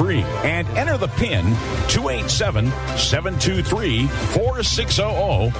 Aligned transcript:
and 0.00 0.66
enter 0.76 0.98
the 0.98 1.08
PIN 1.08 1.44
287 1.88 2.66
723 2.98 4.06
4600, 4.06 5.52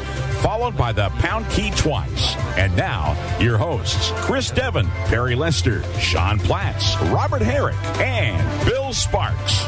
followed 0.43 0.77
by 0.77 0.93
the 0.93 1.09
pound 1.21 1.49
key 1.51 1.71
twice. 1.73 2.35
And 2.57 2.77
now, 2.77 3.17
your 3.41 3.57
hosts 3.57 4.11
Chris 4.17 4.51
Devon, 4.51 4.87
Perry 5.07 5.35
Lester, 5.35 5.83
Sean 5.99 6.39
Platts, 6.39 6.97
Robert 7.03 7.43
Herrick, 7.43 7.77
and 8.01 8.67
Bill 8.67 8.93
Sparks. 8.93 9.65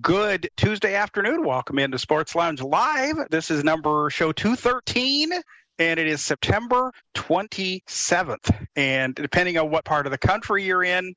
Good 0.00 0.48
Tuesday 0.56 0.94
afternoon. 0.94 1.44
Welcome 1.44 1.78
into 1.78 1.98
Sports 1.98 2.34
Lounge 2.34 2.62
Live. 2.62 3.16
This 3.30 3.50
is 3.50 3.62
number 3.62 4.10
show 4.10 4.32
213 4.32 5.32
and 5.78 5.98
it 5.98 6.06
is 6.06 6.20
September 6.20 6.92
27th. 7.14 8.66
And 8.76 9.14
depending 9.14 9.58
on 9.58 9.70
what 9.70 9.84
part 9.84 10.06
of 10.06 10.12
the 10.12 10.18
country 10.18 10.64
you're 10.64 10.84
in, 10.84 11.14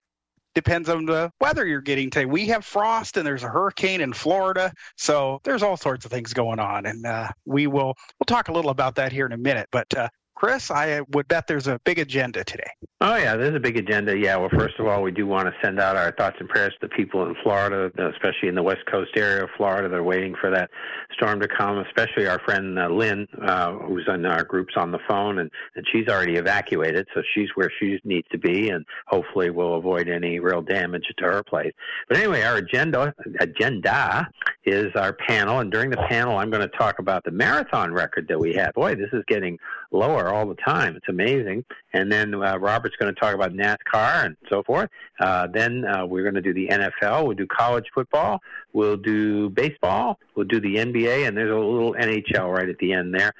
depends 0.55 0.89
on 0.89 1.05
the 1.05 1.31
weather 1.39 1.67
you're 1.67 1.81
getting 1.81 2.09
today. 2.09 2.25
We 2.25 2.47
have 2.47 2.65
frost 2.65 3.17
and 3.17 3.27
there's 3.27 3.43
a 3.43 3.49
hurricane 3.49 4.01
in 4.01 4.13
Florida, 4.13 4.73
so 4.97 5.39
there's 5.43 5.61
all 5.61 5.77
sorts 5.77 6.05
of 6.05 6.11
things 6.11 6.33
going 6.33 6.59
on, 6.59 6.87
and 6.87 7.05
uh, 7.05 7.29
we 7.45 7.67
will 7.67 7.93
we'll 8.19 8.25
talk 8.25 8.47
a 8.47 8.53
little 8.53 8.71
about 8.71 8.95
that 8.95 9.11
here 9.11 9.25
in 9.25 9.33
a 9.33 9.37
minute. 9.37 9.67
But 9.71 9.93
uh, 9.95 10.09
Chris, 10.45 10.69
I 10.69 11.01
would 11.09 11.27
bet 11.27 11.47
there's 11.47 11.65
a 11.65 11.79
big 11.85 11.97
agenda 11.97 12.43
today. 12.43 12.69
Oh 13.01 13.15
yeah, 13.15 13.35
there's 13.35 13.55
a 13.55 13.59
big 13.59 13.77
agenda. 13.77 14.15
Yeah, 14.15 14.35
well, 14.37 14.51
first 14.55 14.75
of 14.77 14.85
all, 14.85 15.01
we 15.01 15.09
do 15.09 15.25
want 15.25 15.47
to 15.47 15.53
send 15.59 15.79
out 15.79 15.95
our 15.95 16.11
thoughts 16.11 16.37
and 16.39 16.47
prayers 16.47 16.71
to 16.79 16.87
the 16.87 16.89
people 16.89 17.25
in 17.25 17.35
Florida, 17.41 17.91
especially 18.13 18.49
in 18.49 18.53
the 18.53 18.61
West 18.61 18.85
Coast 18.85 19.09
area 19.17 19.43
of 19.43 19.49
Florida. 19.57 19.89
They're 19.89 20.03
waiting 20.03 20.35
for 20.39 20.51
that 20.51 20.69
storm 21.13 21.39
to 21.39 21.47
come. 21.47 21.79
Especially 21.79 22.27
our 22.27 22.37
friend 22.45 22.77
uh, 22.77 22.89
Lynn, 22.89 23.27
uh, 23.41 23.71
who's 23.73 24.07
in 24.07 24.23
our 24.27 24.43
groups 24.43 24.75
on 24.77 24.91
the 24.91 24.99
phone, 25.09 25.39
and 25.39 25.49
and 25.75 25.83
she's 25.91 26.07
already 26.07 26.35
evacuated, 26.35 27.07
so 27.15 27.23
she's 27.33 27.49
where 27.55 27.71
she 27.79 27.99
needs 28.03 28.27
to 28.31 28.37
be, 28.37 28.69
and 28.69 28.85
hopefully 29.07 29.49
we'll 29.49 29.77
avoid 29.77 30.07
any 30.07 30.37
real 30.39 30.61
damage 30.61 31.05
to 31.17 31.25
her 31.25 31.41
place. 31.41 31.73
But 32.07 32.17
anyway, 32.17 32.43
our 32.43 32.57
agenda 32.57 33.15
agenda 33.39 34.29
is 34.63 34.91
our 34.95 35.13
panel, 35.13 35.59
and 35.59 35.71
during 35.71 35.89
the 35.89 36.05
panel, 36.07 36.37
I'm 36.37 36.51
going 36.51 36.67
to 36.67 36.77
talk 36.77 36.99
about 36.99 37.23
the 37.23 37.31
marathon 37.31 37.91
record 37.91 38.27
that 38.29 38.39
we 38.39 38.53
had. 38.53 38.73
Boy, 38.73 38.93
this 38.93 39.09
is 39.11 39.23
getting 39.27 39.57
lower 39.95 40.33
all 40.33 40.47
the 40.47 40.55
time. 40.55 40.95
It's 40.95 41.07
amazing. 41.09 41.65
And 41.93 42.11
then 42.11 42.33
uh, 42.33 42.57
Robert's 42.57 42.95
going 42.97 43.13
to 43.13 43.19
talk 43.19 43.33
about 43.33 43.53
NASCAR 43.53 44.25
and 44.25 44.37
so 44.49 44.63
forth. 44.63 44.89
Uh, 45.19 45.47
then 45.47 45.85
uh, 45.85 46.05
we're 46.05 46.23
going 46.23 46.35
to 46.35 46.41
do 46.41 46.53
the 46.53 46.67
NFL. 46.67 47.25
We'll 47.25 47.35
do 47.35 47.47
college 47.47 47.85
football. 47.93 48.39
We'll 48.73 48.97
do 48.97 49.49
baseball. 49.49 50.19
We'll 50.35 50.47
do 50.47 50.59
the 50.59 50.75
NBA, 50.75 51.27
and 51.27 51.37
there's 51.37 51.51
a 51.51 51.55
little 51.55 51.93
NHL 51.93 52.53
right 52.53 52.67
at 52.67 52.77
the 52.79 52.93
end 52.93 53.13
there. 53.13 53.31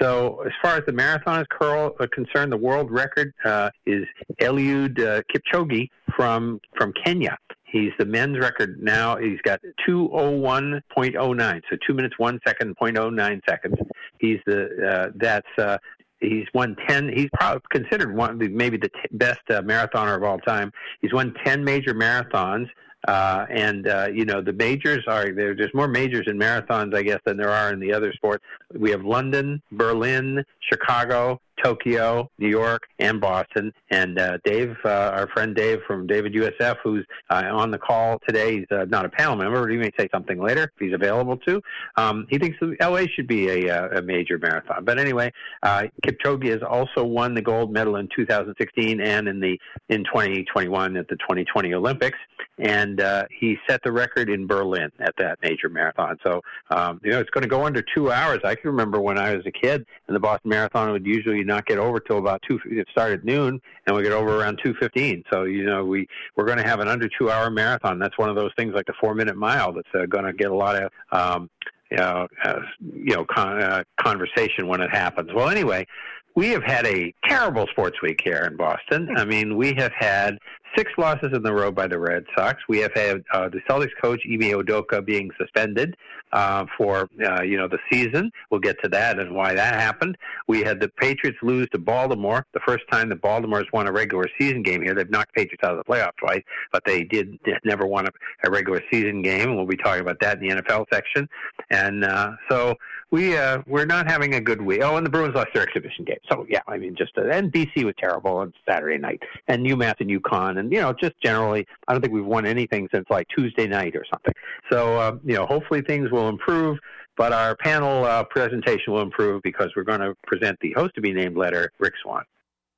So 0.00 0.42
as 0.46 0.52
far 0.62 0.76
as 0.76 0.84
the 0.86 0.92
marathon 0.92 1.40
is 1.40 1.46
curl, 1.50 1.94
uh, 2.00 2.06
concerned, 2.12 2.52
the 2.52 2.56
world 2.56 2.90
record 2.90 3.32
uh, 3.44 3.70
is 3.86 4.04
Eliud 4.40 4.98
uh, 5.00 5.22
Kipchoge 5.32 5.88
from 6.16 6.60
from 6.76 6.92
Kenya. 7.04 7.36
He's 7.70 7.92
the 7.98 8.04
men's 8.04 8.38
record 8.38 8.82
now. 8.82 9.16
He's 9.16 9.40
got 9.42 9.60
201.09, 9.88 11.62
so 11.70 11.76
two 11.86 11.94
minutes, 11.94 12.18
one 12.18 12.40
second, 12.44 12.76
0.09 12.76 13.40
seconds. 13.48 13.76
He's 14.18 14.38
the 14.44 14.88
uh, 14.90 15.12
that's 15.14 15.46
uh, 15.56 15.78
he's 16.20 16.46
won 16.54 16.76
10 16.88 17.10
he's 17.14 17.28
probably 17.34 17.62
considered 17.70 18.14
one 18.14 18.30
of 18.30 18.38
the, 18.38 18.48
maybe 18.48 18.76
the 18.76 18.88
t- 18.88 19.08
best 19.12 19.40
uh, 19.50 19.62
marathoner 19.62 20.16
of 20.16 20.22
all 20.22 20.38
time 20.38 20.72
he's 21.00 21.12
won 21.12 21.34
10 21.44 21.64
major 21.64 21.94
marathons 21.94 22.68
uh, 23.08 23.46
and 23.48 23.88
uh, 23.88 24.08
you 24.12 24.24
know 24.24 24.42
the 24.42 24.52
majors 24.52 25.04
are 25.08 25.32
there. 25.32 25.54
There's 25.54 25.72
more 25.72 25.88
majors 25.88 26.26
in 26.26 26.38
marathons, 26.38 26.94
I 26.94 27.02
guess, 27.02 27.20
than 27.24 27.36
there 27.36 27.50
are 27.50 27.72
in 27.72 27.80
the 27.80 27.92
other 27.92 28.12
sports. 28.12 28.44
We 28.74 28.90
have 28.90 29.04
London, 29.04 29.62
Berlin, 29.72 30.44
Chicago, 30.70 31.40
Tokyo, 31.62 32.30
New 32.38 32.48
York, 32.48 32.82
and 32.98 33.20
Boston. 33.20 33.72
And 33.90 34.18
uh, 34.18 34.38
Dave, 34.44 34.76
uh, 34.84 35.12
our 35.14 35.28
friend 35.28 35.54
Dave 35.54 35.80
from 35.86 36.06
David 36.06 36.34
USF, 36.34 36.76
who's 36.82 37.04
uh, 37.30 37.44
on 37.50 37.70
the 37.70 37.78
call 37.78 38.18
today, 38.26 38.58
he's 38.58 38.66
uh, 38.70 38.86
not 38.88 39.04
a 39.04 39.08
panel 39.08 39.36
member, 39.36 39.62
but 39.62 39.70
he 39.70 39.76
may 39.76 39.90
say 39.98 40.08
something 40.12 40.40
later 40.40 40.64
if 40.64 40.70
he's 40.78 40.94
available 40.94 41.36
to. 41.38 41.60
Um, 41.96 42.26
he 42.30 42.38
thinks 42.38 42.56
LA 42.80 43.02
should 43.14 43.26
be 43.26 43.48
a, 43.48 43.70
uh, 43.70 43.98
a 43.98 44.02
major 44.02 44.38
marathon. 44.38 44.84
But 44.84 44.98
anyway, 44.98 45.32
uh, 45.62 45.84
Kipchoge 46.04 46.50
has 46.50 46.62
also 46.62 47.04
won 47.04 47.34
the 47.34 47.42
gold 47.42 47.72
medal 47.72 47.96
in 47.96 48.08
2016 48.14 49.00
and 49.00 49.28
in 49.28 49.40
the 49.40 49.58
in 49.88 50.04
2021 50.04 50.96
at 50.96 51.08
the 51.08 51.16
2020 51.16 51.74
Olympics. 51.74 52.18
And 52.58 53.00
uh, 53.00 53.24
he 53.38 53.56
set 53.68 53.80
the 53.82 53.92
record 53.92 54.28
in 54.28 54.46
Berlin 54.46 54.90
at 55.00 55.14
that 55.18 55.38
major 55.42 55.68
marathon. 55.68 56.18
So, 56.24 56.42
um, 56.70 57.00
you 57.02 57.10
know, 57.10 57.20
it's 57.20 57.30
going 57.30 57.42
to 57.42 57.48
go 57.48 57.64
under 57.64 57.82
two 57.94 58.12
hours. 58.12 58.40
I 58.44 58.54
can 58.54 58.70
remember 58.70 59.00
when 59.00 59.18
I 59.18 59.34
was 59.34 59.46
a 59.46 59.50
kid, 59.50 59.86
and 60.06 60.14
the 60.14 60.20
Boston 60.20 60.50
Marathon 60.50 60.92
would 60.92 61.06
usually 61.06 61.42
not 61.50 61.66
get 61.66 61.78
over 61.78 62.00
till 62.00 62.18
about 62.18 62.42
two. 62.48 62.58
It 62.66 62.88
started 62.90 63.24
noon, 63.24 63.60
and 63.86 63.96
we 63.96 64.02
get 64.02 64.12
over 64.12 64.40
around 64.40 64.60
two 64.64 64.74
fifteen. 64.80 65.22
So 65.32 65.44
you 65.44 65.64
know 65.64 65.84
we 65.84 66.06
we're 66.36 66.46
going 66.46 66.58
to 66.58 66.64
have 66.66 66.80
an 66.80 66.88
under 66.88 67.08
two 67.18 67.30
hour 67.30 67.50
marathon. 67.50 67.98
That's 67.98 68.16
one 68.18 68.30
of 68.30 68.36
those 68.36 68.52
things 68.56 68.74
like 68.74 68.86
the 68.86 68.94
four 69.00 69.14
minute 69.14 69.36
mile 69.36 69.72
that's 69.72 69.88
uh, 69.94 70.06
going 70.06 70.24
to 70.24 70.32
get 70.32 70.50
a 70.50 70.56
lot 70.56 70.76
of. 70.82 70.90
Um, 71.12 71.50
you 71.90 71.96
know, 71.96 72.28
uh, 72.44 72.60
you 72.80 73.16
know, 73.16 73.24
con- 73.24 73.60
uh, 73.60 73.82
conversation 74.00 74.68
when 74.68 74.80
it 74.80 74.90
happens. 74.90 75.32
Well, 75.34 75.48
anyway, 75.48 75.88
we 76.36 76.50
have 76.50 76.62
had 76.62 76.86
a 76.86 77.12
terrible 77.26 77.66
sports 77.66 78.00
week 78.00 78.20
here 78.22 78.46
in 78.48 78.56
Boston. 78.56 79.08
I 79.16 79.24
mean, 79.24 79.56
we 79.56 79.74
have 79.74 79.92
had 79.98 80.38
six 80.76 80.90
losses 80.98 81.30
in 81.32 81.44
a 81.46 81.52
row 81.52 81.70
by 81.70 81.86
the 81.86 81.98
Red 81.98 82.24
Sox. 82.36 82.62
We 82.68 82.78
have 82.78 82.92
had 82.94 83.22
uh, 83.32 83.48
the 83.48 83.60
Celtics 83.68 83.90
coach 84.00 84.20
Ime 84.24 84.62
Udoka 84.62 85.04
being 85.04 85.30
suspended 85.38 85.96
uh, 86.32 86.66
for 86.76 87.08
uh, 87.26 87.42
you 87.42 87.56
know 87.56 87.68
the 87.68 87.78
season. 87.90 88.30
We'll 88.50 88.60
get 88.60 88.76
to 88.82 88.88
that 88.90 89.18
and 89.18 89.34
why 89.34 89.54
that 89.54 89.74
happened. 89.74 90.16
We 90.48 90.60
had 90.60 90.80
the 90.80 90.88
Patriots 90.88 91.38
lose 91.42 91.68
to 91.72 91.78
Baltimore, 91.78 92.46
the 92.54 92.60
first 92.66 92.84
time 92.90 93.08
that 93.08 93.20
Baltimore's 93.20 93.66
won 93.72 93.88
a 93.88 93.92
regular 93.92 94.26
season 94.38 94.62
game 94.62 94.82
here. 94.82 94.94
They've 94.94 95.10
knocked 95.10 95.34
Patriots 95.34 95.62
out 95.64 95.72
of 95.72 95.78
the 95.78 95.84
playoffs 95.84 96.16
twice, 96.18 96.42
but 96.72 96.82
they 96.84 97.04
did 97.04 97.38
never 97.64 97.86
won 97.86 98.06
a, 98.06 98.10
a 98.44 98.50
regular 98.50 98.82
season 98.90 99.22
game. 99.22 99.56
We'll 99.56 99.66
be 99.66 99.76
talking 99.76 100.02
about 100.02 100.20
that 100.20 100.40
in 100.40 100.48
the 100.48 100.62
NFL 100.62 100.86
section. 100.92 101.28
And 101.70 102.04
uh, 102.04 102.32
so 102.48 102.76
we 103.10 103.36
uh, 103.36 103.62
we're 103.66 103.86
not 103.86 104.08
having 104.08 104.34
a 104.34 104.40
good 104.40 104.62
week. 104.62 104.82
Oh, 104.82 104.96
and 104.96 105.04
the 105.04 105.10
Bruins 105.10 105.34
lost 105.34 105.48
their 105.54 105.62
exhibition 105.62 106.04
game. 106.04 106.18
So 106.30 106.46
yeah, 106.48 106.60
I 106.68 106.78
mean, 106.78 106.94
just 106.96 107.16
uh, 107.18 107.28
and 107.28 107.52
BC 107.52 107.84
was 107.84 107.94
terrible 107.98 108.36
on 108.36 108.52
Saturday 108.68 108.98
night, 108.98 109.22
and 109.48 109.66
UMass 109.66 109.96
and 110.00 110.10
UConn, 110.10 110.58
and 110.58 110.72
you 110.72 110.80
know, 110.80 110.92
just 110.92 111.14
generally, 111.22 111.66
I 111.88 111.92
don't 111.92 112.00
think 112.00 112.14
we've 112.14 112.24
won 112.24 112.46
anything 112.46 112.88
since 112.92 113.06
like 113.10 113.26
Tuesday 113.36 113.66
night 113.66 113.96
or 113.96 114.04
something. 114.10 114.34
So 114.70 114.96
uh, 114.98 115.16
you 115.24 115.34
know, 115.34 115.46
hopefully 115.46 115.82
things 115.82 116.10
will 116.10 116.28
improve. 116.28 116.78
But 117.16 117.32
our 117.32 117.54
panel 117.56 118.04
uh, 118.04 118.24
presentation 118.24 118.94
will 118.94 119.02
improve 119.02 119.42
because 119.42 119.68
we're 119.76 119.84
going 119.84 120.00
to 120.00 120.14
present 120.26 120.58
the 120.60 120.72
host 120.72 120.94
to 120.94 121.02
be 121.02 121.12
named 121.12 121.36
letter, 121.36 121.70
Rick 121.78 121.94
Swan. 122.02 122.24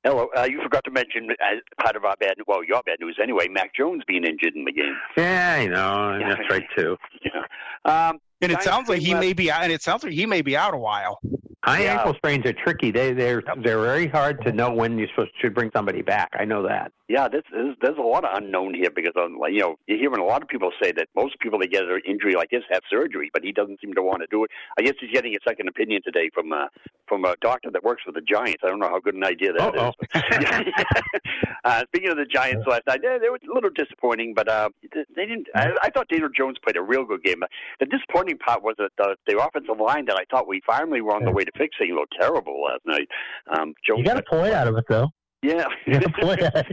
Hello. 0.03 0.27
Uh, 0.35 0.43
you 0.43 0.61
forgot 0.61 0.83
to 0.83 0.91
mention 0.91 1.29
as 1.31 1.61
part 1.81 1.95
of 1.95 2.03
our 2.03 2.15
bad, 2.19 2.33
well, 2.45 2.61
your 2.61 2.81
bad 2.85 2.97
news 2.99 3.17
anyway. 3.23 3.47
Mac 3.47 3.73
Jones 3.73 4.03
being 4.05 4.25
injured 4.25 4.53
in 4.53 4.65
the 4.65 4.73
game. 4.73 4.97
Yeah, 5.15 5.55
I 5.59 5.67
know. 5.67 6.17
Yeah. 6.19 6.35
That's 6.35 6.49
right 6.49 6.65
too. 6.77 6.97
Yeah. 7.23 8.09
Um, 8.09 8.19
And 8.43 8.51
it 8.51 8.61
sounds 8.63 8.89
like 8.89 9.01
he 9.01 9.13
last- 9.13 9.21
may 9.21 9.33
be 9.33 9.51
out. 9.51 9.63
And 9.63 9.71
it 9.71 9.81
sounds 9.81 10.03
like 10.03 10.13
he 10.13 10.25
may 10.25 10.41
be 10.41 10.55
out 10.57 10.73
a 10.73 10.77
while. 10.77 11.19
High 11.65 11.83
Yeah. 11.83 11.97
ankle 11.97 12.13
sprains 12.15 12.45
are 12.45 12.51
tricky. 12.51 12.91
They 12.91 13.13
they're 13.13 13.41
they're 13.63 13.79
very 13.79 14.07
hard 14.07 14.43
to 14.43 14.51
know 14.51 14.73
when 14.73 14.97
you're 14.97 15.07
supposed 15.07 15.31
to 15.41 15.49
bring 15.49 15.71
somebody 15.73 16.01
back. 16.01 16.29
I 16.37 16.43
know 16.43 16.61
that. 16.67 16.91
Yeah, 17.07 17.29
there's, 17.29 17.43
there's 17.53 17.75
there's 17.81 17.97
a 17.97 18.01
lot 18.01 18.25
of 18.25 18.35
unknown 18.35 18.73
here 18.73 18.89
because 18.93 19.13
like, 19.39 19.53
you 19.53 19.59
know 19.59 19.75
you're 19.87 19.97
hearing 19.97 20.19
a 20.19 20.25
lot 20.25 20.41
of 20.41 20.49
people 20.49 20.71
say 20.81 20.91
that 20.91 21.07
most 21.15 21.39
people 21.39 21.59
that 21.59 21.71
get 21.71 21.83
an 21.83 22.01
injury 22.05 22.33
like 22.35 22.49
this 22.49 22.63
have 22.69 22.81
surgery, 22.89 23.29
but 23.33 23.43
he 23.45 23.53
doesn't 23.53 23.79
seem 23.79 23.93
to 23.93 24.01
want 24.01 24.21
to 24.21 24.27
do 24.29 24.43
it. 24.43 24.51
I 24.77 24.81
guess 24.81 24.95
he's 24.99 25.11
getting 25.11 25.33
a 25.35 25.37
second 25.47 25.69
opinion 25.69 26.01
today 26.03 26.29
from 26.33 26.51
uh, 26.51 26.65
from 27.07 27.23
a 27.23 27.35
doctor 27.39 27.69
that 27.71 27.83
works 27.83 28.03
for 28.05 28.11
the 28.11 28.21
Giants. 28.21 28.61
I 28.63 28.67
don't 28.67 28.79
know 28.79 28.89
how 28.89 28.99
good 28.99 29.15
an 29.15 29.23
idea 29.23 29.53
that 29.53 29.73
is. 29.73 29.81
Uh-oh. 29.81 30.71
uh, 31.63 31.83
speaking 31.87 32.09
of 32.09 32.17
the 32.17 32.25
Giants 32.25 32.65
last 32.67 32.83
night, 32.87 33.01
they, 33.01 33.17
they 33.19 33.29
were 33.29 33.37
a 33.37 33.53
little 33.53 33.69
disappointing, 33.69 34.33
but 34.33 34.49
uh, 34.49 34.69
they 35.15 35.25
didn't. 35.25 35.47
I, 35.55 35.71
I 35.81 35.89
thought 35.91 36.07
Daniel 36.09 36.29
Jones 36.35 36.57
played 36.63 36.77
a 36.77 36.81
real 36.81 37.05
good 37.05 37.23
game. 37.23 37.41
The 37.79 37.85
disappointing 37.85 38.32
part 38.37 38.63
was 38.63 38.75
that 38.77 38.91
the, 38.97 39.15
the 39.27 39.39
offensive 39.39 39.79
line 39.79 40.05
that 40.05 40.15
I 40.15 40.25
thought 40.29 40.47
we 40.47 40.61
finally 40.65 41.01
were 41.01 41.15
on 41.15 41.23
the 41.23 41.31
way 41.31 41.43
to 41.43 41.51
fixing 41.57 41.95
looked 41.95 42.15
terrible 42.19 42.63
last 42.63 42.81
night. 42.85 43.07
Um, 43.55 43.73
Jones 43.85 43.99
You 43.99 44.05
got 44.05 44.17
a 44.17 44.23
point 44.23 44.53
out 44.53 44.67
of 44.67 44.77
it 44.77 44.85
though. 44.87 45.09
Yeah. 45.43 45.65
yeah. 45.87 45.99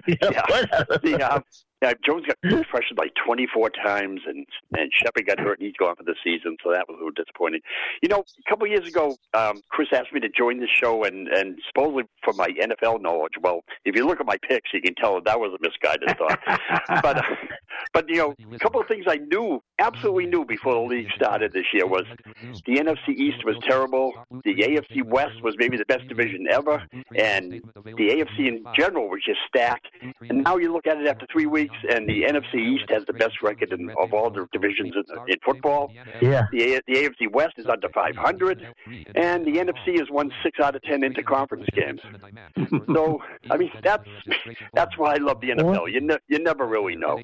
yeah. 0.06 0.84
The, 1.02 1.18
uh, 1.20 1.40
yeah, 1.82 1.92
Jones 2.04 2.26
got 2.26 2.36
pressured 2.68 2.98
like 2.98 3.12
24 3.24 3.70
times, 3.70 4.20
and 4.26 4.46
and 4.76 4.90
Shepard 4.92 5.26
got 5.26 5.40
hurt, 5.40 5.58
and 5.58 5.66
he's 5.66 5.76
gone 5.76 5.96
for 5.96 6.04
the 6.04 6.14
season, 6.22 6.56
so 6.62 6.70
that 6.72 6.86
was 6.86 6.96
a 6.96 6.98
little 6.98 7.10
disappointing. 7.10 7.62
You 8.02 8.10
know, 8.10 8.18
a 8.18 8.50
couple 8.50 8.66
of 8.66 8.70
years 8.70 8.86
ago, 8.86 9.16
um, 9.32 9.62
Chris 9.70 9.88
asked 9.92 10.12
me 10.12 10.20
to 10.20 10.28
join 10.28 10.60
the 10.60 10.68
show, 10.68 11.04
and 11.04 11.28
and 11.28 11.58
supposedly 11.68 12.04
for 12.22 12.34
my 12.34 12.48
NFL 12.48 13.00
knowledge. 13.00 13.32
Well, 13.40 13.62
if 13.86 13.96
you 13.96 14.06
look 14.06 14.20
at 14.20 14.26
my 14.26 14.36
picks, 14.46 14.74
you 14.74 14.82
can 14.82 14.94
tell 14.94 15.14
that 15.14 15.24
that 15.24 15.40
was 15.40 15.58
a 15.58 15.62
misguided 15.62 16.18
thought. 16.18 16.38
but 17.02 17.16
uh, 17.16 17.22
but 17.92 18.08
you 18.08 18.16
know, 18.16 18.34
a 18.52 18.58
couple 18.58 18.80
of 18.80 18.86
things 18.86 19.04
I 19.08 19.16
knew, 19.16 19.62
absolutely 19.78 20.26
knew 20.26 20.44
before 20.44 20.74
the 20.74 20.80
league 20.80 21.08
started 21.14 21.52
this 21.52 21.66
year 21.72 21.86
was 21.86 22.04
the 22.66 22.76
NFC 22.76 23.10
East 23.10 23.44
was 23.44 23.56
terrible, 23.62 24.12
the 24.44 24.54
AFC 24.54 25.04
West 25.04 25.42
was 25.42 25.54
maybe 25.58 25.76
the 25.76 25.84
best 25.86 26.06
division 26.08 26.46
ever, 26.50 26.82
and 27.16 27.62
the 27.84 28.08
AFC 28.08 28.48
in 28.48 28.64
general 28.76 29.08
was 29.08 29.20
just 29.24 29.40
stacked. 29.48 29.88
And 30.28 30.44
now 30.44 30.56
you 30.56 30.72
look 30.72 30.86
at 30.86 30.98
it 30.98 31.08
after 31.08 31.26
three 31.32 31.46
weeks 31.46 31.74
and 31.88 32.08
the 32.08 32.22
NFC 32.22 32.54
East 32.56 32.90
has 32.90 33.04
the 33.06 33.12
best 33.12 33.42
record 33.42 33.72
in, 33.72 33.90
of 33.98 34.12
all 34.12 34.30
the 34.30 34.46
divisions 34.52 34.94
in, 34.94 35.04
in 35.28 35.36
football. 35.44 35.92
Yeah. 36.20 36.46
The, 36.52 36.80
the 36.86 36.94
AFC 36.94 37.32
West 37.32 37.54
is 37.56 37.66
under 37.66 37.88
500, 37.88 38.66
and 39.14 39.44
the 39.44 39.52
NFC 39.52 39.98
has 39.98 40.08
won 40.10 40.30
six 40.42 40.60
out 40.60 40.76
of 40.76 40.82
ten 40.82 41.00
interconference 41.00 41.66
games. 41.72 42.00
so, 42.94 43.22
I 43.50 43.56
mean, 43.56 43.70
that's 43.82 44.08
that's 44.74 44.96
why 44.96 45.14
I 45.14 45.16
love 45.16 45.40
the 45.40 45.50
NFL. 45.50 45.92
You 45.92 46.00
ne- 46.00 46.18
you 46.28 46.38
never 46.38 46.66
really 46.66 46.96
know. 46.96 47.20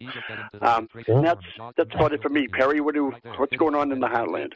Um, 0.61 0.89
that's 1.07 1.41
that's 1.77 1.95
about 1.95 2.13
it 2.13 2.23
for 2.23 2.29
me. 2.29 2.49
Perry, 2.49 2.81
what 2.81 2.95
do 2.95 3.13
what's 3.37 3.57
going 3.57 3.75
on 3.75 3.93
in 3.93 4.01
the 4.01 4.07
Heartland? 4.07 4.53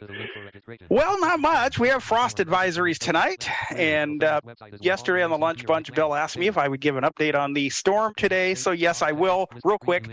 Well, 0.88 1.20
not 1.20 1.40
much. 1.40 1.78
We 1.78 1.88
have 1.88 2.02
frost 2.02 2.38
advisories 2.38 2.98
tonight, 2.98 3.48
and 3.70 4.22
uh, 4.22 4.40
yesterday 4.80 5.22
on 5.22 5.30
the 5.30 5.38
lunch 5.38 5.66
bunch, 5.66 5.92
Bill 5.92 6.14
asked 6.14 6.38
me 6.38 6.46
if 6.46 6.58
I 6.58 6.68
would 6.68 6.80
give 6.80 6.96
an 6.96 7.04
update 7.04 7.34
on 7.34 7.52
the 7.52 7.68
storm 7.70 8.12
today. 8.16 8.54
So 8.54 8.70
yes, 8.70 9.02
I 9.02 9.12
will. 9.12 9.48
Real 9.64 9.78
quick, 9.78 10.08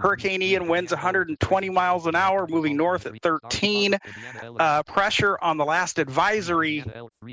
Hurricane 0.00 0.42
Ian 0.42 0.68
winds 0.68 0.92
120 0.92 1.70
miles 1.70 2.06
an 2.06 2.14
hour, 2.14 2.46
moving 2.48 2.76
north 2.76 3.06
at 3.06 3.20
13. 3.22 3.96
Uh, 4.58 4.82
pressure 4.84 5.38
on 5.42 5.56
the 5.56 5.64
last 5.64 5.98
advisory 5.98 6.84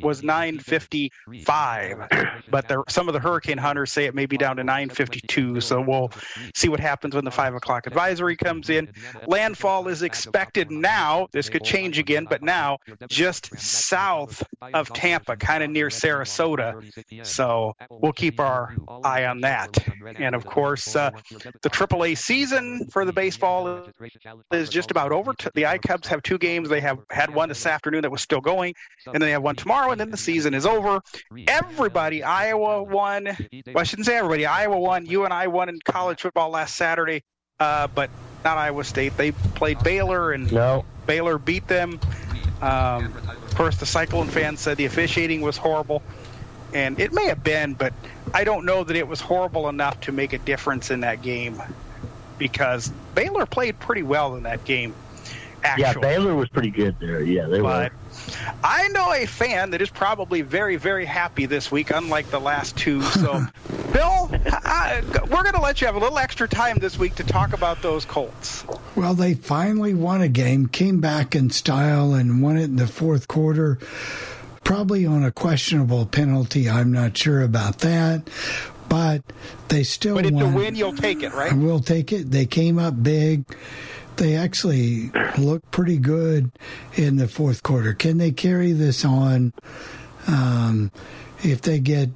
was 0.01 0.24
955, 0.24 2.07
but 2.50 2.68
there, 2.68 2.83
some 2.88 3.07
of 3.07 3.13
the 3.13 3.19
hurricane 3.19 3.57
hunters 3.57 3.92
say 3.92 4.06
it 4.06 4.15
may 4.15 4.25
be 4.25 4.38
down 4.38 4.56
to 4.57 4.63
952. 4.63 5.62
So 5.62 5.81
we'll 5.81 6.12
see 6.56 6.69
what 6.69 6.80
happens 6.80 7.15
when 7.15 7.25
the 7.25 7.31
five 7.31 7.56
o'clock 7.56 7.88
advisory 7.97 8.35
comes 8.35 8.69
in. 8.69 8.89
Landfall 9.25 9.88
is 9.88 10.03
expected 10.03 10.69
now. 10.69 11.27
This 11.31 11.49
could 11.49 11.63
change 11.63 11.97
again, 11.97 12.27
but 12.29 12.44
now 12.44 12.77
just 13.07 13.57
south 13.59 14.44
of 14.61 14.94
Tampa, 14.94 15.35
kind 15.35 15.63
of 15.63 15.71
near 15.71 15.88
Sarasota. 15.88 17.25
So 17.25 17.73
we'll 17.89 18.13
keep 18.13 18.39
our 18.39 18.75
eye 19.03 19.25
on 19.25 19.41
that. 19.41 19.75
And 20.17 20.35
of 20.35 20.45
course, 20.45 20.95
uh, 20.95 21.09
the 21.63 21.69
AAA 21.69 22.17
season 22.17 22.88
for 22.91 23.03
the 23.03 23.13
baseball 23.13 23.88
is 24.51 24.69
just 24.69 24.91
about 24.91 25.11
over. 25.11 25.33
The 25.55 25.65
I 25.65 25.79
Cubs 25.79 26.07
have 26.07 26.21
two 26.21 26.38
games. 26.38 26.69
They 26.69 26.81
have 26.81 26.99
had 27.09 27.33
one 27.33 27.49
this 27.49 27.65
afternoon 27.65 28.03
that 28.03 28.11
was 28.11 28.21
still 28.21 28.41
going, 28.41 28.75
and 29.07 29.15
then 29.15 29.21
they 29.21 29.31
have 29.31 29.41
one 29.41 29.55
tomorrow, 29.55 29.89
and 29.91 29.99
then 29.99 30.11
the 30.11 30.17
season 30.17 30.53
is 30.53 30.67
over. 30.67 31.01
Everybody, 31.47 32.21
Iowa 32.21 32.83
won. 32.83 33.25
Well, 33.25 33.77
I 33.77 33.83
shouldn't 33.83 34.05
say 34.05 34.17
everybody. 34.17 34.45
Iowa 34.45 34.77
won. 34.77 35.05
UNI 35.07 35.47
won 35.47 35.69
in 35.69 35.79
college 35.85 36.21
football 36.21 36.51
last 36.51 36.75
Saturday, 36.75 37.23
uh, 37.59 37.88
but 37.88 38.09
not 38.44 38.57
Iowa 38.57 38.83
State. 38.83 39.18
They 39.18 39.31
played 39.31 39.81
Baylor, 39.83 40.31
and 40.31 40.51
no. 40.51 40.86
Baylor 41.06 41.38
beat 41.38 41.68
them. 41.68 42.00
Um, 42.62 43.13
of 43.18 43.56
course, 43.56 43.77
the 43.77 43.86
Cyclone 43.86 44.27
fans 44.27 44.62
said 44.62 44.77
the 44.77 44.86
officiating 44.86 45.42
was 45.42 45.57
horrible 45.57 46.01
and 46.74 47.00
it 47.00 47.13
may 47.13 47.27
have 47.27 47.44
been, 47.44 47.74
but 47.74 47.94
I 48.33 48.44
don't 48.44 48.65
know 48.65 48.83
that 48.83 48.95
it 48.95 49.07
was 49.07 49.21
horrible 49.21 49.69
enough 49.69 50.00
to 50.01 50.12
make 50.12 50.33
a 50.33 50.38
difference 50.38 50.92
in 50.92 51.01
that 51.01 51.21
game 51.21 51.62
because 52.38 52.92
Baylor 53.15 53.45
played 53.45 53.80
pretty 53.80 54.04
well 54.04 54.36
in 54.36 54.44
that 54.44 54.65
game. 54.65 54.94
Actually. 55.68 55.84
Yeah, 55.86 55.94
Baylor 55.94 56.36
was 56.36 56.50
pretty 56.50 56.69
good 56.72 56.96
there. 57.00 57.22
Yeah, 57.22 57.48
they 57.48 57.60
but 57.62 57.92
were. 57.92 57.98
I 58.64 58.88
know 58.90 59.14
a 59.14 59.25
fan 59.25 59.72
that 59.72 59.81
is 59.81 59.90
probably 59.90 60.42
very, 60.42 60.75
very 60.75 61.06
happy 61.06 61.46
this 61.46 61.72
week, 61.72 61.92
unlike 61.92 62.30
the 62.30 62.40
last 62.40 62.78
two. 62.78 63.02
So, 63.02 63.46
Bill, 63.94 64.30
I, 64.46 65.02
we're 65.30 65.44
going 65.44 65.54
to 65.54 65.62
let 65.62 65.81
you 65.81 65.88
have 65.88 65.96
a 65.96 66.00
little 66.00 66.18
extra 66.18 66.48
time 66.48 66.78
this 66.80 66.98
week 66.98 67.16
to 67.16 67.24
talk 67.24 67.54
about 67.54 67.81
those 67.81 68.06
Colts. 68.06 68.66
Well, 68.96 69.14
they 69.14 69.34
finally 69.34 69.94
won 69.94 70.22
a 70.22 70.30
game, 70.30 70.68
came 70.68 71.00
back 71.00 71.36
in 71.36 71.50
style, 71.50 72.14
and 72.14 72.42
won 72.42 72.58
it 72.58 72.66
in 72.66 72.75
the 72.78 72.88
fourth 72.88 73.28
quarter 73.28 73.78
probably 74.64 75.06
on 75.06 75.24
a 75.24 75.31
questionable 75.31 76.06
penalty. 76.06 76.69
I'm 76.69 76.92
not 76.92 77.18
sure 77.18 77.42
about 77.42 77.80
that. 77.80 78.30
But 78.90 79.24
they 79.69 79.84
still 79.84 80.16
But 80.16 80.25
if 80.25 80.34
won. 80.34 80.52
the 80.52 80.58
win, 80.58 80.75
you'll 80.75 80.96
take 80.96 81.24
it, 81.24 81.34
right? 81.34 81.54
We'll 81.54 81.80
take 81.80 82.12
it. 82.12 82.31
They 82.31 82.46
came 82.46 82.78
up 82.78 83.02
big. 83.02 83.46
They 84.18 84.36
actually 84.36 85.12
look 85.38 85.69
pretty 85.72 85.98
good 85.98 86.52
in 86.96 87.18
the 87.18 87.28
fourth 87.28 87.64
quarter. 87.64 87.94
Can 87.94 88.18
they 88.18 88.31
carry 88.31 88.72
this 88.72 89.06
on 89.06 89.54
um, 90.28 90.92
if 91.44 91.62
they 91.62 91.80
get, 91.80 92.10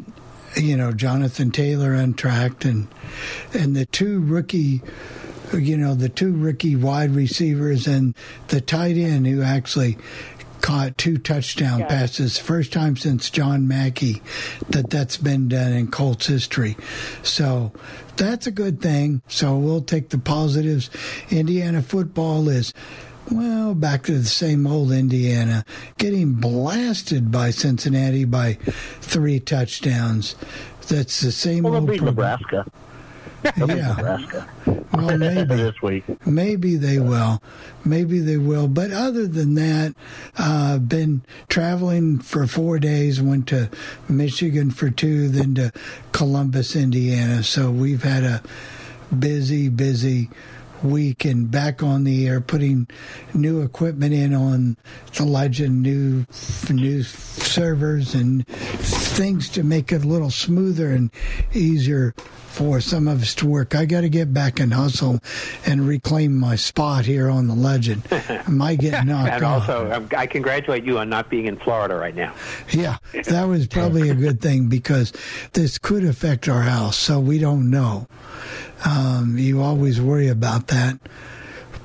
you 0.56 0.76
know, 0.76 0.92
Jonathan 0.92 1.52
Taylor 1.52 1.94
untracked 1.94 2.66
and 2.66 2.88
and 3.54 3.76
the 3.76 3.86
two 3.86 4.20
rookie 4.22 4.82
you 5.54 5.78
know 5.78 5.96
the 5.96 6.10
two 6.10 6.34
rookie 6.34 6.76
wide 6.76 7.12
receivers 7.12 7.88
and 7.88 8.16
the 8.48 8.62
tight 8.62 8.98
end 8.98 9.28
who 9.28 9.42
actually 9.42 9.98
caught 10.62 10.98
two 10.98 11.18
touchdown 11.18 11.80
yeah. 11.80 11.88
passes. 11.88 12.38
First 12.38 12.72
time 12.72 12.96
since 12.96 13.30
John 13.30 13.68
Mackey 13.68 14.22
that 14.70 14.90
that's 14.90 15.18
been 15.18 15.48
done 15.48 15.74
in 15.74 15.90
Colts 15.90 16.28
history. 16.28 16.78
So 17.24 17.72
that's 18.18 18.48
a 18.48 18.52
good 18.52 18.82
thing. 18.82 19.22
So 19.28 19.58
we'll 19.58 19.82
take 19.82 20.10
the 20.10 20.18
positives. 20.18 20.90
Indiana 21.30 21.82
football 21.82 22.50
is. 22.50 22.74
Well, 23.30 23.76
back 23.76 24.04
to 24.06 24.18
the 24.18 24.26
same 24.26 24.68
old 24.68 24.92
Indiana, 24.92 25.64
getting 25.98 26.34
blasted 26.34 27.32
by 27.32 27.52
Cincinnati 27.52 28.26
by 28.26 28.56
three 29.00 29.40
touchdowns. 29.40 30.36
That's 30.90 31.22
the 31.22 31.32
same 31.32 31.64
well, 31.64 31.76
old. 31.76 31.88
Beat 31.88 32.02
Nebraska. 32.02 32.66
Yeah. 33.44 34.46
Well, 34.94 35.18
maybe 35.18 35.56
this 35.56 35.82
week. 35.82 36.04
Maybe 36.26 36.76
they 36.76 37.00
will. 37.00 37.42
Maybe 37.84 38.20
they 38.20 38.38
will. 38.38 38.68
But 38.68 38.92
other 38.92 39.28
than 39.28 39.56
that, 39.56 39.96
uh, 40.38 40.78
been 40.80 41.22
traveling 41.50 42.20
for 42.20 42.48
four 42.48 42.80
days. 42.80 43.22
Went 43.22 43.48
to 43.50 43.70
Michigan 44.08 44.72
for 44.72 44.90
two, 44.90 45.30
then 45.30 45.56
to 45.56 45.72
Columbus, 46.12 46.76
Indiana. 46.76 47.44
So 47.44 47.72
we've 47.72 48.04
had 48.04 48.24
a 48.24 48.42
busy, 49.18 49.70
busy 49.70 50.30
week 50.84 51.26
and 51.26 51.50
back 51.50 51.84
on 51.84 52.04
the 52.04 52.28
air, 52.28 52.42
putting 52.42 52.88
new 53.34 53.62
equipment 53.62 54.14
in 54.14 54.34
on 54.34 54.78
the 55.16 55.26
Legend, 55.26 55.82
new 55.82 56.26
new 56.70 57.04
servers 57.04 58.14
and 58.14 58.48
things 58.48 59.50
to 59.50 59.64
make 59.64 59.92
it 59.92 60.04
a 60.04 60.08
little 60.08 60.32
smoother 60.32 60.92
and 60.92 61.12
easier 61.54 62.14
for 62.52 62.82
some 62.82 63.08
of 63.08 63.22
us 63.22 63.34
to 63.36 63.48
work. 63.48 63.76
I 63.76 63.86
got 63.86 64.02
to 64.02 64.10
get 64.10 64.34
back 64.34 64.60
and 64.60 64.74
hustle 64.74 65.20
and 65.66 65.88
reclaim 65.88 66.38
my 66.38 66.58
spot 66.58 67.06
here 67.06 67.30
on 67.30 67.48
the 67.48 67.56
Legend. 67.56 68.04
I 68.12 68.44
might 68.50 68.80
get 68.80 69.06
knocked 69.06 69.32
and 69.32 69.44
off. 69.44 69.70
also, 69.70 69.92
um, 69.92 70.10
I 70.16 70.28
congratulate 70.28 70.84
you 70.84 71.00
on 71.00 71.10
not 71.10 71.30
being 71.30 71.46
in 71.46 71.58
Florida 71.58 71.96
right 71.96 72.16
now. 72.16 72.34
Yeah, 72.70 72.98
that 73.14 73.46
was 73.46 73.68
probably 73.68 74.10
a 74.10 74.16
good 74.16 74.42
thing 74.42 74.68
because 74.68 75.14
this 75.54 75.78
could 75.78 76.04
affect 76.04 76.50
our 76.50 76.62
house, 76.62 76.98
so 76.98 77.20
we 77.20 77.40
don't 77.40 77.70
know. 77.70 78.08
Um, 78.86 79.38
you 79.38 79.62
always 79.62 80.02
worry 80.02 80.30
about 80.30 80.68
that. 80.68 81.00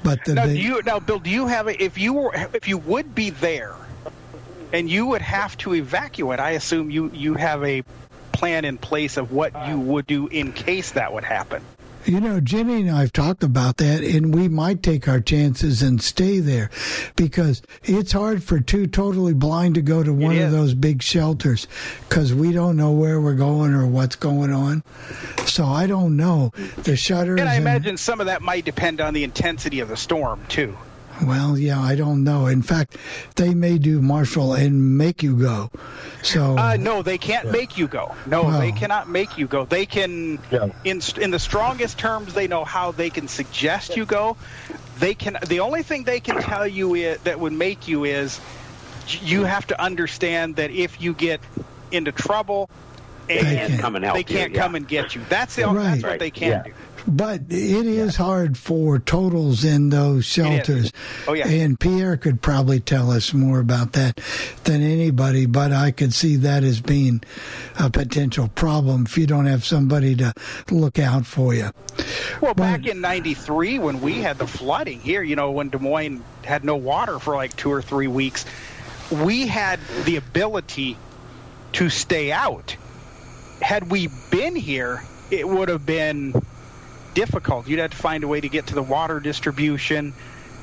But 0.02 0.24
the 0.24 0.34
now, 0.34 0.44
you 0.44 0.82
now, 0.84 1.00
Bill? 1.00 1.18
Do 1.18 1.30
you 1.30 1.46
have 1.46 1.66
a, 1.66 1.82
if 1.82 1.98
you 1.98 2.12
were 2.12 2.48
if 2.52 2.68
you 2.68 2.78
would 2.78 3.14
be 3.14 3.30
there, 3.30 3.74
and 4.72 4.88
you 4.88 5.06
would 5.06 5.22
have 5.22 5.56
to 5.58 5.74
evacuate? 5.74 6.40
I 6.40 6.50
assume 6.52 6.90
you 6.90 7.10
you 7.12 7.34
have 7.34 7.62
a 7.64 7.82
plan 8.32 8.64
in 8.64 8.78
place 8.78 9.16
of 9.16 9.32
what 9.32 9.52
you 9.68 9.80
would 9.80 10.06
do 10.06 10.28
in 10.28 10.52
case 10.52 10.92
that 10.92 11.12
would 11.12 11.24
happen. 11.24 11.62
You 12.06 12.20
know, 12.20 12.38
Jimmy 12.38 12.82
and 12.82 12.90
I 12.90 13.00
have 13.00 13.12
talked 13.12 13.42
about 13.42 13.78
that, 13.78 14.04
and 14.04 14.32
we 14.32 14.48
might 14.48 14.80
take 14.80 15.08
our 15.08 15.18
chances 15.18 15.82
and 15.82 16.00
stay 16.00 16.38
there 16.38 16.70
because 17.16 17.62
it's 17.82 18.12
hard 18.12 18.44
for 18.44 18.60
two 18.60 18.86
totally 18.86 19.34
blind 19.34 19.74
to 19.74 19.82
go 19.82 20.04
to 20.04 20.12
one 20.12 20.38
of 20.38 20.52
those 20.52 20.72
big 20.72 21.02
shelters 21.02 21.66
because 22.08 22.32
we 22.32 22.52
don't 22.52 22.76
know 22.76 22.92
where 22.92 23.20
we're 23.20 23.34
going 23.34 23.74
or 23.74 23.88
what's 23.88 24.14
going 24.14 24.52
on. 24.52 24.84
So 25.46 25.64
I 25.64 25.88
don't 25.88 26.16
know 26.16 26.52
the 26.84 26.94
shutters. 26.96 27.40
And 27.40 27.48
I 27.48 27.56
imagine 27.56 27.96
some 27.96 28.20
of 28.20 28.26
that 28.26 28.40
might 28.40 28.64
depend 28.64 29.00
on 29.00 29.12
the 29.12 29.24
intensity 29.24 29.80
of 29.80 29.88
the 29.88 29.96
storm 29.96 30.40
too. 30.48 30.76
Well, 31.24 31.56
yeah, 31.58 31.80
I 31.80 31.94
don't 31.94 32.24
know. 32.24 32.46
In 32.46 32.62
fact, 32.62 32.96
they 33.36 33.54
may 33.54 33.78
do 33.78 34.02
Marshall 34.02 34.52
and 34.54 34.98
make 34.98 35.22
you 35.22 35.36
go. 35.36 35.70
So 36.22 36.56
uh, 36.58 36.76
no, 36.78 37.02
they 37.02 37.18
can't 37.18 37.46
yeah. 37.46 37.52
make 37.52 37.78
you 37.78 37.88
go. 37.88 38.14
No, 38.26 38.44
well, 38.44 38.60
they 38.60 38.72
cannot 38.72 39.08
make 39.08 39.38
you 39.38 39.46
go. 39.46 39.64
They 39.64 39.86
can, 39.86 40.38
yeah. 40.50 40.68
in 40.84 41.00
in 41.20 41.30
the 41.30 41.38
strongest 41.38 41.98
terms, 41.98 42.34
they 42.34 42.46
know 42.46 42.64
how 42.64 42.92
they 42.92 43.10
can 43.10 43.28
suggest 43.28 43.96
you 43.96 44.04
go. 44.04 44.36
They 44.98 45.14
can. 45.14 45.38
The 45.46 45.60
only 45.60 45.82
thing 45.82 46.04
they 46.04 46.20
can 46.20 46.40
tell 46.40 46.66
you 46.66 46.94
is, 46.94 47.18
that 47.20 47.38
would 47.40 47.52
make 47.52 47.86
you 47.88 48.04
is 48.04 48.40
you 49.22 49.44
have 49.44 49.66
to 49.68 49.80
understand 49.80 50.56
that 50.56 50.70
if 50.70 51.00
you 51.00 51.14
get 51.14 51.40
into 51.92 52.12
trouble, 52.12 52.68
They, 53.28 53.38
And 53.38 53.46
can't 53.70 53.80
come 53.80 53.96
and 53.96 54.04
help 54.04 54.16
They 54.16 54.22
can't 54.22 54.52
you. 54.52 54.58
come 54.58 54.74
and 54.76 54.86
get 54.86 55.14
you. 55.16 55.20
That's 55.28 55.56
the 55.56 55.66
Right. 55.66 55.74
that's 56.00 56.02
what 56.04 56.18
they 56.20 56.30
can 56.30 56.48
Yeah. 56.48 56.62
do. 56.62 56.72
But 57.08 57.42
it 57.48 57.86
is 57.86 58.16
hard 58.16 58.58
for 58.58 58.98
totals 58.98 59.64
in 59.64 59.90
those 59.90 60.24
shelters. 60.24 60.92
Oh, 61.28 61.34
yeah. 61.34 61.46
And 61.46 61.78
Pierre 61.78 62.16
could 62.16 62.42
probably 62.42 62.80
tell 62.80 63.10
us 63.10 63.32
more 63.32 63.60
about 63.60 63.92
that 63.92 64.20
than 64.64 64.82
anybody, 64.82 65.46
but 65.46 65.72
I 65.72 65.92
could 65.92 66.12
see 66.12 66.36
that 66.36 66.64
as 66.64 66.80
being 66.80 67.22
a 67.78 67.90
potential 67.90 68.48
problem 68.48 69.04
if 69.06 69.16
you 69.16 69.26
don't 69.26 69.46
have 69.46 69.64
somebody 69.64 70.16
to 70.16 70.32
look 70.70 70.98
out 70.98 71.26
for 71.26 71.54
you. 71.54 71.70
Well, 72.40 72.54
back 72.54 72.86
in 72.86 73.00
'93 73.00 73.78
when 73.78 74.00
we 74.00 74.20
had 74.20 74.38
the 74.38 74.46
flooding 74.46 75.00
here, 75.00 75.22
you 75.22 75.36
know, 75.36 75.52
when 75.52 75.68
Des 75.68 75.78
Moines 75.78 76.22
had 76.44 76.64
no 76.64 76.76
water 76.76 77.18
for 77.18 77.34
like 77.34 77.56
two 77.56 77.72
or 77.72 77.82
three 77.82 78.08
weeks, 78.08 78.44
we 79.10 79.46
had 79.46 79.78
the 80.04 80.16
ability 80.16 80.98
to 81.72 81.88
stay 81.88 82.32
out. 82.32 82.76
Had 83.62 83.90
we 83.90 84.08
been 84.30 84.56
here, 84.56 85.02
it 85.30 85.48
would 85.48 85.68
have 85.68 85.86
been 85.86 86.34
difficult. 87.20 87.66
You'd 87.66 87.80
have 87.80 87.90
to 87.90 87.96
find 87.96 88.22
a 88.22 88.28
way 88.28 88.40
to 88.40 88.48
get 88.48 88.68
to 88.68 88.74
the 88.74 88.82
water 88.82 89.18
distribution, 89.18 90.12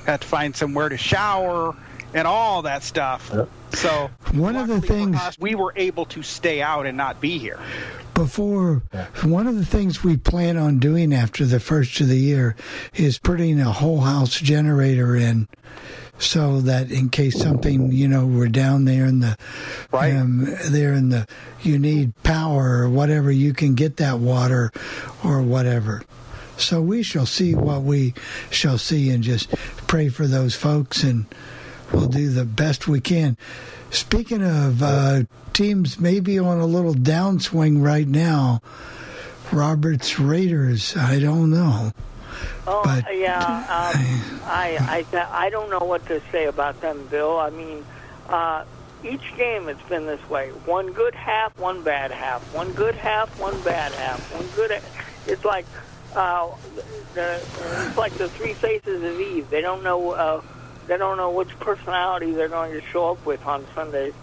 had 0.05 0.21
to 0.21 0.27
find 0.27 0.55
somewhere 0.55 0.87
to 0.87 0.97
shower, 0.97 1.75
and 2.13 2.27
all 2.27 2.61
that 2.61 2.83
stuff. 2.83 3.29
So 3.73 4.09
One 4.33 4.55
of 4.55 4.67
the 4.67 4.79
things- 4.79 5.17
us, 5.17 5.35
we 5.39 5.55
were 5.55 5.73
able 5.75 6.05
to 6.05 6.21
stay 6.21 6.61
out 6.61 6.85
and 6.85 6.95
not 6.95 7.19
be 7.19 7.39
here. 7.39 7.57
Before, 8.13 8.83
one 9.23 9.47
of 9.47 9.55
the 9.55 9.65
things 9.65 10.03
we 10.03 10.15
plan 10.17 10.55
on 10.55 10.77
doing 10.77 11.11
after 11.11 11.43
the 11.47 11.59
first 11.59 11.99
of 11.99 12.07
the 12.07 12.19
year 12.19 12.55
is 12.93 13.17
putting 13.17 13.59
a 13.59 13.71
whole 13.71 14.01
house 14.01 14.39
generator 14.39 15.15
in 15.15 15.47
so 16.19 16.61
that 16.61 16.91
in 16.91 17.09
case 17.09 17.39
something, 17.39 17.91
you 17.91 18.07
know, 18.07 18.27
we're 18.27 18.47
down 18.47 18.85
there 18.85 19.05
in 19.05 19.21
the, 19.21 19.35
Right. 19.91 20.15
um, 20.15 20.47
there 20.67 20.93
in 20.93 21.09
the, 21.09 21.25
you 21.63 21.79
need 21.79 22.13
power 22.21 22.77
or 22.83 22.89
whatever, 22.89 23.31
you 23.31 23.53
can 23.53 23.73
get 23.73 23.97
that 23.97 24.19
water 24.19 24.71
or 25.23 25.41
whatever. 25.41 26.03
So 26.57 26.81
we 26.81 27.03
shall 27.03 27.25
see 27.25 27.55
what 27.55 27.81
we 27.83 28.13
shall 28.49 28.77
see 28.77 29.09
and 29.09 29.23
just 29.23 29.49
pray 29.87 30.09
for 30.09 30.27
those 30.27 30.55
folks 30.55 31.03
and 31.03 31.25
we'll 31.91 32.07
do 32.07 32.29
the 32.29 32.45
best 32.45 32.87
we 32.87 33.01
can. 33.01 33.37
Speaking 33.89 34.43
of 34.43 34.81
uh, 34.81 35.23
teams 35.53 35.99
maybe 35.99 36.39
on 36.39 36.59
a 36.59 36.65
little 36.65 36.95
downswing 36.95 37.83
right 37.83 38.07
now, 38.07 38.61
Roberts 39.51 40.19
Raiders, 40.19 40.95
I 40.97 41.19
don't 41.19 41.51
know. 41.51 41.91
Oh 42.65 42.81
But- 42.83 43.15
yeah, 43.17 43.37
um, 43.39 44.41
I, 44.45 45.05
I 45.13 45.45
I 45.45 45.49
don't 45.49 45.69
know 45.69 45.85
what 45.85 46.05
to 46.07 46.21
say 46.31 46.45
about 46.45 46.81
them, 46.81 47.05
Bill. 47.07 47.37
I 47.37 47.49
mean, 47.51 47.85
uh, 48.27 48.65
each 49.03 49.35
game 49.37 49.69
it's 49.69 49.81
been 49.83 50.07
this 50.07 50.27
way: 50.29 50.49
one 50.65 50.91
good 50.93 51.13
half, 51.13 51.57
one 51.59 51.83
bad 51.83 52.09
half, 52.11 52.41
one 52.53 52.71
good 52.73 52.95
half, 52.95 53.39
one 53.39 53.59
bad 53.61 53.91
half, 53.91 54.33
one 54.33 54.47
good. 54.55 54.81
It's 55.27 55.45
like 55.45 55.65
uh, 56.15 56.49
the 57.13 57.39
it's 57.87 57.97
like 57.97 58.13
the 58.17 58.29
three 58.29 58.53
faces 58.53 59.03
of 59.03 59.19
Eve. 59.19 59.49
They 59.49 59.61
don't 59.61 59.83
know 59.83 60.11
uh, 60.11 60.41
they 60.87 60.97
don't 60.97 61.17
know 61.17 61.31
which 61.31 61.49
personality 61.59 62.31
they're 62.31 62.49
going 62.49 62.73
to 62.73 62.81
show 62.87 63.11
up 63.11 63.25
with 63.25 63.45
on 63.45 63.65
Sundays. 63.73 64.13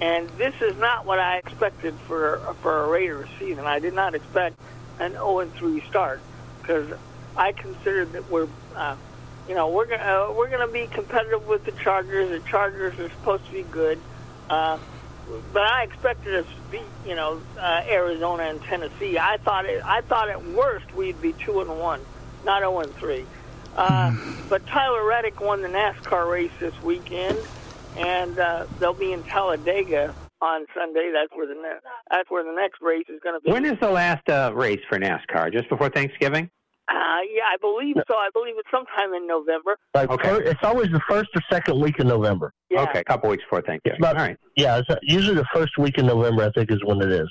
And 0.00 0.28
this 0.30 0.54
is 0.60 0.76
not 0.76 1.06
what 1.06 1.18
I 1.18 1.38
expected 1.38 1.94
for 2.06 2.54
for 2.60 2.84
a 2.84 2.88
Raiders 2.88 3.28
season. 3.38 3.64
I 3.64 3.78
did 3.78 3.94
not 3.94 4.14
expect 4.14 4.56
an 4.98 5.12
0 5.12 5.50
3 5.56 5.80
start 5.82 6.20
because 6.60 6.92
I 7.36 7.52
considered 7.52 8.12
that 8.12 8.30
we're, 8.30 8.48
uh, 8.74 8.96
you 9.48 9.54
know, 9.54 9.68
we're 9.68 9.86
gonna 9.86 10.02
uh, 10.02 10.34
we're 10.36 10.50
gonna 10.50 10.68
be 10.68 10.86
competitive 10.86 11.46
with 11.46 11.64
the 11.64 11.72
Chargers. 11.72 12.30
The 12.30 12.46
Chargers 12.48 12.98
are 12.98 13.10
supposed 13.10 13.46
to 13.46 13.52
be 13.52 13.62
good, 13.62 13.98
uh, 14.50 14.78
but 15.52 15.62
I 15.62 15.84
expected 15.84 16.34
us 16.38 16.46
to 16.56 16.62
beat, 16.70 16.92
you 17.04 17.14
know, 17.14 17.40
uh, 17.60 17.80
Arizona 17.92 18.44
and 18.44 18.60
Tennessee. 18.68 19.18
I 19.20 19.36
thought 19.44 19.64
it, 19.64 19.80
I 19.86 20.00
thought 20.08 20.28
at 20.28 20.42
worst 20.56 20.86
we'd 20.96 21.20
be 21.20 21.34
two 21.44 21.60
and 21.60 21.80
one, 21.80 22.00
not 22.44 22.60
zero 22.60 22.80
and 22.80 22.94
three. 23.00 23.26
Uh, 23.76 24.10
but 24.48 24.62
Tyler 24.66 25.06
Reddick 25.06 25.40
won 25.40 25.62
the 25.62 25.68
NASCAR 25.68 26.30
race 26.30 26.52
this 26.60 26.74
weekend, 26.84 27.46
and 27.96 28.38
uh, 28.38 28.64
they'll 28.80 28.94
be 28.94 29.12
in 29.12 29.22
Talladega 29.24 30.14
on 30.40 30.66
Sunday. 30.74 31.12
That's 31.12 31.32
where 31.36 31.46
the 31.46 31.54
ne- 31.54 31.80
that's 32.10 32.30
where 32.30 32.44
the 32.44 32.54
next 32.54 32.80
race 32.80 33.06
is 33.08 33.20
going 33.22 33.34
to 33.34 33.40
be. 33.40 33.50
When 33.50 33.64
is 33.64 33.78
the 33.80 33.90
last 33.90 34.28
uh, 34.28 34.52
race 34.54 34.80
for 34.88 34.98
NASCAR? 34.98 35.52
Just 35.52 35.68
before 35.68 35.88
Thanksgiving? 35.88 36.50
Uh, 36.88 37.18
yeah, 37.34 37.42
I 37.50 37.56
believe 37.60 37.96
so. 38.06 38.14
I 38.14 38.28
believe 38.32 38.54
it's 38.58 38.70
sometime 38.70 39.12
in 39.14 39.26
November. 39.26 39.76
Like 39.94 40.08
Okay. 40.10 40.28
fir- 40.28 40.42
it's 40.42 40.62
always 40.62 40.88
the 40.90 41.00
first 41.08 41.30
or 41.34 41.42
second 41.50 41.80
week 41.80 41.98
in 41.98 42.06
November. 42.06 42.52
Yeah. 42.70 42.82
Okay, 42.82 43.00
a 43.00 43.04
couple 43.04 43.28
weeks 43.30 43.42
before 43.42 43.62
Thanksgiving. 43.62 43.96
It's 43.98 44.00
about- 44.06 44.16
All 44.16 44.26
right. 44.26 44.36
Yeah, 44.56 44.78
it's 44.78 44.88
uh, 44.88 44.96
usually 45.02 45.34
the 45.34 45.46
first 45.52 45.76
week 45.78 45.98
in 45.98 46.06
November. 46.06 46.44
I 46.44 46.50
think 46.52 46.70
is 46.70 46.84
when 46.84 47.00
it 47.02 47.10
is. 47.10 47.28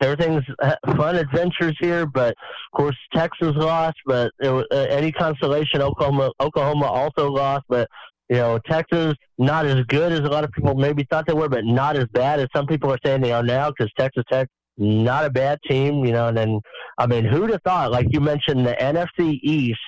everything's 0.00 0.44
uh, 0.62 0.74
fun 0.96 1.16
adventures 1.16 1.76
here. 1.80 2.06
But 2.06 2.30
of 2.30 2.76
course, 2.76 2.96
Texas 3.14 3.52
lost, 3.54 3.96
but 4.06 4.32
it 4.40 4.50
uh, 4.50 4.76
any 4.76 5.12
consolation, 5.12 5.82
Oklahoma 5.82 6.30
Oklahoma 6.40 6.86
also 6.86 7.30
lost, 7.30 7.64
but. 7.68 7.88
You 8.30 8.36
know, 8.36 8.58
Texas 8.68 9.14
not 9.38 9.64
as 9.64 9.86
good 9.86 10.12
as 10.12 10.20
a 10.20 10.28
lot 10.28 10.44
of 10.44 10.52
people 10.52 10.74
maybe 10.74 11.06
thought 11.08 11.26
they 11.26 11.32
were, 11.32 11.48
but 11.48 11.64
not 11.64 11.96
as 11.96 12.04
bad 12.12 12.40
as 12.40 12.48
some 12.54 12.66
people 12.66 12.92
are 12.92 12.98
saying 13.02 13.22
they 13.22 13.32
are 13.32 13.42
now. 13.42 13.70
Because 13.70 13.90
Texas 13.98 14.22
Tech, 14.30 14.48
not 14.76 15.24
a 15.24 15.30
bad 15.30 15.58
team, 15.66 16.04
you 16.04 16.12
know. 16.12 16.28
And 16.28 16.36
then, 16.36 16.60
I 16.98 17.06
mean, 17.06 17.24
who'd 17.24 17.48
have 17.48 17.62
thought? 17.62 17.90
Like 17.90 18.06
you 18.10 18.20
mentioned, 18.20 18.66
the 18.66 18.74
NFC 18.74 19.38
East 19.42 19.80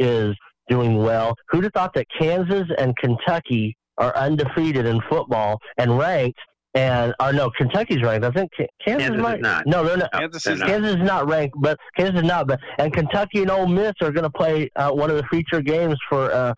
is 0.00 0.34
doing 0.68 0.96
well. 0.96 1.34
Who'd 1.50 1.64
have 1.64 1.72
thought 1.72 1.94
that 1.94 2.06
Kansas 2.18 2.68
and 2.78 2.96
Kentucky 2.96 3.76
are 3.98 4.16
undefeated 4.16 4.86
in 4.86 5.00
football 5.08 5.58
and 5.78 5.98
ranked? 5.98 6.38
And 6.74 7.14
or 7.20 7.32
no, 7.32 7.50
Kentucky's 7.50 8.02
ranked. 8.02 8.26
I 8.26 8.30
think 8.30 8.50
Ka- 8.56 8.64
Kansas, 8.84 9.08
Kansas 9.08 9.16
is 9.16 9.22
might 9.22 9.40
not. 9.40 9.64
No, 9.66 9.84
they're 9.84 9.96
not. 9.96 10.12
Kansas 10.12 10.46
is 10.46 10.58
not. 10.58 10.70
Is 10.70 10.96
not 10.96 11.28
ranked, 11.28 11.54
but 11.60 11.78
Kansas 11.96 12.16
is 12.16 12.26
not. 12.26 12.48
But 12.48 12.58
and 12.78 12.92
Kentucky 12.92 13.42
and 13.42 13.50
Ole 13.50 13.68
Miss 13.68 13.92
are 14.00 14.10
going 14.10 14.24
to 14.24 14.30
play 14.30 14.68
uh, 14.74 14.90
one 14.90 15.08
of 15.08 15.16
the 15.16 15.22
feature 15.30 15.60
games 15.60 15.96
for 16.08 16.32
uh, 16.32 16.52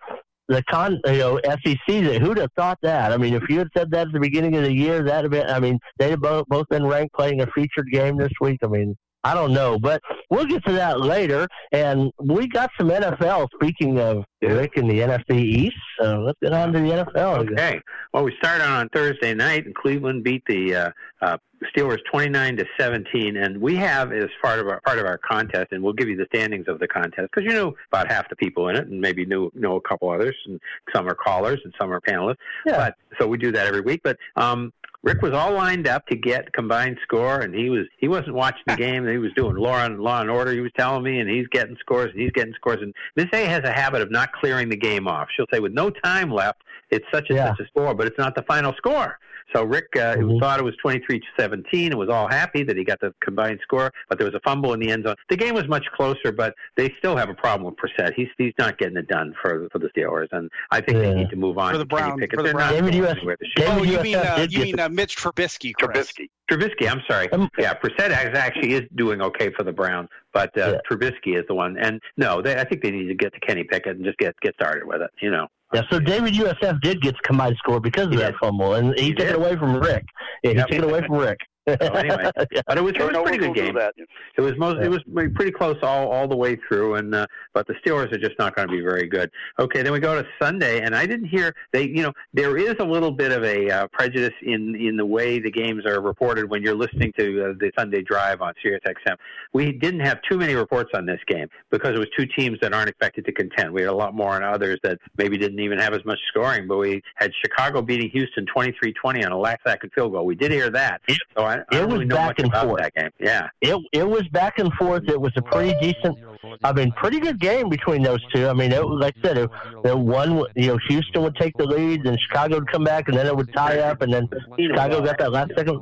the 0.49 0.63
con, 0.71 0.99
you 1.07 1.19
know, 1.19 1.41
SEC. 1.45 1.77
Who'd 1.87 2.39
have 2.39 2.51
thought 2.57 2.79
that? 2.83 3.13
I 3.13 3.19
mean, 3.19 3.35
if 3.35 3.43
you 3.51 3.59
had 3.59 3.69
said 3.77 3.91
that 3.91 4.07
at 4.07 4.13
the 4.13 4.21
beginning 4.21 4.57
of 4.57 4.63
the 4.63 4.73
year, 4.73 5.03
that'd 5.03 5.25
have 5.25 5.31
been. 5.31 5.55
I 5.55 5.61
mean, 5.61 5.79
they'd 5.99 6.21
both 6.21 6.47
both 6.47 6.69
been 6.69 6.87
ranked 6.87 7.15
playing 7.15 7.43
a 7.43 7.47
featured 7.49 7.91
game 7.91 8.17
this 8.17 8.33
week. 8.41 8.61
I 8.63 8.69
mean, 8.69 8.97
I 9.25 9.35
don't 9.35 9.53
know, 9.53 9.79
but 9.79 10.01
we'll 10.31 10.47
get 10.47 10.65
to 10.67 10.73
that 10.73 11.01
later. 11.01 11.49
And 11.73 12.13
we 12.21 12.47
got 12.47 12.71
some 12.79 12.89
NFL. 12.89 13.49
Speaking 13.55 13.99
of 13.99 14.25
Rick 14.41 14.75
in 14.77 14.87
the 14.87 15.01
NFC 15.01 15.43
East, 15.43 15.77
so 16.01 16.21
let's 16.21 16.39
get 16.41 16.53
on 16.53 16.73
to 16.73 16.79
the 16.79 16.91
NFL. 16.91 17.51
Okay. 17.51 17.81
Well, 18.13 18.25
we 18.25 18.35
started 18.39 18.65
on 18.65 18.77
on 18.77 18.89
Thursday 18.91 19.35
night, 19.35 19.67
and 19.67 19.75
Cleveland 19.75 20.23
beat 20.23 20.43
the 20.47 20.75
uh, 20.75 20.91
uh, 21.21 21.39
Steelers 21.75 21.99
29 22.11 22.59
to 22.59 22.67
17. 22.79 23.37
And 23.37 23.61
we 23.61 23.77
have 23.77 24.13
as 24.13 24.29
part 24.43 24.59
of 24.59 24.69
our 24.69 24.81
part 24.83 24.99
of 24.99 25.07
our 25.07 25.19
contest, 25.19 25.69
and 25.73 25.83
we'll 25.83 25.93
give 25.93 26.09
you 26.09 26.17
the 26.17 26.27
standings 26.27 26.67
of 26.69 26.79
the 26.79 26.89
contest 26.89 27.29
because 27.35 27.45
you 27.45 27.57
know 27.57 27.75
about 27.91 28.11
half 28.11 28.29
the 28.29 28.37
people 28.37 28.69
in 28.69 28.77
it, 28.77 28.87
and 28.87 29.01
maybe 29.01 29.25
know 29.25 29.51
know 29.55 29.77
a 29.77 29.81
couple 29.81 30.11
others, 30.11 30.37
and 30.47 30.61
some 30.95 31.09
are 31.09 31.15
callers 31.15 31.61
and 31.65 31.75
some 31.81 31.93
are 31.93 32.01
panelists. 32.01 32.37
Yeah. 32.67 32.77
But 32.77 32.95
so 33.19 33.27
we 33.27 33.39
do 33.39 33.53
that 33.53 33.67
every 33.67 33.81
week. 33.81 34.01
But 34.05 34.19
um, 34.37 34.73
Rick 35.07 35.23
was 35.23 35.33
all 35.33 35.53
lined 35.53 35.87
up 35.87 36.05
to 36.09 36.17
get 36.17 36.53
combined 36.53 36.99
score, 37.05 37.41
and 37.41 37.55
he 37.55 37.71
was 37.71 37.87
he 37.99 38.09
wasn't 38.09 38.35
watching 38.35 38.65
the 38.67 38.75
game. 38.87 39.07
He 39.07 39.19
was 39.19 39.31
doing 39.37 39.55
law 39.57 39.85
and 39.85 40.01
law 40.01 40.21
and 40.21 40.29
order. 40.29 40.53
He 40.53 40.61
was 40.61 40.73
telling 40.77 41.05
me, 41.05 41.21
and 41.21 41.31
he's 41.31 41.47
getting 41.53 41.77
scores, 41.79 42.11
and 42.11 42.21
he's 42.21 42.33
getting 42.33 42.53
scores. 42.55 42.79
And 42.83 42.93
Miss 43.15 43.27
A 43.33 43.47
has 43.47 43.63
a 43.63 43.73
habit 43.73 44.03
of 44.03 44.11
not 44.11 44.33
clearing 44.33 44.69
the 44.69 44.77
game 44.77 45.07
off. 45.07 45.29
She'll 45.35 45.47
say, 45.53 45.61
with 45.61 45.73
no 45.73 45.91
time 45.91 46.33
left, 46.33 46.61
it's 46.91 47.07
such 47.15 47.27
and 47.31 47.37
Yeah. 47.37 47.51
such 47.51 47.61
a 47.61 47.69
score, 47.69 47.95
but 47.95 48.09
it's 48.09 48.19
not 48.19 48.35
the 48.35 48.43
final 48.43 48.75
score. 48.77 49.19
So 49.55 49.63
Rick 49.65 49.87
uh, 49.97 50.17
Mhm. 50.17 50.41
thought 50.41 50.59
it 50.59 50.65
was 50.65 50.75
23 50.83 51.21
to 51.21 51.27
17 51.39 51.93
and 51.93 51.99
was 51.99 52.09
all 52.09 52.27
happy 52.29 52.63
that 52.65 52.77
he 52.77 52.85
got 52.85 52.99
the 53.01 53.15
combined 53.23 53.61
score, 53.63 53.91
but 54.09 54.19
there 54.19 54.27
was 54.27 54.35
a 54.35 54.41
fumble 54.41 54.73
in 54.75 54.81
the 54.81 54.91
end 54.91 55.05
zone. 55.05 55.15
The 55.29 55.37
game 55.37 55.55
was 55.55 55.69
much 55.69 55.87
closer, 55.95 56.33
but 56.33 56.55
they 56.77 56.93
still 56.99 57.17
have 57.17 57.29
a 57.31 57.35
problem 57.35 57.65
with 57.65 57.77
Brissett. 57.77 58.13
He's 58.15 58.29
he's 58.39 58.53
not 58.59 58.77
getting 58.79 58.97
it 58.97 59.07
done 59.09 59.35
for 59.41 59.69
for 59.71 59.79
the 59.79 59.89
Steelers, 59.97 60.29
and 60.33 60.51
I 60.71 60.81
think 60.81 60.99
they 60.99 61.15
need 61.15 61.31
to 61.31 61.37
move 61.37 61.59
on 61.59 61.73
For 61.73 61.79
the 61.79 61.85
to 61.85 61.89
Kenny 61.97 62.03
Brown- 62.09 62.19
Pickett. 62.19 62.31
for 62.39 62.43
the 62.43 62.43
They're 62.49 62.55
Brown- 62.55 62.75
not 62.75 62.81
David 62.91 62.95
US 63.05 63.17
anywhere 63.17 63.37
this 63.41 63.49
year. 63.57 63.67
David 63.69 63.81
Oh, 63.81 63.85
you 63.93 64.01
mean 64.03 64.17
uh, 64.17 64.47
you 64.51 64.61
mean 64.63 64.81
uh, 64.81 64.89
Mitch 64.89 65.17
Trubisky? 65.17 65.73
Chris. 65.75 66.13
Trubisky. 66.13 66.29
Trubisky, 66.51 66.89
I'm 66.91 67.03
sorry. 67.09 67.31
Um, 67.33 67.49
yeah, 67.59 67.75
Brissett 67.75 68.11
actually 68.11 68.75
is 68.75 68.83
doing 68.95 69.21
okay 69.21 69.51
for 69.57 69.65
the 69.65 69.73
Browns, 69.73 70.09
but 70.33 70.57
uh, 70.59 70.75
Yeah. 70.75 70.79
Trubisky 70.89 71.37
is 71.39 71.45
the 71.49 71.55
one. 71.55 71.77
And 71.79 72.01
no, 72.17 72.41
they, 72.43 72.57
I 72.59 72.65
think 72.65 72.83
they 72.83 72.91
need 72.93 73.09
to 73.09 73.15
get 73.15 73.33
to 73.35 73.41
Kenny 73.41 73.65
Pickett 73.65 73.97
and 73.97 74.05
just 74.05 74.19
get 74.19 74.35
get 74.41 74.55
started 74.55 74.85
with 74.87 75.03
it. 75.03 75.11
You 75.21 75.31
know. 75.31 75.49
Yeah, 75.75 75.83
so 75.91 75.99
David 75.99 76.35
USF 76.35 76.81
did 76.81 77.03
get 77.03 77.21
combined 77.23 77.57
score 77.59 77.81
because 77.81 78.07
of 78.07 78.13
He 78.13 78.19
that 78.19 78.33
did. 78.33 78.39
fumble, 78.41 78.75
and 78.75 78.95
he, 78.99 79.07
He 79.07 79.11
took 79.11 79.27
did. 79.27 79.31
it 79.31 79.37
away 79.37 79.57
from 79.57 79.77
Rick. 79.77 80.05
Yeah, 80.45 80.51
he 80.51 80.57
Yep. 80.59 80.67
took 80.69 80.79
it 80.79 80.85
away 80.85 81.01
from 81.07 81.17
Rick. 81.17 81.39
So 81.69 81.75
anyway, 81.95 82.31
but 82.67 82.79
it 82.79 82.83
was, 82.83 82.93
it 82.95 83.03
was 83.03 83.17
a 83.17 83.23
pretty 83.23 83.39
good 83.39 83.55
game. 83.55 83.77
It 83.77 84.41
was 84.41 84.57
most, 84.57 84.77
Yeah. 84.79 84.87
it 84.87 84.91
was 84.91 85.01
pretty 85.35 85.51
close 85.51 85.77
all 85.83 86.09
all 86.11 86.29
the 86.29 86.37
way 86.37 86.57
through, 86.69 86.95
and 86.95 87.15
uh, 87.15 87.27
but 87.55 87.67
the 87.67 87.75
Steelers 87.75 88.13
are 88.13 88.19
just 88.19 88.39
not 88.39 88.55
going 88.55 88.69
to 88.69 88.73
be 88.73 88.81
very 88.81 89.07
good. 89.09 89.31
Okay, 89.59 89.83
then 89.83 89.93
we 89.93 89.99
go 90.01 90.21
to 90.21 90.27
Sunday, 90.41 90.83
and 90.83 90.95
I 90.95 91.07
didn't 91.07 91.27
hear 91.27 91.55
they, 91.73 91.89
you 91.89 92.03
know, 92.03 92.13
there 92.35 92.57
is 92.57 92.75
a 92.79 92.85
little 92.85 93.11
bit 93.11 93.33
of 93.33 93.43
a 93.45 93.71
uh, 93.71 93.87
prejudice 93.89 94.35
in 94.43 94.77
in 94.77 94.97
the 94.97 95.07
way 95.07 95.39
the 95.41 95.51
games 95.51 95.85
are 95.87 96.01
reported 96.01 96.49
when 96.49 96.63
you're 96.63 96.77
listening 96.77 97.13
to 97.19 97.51
uh, 97.51 97.53
the 97.59 97.73
Sunday 97.79 98.03
Drive 98.03 98.41
on 98.43 98.53
Sirius 98.63 98.83
XM. 98.87 99.17
We 99.53 99.73
didn't 99.73 100.01
have 100.01 100.21
too 100.31 100.39
many 100.39 100.55
reports 100.55 100.91
on 100.95 101.07
this 101.07 101.21
game 101.27 101.49
because 101.71 101.91
it 101.95 101.99
was 101.99 102.09
two 102.17 102.27
teams 102.39 102.59
that 102.63 102.73
aren't 102.73 102.89
expected 102.89 103.25
to 103.27 103.33
contend. 103.33 103.73
We 103.73 103.83
had 103.83 103.91
a 103.91 103.95
lot 103.95 104.15
more 104.15 104.35
on 104.35 104.43
others 104.43 104.79
that 104.83 104.99
maybe 105.17 105.37
didn't 105.37 105.61
even 105.61 105.79
have 105.79 105.95
as 105.95 106.05
much 106.05 106.19
scoring, 106.29 106.69
but 106.69 106.77
we 106.79 107.03
had 107.17 107.33
Chicago 107.45 107.83
beating 107.83 108.11
Houston 108.11 108.47
23-20 108.57 109.25
on 109.27 109.33
a 109.33 109.39
last 109.39 109.61
second 109.67 109.91
field 109.95 110.13
goal. 110.13 110.25
We 110.27 110.35
did 110.35 110.53
hear 110.53 110.71
that, 110.71 111.01
so 111.37 111.45
I, 111.45 111.56
I 111.71 111.77
It 111.79 111.85
was 111.85 111.93
really 111.95 112.05
know 112.07 112.17
back 112.17 112.27
much 112.39 112.41
and 112.41 112.53
forth. 112.53 112.81
that 112.83 112.95
game. 112.95 113.11
Yeah. 113.21 113.49
it 113.61 113.77
it 113.93 114.07
was 114.09 114.27
back 114.29 114.59
and 114.59 114.73
forth. 114.75 115.03
It 115.09 115.21
was 115.21 115.33
a 115.37 115.43
pretty 115.43 115.75
decent, 115.81 116.17
I 116.63 116.73
mean, 116.73 116.93
pretty 116.93 117.21
good 117.21 117.41
game 117.41 117.69
between 117.69 118.03
those 118.03 118.21
two. 118.33 118.47
I 118.49 118.53
mean, 118.53 118.73
it, 118.73 118.85
like 118.85 119.15
I 119.23 119.29
said, 119.29 119.39
it, 119.39 119.51
it 119.85 119.99
one 119.99 120.45
you 120.55 120.69
know 120.69 120.79
Houston 120.89 121.23
would 121.23 121.37
take 121.37 121.57
the 121.57 121.65
lead, 121.67 122.05
then 122.05 122.17
Chicago 122.19 122.57
would 122.57 122.71
come 122.71 122.85
back, 122.85 123.09
and 123.09 123.17
then 123.17 123.27
it 123.27 123.37
would 123.37 123.53
tie 123.53 123.79
up, 123.81 124.03
and 124.03 124.13
then 124.13 124.29
Chicago 124.59 125.01
got 125.01 125.19
that 125.19 125.33
last 125.33 125.53
second 125.57 125.81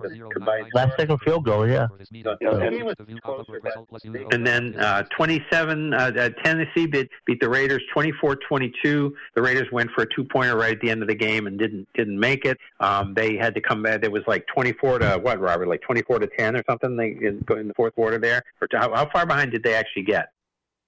last 0.75 0.97
second 0.99 1.19
field 1.25 1.45
goal. 1.45 1.67
Yeah, 1.69 1.87
Yeah, 2.11 2.35
and- 2.43 2.71
game 2.77 2.87
was 2.87 2.95
closer, 3.23 3.61
but- 3.63 4.05
and 4.33 4.47
then 4.47 4.75
uh, 4.79 5.03
27, 5.17 5.93
uh, 5.95 5.97
uh, 6.17 6.29
Tennessee 6.45 6.87
beat, 6.87 7.09
beat 7.27 7.41
the 7.41 7.49
Raiders 7.49 7.83
24-22. 7.97 9.13
The 9.35 9.43
Raiders 9.43 9.69
went 9.73 9.91
for 9.93 10.03
a 10.03 10.07
two-pointer 10.15 10.57
right 10.57 10.73
at 10.75 10.81
the 10.81 10.91
end 10.91 11.03
of 11.03 11.09
the 11.09 11.15
game 11.15 11.47
and 11.47 11.59
didn't 11.59 11.87
didn't 11.95 12.19
make 12.19 12.45
it. 12.45 12.59
Um, 12.81 13.15
they 13.15 13.37
had 13.37 13.55
to 13.55 13.61
come 13.61 13.83
back. 13.83 14.01
It 14.05 14.13
was 14.13 14.23
like 14.27 14.47
24 14.55 14.99
to 15.01 15.19
what, 15.23 15.41
Robert? 15.41 15.64
Like 15.67 15.81
24 15.83 16.21
to 16.21 16.27
10 16.27 16.57
or 16.57 16.63
something. 16.69 16.97
They 16.97 17.09
in, 17.09 17.45
in 17.51 17.69
the 17.69 17.75
fourth 17.75 17.95
quarter 17.95 18.19
there. 18.19 18.43
Or 18.61 18.69
how, 18.73 18.95
how 18.95 19.09
far 19.11 19.27
behind 19.27 19.53
did 19.53 19.63
they 19.63 19.75
actually 19.75 20.05
get? 20.05 20.29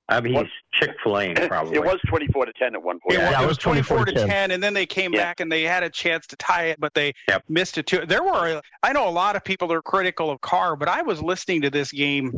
I 0.09 0.21
mean, 0.21 0.35
he's 0.35 0.47
Chick 0.73 0.91
Fil 1.03 1.19
A 1.19 1.35
probably. 1.49 1.75
It 1.75 1.85
was 1.85 1.99
24 2.07 2.47
to 2.47 2.53
10 2.53 2.75
at 2.77 2.83
one 2.83 3.01
point. 3.01 3.19
It, 3.19 3.23
Yeah, 3.23 3.31
was, 3.31 3.41
it 3.41 3.43
it 3.43 3.47
was 3.47 3.49
was 3.49 3.59
24 3.59 4.05
to 4.05 4.13
24-10. 4.13 4.27
10, 4.29 4.51
and 4.53 4.63
then 4.63 4.73
they 4.73 4.87
came 4.87 5.13
Yeah. 5.13 5.21
back 5.21 5.41
and 5.41 5.51
they 5.51 5.63
had 5.65 5.83
a 5.83 5.91
chance 5.91 6.29
to 6.29 6.37
tie 6.37 6.67
it, 6.67 6.79
but 6.79 6.95
they 6.95 7.13
Yep. 7.29 7.43
missed 7.49 7.77
it 7.77 7.87
too. 7.89 8.07
There 8.07 8.23
were, 8.23 8.61
I 8.85 8.93
know 8.93 9.09
a 9.09 9.11
lot 9.11 9.35
of 9.35 9.43
people 9.43 9.73
are 9.73 9.83
critical 9.83 10.31
of 10.31 10.41
Carr, 10.43 10.77
but 10.77 10.89
I 10.89 11.03
was 11.03 11.21
listening 11.21 11.63
to 11.63 11.71
this 11.71 11.91
game 11.91 12.33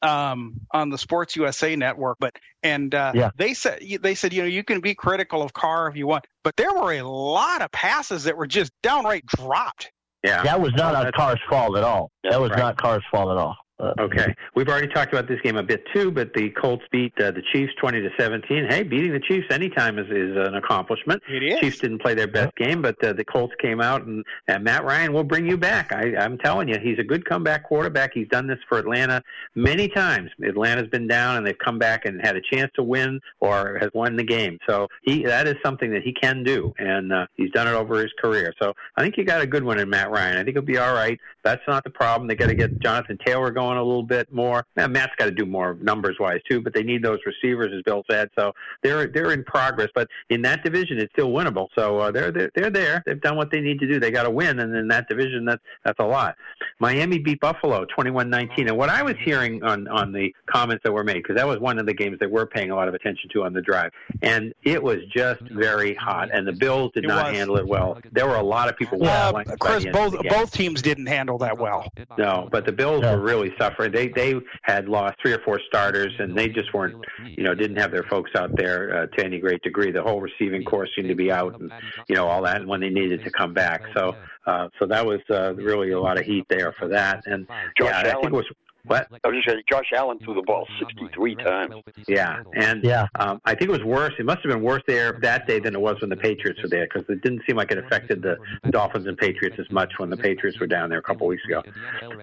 um, 0.00 0.54
on 0.72 0.88
the 0.88 0.96
Sports 0.96 1.36
USA 1.36 1.76
network, 1.76 2.16
but 2.20 2.34
and 2.62 2.94
uh, 2.94 3.12
Yeah. 3.14 3.30
they 3.36 3.52
said 3.52 3.82
they 4.00 4.14
said 4.14 4.32
you 4.32 4.40
know 4.40 4.48
you 4.48 4.64
can 4.64 4.80
be 4.80 4.94
critical 4.94 5.42
of 5.42 5.52
Carr 5.52 5.88
if 5.88 5.96
you 5.96 6.06
want, 6.06 6.24
but 6.42 6.56
there 6.56 6.72
were 6.72 6.94
a 6.94 7.02
lot 7.02 7.60
of 7.60 7.70
passes 7.70 8.24
that 8.24 8.34
were 8.34 8.46
just 8.46 8.72
downright 8.82 9.26
dropped. 9.26 9.92
Yeah. 10.22 10.42
that 10.42 10.60
was 10.60 10.72
not 10.74 10.92
Oh, 10.94 11.04
that's- 11.04 11.12
Carr's 11.16 11.40
fault 11.48 11.76
at 11.76 11.84
all. 11.84 12.10
That 12.24 12.40
was 12.40 12.50
right. 12.50 12.58
not 12.58 12.76
car's 12.76 13.02
fault 13.10 13.30
at 13.30 13.36
all. 13.38 13.56
Okay, 13.98 14.34
we've 14.54 14.68
already 14.68 14.88
talked 14.88 15.12
about 15.12 15.26
this 15.26 15.40
game 15.42 15.56
a 15.56 15.62
bit 15.62 15.82
too, 15.94 16.10
but 16.10 16.34
the 16.34 16.50
Colts 16.50 16.84
beat 16.92 17.14
uh, 17.18 17.30
the 17.30 17.42
Chiefs 17.52 17.72
twenty 17.80 18.00
to 18.00 18.10
seventeen. 18.18 18.66
Hey, 18.68 18.82
beating 18.82 19.12
the 19.12 19.20
Chiefs 19.20 19.46
anytime 19.50 19.98
is, 19.98 20.06
is 20.10 20.36
an 20.36 20.54
accomplishment. 20.54 21.22
It 21.28 21.42
is. 21.42 21.60
Chiefs 21.60 21.78
didn't 21.78 22.02
play 22.02 22.14
their 22.14 22.26
best 22.26 22.54
game, 22.56 22.82
but 22.82 23.02
uh, 23.02 23.14
the 23.14 23.24
Colts 23.24 23.54
came 23.60 23.80
out 23.80 24.04
and, 24.04 24.24
and 24.48 24.64
Matt 24.64 24.84
Ryan 24.84 25.14
will 25.14 25.24
bring 25.24 25.46
you 25.46 25.56
back. 25.56 25.92
I, 25.92 26.14
I'm 26.16 26.36
telling 26.38 26.68
you, 26.68 26.78
he's 26.82 26.98
a 26.98 27.04
good 27.04 27.24
comeback 27.24 27.64
quarterback. 27.64 28.10
He's 28.12 28.28
done 28.28 28.46
this 28.46 28.58
for 28.68 28.78
Atlanta 28.78 29.22
many 29.54 29.88
times. 29.88 30.30
Atlanta's 30.46 30.88
been 30.88 31.06
down 31.06 31.38
and 31.38 31.46
they've 31.46 31.58
come 31.58 31.78
back 31.78 32.04
and 32.04 32.20
had 32.20 32.36
a 32.36 32.42
chance 32.52 32.70
to 32.74 32.82
win 32.82 33.18
or 33.40 33.78
has 33.80 33.88
won 33.94 34.16
the 34.16 34.24
game. 34.24 34.58
So 34.68 34.88
he 35.02 35.24
that 35.24 35.46
is 35.46 35.56
something 35.64 35.90
that 35.92 36.02
he 36.02 36.12
can 36.12 36.44
do, 36.44 36.74
and 36.78 37.12
uh, 37.12 37.26
he's 37.34 37.50
done 37.52 37.66
it 37.66 37.72
over 37.72 38.00
his 38.02 38.12
career. 38.20 38.52
So 38.60 38.74
I 38.96 39.02
think 39.02 39.16
you 39.16 39.24
got 39.24 39.40
a 39.40 39.46
good 39.46 39.64
one 39.64 39.78
in 39.78 39.88
Matt 39.88 40.10
Ryan. 40.10 40.36
I 40.36 40.44
think 40.44 40.56
he'll 40.56 40.62
be 40.62 40.78
all 40.78 40.92
right. 40.92 41.18
That's 41.44 41.62
not 41.66 41.84
the 41.84 41.90
problem. 41.90 42.28
They 42.28 42.34
got 42.34 42.48
to 42.48 42.54
get 42.54 42.78
Jonathan 42.80 43.16
Taylor 43.24 43.50
going 43.50 43.69
a 43.78 43.82
little 43.82 44.02
bit 44.02 44.32
more. 44.32 44.66
Now, 44.76 44.86
Matt's 44.86 45.12
got 45.16 45.26
to 45.26 45.30
do 45.30 45.46
more 45.46 45.76
numbers 45.80 46.16
wise 46.20 46.40
too, 46.50 46.60
but 46.60 46.74
they 46.74 46.82
need 46.82 47.02
those 47.02 47.18
receivers, 47.26 47.72
as 47.74 47.82
Bill 47.82 48.02
said. 48.10 48.28
So 48.38 48.52
they're 48.82 49.06
they're 49.06 49.32
in 49.32 49.44
progress, 49.44 49.88
but 49.94 50.08
in 50.30 50.42
that 50.42 50.62
division, 50.64 50.98
it's 50.98 51.12
still 51.12 51.30
winnable. 51.30 51.68
So 51.76 51.98
uh, 51.98 52.10
they're, 52.10 52.30
they're 52.30 52.50
they're 52.54 52.70
there. 52.70 53.02
They've 53.06 53.20
done 53.20 53.36
what 53.36 53.50
they 53.50 53.60
need 53.60 53.78
to 53.80 53.86
do. 53.86 54.00
They 54.00 54.10
got 54.10 54.24
to 54.24 54.30
win, 54.30 54.58
and 54.60 54.74
in 54.74 54.88
that 54.88 55.08
division, 55.08 55.44
that's 55.44 55.62
that's 55.84 55.98
a 56.00 56.06
lot. 56.06 56.36
Miami 56.78 57.18
beat 57.18 57.40
Buffalo 57.40 57.84
21-19. 57.96 58.68
And 58.68 58.76
what 58.76 58.88
I 58.88 59.02
was 59.02 59.14
hearing 59.24 59.62
on 59.62 59.86
on 59.88 60.12
the 60.12 60.34
comments 60.46 60.82
that 60.84 60.92
were 60.92 61.04
made, 61.04 61.16
because 61.22 61.36
that 61.36 61.46
was 61.46 61.58
one 61.58 61.78
of 61.78 61.86
the 61.86 61.94
games 61.94 62.18
that 62.20 62.30
we're 62.30 62.46
paying 62.46 62.70
a 62.70 62.76
lot 62.76 62.88
of 62.88 62.94
attention 62.94 63.28
to 63.34 63.42
on 63.44 63.52
the 63.52 63.62
drive, 63.62 63.90
and 64.22 64.52
it 64.62 64.82
was 64.82 64.98
just 65.14 65.40
very 65.42 65.94
hot, 65.94 66.30
and 66.32 66.46
the 66.46 66.52
Bills 66.52 66.90
did 66.94 67.04
It 67.04 67.08
not 67.08 67.26
was. 67.26 67.36
handle 67.36 67.56
it 67.56 67.66
well. 67.66 67.98
There 68.12 68.26
were 68.26 68.36
a 68.36 68.42
lot 68.42 68.68
of 68.68 68.76
people. 68.76 68.98
Whistling 68.98 69.44
by 69.44 69.56
Chris, 69.56 69.82
the 69.84 69.88
end 69.88 69.96
of 69.96 70.12
both 70.12 70.28
both 70.28 70.50
teams 70.52 70.82
didn't 70.82 71.06
handle 71.06 71.38
that 71.38 71.58
well. 71.58 71.90
No, 72.18 72.48
but 72.50 72.64
the 72.66 72.72
Bills 72.72 73.02
Yeah. 73.02 73.14
were 73.14 73.20
really 73.22 73.54
suffering. 73.60 73.92
They 73.92 74.08
they 74.08 74.34
had 74.62 74.88
lost 74.88 75.16
three 75.22 75.32
or 75.32 75.40
four 75.44 75.60
starters, 75.68 76.12
and 76.18 76.36
they 76.36 76.48
just 76.48 76.72
weren't, 76.72 77.04
you 77.24 77.44
know, 77.44 77.54
didn't 77.54 77.76
have 77.76 77.90
their 77.90 78.04
folks 78.04 78.30
out 78.36 78.50
there 78.56 79.02
uh, 79.02 79.06
to 79.16 79.24
any 79.24 79.38
great 79.38 79.62
degree. 79.62 79.90
The 79.90 80.02
whole 80.02 80.20
receiving 80.20 80.64
corps 80.64 80.88
seemed 80.94 81.08
to 81.08 81.14
be 81.14 81.30
out, 81.30 81.60
and 81.60 81.72
you 82.08 82.14
know 82.14 82.26
all 82.26 82.42
that 82.42 82.56
And 82.56 82.68
when 82.68 82.80
they 82.80 82.90
needed 82.90 83.24
to 83.24 83.30
come 83.30 83.52
back. 83.54 83.82
So 83.96 84.16
uh, 84.46 84.68
so 84.78 84.86
that 84.86 85.04
was 85.04 85.20
uh, 85.30 85.54
really 85.54 85.92
a 85.92 86.00
lot 86.00 86.18
of 86.18 86.24
heat 86.24 86.46
there 86.48 86.72
for 86.78 86.88
that. 86.88 87.22
And 87.26 87.46
yeah, 87.80 87.98
I 87.98 88.12
think 88.12 88.26
it 88.26 88.32
was 88.32 88.46
what? 88.90 89.08
I 89.24 89.28
was 89.28 89.36
just 89.36 89.48
saying, 89.48 89.62
Josh 89.70 89.90
Allen 89.96 90.18
threw 90.18 90.34
the 90.34 90.42
ball 90.42 90.66
63 90.78 91.34
times. 91.36 91.74
Yeah, 92.08 92.42
and 92.54 92.82
Yeah. 92.82 93.06
um, 93.18 93.40
I 93.44 93.54
think 93.54 93.70
it 93.70 93.72
was 93.72 93.84
worse. 93.84 94.12
It 94.18 94.26
must 94.26 94.38
have 94.42 94.50
been 94.50 94.62
worse 94.62 94.82
there 94.86 95.18
that 95.22 95.46
day 95.46 95.60
than 95.60 95.74
it 95.74 95.80
was 95.80 96.00
when 96.00 96.10
the 96.10 96.16
Patriots 96.16 96.62
were 96.62 96.68
there 96.68 96.86
because 96.92 97.08
it 97.08 97.22
didn't 97.22 97.42
seem 97.46 97.56
like 97.56 97.70
it 97.70 97.78
affected 97.78 98.22
the 98.22 98.36
Dolphins 98.70 99.06
and 99.06 99.16
Patriots 99.16 99.56
as 99.58 99.70
much 99.70 99.92
when 99.98 100.10
the 100.10 100.16
Patriots 100.16 100.58
were 100.58 100.66
down 100.66 100.90
there 100.90 100.98
a 100.98 101.02
couple 101.02 101.26
weeks 101.26 101.44
ago. 101.44 101.62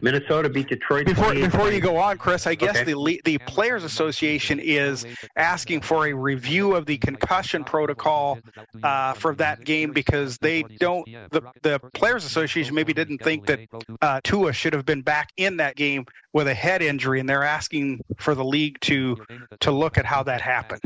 Minnesota 0.02 0.50
beat 0.50 0.68
Detroit. 0.70 1.06
Before 1.06 1.34
before 1.34 1.72
you 1.72 1.80
go 1.80 1.98
on, 1.98 2.18
Chris, 2.18 2.46
I 2.48 2.56
guess 2.56 2.78
Okay. 2.78 2.94
the 2.94 3.22
the 3.26 3.38
Players 3.40 3.84
Association 3.84 4.60
is 4.60 5.06
asking 5.36 5.82
for 5.82 6.08
a 6.08 6.14
review 6.14 6.76
of 6.76 6.86
the 6.86 6.98
concussion 6.98 7.64
protocol 7.64 8.40
uh, 8.84 9.14
for 9.14 9.34
that 9.36 9.64
game 9.64 9.92
because 9.92 10.38
they 10.40 10.64
don't. 10.80 11.06
The 11.32 11.42
the 11.62 11.80
Players 11.94 12.26
Association 12.26 12.76
maybe 12.76 12.94
didn't 12.94 13.20
think 13.24 13.46
that 13.48 13.60
uh, 14.02 14.20
Tua 14.24 14.54
should 14.54 14.74
have 14.74 14.86
been 14.86 15.02
back 15.02 15.30
in 15.38 15.58
that 15.58 15.76
game 15.76 16.06
with 16.34 16.48
a 16.48 16.54
head 16.58 16.82
injury, 16.82 17.20
and 17.20 17.30
they're 17.30 17.44
asking 17.44 18.04
for 18.18 18.36
the 18.36 18.44
league 18.44 18.80
to 18.82 19.18
to 19.62 19.72
look 19.72 19.98
at 19.98 20.06
how 20.06 20.24
that 20.24 20.42
happened. 20.42 20.82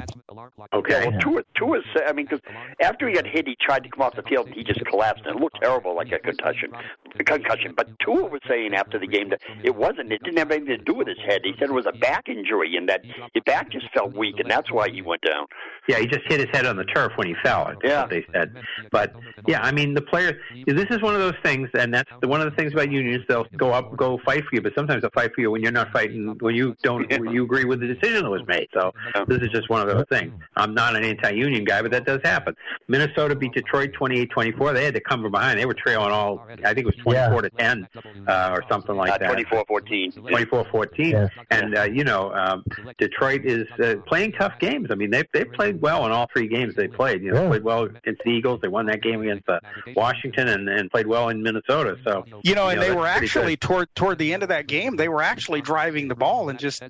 Okay. 0.73 1.03
Yeah, 1.03 1.09
well, 1.09 1.19
Tua, 1.19 1.43
Tua 1.55 1.81
said, 1.93 2.03
I 2.07 2.13
mean, 2.13 2.25
because 2.29 2.41
after 2.81 3.07
he 3.07 3.15
got 3.15 3.25
hit, 3.25 3.47
he 3.47 3.55
tried 3.59 3.83
to 3.83 3.89
come 3.89 4.01
off 4.01 4.15
the 4.15 4.23
field 4.23 4.47
and 4.47 4.55
he 4.55 4.63
just 4.63 4.83
collapsed 4.85 5.23
and 5.25 5.35
it 5.35 5.41
looked 5.41 5.57
terrible, 5.61 5.95
like 5.95 6.11
a 6.11 6.19
concussion. 6.19 6.71
A 7.19 7.23
concussion. 7.23 7.73
But 7.75 7.87
Tua 7.99 8.25
was 8.25 8.41
saying 8.47 8.73
after 8.73 8.99
the 8.99 9.07
game 9.07 9.29
that 9.29 9.41
it 9.63 9.75
wasn't. 9.75 10.11
It 10.11 10.23
didn't 10.23 10.37
have 10.37 10.51
anything 10.51 10.77
to 10.77 10.83
do 10.83 10.93
with 10.93 11.07
his 11.07 11.17
head. 11.25 11.41
He 11.43 11.53
said 11.59 11.69
it 11.69 11.73
was 11.73 11.85
a 11.85 11.97
back 11.97 12.29
injury 12.29 12.75
and 12.75 12.87
that 12.89 13.01
his 13.33 13.43
back 13.45 13.71
just 13.71 13.91
felt 13.93 14.15
weak 14.15 14.39
and 14.39 14.49
that's 14.49 14.71
why 14.71 14.89
he 14.89 15.01
went 15.01 15.21
down. 15.21 15.45
Yeah, 15.87 15.99
he 15.99 16.07
just 16.07 16.25
hit 16.27 16.39
his 16.39 16.49
head 16.51 16.65
on 16.65 16.77
the 16.77 16.85
turf 16.85 17.13
when 17.15 17.27
he 17.27 17.35
fell. 17.43 17.73
Yeah. 17.83 18.01
what 18.01 18.09
they 18.09 18.25
said. 18.31 18.55
But 18.91 19.13
yeah, 19.47 19.61
I 19.61 19.71
mean, 19.71 19.93
the 19.93 20.01
players. 20.01 20.33
This 20.65 20.87
is 20.89 21.01
one 21.01 21.13
of 21.15 21.21
those 21.21 21.35
things, 21.43 21.69
and 21.73 21.93
that's 21.93 22.09
one 22.23 22.41
of 22.41 22.49
the 22.49 22.55
things 22.55 22.73
about 22.73 22.91
unions. 22.91 23.23
They'll 23.27 23.47
go 23.57 23.71
up, 23.71 23.95
go 23.97 24.19
fight 24.25 24.43
for 24.45 24.55
you, 24.55 24.61
but 24.61 24.73
sometimes 24.75 25.01
they'll 25.01 25.11
fight 25.11 25.31
for 25.33 25.41
you 25.41 25.50
when 25.51 25.61
you're 25.61 25.71
not 25.71 25.91
fighting, 25.91 26.35
when 26.39 26.55
you 26.55 26.75
don't, 26.83 27.09
when 27.11 27.31
you 27.33 27.43
agree 27.43 27.65
with 27.65 27.79
the 27.79 27.87
decision 27.87 28.23
that 28.23 28.29
was 28.29 28.45
made. 28.47 28.67
So 28.73 28.93
this 29.27 29.41
is 29.41 29.49
just 29.49 29.69
one 29.69 29.81
of 29.81 29.87
those 29.87 30.05
things. 30.09 30.31
I'm 30.55 30.73
not 30.73 30.95
an 30.95 31.03
anti-union 31.03 31.65
guy, 31.65 31.81
but 31.81 31.91
that 31.91 32.05
does 32.05 32.19
happen. 32.23 32.55
Minnesota 32.87 33.35
beat 33.35 33.53
Detroit 33.53 33.91
28-24. 33.99 34.73
They 34.73 34.85
had 34.85 34.93
to 34.95 35.01
come 35.01 35.21
from 35.21 35.31
behind. 35.31 35.59
They 35.59 35.65
were 35.65 35.73
trailing 35.73 36.11
all. 36.11 36.45
I 36.63 36.73
think 36.73 36.79
it 36.79 36.85
was 36.85 36.95
24 36.95 37.13
Yeah. 37.13 37.41
to 37.41 37.49
10 37.49 37.87
uh, 38.27 38.49
or 38.51 38.63
something 38.69 38.95
like 38.95 39.19
that. 39.19 39.29
24-14. 39.31 40.13
24-14. 40.13 41.11
Yeah. 41.11 41.27
And 41.49 41.77
uh, 41.77 41.83
you 41.83 42.03
know, 42.03 42.33
um, 42.33 42.63
Detroit 42.97 43.41
is 43.45 43.67
uh, 43.83 43.95
playing 44.07 44.33
tough 44.33 44.53
games. 44.59 44.87
I 44.91 44.95
mean, 44.95 45.09
they 45.11 45.23
they 45.33 45.43
played 45.45 45.81
well 45.81 46.05
in 46.05 46.11
all 46.11 46.27
three 46.33 46.47
games 46.47 46.75
they 46.75 46.87
played. 46.87 47.21
You 47.21 47.31
know, 47.31 47.43
Yeah. 47.43 47.49
played 47.49 47.63
well 47.63 47.83
against 47.83 48.21
the 48.23 48.31
Eagles. 48.31 48.59
They 48.61 48.67
won 48.67 48.85
that 48.87 49.01
game 49.01 49.21
against 49.21 49.47
uh, 49.49 49.59
Washington 49.95 50.47
and, 50.49 50.69
and 50.69 50.89
played 50.91 51.07
well 51.07 51.29
in 51.29 51.41
Minnesota. 51.41 51.97
So 52.05 52.23
You 52.43 52.55
know, 52.55 52.69
and 52.69 52.79
You 52.81 52.87
know, 52.87 52.93
they 52.93 52.95
were 52.95 53.03
that's 53.03 53.17
pretty 53.19 53.27
actually 53.39 53.57
toward 53.57 53.93
toward 53.95 54.17
the 54.17 54.33
end 54.33 54.43
of 54.43 54.49
that 54.49 54.67
game, 54.67 54.95
they 54.95 55.09
were 55.09 55.21
actually 55.21 55.40
driving 55.61 56.07
the 56.07 56.15
ball 56.15 56.49
and 56.49 56.59
just 56.59 56.83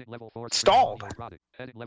stalled. 0.52 1.04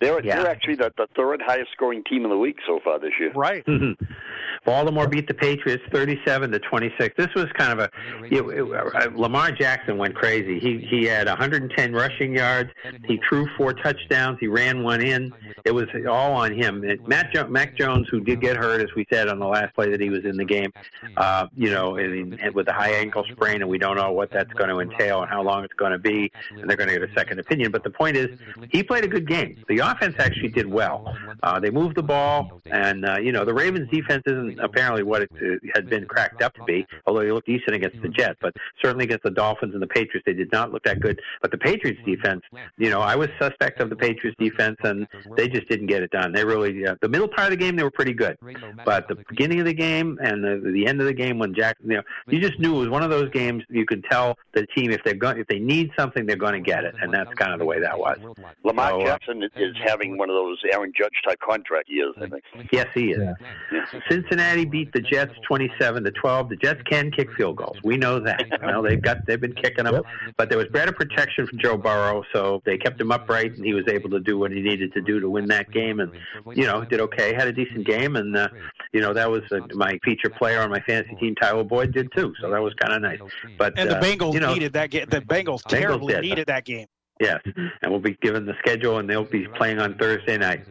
They're, 0.01 0.25
Yeah. 0.25 0.43
they're 0.43 0.51
actually 0.51 0.77
the, 0.77 0.91
the 0.97 1.07
third 1.17 1.43
highest 1.45 1.71
scoring 1.73 2.03
team 2.09 2.25
in 2.25 2.31
the 2.31 2.37
league 2.37 2.59
so 2.67 2.81
far 2.83 2.99
this 2.99 3.13
year. 3.21 3.33
Right. 3.33 3.65
Baltimore 4.65 5.07
beat 5.09 5.29
the 5.29 5.35
Patriots 5.35 5.83
37 5.93 6.51
to 6.53 6.59
26. 6.59 7.15
This 7.17 7.35
was 7.35 7.47
kind 7.57 7.79
of 7.79 7.79
a 7.81 7.91
you 8.29 8.43
know, 8.43 8.75
uh, 8.75 9.11
Lamar 9.15 9.53
Jackson 9.53 9.99
went 9.99 10.15
crazy. 10.15 10.59
He 10.59 10.79
he 10.79 11.05
had 11.05 11.27
110 11.27 11.93
rushing 11.93 12.37
yards. 12.37 12.71
He 13.07 13.21
threw 13.29 13.47
four 13.57 13.75
touchdowns. 13.75 14.39
He 14.41 14.47
ran 14.47 14.83
one 14.83 15.01
in. 15.01 15.33
It 15.65 15.73
was 15.73 15.87
all 16.09 16.33
on 16.33 16.53
him. 16.53 16.85
Matt 17.07 17.33
jo- 17.33 17.47
Mac 17.49 17.77
Jones, 17.77 18.09
who 18.11 18.21
did 18.21 18.41
get 18.41 18.57
hurt, 18.57 18.81
as 18.81 18.89
we 18.97 19.07
said 19.13 19.29
on 19.29 19.39
the 19.39 19.47
last 19.47 19.75
play 19.75 19.91
that 19.91 20.01
he 20.01 20.11
was 20.11 20.25
in 20.25 20.37
the 20.37 20.45
game, 20.45 20.73
uh, 21.17 21.47
you 21.55 21.71
know, 21.71 21.97
and, 21.97 22.39
and 22.41 22.55
with 22.55 22.69
a 22.69 22.73
high 22.73 22.93
ankle 22.93 23.25
sprain, 23.31 23.63
and 23.63 23.69
we 23.69 23.79
don't 23.79 23.97
know 23.97 24.13
what 24.13 24.31
that's 24.31 24.53
going 24.55 24.71
to 24.71 24.81
entail 24.81 25.23
and 25.23 25.31
how 25.31 25.43
long 25.43 25.65
it's 25.65 25.75
going 25.75 25.93
to 25.93 25.99
be, 25.99 26.31
and 26.51 26.69
they're 26.69 26.77
going 26.77 26.89
to 26.89 26.99
get 26.99 27.09
a 27.09 27.13
second 27.15 27.39
opinion. 27.39 27.71
But 27.71 27.85
the 27.85 27.91
point 27.91 28.17
is, 28.17 28.39
he 28.71 28.83
played 28.83 29.05
a 29.05 29.09
good 29.09 29.29
game. 29.29 29.63
The 29.69 29.79
offense 29.79 30.15
actually 30.19 30.49
did 30.49 30.67
well. 30.67 31.17
Uh, 31.43 31.61
they 31.61 31.71
moved 31.71 31.97
the 31.97 32.03
ball, 32.03 32.61
and 32.67 33.05
uh, 33.05 33.19
you 33.19 33.33
know, 33.33 33.45
the 33.45 33.55
Ravens' 33.55 33.89
defense 33.91 34.23
isn't 34.27 34.54
apparently 34.61 35.03
what 35.03 35.23
it 35.23 35.31
uh, 35.35 35.57
had 35.75 35.89
been 35.89 36.07
cracked 36.07 36.43
up 36.43 36.55
to 36.55 36.65
be. 36.65 36.87
Although 37.07 37.23
he 37.23 37.33
looked 37.33 37.47
decent 37.47 37.75
against 37.75 38.01
the 38.03 38.09
Jets, 38.09 38.39
but 38.41 38.55
certainly 38.83 39.05
against 39.05 39.25
the 39.25 39.31
Dolphins 39.31 39.75
and 39.75 39.83
the 39.83 39.87
Patriots, 39.87 40.25
they 40.27 40.33
did 40.33 40.51
not 40.53 40.73
look 40.73 40.83
that 40.85 41.01
good. 41.01 41.21
But 41.43 41.51
the 41.51 41.59
Patriots' 41.59 42.01
defense, 42.05 42.43
you 42.79 42.91
know, 42.91 43.01
I 43.01 43.17
was 43.17 43.29
suspect 43.41 43.81
of 43.81 43.91
the 43.91 43.97
Patriots' 43.97 44.37
defense, 44.39 44.77
and 44.85 45.07
they 45.37 45.49
just 45.49 45.69
didn't 45.69 45.87
get 45.87 46.03
it 46.03 46.11
done. 46.11 46.33
They 46.33 46.45
really, 46.45 46.87
uh, 46.87 46.95
the 47.01 47.09
middle 47.09 47.29
part 47.29 47.53
of 47.53 47.59
the 47.59 47.65
game, 47.65 47.77
they 47.77 47.83
were 47.83 47.91
pretty 47.91 48.13
good, 48.13 48.37
but 48.85 49.09
the 49.09 49.17
beginning 49.29 49.61
of 49.61 49.67
the 49.67 49.75
game 49.75 50.19
and 50.23 50.43
the, 50.45 50.71
the 50.73 50.87
end 50.87 51.01
of 51.01 51.07
the 51.07 51.13
game 51.13 51.39
when 51.39 51.55
Jack, 51.55 51.77
you 51.85 51.97
know, 51.97 52.03
you 52.29 52.41
just 52.41 52.59
knew 52.59 52.77
it 52.77 52.81
was 52.81 52.89
one 52.89 53.03
of 53.03 53.11
those 53.11 53.31
games. 53.31 53.63
You 53.69 53.87
could 53.87 54.05
tell 54.11 54.37
the 54.55 54.67
team 54.77 54.91
if 54.91 55.03
they're 55.05 55.15
going, 55.15 55.39
if 55.39 55.47
they 55.49 55.59
need 55.59 55.91
something, 55.99 56.27
they're 56.27 56.37
going 56.37 56.55
to 56.55 56.61
get 56.61 56.85
it, 56.85 56.95
and 57.01 57.13
that's 57.13 57.33
kind 57.35 57.53
of 57.53 57.59
the 57.59 57.65
way 57.65 57.81
that 57.81 57.99
was. 57.99 58.19
Lamar 58.65 58.91
So, 58.91 59.01
uh, 59.01 59.07
Jackson 59.07 59.43
is 59.57 59.75
having 59.85 60.17
one 60.17 60.31
of 60.31 60.35
those 60.35 60.59
Aaron 60.73 60.93
Judge 60.97 61.15
type 61.27 61.39
contract 61.41 61.89
years, 61.89 62.15
I 62.21 62.29
think. 62.29 62.45
Yes, 62.73 62.89
he 62.95 63.13
is. 63.13 63.19
Yeah. 63.19 63.35
Yeah. 63.73 64.01
Cincinnati 64.45 64.65
beat 64.65 64.93
the 64.93 65.01
Jets 65.01 65.33
twenty-seven 65.47 66.05
to 66.05 66.11
twelve. 66.11 66.49
The 66.49 66.57
Jets 66.57 66.81
can 66.83 67.11
kick 67.11 67.33
field 67.37 67.57
goals. 67.57 67.77
We 67.83 67.97
know 67.97 68.21
that. 68.21 68.45
You 68.65 68.67
know, 68.67 68.83
they've 68.83 69.01
got 69.01 69.27
they've 69.27 69.41
been 69.41 69.55
kicking 69.55 69.85
them, 69.85 70.03
but 70.37 70.49
there 70.49 70.59
was 70.59 70.69
better 70.69 70.93
protection 70.93 71.47
from 71.47 71.59
Joe 71.59 71.77
Burrow, 71.77 72.25
so 72.33 72.63
they 72.65 72.79
kept 72.79 73.01
him 73.01 73.13
upright, 73.13 73.57
and 73.57 73.65
he 73.65 73.75
was 73.75 73.85
able 73.89 74.11
to 74.11 74.21
do 74.21 74.39
what 74.39 74.51
he 74.51 74.61
needed 74.61 74.93
to 74.95 75.01
do 75.01 75.21
to 75.21 75.29
win 75.29 75.47
that 75.49 75.71
game. 75.71 76.01
And 76.01 76.13
you 76.55 76.67
know, 76.67 76.85
did 76.85 77.01
okay, 77.01 77.35
had 77.35 77.49
a 77.49 77.53
decent 77.53 77.87
game, 77.87 78.17
and 78.17 78.37
uh, 78.37 78.49
you 78.93 79.01
know 79.01 79.13
that 79.13 79.31
was 79.31 79.43
uh, 79.53 79.61
my 79.75 79.99
feature 80.05 80.31
player 80.31 80.61
on 80.61 80.71
my 80.71 80.81
fantasy 80.81 81.15
team. 81.17 81.35
Tyler 81.35 81.65
Boyd 81.65 81.93
did 81.93 82.11
too, 82.17 82.35
so 82.41 82.51
that 82.51 82.61
was 82.61 82.75
kind 82.75 82.95
of 82.95 83.03
nice. 83.03 83.21
But 83.59 83.79
And 83.79 83.91
the 83.91 83.99
uh, 83.99 84.03
Bengals 84.03 84.35
you 84.35 84.41
know, 84.41 84.53
needed 84.53 84.73
that 84.75 84.91
game. 84.91 85.07
The 85.09 85.21
Bengals 85.21 85.63
terribly 85.65 86.15
did. 86.15 86.23
needed 86.23 86.47
that 86.49 86.65
game. 86.65 86.87
Yes, 87.21 87.41
and 87.55 87.91
we'll 87.93 88.01
be 88.01 88.19
given 88.23 88.45
the 88.45 88.55
schedule, 88.59 88.99
and 88.99 89.09
they'll 89.09 89.25
be 89.25 89.47
playing 89.47 89.79
on 89.79 89.95
Thursday 89.95 90.37
night. 90.37 90.65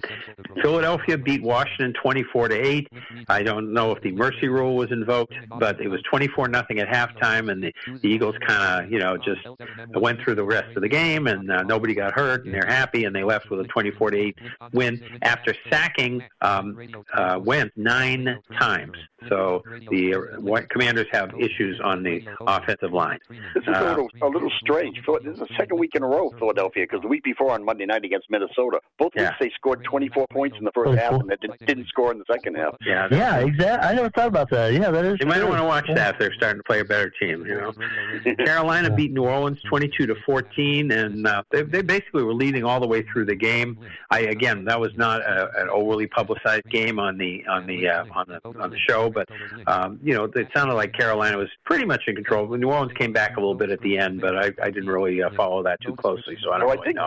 Philadelphia 0.61 1.17
beat 1.17 1.41
Washington 1.41 1.93
twenty-four 1.93 2.49
to 2.49 2.55
eight. 2.55 2.89
I 3.29 3.43
don't 3.43 3.71
know 3.71 3.93
if 3.93 4.03
the 4.03 4.11
mercy 4.11 4.49
rule 4.49 4.75
was 4.75 4.91
invoked, 4.91 5.33
but 5.57 5.79
it 5.79 5.87
was 5.87 6.01
twenty-four 6.01 6.49
nothing 6.49 6.79
at 6.79 6.89
halftime, 6.89 7.49
and 7.49 7.63
the, 7.63 7.73
the 8.01 8.09
Eagles 8.09 8.35
kind 8.45 8.85
of, 8.85 8.91
you 8.91 8.99
know, 8.99 9.15
just 9.17 9.39
went 9.95 10.19
through 10.19 10.35
the 10.35 10.43
rest 10.43 10.75
of 10.75 10.81
the 10.81 10.89
game, 10.89 11.27
and 11.27 11.49
uh, 11.49 11.63
nobody 11.63 11.93
got 11.93 12.13
hurt, 12.13 12.43
and 12.43 12.53
they're 12.53 12.67
happy, 12.67 13.05
and 13.05 13.15
they 13.15 13.23
left 13.23 13.49
with 13.49 13.61
a 13.61 13.67
twenty-four 13.69 14.11
to 14.11 14.17
eight 14.17 14.37
win 14.73 15.01
after 15.21 15.55
sacking 15.69 16.21
um, 16.41 16.77
uh, 17.13 17.39
Wentz 17.41 17.73
nine 17.77 18.37
times. 18.59 18.97
So 19.29 19.63
the 19.89 20.15
uh, 20.15 20.61
Commanders 20.69 21.07
have 21.13 21.31
issues 21.39 21.79
on 21.81 22.03
the 22.03 22.21
offensive 22.41 22.91
line. 22.91 23.19
This 23.55 23.63
is 23.63 23.69
a 23.69 23.81
little 23.81 24.09
a 24.21 24.27
little 24.27 24.51
strange. 24.59 25.01
This 25.23 25.33
is 25.35 25.39
the 25.39 25.47
second 25.57 25.79
week 25.79 25.95
in 25.95 26.03
a 26.03 26.07
row, 26.07 26.32
Philadelphia, 26.37 26.83
because 26.83 27.01
the 27.01 27.07
week 27.07 27.23
before 27.23 27.51
on 27.51 27.63
Monday 27.63 27.85
night 27.85 28.03
against 28.03 28.29
Minnesota, 28.29 28.79
both 28.97 29.11
Yeah. 29.15 29.29
weeks 29.29 29.35
they 29.39 29.51
scored 29.55 29.83
24 29.83 30.27
points 30.31 30.57
in 30.57 30.65
the 30.65 30.71
first 30.71 30.97
half 30.97 31.13
and 31.13 31.29
they 31.29 31.35
did, 31.41 31.51
didn't 31.65 31.87
score 31.87 32.11
in 32.11 32.19
the 32.19 32.25
second 32.31 32.55
half. 32.55 32.75
Yeah, 32.85 33.07
Yeah, 33.11 33.39
exactly. 33.39 33.89
I 33.89 33.93
never 33.93 34.09
thought 34.09 34.27
about 34.27 34.49
that. 34.51 34.73
Yeah, 34.73 34.91
that 34.91 35.05
is. 35.05 35.17
You 35.19 35.27
might 35.27 35.37
true. 35.39 35.47
want 35.47 35.59
to 35.59 35.65
watch 35.65 35.87
that 35.93 36.15
if 36.15 36.19
they're 36.19 36.33
starting 36.33 36.59
to 36.59 36.63
play 36.63 36.79
a 36.79 36.85
better 36.85 37.11
team. 37.19 37.45
You 37.45 37.55
know, 37.55 38.35
Carolina 38.45 38.89
beat 38.89 39.11
New 39.11 39.23
Orleans 39.25 39.59
twenty-two 39.69 40.07
to 40.07 40.15
fourteen, 40.25 40.91
and 40.91 41.25
uh, 41.27 41.43
they, 41.51 41.63
they 41.63 41.81
basically 41.81 42.23
were 42.23 42.33
leading 42.33 42.63
all 42.63 42.79
the 42.79 42.87
way 42.87 43.03
through 43.03 43.25
the 43.25 43.35
game. 43.35 43.77
I 44.09 44.21
again, 44.21 44.65
that 44.65 44.79
was 44.79 44.91
not 44.95 45.21
a, 45.21 45.49
an 45.61 45.69
overly 45.69 46.07
publicized 46.07 46.69
game 46.69 46.99
on 46.99 47.17
the 47.17 47.43
on 47.47 47.67
the 47.67 47.87
uh, 47.87 48.05
on 48.13 48.25
the 48.27 48.59
on 48.59 48.69
the 48.69 48.79
show, 48.87 49.09
but 49.09 49.27
um, 49.67 49.99
you 50.03 50.13
know, 50.13 50.25
it 50.25 50.47
sounded 50.55 50.75
like 50.75 50.93
Carolina 50.93 51.37
was 51.37 51.49
pretty 51.65 51.85
much 51.85 52.03
in 52.07 52.15
control. 52.15 52.47
New 52.57 52.69
Orleans 52.69 52.93
came 52.97 53.13
back 53.13 53.37
a 53.37 53.39
little 53.39 53.55
bit 53.55 53.69
at 53.69 53.81
the 53.81 53.97
end, 53.97 54.21
but 54.21 54.35
I, 54.35 54.51
I 54.61 54.69
didn't 54.69 54.89
really 54.89 55.21
uh, 55.21 55.29
follow 55.35 55.63
that 55.63 55.79
too 55.81 55.95
closely, 56.23 56.37
so 56.43 56.51
I 56.51 56.59
don't 56.59 56.69
So 56.69 56.81
I 56.81 56.83
think 56.83 56.95
know. 56.95 57.03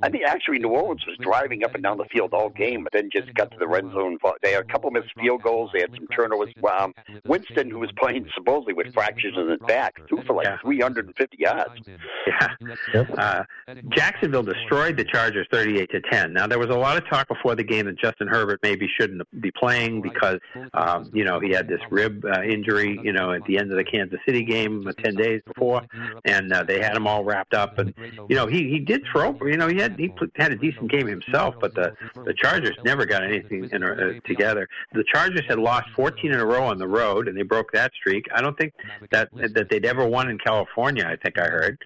I, 0.00 0.06
I 0.06 0.10
think 0.10 0.24
actually 0.26 0.58
New 0.58 0.68
Orleans 0.70 1.04
was 1.06 1.16
driving 1.20 1.64
up 1.64 1.74
and 1.74 1.82
down 1.82 1.98
the 1.98 2.04
field 2.12 2.32
all 2.34 2.50
game, 2.50 2.84
but 2.84 2.92
then 2.92 3.10
just 3.12 3.32
got 3.34 3.50
to 3.50 3.58
the 3.58 3.66
red 3.68 3.84
zone. 3.92 4.18
They 4.42 4.52
had 4.52 4.62
a 4.62 4.72
couple 4.72 4.90
missed 4.90 5.12
field 5.20 5.42
goals. 5.42 5.70
They 5.72 5.80
had 5.80 5.90
some 5.94 6.06
turnovers. 6.08 6.52
Um, 6.78 6.94
Winston, 7.26 7.70
who 7.70 7.78
was 7.78 7.90
playing 7.98 8.26
supposedly 8.34 8.74
with 8.74 8.92
fractures 8.94 9.34
in 9.36 9.48
his 9.48 9.58
back, 9.66 9.94
threw 10.08 10.22
for 10.24 10.34
like 10.34 10.46
Yeah. 10.46 10.58
350 10.62 11.36
yards. 11.38 11.70
Yeah. 12.94 13.04
Uh, 13.16 13.44
Jacksonville 13.90 14.42
destroyed 14.42 14.96
the 14.96 15.04
Chargers 15.04 15.46
38 15.50 15.90
to 15.90 16.00
10. 16.10 16.32
Now 16.32 16.46
there 16.46 16.58
was 16.58 16.68
a 16.68 16.78
lot 16.78 16.96
of 16.96 17.08
talk 17.08 17.28
before 17.28 17.54
the 17.54 17.64
game 17.64 17.86
that 17.86 17.98
Justin 17.98 18.28
Herbert 18.28 18.60
maybe 18.62 18.88
shouldn't 18.98 19.22
be 19.40 19.50
playing 19.50 20.02
because 20.02 20.38
um, 20.74 21.10
you 21.12 21.24
know 21.24 21.40
he 21.40 21.50
had 21.50 21.68
this 21.68 21.80
rib 21.90 22.24
uh, 22.24 22.42
injury, 22.42 22.98
you 23.02 23.12
know, 23.12 23.32
at 23.32 23.44
the 23.46 23.58
end 23.58 23.70
of 23.70 23.76
the 23.76 23.84
Kansas 23.84 24.18
City 24.26 24.44
game 24.44 24.86
uh, 24.86 24.92
10 24.92 25.14
days 25.16 25.40
before, 25.46 25.82
and 26.24 26.52
uh, 26.52 26.62
they 26.62 26.80
had 26.80 26.96
him 26.96 27.06
all 27.06 27.24
wrapped 27.24 27.54
up. 27.54 27.78
And 27.78 27.94
you 28.28 28.36
know 28.36 28.46
he 28.46 28.57
he 28.64 28.78
did 28.78 29.02
throw, 29.12 29.36
you 29.42 29.56
know, 29.56 29.68
he 29.68 29.76
had 29.78 29.98
he 29.98 30.08
put, 30.08 30.30
had 30.36 30.52
a 30.52 30.56
decent 30.56 30.90
game 30.90 31.06
himself, 31.06 31.54
but 31.60 31.74
the 31.74 31.94
the 32.24 32.34
Chargers 32.34 32.76
never 32.84 33.04
got 33.06 33.22
anything 33.22 33.68
in, 33.70 33.82
uh, 33.84 34.12
together. 34.26 34.68
The 34.92 35.04
Chargers 35.12 35.44
had 35.48 35.58
lost 35.58 35.86
14 35.94 36.32
in 36.32 36.40
a 36.40 36.44
row 36.46 36.64
on 36.64 36.78
the 36.78 36.88
road, 36.88 37.28
and 37.28 37.36
they 37.36 37.42
broke 37.42 37.72
that 37.72 37.92
streak. 37.94 38.26
I 38.34 38.40
don't 38.40 38.56
think 38.58 38.72
that 39.10 39.28
that 39.54 39.68
they'd 39.70 39.84
ever 39.86 40.06
won 40.06 40.30
in 40.30 40.38
California. 40.38 41.04
I 41.06 41.16
think 41.16 41.38
I 41.38 41.46
heard. 41.46 41.78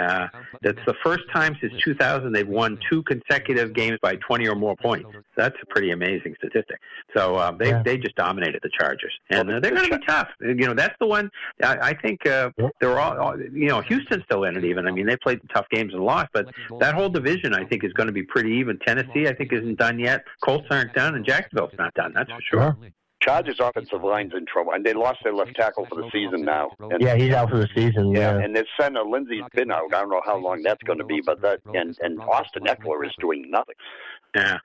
Uh, 0.00 0.28
that's 0.62 0.78
the 0.86 0.94
first 1.04 1.24
time 1.32 1.56
since 1.60 1.72
2000 1.82 2.32
they've 2.32 2.46
won 2.48 2.78
two 2.90 3.02
consecutive 3.04 3.74
games 3.74 3.98
by 4.02 4.16
20 4.16 4.48
or 4.48 4.54
more 4.54 4.76
points. 4.76 5.08
That's 5.36 5.56
a 5.62 5.66
pretty 5.66 5.90
amazing 5.90 6.34
statistic. 6.38 6.78
So 7.16 7.36
uh, 7.36 7.52
they 7.52 7.70
Yeah. 7.70 7.82
they 7.84 7.98
just 7.98 8.14
dominated 8.16 8.60
the 8.62 8.70
Chargers, 8.78 9.12
and 9.30 9.50
uh, 9.50 9.60
they're 9.60 9.72
going 9.74 9.90
to 9.90 9.98
be 9.98 10.04
tough. 10.06 10.28
You 10.40 10.54
know, 10.54 10.74
that's 10.74 10.94
the 11.00 11.06
one. 11.06 11.30
I, 11.62 11.90
I 11.90 11.94
think 11.94 12.26
uh, 12.26 12.50
they're 12.80 12.98
all, 13.00 13.18
all. 13.18 13.40
You 13.40 13.68
know, 13.68 13.80
Houston's 13.80 14.22
still 14.24 14.44
in 14.44 14.56
it. 14.56 14.64
Even 14.64 14.86
I 14.86 14.90
mean, 14.90 15.06
they 15.06 15.16
played 15.16 15.40
tough 15.54 15.66
games 15.70 15.92
and 15.92 16.02
lost, 16.04 16.13
but 16.32 16.46
that 16.80 16.94
whole 16.94 17.08
division 17.08 17.54
I 17.54 17.64
think 17.64 17.84
is 17.84 17.92
going 17.92 18.06
to 18.06 18.12
be 18.12 18.22
pretty 18.22 18.52
even. 18.52 18.78
Tennessee 18.80 19.26
I 19.28 19.34
think 19.34 19.52
isn't 19.52 19.78
done 19.78 19.98
yet. 19.98 20.24
Colts 20.42 20.66
aren't 20.70 20.94
done, 20.94 21.14
and 21.14 21.24
Jacksonville's 21.24 21.72
not 21.78 21.92
done. 21.94 22.12
That's 22.14 22.30
for 22.30 22.40
sure. 22.42 22.76
Chargers 23.22 23.56
offensive 23.58 24.02
line's 24.04 24.32
in 24.36 24.44
trouble, 24.44 24.72
and 24.72 24.84
they 24.84 24.92
lost 24.92 25.20
their 25.24 25.32
left 25.32 25.54
tackle 25.56 25.86
for 25.86 25.94
the 25.94 26.10
season 26.12 26.42
now. 26.44 26.68
And, 26.78 27.00
Yeah, 27.00 27.14
he's 27.14 27.32
out 27.32 27.48
for 27.48 27.56
the 27.56 27.68
season. 27.74 28.10
yeah, 28.12 28.36
Yeah. 28.36 28.44
and 28.44 28.54
their 28.54 28.66
center 28.78 29.00
Linsley's 29.00 29.48
been 29.54 29.70
out. 29.70 29.84
I 29.94 30.00
don't 30.00 30.10
know 30.10 30.20
how 30.26 30.36
long 30.36 30.62
that's 30.62 30.82
going 30.82 30.98
to 30.98 31.06
be, 31.06 31.22
but 31.24 31.40
that 31.40 31.60
and 31.72 31.96
and 32.02 32.20
Austin 32.20 32.64
Ekeler 32.64 33.06
is 33.06 33.12
doing 33.18 33.50
nothing. 33.50 33.76
Yeah. 34.34 34.58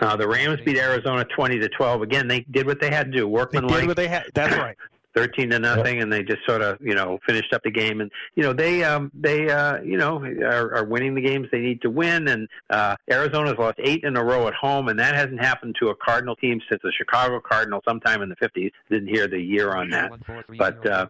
Uh, 0.00 0.16
the 0.16 0.26
Rams 0.26 0.58
beat 0.64 0.78
Arizona 0.78 1.24
20 1.24 1.60
to 1.60 1.68
12. 1.68 2.02
Again, 2.02 2.26
they 2.26 2.40
did 2.50 2.66
what 2.66 2.80
they 2.80 2.90
had 2.90 3.12
to 3.12 3.12
do. 3.12 3.18
They 3.18 3.24
Workman 3.26 3.66
did 3.68 3.86
what 3.86 3.96
they 3.96 4.08
had. 4.08 4.24
That's 4.34 4.56
right. 4.56 4.76
13 5.14 5.50
to 5.50 5.58
nothing 5.58 6.00
and 6.02 6.12
they 6.12 6.22
just 6.22 6.44
sort 6.46 6.62
of 6.62 6.78
you 6.80 6.94
know 6.94 7.18
finished 7.26 7.52
up 7.52 7.62
the 7.64 7.70
game 7.70 8.00
and 8.00 8.10
you 8.36 8.42
know 8.42 8.52
they 8.52 8.84
um 8.84 9.10
they 9.14 9.50
uh 9.50 9.80
you 9.82 9.96
know 9.96 10.22
are, 10.44 10.74
are 10.76 10.84
winning 10.84 11.14
the 11.14 11.20
games 11.20 11.48
they 11.50 11.58
need 11.58 11.80
to 11.82 11.90
win 11.90 12.28
and 12.28 12.48
uh 12.70 12.94
arizona's 13.10 13.58
lost 13.58 13.76
eight 13.82 14.04
in 14.04 14.16
a 14.16 14.24
row 14.24 14.46
at 14.46 14.54
home 14.54 14.88
and 14.88 14.98
that 14.98 15.14
hasn't 15.14 15.40
happened 15.40 15.74
to 15.80 15.88
a 15.88 15.94
cardinal 15.96 16.36
team 16.36 16.60
since 16.68 16.80
the 16.82 16.92
chicago 16.92 17.40
cardinals 17.40 17.82
sometime 17.88 18.22
in 18.22 18.28
the 18.28 18.36
50s 18.36 18.70
didn't 18.88 19.08
hear 19.08 19.26
the 19.26 19.40
year 19.40 19.72
on 19.74 19.90
that 19.90 20.10
but 20.58 20.86
uh 20.86 21.06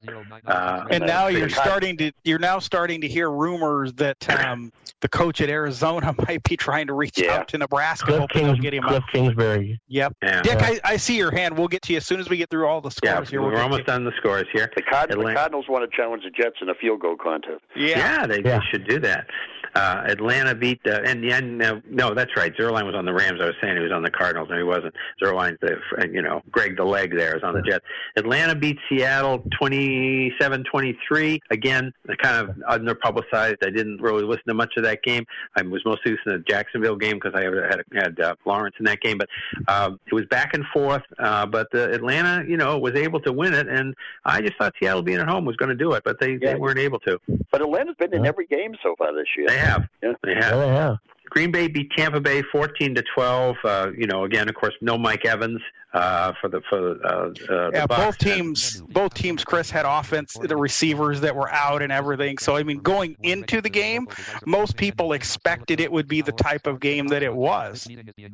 uh 0.47 0.85
And 0.91 1.05
now 1.07 1.27
you're 1.29 1.49
starting 1.51 1.97
to 1.99 2.13
you're 2.25 2.39
now 2.39 2.59
starting 2.59 3.01
to 3.03 3.09
hear 3.09 3.31
rumors 3.31 3.93
that 3.95 4.17
um, 4.31 4.73
the 5.01 5.09
coach 5.09 5.41
at 5.41 5.49
Arizona 5.49 6.15
might 6.27 6.43
be 6.45 6.57
trying 6.57 6.87
to 6.87 6.93
reach 6.95 7.19
Yeah. 7.19 7.37
out 7.39 7.49
to 7.49 7.59
Nebraska, 7.59 8.07
Cliff, 8.07 8.21
hoping 8.21 8.47
Kings, 8.47 8.61
get 8.61 8.75
him 8.75 8.83
Cliff 8.83 9.03
up. 9.03 9.09
Kingsbury. 9.13 9.81
Yep. 9.89 10.17
yeah 10.23 10.43
Dick, 10.43 10.59
I, 10.61 10.81
I 10.85 10.97
see 10.97 11.17
your 11.17 11.31
hand. 11.31 11.57
We'll 11.57 11.69
get 11.69 11.83
to 11.83 11.93
you 11.93 11.97
as 11.99 12.07
soon 12.07 12.21
as 12.21 12.29
we 12.29 12.37
get 12.37 12.51
through 12.51 12.67
all 12.67 12.81
the 12.81 12.91
yeah 13.03 13.13
scores 13.15 13.31
here. 13.31 13.41
We'll 13.41 13.51
we're 13.51 13.61
almost 13.61 13.89
to 13.91 13.97
done 13.97 14.05
the 14.05 14.13
scores 14.17 14.47
here 14.53 14.71
The, 14.77 14.83
Card- 14.83 15.11
the 15.11 15.17
Cardinals 15.35 15.67
want 15.69 15.89
to 15.91 15.97
challenge 15.97 16.23
the 16.25 16.31
Jets 16.31 16.57
in 16.63 16.69
a 16.69 16.75
field 16.75 17.01
goal 17.01 17.17
contest. 17.17 17.61
Yeah. 17.77 17.99
Yeah, 17.99 18.27
they, 18.27 18.37
Yeah. 18.43 18.59
they 18.59 18.65
should 18.71 18.87
do 18.89 18.99
that. 19.01 19.27
Uh, 19.75 20.03
Atlanta 20.07 20.55
beat 20.55 20.81
uh, 20.87 21.01
and 21.05 21.25
and 21.25 21.63
uh, 21.63 21.81
no, 21.89 22.13
that's 22.15 22.31
right. 22.37 22.53
Zuerlein 22.57 22.85
was 22.87 22.95
on 22.95 23.05
the 23.05 23.13
Rams. 23.13 23.41
I 23.41 23.47
was 23.47 23.55
saying 23.63 23.77
he 23.77 23.83
was 23.83 23.93
on 23.93 24.03
the 24.03 24.11
Cardinals, 24.11 24.49
and 24.51 24.59
he 24.59 24.65
wasn't. 24.65 24.95
Zuerlein's 25.23 25.59
the 25.61 25.77
you 26.13 26.23
know 26.23 26.43
Greg 26.51 26.77
the 26.77 26.85
leg 26.85 27.17
there 27.17 27.37
is 27.37 27.43
on 27.43 27.55
the 27.55 27.63
Jets. 27.63 27.85
Atlanta 28.17 28.55
beat 28.55 28.79
Seattle 28.89 29.45
27-23. 29.63 31.39
Again, 31.51 31.93
kind 32.23 32.49
of 32.49 32.57
under 32.69 32.95
publicized. 32.95 33.57
I 33.63 33.71
didn't 33.71 34.01
really 34.01 34.23
listen 34.25 34.43
to 34.49 34.55
much 34.55 34.75
of 34.77 34.85
that 34.85 35.03
game. 35.03 35.25
I 35.57 35.63
was 35.63 35.83
mostly 35.85 36.13
listening 36.13 36.39
to 36.39 36.39
the 36.39 36.45
Jacksonville 36.49 36.97
game 36.97 37.19
because 37.23 37.33
I 37.35 37.43
had 37.45 37.83
had 37.93 38.21
uh, 38.21 38.35
Lawrence 38.45 38.77
in 38.79 38.85
that 38.87 39.01
game. 39.01 39.19
But 39.19 39.29
um, 39.73 40.01
it 40.07 40.15
was 40.15 40.25
back 40.27 40.55
and 40.55 40.65
forth. 40.73 41.03
Uh, 41.19 41.47
but 41.47 41.69
uh, 41.75 41.91
Atlanta, 41.91 42.45
you 42.49 42.57
know, 42.57 42.79
was 42.79 42.95
able 42.95 43.21
to 43.21 43.33
win 43.33 43.55
it, 43.55 43.69
and 43.69 43.95
I 44.25 44.41
just 44.41 44.57
thought 44.59 44.75
Seattle 44.81 45.03
being 45.03 45.19
at 45.19 45.29
home 45.29 45.45
was 45.45 45.57
going 45.57 45.71
to 45.71 45.75
do 45.75 45.93
it, 45.93 46.03
but 46.05 46.19
they, 46.21 46.33
Yeah. 46.41 46.53
they 46.53 46.55
weren't 46.57 46.79
able 46.79 46.99
to. 47.01 47.19
But 47.51 47.63
Atlanta's 47.63 47.97
been 47.99 48.15
in 48.15 48.27
every 48.27 48.47
game 48.47 48.75
so 48.83 48.95
far 48.97 49.13
this 49.15 49.27
year. 49.37 49.47
They 49.49 49.59
have. 49.61 49.89
Yeah. 50.03 50.13
They 50.25 50.35
have. 50.35 50.57
Yeah, 50.57 50.67
yeah. 50.67 50.97
Green 51.31 51.53
Bay 51.53 51.69
beat 51.69 51.91
Tampa 51.97 52.21
Bay 52.21 52.43
14 52.51 52.95
to 52.97 53.05
12. 53.15 53.57
Uh, 53.65 53.91
you 53.97 54.07
know, 54.07 54.25
again, 54.25 54.49
of 54.49 54.55
course, 54.57 54.75
no 54.81 54.99
Mike 54.99 55.25
Evans 55.25 55.61
uh, 55.93 56.33
for 56.41 56.49
the 56.49 56.61
for 56.69 56.91
uh, 57.05 57.09
uh, 57.09 57.29
the 57.31 57.71
Yeah, 57.75 57.87
Bucs. 57.87 57.97
both 57.97 58.19
teams, 58.19 58.81
both 58.91 59.15
teams, 59.15 59.45
Chris 59.45 59.71
had 59.71 59.85
offense, 59.87 60.37
the 60.41 60.57
receivers 60.57 61.21
that 61.21 61.35
were 61.35 61.51
out 61.51 61.83
and 61.83 61.91
everything. 61.93 62.39
So 62.39 62.57
I 62.57 62.63
mean, 62.63 62.79
going 62.79 63.17
into 63.23 63.61
the 63.61 63.71
game, 63.71 64.07
most 64.47 64.77
people 64.77 65.13
expected 65.13 65.81
it 65.81 65.91
would 65.91 66.07
be 66.09 66.21
the 66.21 66.33
type 66.33 66.67
of 66.67 66.81
game 66.81 67.09
that 67.09 67.23
it 67.23 67.35
was. 67.35 67.89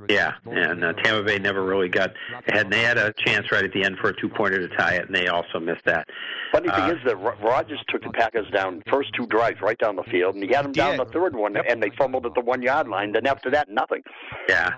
Yeah, 0.09 0.33
and 0.45 0.85
uh, 0.85 0.93
Tampa 0.95 1.23
Bay 1.23 1.39
never 1.39 1.63
really 1.65 1.89
got 1.89 2.13
ahead. 2.49 2.65
And 2.67 2.73
they 2.73 2.83
had 2.83 2.99
a 2.99 3.13
chance 3.25 3.51
right 3.53 3.65
at 3.65 3.73
the 3.73 3.85
end 3.85 3.99
for 3.99 4.11
a 4.11 4.21
two 4.21 4.29
pointer 4.29 4.67
to 4.67 4.77
tie 4.77 4.95
it, 4.95 5.07
and 5.07 5.15
they 5.15 5.29
also 5.29 5.59
missed 5.61 5.85
that. 5.85 6.07
Funny 6.53 6.69
thing 6.69 6.81
Uh, 6.85 6.93
is 6.95 6.99
that 7.05 7.17
Ro- 7.19 7.35
Rodgers 7.43 7.81
took 7.89 8.03
the 8.03 8.11
Packers 8.11 8.49
down 8.51 8.83
first 8.89 9.13
two 9.15 9.27
drives 9.27 9.61
right 9.61 9.79
down 9.79 9.97
the 9.97 10.03
field, 10.05 10.35
and 10.35 10.45
he 10.45 10.53
had 10.55 10.65
them 10.65 10.73
down 10.73 10.97
did. 10.99 11.07
the 11.09 11.13
third 11.13 11.35
one, 11.35 11.57
and 11.57 11.83
they 11.83 11.91
fumbled 11.99 12.25
at 12.27 12.35
the 12.35 12.41
one 12.41 12.63
yard 12.63 12.89
line. 12.89 13.13
Then 13.13 13.27
after 13.27 13.51
that, 13.51 13.69
nothing. 13.69 14.03
Yeah. 14.49 14.71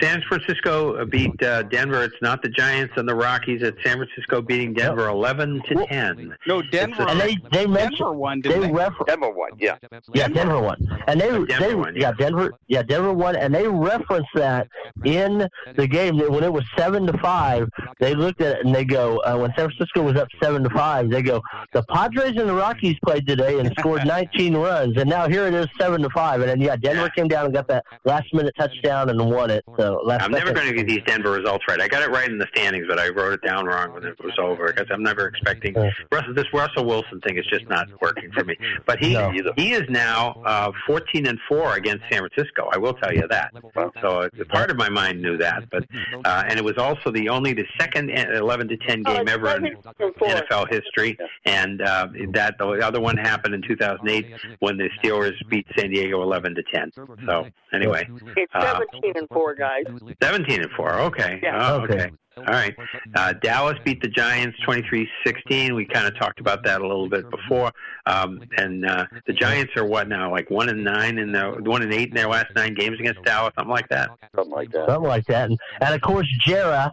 San 0.00 0.22
Francisco 0.28 0.96
uh, 0.96 1.04
beat 1.04 1.40
uh, 1.42 1.62
Denver. 1.88 2.04
It's 2.04 2.22
not 2.22 2.42
the 2.42 2.48
Giants 2.48 2.94
and 2.96 3.08
the 3.08 3.14
Rockies. 3.14 3.62
It's 3.62 3.76
San 3.84 3.96
Francisco 3.96 4.42
beating 4.42 4.74
Denver 4.74 5.08
11 5.08 5.62
to 5.68 5.86
10. 5.86 6.34
No, 6.46 6.62
Denver, 6.62 7.06
And 7.08 7.20
they 7.20 7.36
they 7.52 7.66
Denver 7.66 8.12
won, 8.12 8.40
they 8.42 8.50
didn't 8.50 8.62
they? 8.62 8.72
refer 8.72 9.04
Denver 9.06 9.30
won, 9.30 9.50
yeah. 9.58 9.76
Yeah, 10.12 10.28
Denver 10.28 10.60
won, 10.60 10.76
and 11.06 11.20
they 11.20 11.28
Denver 11.28 11.46
they 11.60 11.74
won, 11.74 11.94
yeah 11.94 12.00
yeah. 12.08 12.12
Denver 12.12 12.52
yeah 12.66 12.82
Denver 12.82 13.12
won, 13.12 13.36
and 13.36 13.54
they 13.54 13.66
referenced 13.68 14.28
that 14.34 14.68
in 15.04 15.48
the 15.76 15.86
game 15.86 16.18
that 16.18 16.30
when 16.30 16.44
it 16.44 16.52
was 16.52 16.64
seven 16.76 17.06
to 17.06 17.16
five. 17.18 17.68
They 18.00 18.14
looked 18.14 18.40
at 18.40 18.58
it 18.58 18.66
and 18.66 18.74
they 18.74 18.84
go 18.84 19.18
uh, 19.18 19.36
when 19.36 19.50
San 19.56 19.68
Francisco 19.70 20.02
was 20.02 20.16
up 20.16 20.28
seven 20.42 20.62
to 20.62 20.70
five. 20.70 21.10
They 21.10 21.22
go 21.22 21.40
the 21.72 21.82
Padres 21.84 22.36
and 22.36 22.48
the 22.48 22.54
Rockies 22.54 22.96
played 23.04 23.26
today 23.26 23.58
and 23.58 23.72
scored 23.78 24.06
19 24.06 24.56
runs, 24.56 24.96
and 24.96 25.08
now 25.08 25.28
here 25.28 25.46
it 25.46 25.54
is 25.54 25.66
seven 25.78 26.02
to 26.02 26.10
five, 26.10 26.40
and 26.40 26.48
then 26.50 26.60
yeah 26.60 26.76
Denver 26.76 27.08
came 27.10 27.28
down 27.28 27.46
and 27.46 27.54
got 27.54 27.66
that 27.68 27.84
last 28.04 28.32
minute 28.32 28.54
touchdown 28.58 29.08
and 29.10 29.30
won 29.30 29.50
it. 29.50 29.64
So 29.78 30.00
last 30.04 30.22
I'm 30.22 30.30
never 30.32 30.52
going 30.52 30.68
to 30.68 30.74
get 30.74 30.86
these 30.86 31.02
Denver 31.06 31.32
results 31.32 31.64
right. 31.68 31.77
I 31.80 31.88
got 31.88 32.02
it 32.02 32.10
right 32.10 32.28
in 32.30 32.38
the 32.38 32.46
standings, 32.54 32.86
but 32.88 32.98
I 32.98 33.08
wrote 33.08 33.32
it 33.34 33.42
down 33.42 33.66
wrong 33.66 33.92
when 33.94 34.04
it 34.04 34.18
was 34.22 34.34
over 34.38 34.66
because 34.68 34.86
I'm 34.90 35.02
never 35.02 35.26
expecting 35.26 35.74
Russell. 36.12 36.34
This 36.34 36.46
Russell 36.52 36.84
Wilson 36.84 37.20
thing 37.20 37.36
is 37.38 37.46
just 37.46 37.68
not 37.68 37.86
working 38.00 38.30
for 38.32 38.44
me. 38.44 38.56
But 38.86 38.98
he 38.98 39.14
No. 39.14 39.30
he 39.56 39.72
is 39.72 39.84
now 39.88 40.40
uh, 40.44 40.72
14 40.86 41.26
and 41.26 41.38
four 41.48 41.74
against 41.76 42.04
San 42.10 42.20
Francisco. 42.28 42.68
I 42.72 42.78
will 42.78 42.94
tell 42.94 43.12
you 43.12 43.26
that. 43.30 43.52
So 44.00 44.22
uh, 44.22 44.28
part 44.48 44.70
of 44.70 44.76
my 44.76 44.88
mind 44.88 45.20
knew 45.22 45.36
that, 45.38 45.68
but 45.70 45.84
uh, 46.24 46.44
and 46.48 46.58
it 46.58 46.64
was 46.64 46.78
also 46.78 47.10
the 47.10 47.28
only 47.28 47.52
the 47.52 47.66
second 47.80 48.10
11 48.10 48.68
to 48.68 48.76
10 48.76 49.02
Oh, 49.06 49.14
game 49.14 49.28
ever 49.28 49.56
in 49.56 49.76
NFL 50.20 50.68
history, 50.70 51.16
and 51.44 51.80
uh, 51.82 52.08
that 52.32 52.56
the 52.58 52.66
other 52.84 53.00
one 53.00 53.16
happened 53.16 53.54
in 53.54 53.62
2008 53.62 54.26
when 54.60 54.76
the 54.76 54.88
Steelers 55.02 55.34
beat 55.48 55.66
San 55.78 55.90
Diego 55.90 56.22
11 56.22 56.54
to 56.56 56.62
10. 56.74 56.92
So 57.26 57.46
anyway, 57.72 58.08
It's 58.36 58.52
Uh, 58.54 58.80
17 58.92 59.12
and 59.16 59.28
4, 59.28 59.54
guys. 59.54 59.84
17 60.22 60.62
and 60.62 60.70
4. 60.72 60.92
Okay. 61.00 61.40
Yeah. 61.42 61.67
Oh, 61.68 61.82
Okay. 61.82 62.10
Okay. 62.38 62.46
All 62.46 62.54
right. 62.54 62.76
Uh, 63.14 63.32
Dallas 63.34 63.78
beat 63.84 64.00
the 64.02 64.08
Giants 64.08 64.56
23-16. 64.66 65.74
We 65.74 65.86
kind 65.86 66.06
of 66.06 66.18
talked 66.18 66.40
about 66.40 66.64
that 66.64 66.80
a 66.80 66.86
little 66.86 67.08
bit 67.08 67.28
before. 67.30 67.72
Um, 68.06 68.40
and 68.56 68.86
uh, 68.86 69.04
the 69.26 69.32
Giants 69.32 69.72
are 69.76 69.84
what 69.84 70.08
now? 70.08 70.30
Like 70.30 70.50
one 70.50 70.68
and 70.68 70.82
nine 70.82 71.18
in 71.18 71.32
the 71.32 71.56
one 71.60 71.82
and 71.82 71.92
eight 71.92 72.08
in 72.08 72.14
their 72.14 72.28
last 72.28 72.46
nine 72.56 72.74
games 72.74 72.98
against 72.98 73.22
Dallas, 73.22 73.52
something 73.56 73.70
like 73.70 73.88
that. 73.90 74.10
Something 74.34 74.52
like 74.54 74.72
that. 74.72 74.88
Something 74.88 75.08
like 75.08 75.26
that, 75.26 75.50
and, 75.50 75.58
and 75.80 75.94
of 75.94 76.00
course, 76.00 76.26
Jera, 76.46 76.90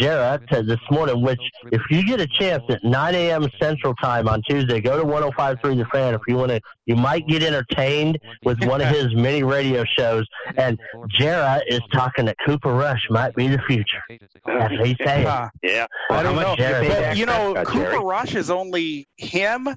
Jera 0.00 0.40
said 0.50 0.66
this 0.66 0.78
morning. 0.90 1.22
Which, 1.22 1.40
if 1.72 1.82
you 1.90 2.04
get 2.06 2.20
a 2.20 2.26
chance 2.26 2.62
at 2.70 2.82
9 2.82 3.14
a.m. 3.14 3.46
Central 3.60 3.94
Time 3.96 4.28
on 4.28 4.40
Tuesday, 4.48 4.80
go 4.80 4.96
to 4.98 5.04
105.3 5.04 5.60
The 5.76 5.84
Fan. 5.92 6.14
If 6.14 6.22
you 6.26 6.36
want 6.36 6.52
to, 6.52 6.60
you 6.86 6.96
might 6.96 7.26
get 7.26 7.42
entertained 7.42 8.18
with 8.44 8.62
one 8.64 8.80
of 8.80 8.88
his 8.88 9.14
many 9.14 9.42
radio 9.42 9.84
shows. 9.98 10.24
And 10.56 10.78
Jera 11.18 11.60
is 11.66 11.80
talking 11.92 12.24
that 12.26 12.36
Cooper 12.46 12.72
Rush 12.72 13.02
might 13.10 13.34
be 13.34 13.48
the 13.48 13.60
future. 13.66 14.02
That's 14.46 14.72
what 14.72 14.75
he's 14.84 14.96
saying. 15.04 15.26
Uh, 15.26 15.48
Yeah. 15.62 15.86
I 16.10 16.22
don't 16.22 16.34
How 16.36 16.40
know. 16.42 16.48
much 16.50 16.58
did 16.58 16.82
you 16.84 16.88
But, 16.88 17.16
you 17.16 17.26
know, 17.26 17.52
Prescott, 17.54 17.66
Cooper 17.72 17.90
Jerry? 17.92 18.04
Rush 18.04 18.34
is 18.34 18.50
only 18.50 19.08
him 19.16 19.68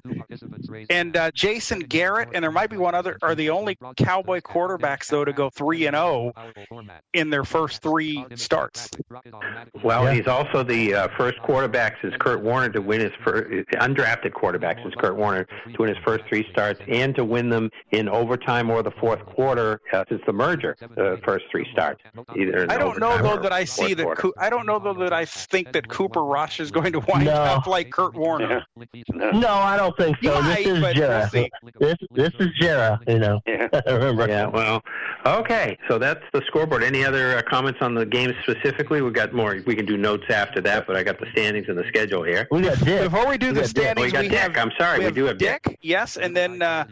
and 0.90 1.16
uh, 1.16 1.30
Jason 1.32 1.80
Garrett, 1.80 2.28
and 2.34 2.42
there 2.42 2.50
might 2.52 2.70
be 2.70 2.76
one 2.76 2.94
other, 2.94 3.18
are 3.22 3.34
the 3.34 3.50
only 3.50 3.76
Cowboy 3.96 4.40
quarterbacks, 4.40 5.08
though, 5.08 5.24
to 5.24 5.32
go 5.32 5.50
3 5.50 5.86
and 5.86 5.96
0 5.96 6.32
in 7.14 7.30
their 7.30 7.44
first 7.44 7.82
three 7.82 8.24
starts. 8.36 8.90
Well, 9.82 10.04
Yeah. 10.04 10.14
he's 10.14 10.26
also 10.26 10.62
the 10.62 10.94
uh, 10.94 11.08
first 11.18 11.40
quarterback 11.42 11.96
since 12.02 12.14
Kurt 12.20 12.42
Warner 12.42 12.68
to 12.70 12.80
win 12.80 13.00
his 13.00 13.12
first 13.24 13.48
undrafted 13.74 14.32
quarterback 14.32 14.78
since 14.82 14.94
Kurt 14.96 15.16
Warner 15.16 15.44
to 15.44 15.76
win 15.78 15.88
his 15.88 15.98
first 16.04 16.24
three 16.28 16.46
starts 16.50 16.80
and 16.88 17.14
to 17.16 17.24
win 17.24 17.48
them 17.48 17.70
in 17.90 18.08
overtime 18.08 18.70
or 18.70 18.82
the 18.82 18.90
fourth 18.92 19.24
quarter 19.26 19.80
uh, 19.92 20.04
since 20.08 20.22
the 20.26 20.32
merger. 20.32 20.76
The 20.80 21.20
first 21.24 21.44
three 21.50 21.66
starts, 21.72 22.02
either. 22.36 22.66
I 22.70 22.78
don't 22.78 22.98
know, 23.00 23.18
though, 23.18 23.38
that 23.40 23.52
I 23.52 23.64
see 23.64 23.94
fourth 23.94 23.96
that. 23.96 24.04
quarter. 24.18 24.40
I 24.40 24.50
don't 24.50 24.66
know, 24.66 24.78
though, 24.78 24.89
that 24.94 25.12
I 25.12 25.24
think 25.24 25.72
that 25.72 25.88
Cooper 25.88 26.24
Rush 26.24 26.60
is 26.60 26.70
going 26.70 26.92
to 26.92 27.00
wind 27.00 27.24
No. 27.26 27.32
up 27.32 27.66
like 27.66 27.90
Kurt 27.90 28.14
Warner. 28.14 28.64
No, 29.12 29.48
I 29.54 29.76
don't 29.76 29.96
think 29.96 30.16
so. 30.22 30.40
might, 30.40 30.56
this 30.64 30.66
is 30.66 30.80
but 30.80 30.96
we'll 30.96 31.08
Jera. 31.08 31.48
this 31.80 31.96
this 32.12 32.30
is 32.40 32.48
Jera. 32.60 32.98
You 33.08 33.18
know. 33.18 33.40
Yeah. 33.46 33.68
Remember? 33.86 34.26
Yeah, 34.28 34.46
well, 34.46 34.82
okay. 35.26 35.76
So 35.88 35.98
that's 35.98 36.22
the 36.32 36.42
scoreboard. 36.46 36.82
Any 36.82 37.04
other 37.04 37.36
uh, 37.38 37.42
comments 37.48 37.78
on 37.82 37.94
the 37.94 38.06
game 38.06 38.32
specifically? 38.42 39.00
We've 39.02 39.12
got 39.12 39.32
more. 39.32 39.56
We 39.66 39.74
can 39.74 39.86
do 39.86 39.96
notes 39.96 40.24
after 40.30 40.60
that, 40.62 40.86
but 40.86 40.96
I 40.96 41.02
got 41.02 41.18
the 41.20 41.26
standings 41.32 41.68
and 41.68 41.76
the 41.78 41.84
schedule 41.88 42.22
here. 42.22 42.46
We 42.50 42.62
got 42.62 42.78
Dick. 42.84 43.02
Before 43.10 43.28
we 43.28 43.38
do 43.38 43.48
We 43.48 43.52
the 43.54 43.60
got 43.60 43.74
Dick. 43.74 43.82
standings, 43.84 44.06
We 44.06 44.12
got 44.12 44.22
Dick. 44.22 44.32
have. 44.32 44.56
I'm 44.56 44.72
sorry, 44.78 44.98
we 44.98 45.04
have 45.04 45.14
do 45.14 45.24
have 45.24 45.38
Dick. 45.38 45.78
Yes, 45.82 46.16
and 46.16 46.36
then 46.36 46.62
uh, 46.62 46.84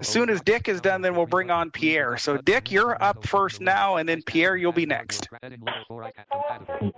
as 0.00 0.08
soon 0.08 0.30
as 0.30 0.40
Dick 0.42 0.68
is 0.68 0.80
done, 0.80 1.02
then 1.02 1.14
we'll 1.14 1.26
bring 1.26 1.50
on 1.50 1.70
Pierre. 1.70 2.16
So, 2.16 2.36
Dick, 2.38 2.70
you're 2.70 3.02
up 3.02 3.26
first 3.26 3.60
now, 3.60 3.96
and 3.96 4.08
then 4.08 4.22
Pierre, 4.22 4.56
you'll 4.56 4.72
be 4.72 4.86
next. 4.86 5.28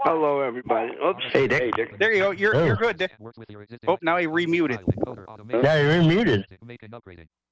Hello, 0.05 0.24
everybody. 0.41 0.93
Oops. 1.05 1.23
Hey, 1.33 1.47
Dick. 1.49 1.63
Hey, 1.63 1.71
Dick. 1.77 1.99
There 1.99 2.13
you 2.13 2.19
go. 2.21 2.31
You're 2.31 2.57
Oh. 2.57 2.65
you're 2.65 2.77
good, 2.77 2.97
Dick. 2.99 3.13
Oh, 3.89 3.99
now 4.03 4.17
he 4.19 4.27
remuted. 4.27 4.81
Now 5.63 5.75
you're 5.77 6.03
muted. 6.03 6.47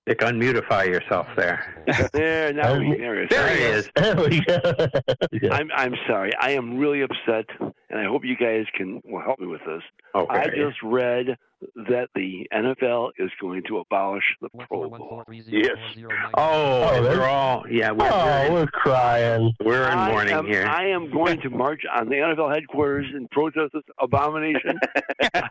Dick, 0.07 0.19
unmutify 0.19 0.87
yourself 0.87 1.27
there. 1.37 1.85
There, 2.13 2.53
now 2.53 2.77
we, 2.79 2.97
there. 2.97 3.23
Um, 3.23 3.27
there 3.31 3.49
he 3.55 3.57
he 3.63 3.65
is. 3.65 3.85
is. 3.87 3.91
There 3.97 4.17
we 4.17 4.41
go. 4.45 4.61
Yeah. 5.33 5.55
I'm 5.55 5.71
I'm 5.77 5.95
sorry. 6.09 6.33
I 6.41 6.51
am 6.53 6.77
really 6.79 7.03
upset, 7.03 7.47
and 7.61 8.01
I 8.01 8.05
hope 8.05 8.25
you 8.25 8.37
guys 8.37 8.67
can 8.75 9.01
will 9.05 9.21
help 9.23 9.39
me 9.39 9.47
with 9.47 9.61
this. 9.65 9.83
Okay. 10.15 10.37
I 10.39 10.47
just 10.49 10.83
read 10.83 11.37
that 11.89 12.09
the 12.15 12.47
NFL 12.55 13.11
is 13.19 13.31
going 13.41 13.63
to 13.69 13.79
abolish 13.79 14.25
the 14.41 14.49
Pro 14.69 14.89
Bowl. 14.91 15.23
Yes. 15.47 15.77
Oh, 16.35 16.83
Oh, 16.93 17.03
we're 17.03 17.25
all 17.25 17.65
yeah. 17.71 17.91
We're, 17.93 18.09
Oh, 18.13 18.53
we're 18.53 18.67
crying. 18.67 19.53
we're 19.65 19.85
in 19.91 19.99
I 19.99 20.11
mourning 20.11 20.35
am, 20.35 20.47
here. 20.47 20.67
I 20.67 20.87
am 20.89 21.11
going 21.11 21.41
to 21.43 21.51
march 21.51 21.83
on 21.97 22.09
the 22.09 22.17
NFL 22.17 22.53
headquarters 22.55 23.07
and 23.15 23.31
protest 23.31 23.73
this 23.75 23.83
abomination. 24.01 24.79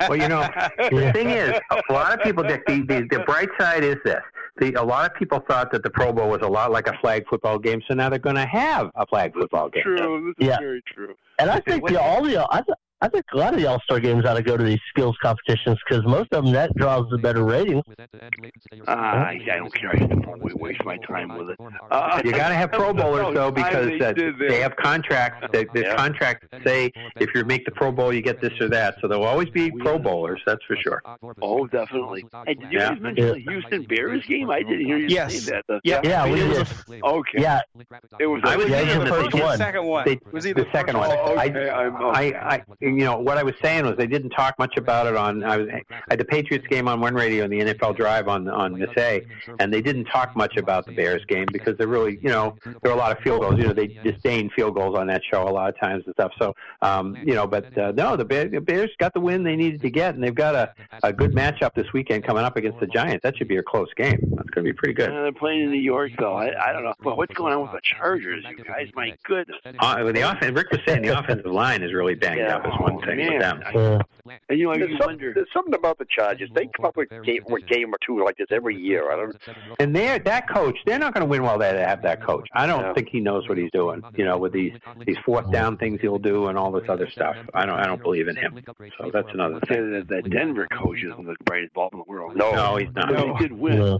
Well, 0.09 0.17
you 0.17 0.27
know, 0.27 0.41
the 0.77 1.11
thing 1.13 1.29
is, 1.29 1.53
a 1.89 1.93
lot 1.93 2.13
of 2.13 2.21
people, 2.23 2.43
Dick, 2.43 2.65
the, 2.67 2.81
the, 2.81 3.07
the 3.09 3.19
bright 3.25 3.47
side 3.59 3.83
is 3.83 3.95
this. 4.03 4.19
The, 4.57 4.73
a 4.73 4.83
lot 4.83 5.09
of 5.09 5.15
people 5.15 5.39
thought 5.47 5.71
that 5.71 5.83
the 5.83 5.89
Pro 5.89 6.11
Bowl 6.11 6.29
was 6.29 6.39
a 6.41 6.47
lot 6.47 6.71
like 6.71 6.87
a 6.87 6.97
flag 6.99 7.23
football 7.29 7.57
game, 7.57 7.81
so 7.87 7.93
now 7.93 8.09
they're 8.09 8.19
going 8.19 8.35
to 8.35 8.45
have 8.45 8.89
a 8.95 9.05
flag 9.05 9.33
football 9.33 9.69
game. 9.69 9.83
true. 9.83 10.33
This 10.37 10.45
is 10.45 10.49
Yeah. 10.51 10.57
very 10.59 10.81
true. 10.93 11.13
And 11.39 11.49
I 11.49 11.59
think 11.61 11.87
the, 11.87 12.01
all 12.01 12.23
the 12.23 12.45
I, 12.51 12.57
th- 12.61 12.75
I 13.03 13.07
think 13.09 13.25
a 13.33 13.37
lot 13.37 13.53
of 13.53 13.59
the 13.59 13.65
All 13.65 13.79
Star 13.81 13.99
games 13.99 14.25
ought 14.25 14.35
to 14.35 14.43
go 14.43 14.55
to 14.55 14.63
these 14.63 14.79
skills 14.89 15.17
competitions 15.23 15.77
because 15.87 16.05
most 16.05 16.31
of 16.33 16.43
them 16.43 16.53
that 16.53 16.73
draws 16.75 17.09
the 17.09 17.17
better 17.17 17.43
ratings. 17.43 17.83
Uh, 17.89 18.91
I, 18.91 19.39
I 19.51 19.55
don't 19.57 19.73
care. 19.73 19.89
I 19.95 20.05
don't 20.05 20.39
wa- 20.41 20.51
waste 20.55 20.83
my 20.85 20.97
time 20.97 21.35
with 21.35 21.49
it. 21.49 21.57
Uh, 21.89 22.21
You 22.23 22.31
got 22.31 22.49
to 22.49 22.55
have 22.55 22.71
Pro 22.71 22.93
Bowlers 23.01 23.33
though 23.33 23.49
because 23.49 23.99
uh, 24.01 24.13
they 24.39 24.59
have 24.61 24.75
contracts. 24.75 25.47
They, 25.51 25.65
the 25.73 25.81
Yeah. 25.81 25.95
contracts 25.95 26.47
say 26.63 26.91
if 27.19 27.29
you 27.33 27.43
make 27.43 27.65
the 27.65 27.71
Pro 27.71 27.91
Bowl, 27.91 28.13
you 28.13 28.21
get 28.21 28.39
this 28.39 28.53
or 28.61 28.69
that. 28.69 28.95
So 29.01 29.07
there'll 29.07 29.23
always 29.25 29.49
be 29.49 29.71
Pro 29.71 29.97
Bowlers. 29.97 30.41
That's 30.45 30.63
for 30.65 30.75
sure. 30.75 31.01
Oh, 31.41 31.65
definitely. 31.67 32.25
Hey, 32.45 32.53
did 32.53 32.71
you 32.71 32.79
Yeah. 32.79 32.89
guys 32.93 33.01
mention 33.01 33.27
the 33.29 33.39
Houston 33.39 33.83
Bears 33.83 34.23
game? 34.27 34.51
I 34.51 34.59
didn't 34.61 34.85
hear 34.85 34.97
you 34.97 35.07
Yes. 35.07 35.41
say 35.41 35.51
that. 35.53 35.65
The- 35.67 35.81
Yeah, 35.83 36.01
Yeah, 36.03 36.25
we 36.31 36.35
did. 36.35 36.67
Okay. 37.03 37.41
Yeah, 37.41 37.61
It 38.19 38.27
was. 38.27 38.41
I 38.45 38.55
was 38.57 38.67
Yeah, 38.69 38.77
thinking 38.79 38.99
the 38.99 39.05
that 39.05 39.09
first 39.09 39.31
they- 39.31 39.41
one. 39.41 39.57
second 39.57 39.85
one. 39.85 40.05
They, 40.05 40.13
It 40.13 40.33
was 40.33 40.45
either 40.45 40.63
the 40.65 40.71
second 40.71 40.97
one. 40.97 41.09
first 41.09 41.19
Oh, 41.23 41.39
okay. 41.39 41.69
I'm, 41.71 41.95
I, 41.95 42.21
I, 42.39 42.61
you 42.97 43.05
know, 43.05 43.17
what 43.17 43.37
I 43.37 43.43
was 43.43 43.53
saying 43.61 43.85
was 43.85 43.95
they 43.97 44.07
didn't 44.07 44.31
talk 44.31 44.57
much 44.59 44.77
about 44.77 45.07
it 45.07 45.15
on. 45.15 45.43
I 45.43 45.57
was 45.57 45.67
I 45.69 45.83
had 46.09 46.19
the 46.19 46.25
Patriots 46.25 46.65
game 46.67 46.87
on 46.87 46.99
one 47.01 47.13
radio 47.13 47.43
and 47.43 47.51
the 47.53 47.59
NFL 47.73 47.95
Drive 47.97 48.27
on 48.27 48.47
on 48.49 48.77
Miss 48.77 48.89
A, 48.97 49.25
and 49.59 49.73
they 49.73 49.81
didn't 49.81 50.05
talk 50.05 50.35
much 50.35 50.57
about 50.57 50.85
the 50.85 50.91
Bears 50.93 51.23
game 51.25 51.45
because 51.51 51.77
they're 51.77 51.87
really, 51.87 52.19
you 52.21 52.29
know, 52.29 52.55
there 52.81 52.91
are 52.91 52.95
a 52.95 52.97
lot 52.97 53.11
of 53.15 53.19
field 53.23 53.41
goals. 53.41 53.57
You 53.57 53.65
know, 53.67 53.73
they 53.73 53.87
disdain 53.87 54.49
field 54.55 54.75
goals 54.75 54.97
on 54.97 55.07
that 55.07 55.21
show 55.29 55.47
a 55.47 55.49
lot 55.49 55.69
of 55.69 55.79
times 55.79 56.03
and 56.05 56.13
stuff. 56.13 56.31
So, 56.39 56.53
um, 56.81 57.15
you 57.23 57.33
know, 57.35 57.47
but 57.47 57.77
uh, 57.77 57.91
no, 57.95 58.15
the 58.15 58.25
Bears, 58.25 58.51
the 58.51 58.61
Bears 58.61 58.89
got 58.99 59.13
the 59.13 59.19
win 59.19 59.43
they 59.43 59.55
needed 59.55 59.81
to 59.81 59.89
get, 59.89 60.15
and 60.15 60.23
they've 60.23 60.33
got 60.35 60.55
a 60.55 60.73
a 61.03 61.11
good 61.13 61.33
matchup 61.33 61.73
this 61.75 61.91
weekend 61.93 62.25
coming 62.25 62.43
up 62.43 62.55
against 62.57 62.79
the 62.79 62.87
Giants. 62.87 63.23
That 63.23 63.37
should 63.37 63.47
be 63.47 63.57
a 63.57 63.63
close 63.63 63.87
game. 63.95 64.17
That's 64.35 64.49
going 64.49 64.65
to 64.65 64.71
be 64.71 64.73
pretty 64.73 64.93
good. 64.93 65.09
Uh, 65.09 65.23
they're 65.23 65.31
playing 65.31 65.61
in 65.61 65.71
New 65.71 65.79
York, 65.79 66.11
though. 66.19 66.33
I, 66.33 66.69
I 66.69 66.73
don't 66.73 66.83
know. 66.83 66.93
But 67.03 67.17
what's 67.17 67.33
going 67.33 67.53
on 67.53 67.61
with 67.61 67.71
the 67.71 67.81
Chargers, 67.83 68.43
you 68.49 68.63
guys? 68.63 68.87
My 68.95 69.13
goodness. 69.25 69.57
Uh, 69.79 70.03
the 70.11 70.21
offense, 70.31 70.55
Rick 70.55 70.71
was 70.71 70.79
saying 70.87 71.01
the 71.03 71.17
offensive 71.17 71.45
line 71.51 71.81
is 71.83 71.93
really 71.93 72.15
banged 72.15 72.39
Yeah. 72.39 72.57
up. 72.57 72.65
Is 72.67 72.73
one 72.81 72.99
thing 73.01 73.17
man. 73.17 73.31
with 73.33 73.41
them. 73.41 74.01
And 74.49 74.59
you 74.59 74.65
know, 74.65 74.75
There's, 74.77 74.97
some, 74.99 75.07
wonder. 75.07 75.33
there's 75.33 75.47
something 75.53 75.73
about 75.73 75.97
the 75.97 76.05
Chargers. 76.09 76.49
They 76.53 76.67
come 76.77 76.85
up 76.85 76.95
with 76.95 77.09
game, 77.23 77.41
with 77.47 77.65
game 77.67 77.93
or 77.93 77.97
two 78.05 78.23
like 78.23 78.37
this 78.37 78.47
every 78.51 78.75
year. 78.75 79.11
I 79.11 79.15
don't. 79.15 79.35
And 79.79 79.95
they're 79.95 80.19
that 80.19 80.47
coach. 80.49 80.77
They're 80.85 80.99
not 80.99 81.13
going 81.13 81.25
to 81.25 81.29
win 81.29 81.41
while 81.43 81.57
they 81.57 81.67
have 81.69 82.01
that 82.03 82.23
coach. 82.23 82.47
I 82.53 82.65
don't 82.67 82.81
Yeah. 82.81 82.93
think 82.93 83.09
he 83.09 83.19
knows 83.19 83.49
what 83.49 83.57
he's 83.57 83.71
doing. 83.71 84.01
You 84.15 84.25
know, 84.25 84.37
with 84.37 84.53
these 84.53 84.73
these 85.05 85.17
fourth 85.25 85.51
down 85.51 85.77
things 85.77 85.99
he'll 86.01 86.19
do 86.19 86.47
and 86.47 86.57
all 86.57 86.71
this 86.71 86.87
other 86.87 87.09
stuff. 87.09 87.35
I 87.53 87.65
don't. 87.65 87.79
I 87.79 87.85
don't 87.87 88.01
believe 88.01 88.27
in 88.27 88.35
him. 88.35 88.59
So 88.99 89.09
that's 89.11 89.27
another 89.33 89.59
thing. 89.67 89.91
That, 89.91 90.07
that 90.09 90.29
Denver 90.29 90.67
coach 90.71 90.99
isn't 91.03 91.25
the 91.25 91.35
brightest 91.45 91.73
bulb 91.73 91.93
in 91.93 91.99
the 91.99 92.05
world. 92.07 92.35
No. 92.35 92.51
No, 92.51 92.75
he's 92.77 92.89
not. 92.95 93.09
They 93.15 93.47
did 93.47 93.51
win. 93.51 93.99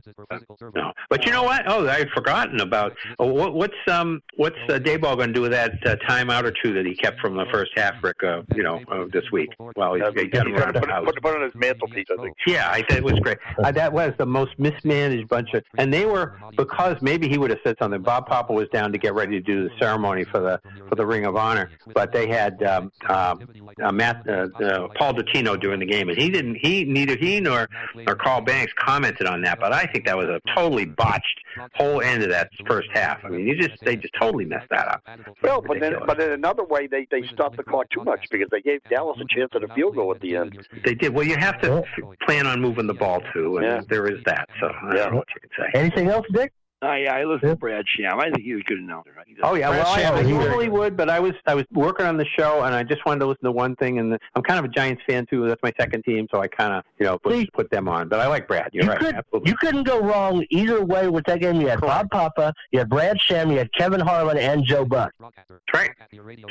No, 0.75 0.93
but 1.09 1.25
you 1.25 1.31
know 1.31 1.43
what? 1.43 1.63
Oh, 1.67 1.87
I 1.87 1.97
had 1.99 2.09
forgotten 2.11 2.61
about. 2.61 2.95
Oh, 3.19 3.25
what, 3.27 3.53
what's 3.53 3.73
um 3.87 4.21
what's 4.35 4.55
uh, 4.69 4.73
Daboll 4.79 5.15
going 5.17 5.29
to 5.29 5.33
do 5.33 5.41
with 5.41 5.51
that 5.51 5.73
uh, 5.85 5.95
timeout 6.07 6.43
or 6.43 6.53
two 6.63 6.73
that 6.73 6.85
he 6.85 6.95
kept 6.95 7.19
from 7.19 7.35
the 7.35 7.45
first 7.51 7.71
half, 7.75 7.95
Rick? 8.03 8.23
Uh, 8.23 8.43
you 8.55 8.63
know, 8.63 8.70
uh, 8.89 9.05
this 9.11 9.23
week. 9.31 9.49
Well, 9.75 9.93
he's, 9.95 10.03
Uh, 10.03 10.11
he's 10.15 10.29
got 10.29 10.47
him 10.47 10.53
put, 10.53 10.73
the 10.73 10.87
house. 10.87 11.05
put, 11.05 11.21
put 11.21 11.33
it 11.33 11.37
on 11.37 11.43
his 11.43 11.55
mantelpiece, 11.55 12.07
I 12.11 12.21
think. 12.21 12.35
Yeah, 12.47 12.69
I 12.69 12.83
said 12.89 12.97
it 12.99 13.03
was 13.03 13.19
great. 13.19 13.37
Uh, 13.61 13.71
that 13.71 13.91
was 13.93 14.11
the 14.17 14.25
most 14.25 14.57
mismanaged 14.57 15.27
bunch 15.27 15.53
of, 15.53 15.63
and 15.77 15.93
they 15.93 16.05
were 16.05 16.35
because 16.57 16.95
maybe 17.01 17.27
he 17.27 17.37
would 17.37 17.51
have 17.51 17.59
said 17.63 17.75
something. 17.79 18.01
Bob 18.01 18.25
Papa 18.25 18.51
was 18.51 18.67
down 18.69 18.91
to 18.91 18.97
get 18.97 19.13
ready 19.13 19.33
to 19.33 19.41
do 19.41 19.67
the 19.67 19.69
ceremony 19.77 20.23
for 20.23 20.39
the 20.39 20.59
for 20.89 20.95
the 20.95 21.05
Ring 21.05 21.25
of 21.25 21.35
Honor, 21.35 21.69
but 21.93 22.11
they 22.11 22.27
had 22.27 22.61
um, 22.63 22.91
um, 23.07 23.47
uh, 23.83 23.91
Matt 23.91 24.27
uh, 24.27 24.47
uh, 24.63 24.87
Paul 24.97 25.13
Dottino 25.13 25.59
doing 25.59 25.79
the 25.79 25.85
game, 25.85 26.09
and 26.09 26.17
he 26.17 26.29
didn't. 26.29 26.55
He 26.55 26.85
neither 26.85 27.15
he 27.17 27.39
nor 27.39 27.67
nor 27.95 28.15
Carl 28.15 28.41
Banks 28.41 28.73
commented 28.79 29.27
on 29.27 29.41
that, 29.43 29.59
but 29.59 29.73
I 29.73 29.85
think 29.85 30.05
that 30.05 30.17
was 30.17 30.27
a 30.27 30.39
totally 30.55 30.85
botched 30.85 31.39
whole 31.75 32.01
end 32.01 32.23
of 32.23 32.29
that 32.29 32.49
first 32.67 32.89
half. 32.93 33.19
I 33.23 33.29
mean, 33.29 33.47
you 33.47 33.55
just 33.55 33.83
they 33.83 33.95
just 33.95 34.13
totally 34.19 34.45
messed 34.45 34.69
that 34.69 34.87
up. 34.87 35.03
Well, 35.41 35.61
but 35.61 35.79
then, 35.79 35.95
but 36.05 36.19
in 36.19 36.31
another 36.31 36.63
way, 36.63 36.87
they 36.87 37.07
they 37.11 37.27
stopped 37.27 37.57
the 37.57 37.63
clock 37.63 37.89
too 37.89 38.03
much 38.03 38.25
because 38.31 38.47
they 38.51 38.61
gave 38.61 38.81
Dallas 38.89 39.19
a 39.21 39.35
chance 39.35 39.51
at 39.55 39.63
a 39.63 39.73
field 39.73 39.95
goal 39.95 40.13
at 40.13 40.21
the 40.21 40.35
end. 40.35 40.57
They 40.83 40.95
did. 40.95 41.13
Well, 41.13 41.25
you 41.25 41.37
have 41.37 41.59
to 41.61 41.83
plan 42.25 42.47
on 42.47 42.61
moving 42.61 42.87
the 42.87 42.93
ball 42.93 43.21
too, 43.33 43.57
and 43.57 43.65
Yeah. 43.65 43.81
there 43.89 44.07
is 44.07 44.23
that. 44.25 44.49
So 44.59 44.67
I 44.67 44.95
Yeah. 44.95 45.03
don't 45.03 45.11
know 45.11 45.17
what 45.19 45.27
you 45.35 45.41
can 45.41 45.49
say. 45.57 45.79
Anything 45.79 46.07
else, 46.09 46.25
Dick? 46.33 46.51
I, 46.81 47.05
I 47.05 47.23
listen 47.25 47.49
to 47.49 47.55
Brad 47.55 47.85
Sham. 47.87 48.19
I 48.19 48.25
think 48.31 48.41
he 48.41 48.53
was 48.53 48.61
a 48.65 48.69
good 48.69 48.79
announcer. 48.79 49.11
He 49.27 49.33
does- 49.35 49.41
Oh 49.43 49.53
yeah, 49.55 49.69
well, 49.69 49.85
I, 49.87 49.95
Brad 50.01 50.25
I 50.25 50.29
normally 50.29 50.69
would, 50.69 50.97
but 50.97 51.09
I 51.09 51.19
was 51.19 51.33
I 51.45 51.53
was 51.55 51.65
working 51.71 52.05
on 52.05 52.17
the 52.17 52.25
show, 52.37 52.63
and 52.63 52.73
I 52.73 52.83
just 52.83 53.05
wanted 53.05 53.19
to 53.19 53.27
listen 53.27 53.43
to 53.45 53.51
one 53.51 53.75
thing. 53.75 53.99
And 53.99 54.13
the, 54.13 54.19
I'm 54.35 54.41
kind 54.43 54.59
of 54.59 54.65
a 54.65 54.67
Giants 54.73 55.01
fan 55.07 55.25
too. 55.29 55.47
That's 55.47 55.61
my 55.63 55.71
second 55.79 56.03
team, 56.03 56.27
so 56.33 56.41
I 56.41 56.47
kind 56.47 56.73
of 56.73 56.83
you 56.99 57.05
know 57.05 57.17
put, 57.19 57.33
See, 57.33 57.49
put 57.53 57.69
them 57.69 57.87
on. 57.87 58.07
But 58.09 58.19
I 58.19 58.27
like 58.27 58.47
Brad. 58.47 58.69
You're 58.73 58.83
you 58.85 58.89
right. 58.89 58.99
could 58.99 59.15
Absolutely. 59.15 59.49
you 59.51 59.57
couldn't 59.57 59.83
go 59.83 59.99
wrong 60.01 60.45
either 60.49 60.83
way 60.83 61.07
with 61.07 61.25
that 61.25 61.39
game. 61.39 61.61
You 61.61 61.67
had 61.67 61.81
Bob 61.81 62.09
Papa, 62.09 62.53
you 62.71 62.79
had 62.79 62.89
Brad 62.89 63.19
Sham, 63.21 63.51
you 63.51 63.57
had 63.59 63.71
Kevin 63.73 63.99
Harlan, 63.99 64.37
and 64.37 64.63
Joe 64.65 64.85
Buck. 64.85 65.11
That's 65.19 65.59
right. 65.73 65.91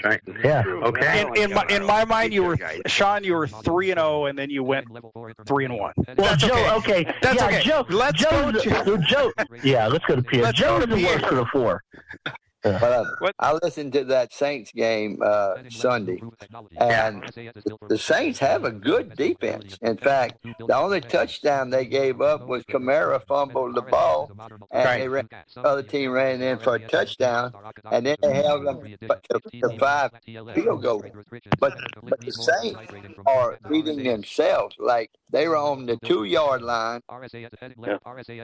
Right. 0.04 0.20
Yeah. 0.44 0.62
Okay. 0.66 1.22
In, 1.22 1.36
in 1.50 1.54
my 1.54 1.64
in 1.70 1.84
my 1.84 2.04
mind, 2.04 2.32
you 2.32 2.44
were. 2.44 2.56
Sean. 2.86 3.24
You 3.24 3.34
were 3.34 3.46
three 3.48 3.90
and 3.90 3.98
zero, 3.98 4.26
and 4.26 4.38
then 4.38 4.48
you 4.50 4.62
went 4.62 4.86
three 5.46 5.64
and 5.64 5.76
one. 5.78 5.92
Well, 5.96 6.14
That's 6.16 6.42
Joe, 6.42 6.76
okay. 6.78 7.00
okay. 7.02 7.14
That's 7.22 7.40
yeah, 7.40 7.46
okay. 7.46 7.62
Joe, 7.62 7.84
Let's 7.90 8.20
Joe, 8.20 8.52
go 8.52 8.96
to- 8.96 8.98
Joe, 9.06 9.32
yeah, 9.62 9.86
let's 9.88 10.04
go 10.06 10.19
to 10.22 10.28
Pierre. 10.28 10.44
Let's 10.44 10.58
Joe 10.58 10.80
go 10.80 10.86
to 10.86 10.94
is 10.94 11.00
the 11.00 11.06
worst 11.06 11.24
of 11.24 11.36
the 11.36 11.46
four. 11.46 11.82
But 12.62 12.82
uh, 12.82 13.32
I 13.38 13.58
listened 13.62 13.94
to 13.94 14.04
that 14.04 14.34
Saints 14.34 14.70
game 14.72 15.20
uh, 15.24 15.54
Sunday, 15.70 16.20
and 16.78 17.22
the 17.88 17.96
Saints 17.96 18.38
have 18.40 18.64
a 18.64 18.70
good 18.70 19.16
defense. 19.16 19.78
In 19.80 19.96
fact, 19.96 20.44
the 20.44 20.76
only 20.76 21.00
touchdown 21.00 21.70
they 21.70 21.86
gave 21.86 22.20
up 22.20 22.46
was 22.46 22.62
Kamara 22.64 23.26
fumbled 23.26 23.76
the 23.76 23.82
ball, 23.82 24.30
and 24.70 24.84
Right. 24.84 24.98
they 24.98 25.08
ran, 25.08 25.28
the 25.54 25.62
other 25.62 25.82
team 25.82 26.10
ran 26.10 26.42
in 26.42 26.58
for 26.58 26.74
a 26.74 26.80
touchdown, 26.80 27.52
and 27.90 28.04
then 28.04 28.16
they 28.20 28.34
held 28.34 28.66
them 28.66 28.82
to, 29.30 29.40
to 29.62 29.78
five 29.78 30.10
field 30.26 30.82
goals. 30.82 31.04
But 31.58 31.78
but 32.02 32.20
the 32.20 32.32
Saints 32.32 32.78
are 33.24 33.58
beating 33.70 34.04
themselves 34.04 34.76
like 34.78 35.10
they 35.30 35.48
were 35.48 35.56
on 35.56 35.86
the 35.86 35.96
two 36.04 36.24
yard 36.24 36.60
line, 36.60 37.00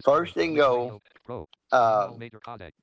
first 0.04 0.36
and 0.38 0.56
goal. 0.56 1.02
Uh, 1.72 2.10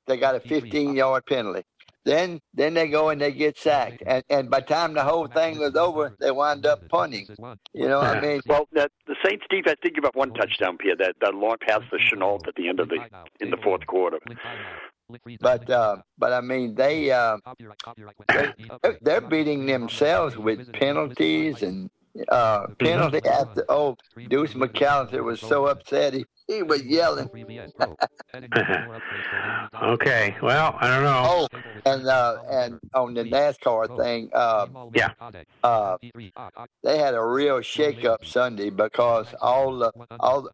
they 0.07 0.17
got 0.17 0.35
a 0.35 0.39
15 0.39 0.95
yard 0.95 1.25
penalty. 1.25 1.63
Then 2.05 2.41
then 2.53 2.73
they 2.73 2.89
go 2.89 3.09
and 3.09 3.21
they 3.21 3.31
get 3.31 3.57
sacked, 3.57 4.03
and 4.05 4.23
and 4.29 4.49
by 4.49 4.59
the 4.59 4.65
time 4.65 4.93
the 4.93 5.03
whole 5.03 5.27
thing 5.27 5.57
was 5.57 5.75
over, 5.75 6.13
they 6.19 6.31
wind 6.31 6.65
up 6.65 6.89
punting. 6.89 7.27
You 7.73 7.87
know 7.87 7.99
what 7.99 8.17
I 8.17 8.19
mean? 8.19 8.41
Well, 8.45 8.67
that, 8.73 8.91
the 9.07 9.15
Saints 9.23 9.45
defense 9.49 9.77
did 9.81 9.95
give 9.95 10.03
up 10.03 10.15
one 10.15 10.33
touchdown, 10.33 10.77
Pierre. 10.77 10.97
That 10.97 11.15
that 11.21 11.33
long 11.33 11.55
pass 11.65 11.79
to 11.91 11.97
Shenault 11.97 12.45
at 12.45 12.55
the 12.55 12.67
end 12.67 12.81
of 12.81 12.89
the 12.89 12.99
in 13.39 13.51
the 13.51 13.57
fourth 13.63 13.85
quarter. 13.87 14.19
But 15.39 15.69
uh, 15.69 15.97
but 16.17 16.33
I 16.33 16.41
mean 16.41 16.75
they 16.75 17.09
uh, 17.11 17.37
they 18.33 18.97
they're 19.01 19.21
beating 19.21 19.65
themselves 19.65 20.37
with 20.37 20.73
penalties 20.73 21.61
and 21.61 21.89
uh, 22.27 22.67
penalty 22.79 23.21
after. 23.27 23.65
Oh, 23.69 23.95
Deuce 24.29 24.53
McAllister 24.53 25.23
was 25.23 25.39
so 25.39 25.67
upset 25.67 26.13
he, 26.13 26.25
he 26.47 26.61
was 26.63 26.83
yelling. 26.83 27.29
okay. 29.81 30.35
Well, 30.41 30.75
I 30.79 30.87
don't 30.87 31.03
know. 31.03 31.23
Oh, 31.25 31.47
and 31.85 32.07
uh, 32.07 32.37
and 32.49 32.79
on 32.93 33.13
the 33.13 33.23
NASCAR 33.23 33.97
thing, 33.97 34.29
uh, 34.33 34.67
Yeah. 34.93 35.09
uh, 35.63 35.97
they 36.83 36.97
had 36.97 37.13
a 37.13 37.23
real 37.23 37.61
shake-up 37.61 38.25
Sunday 38.25 38.69
because 38.69 39.27
all 39.41 39.77
the 39.77 39.91
all 40.19 40.49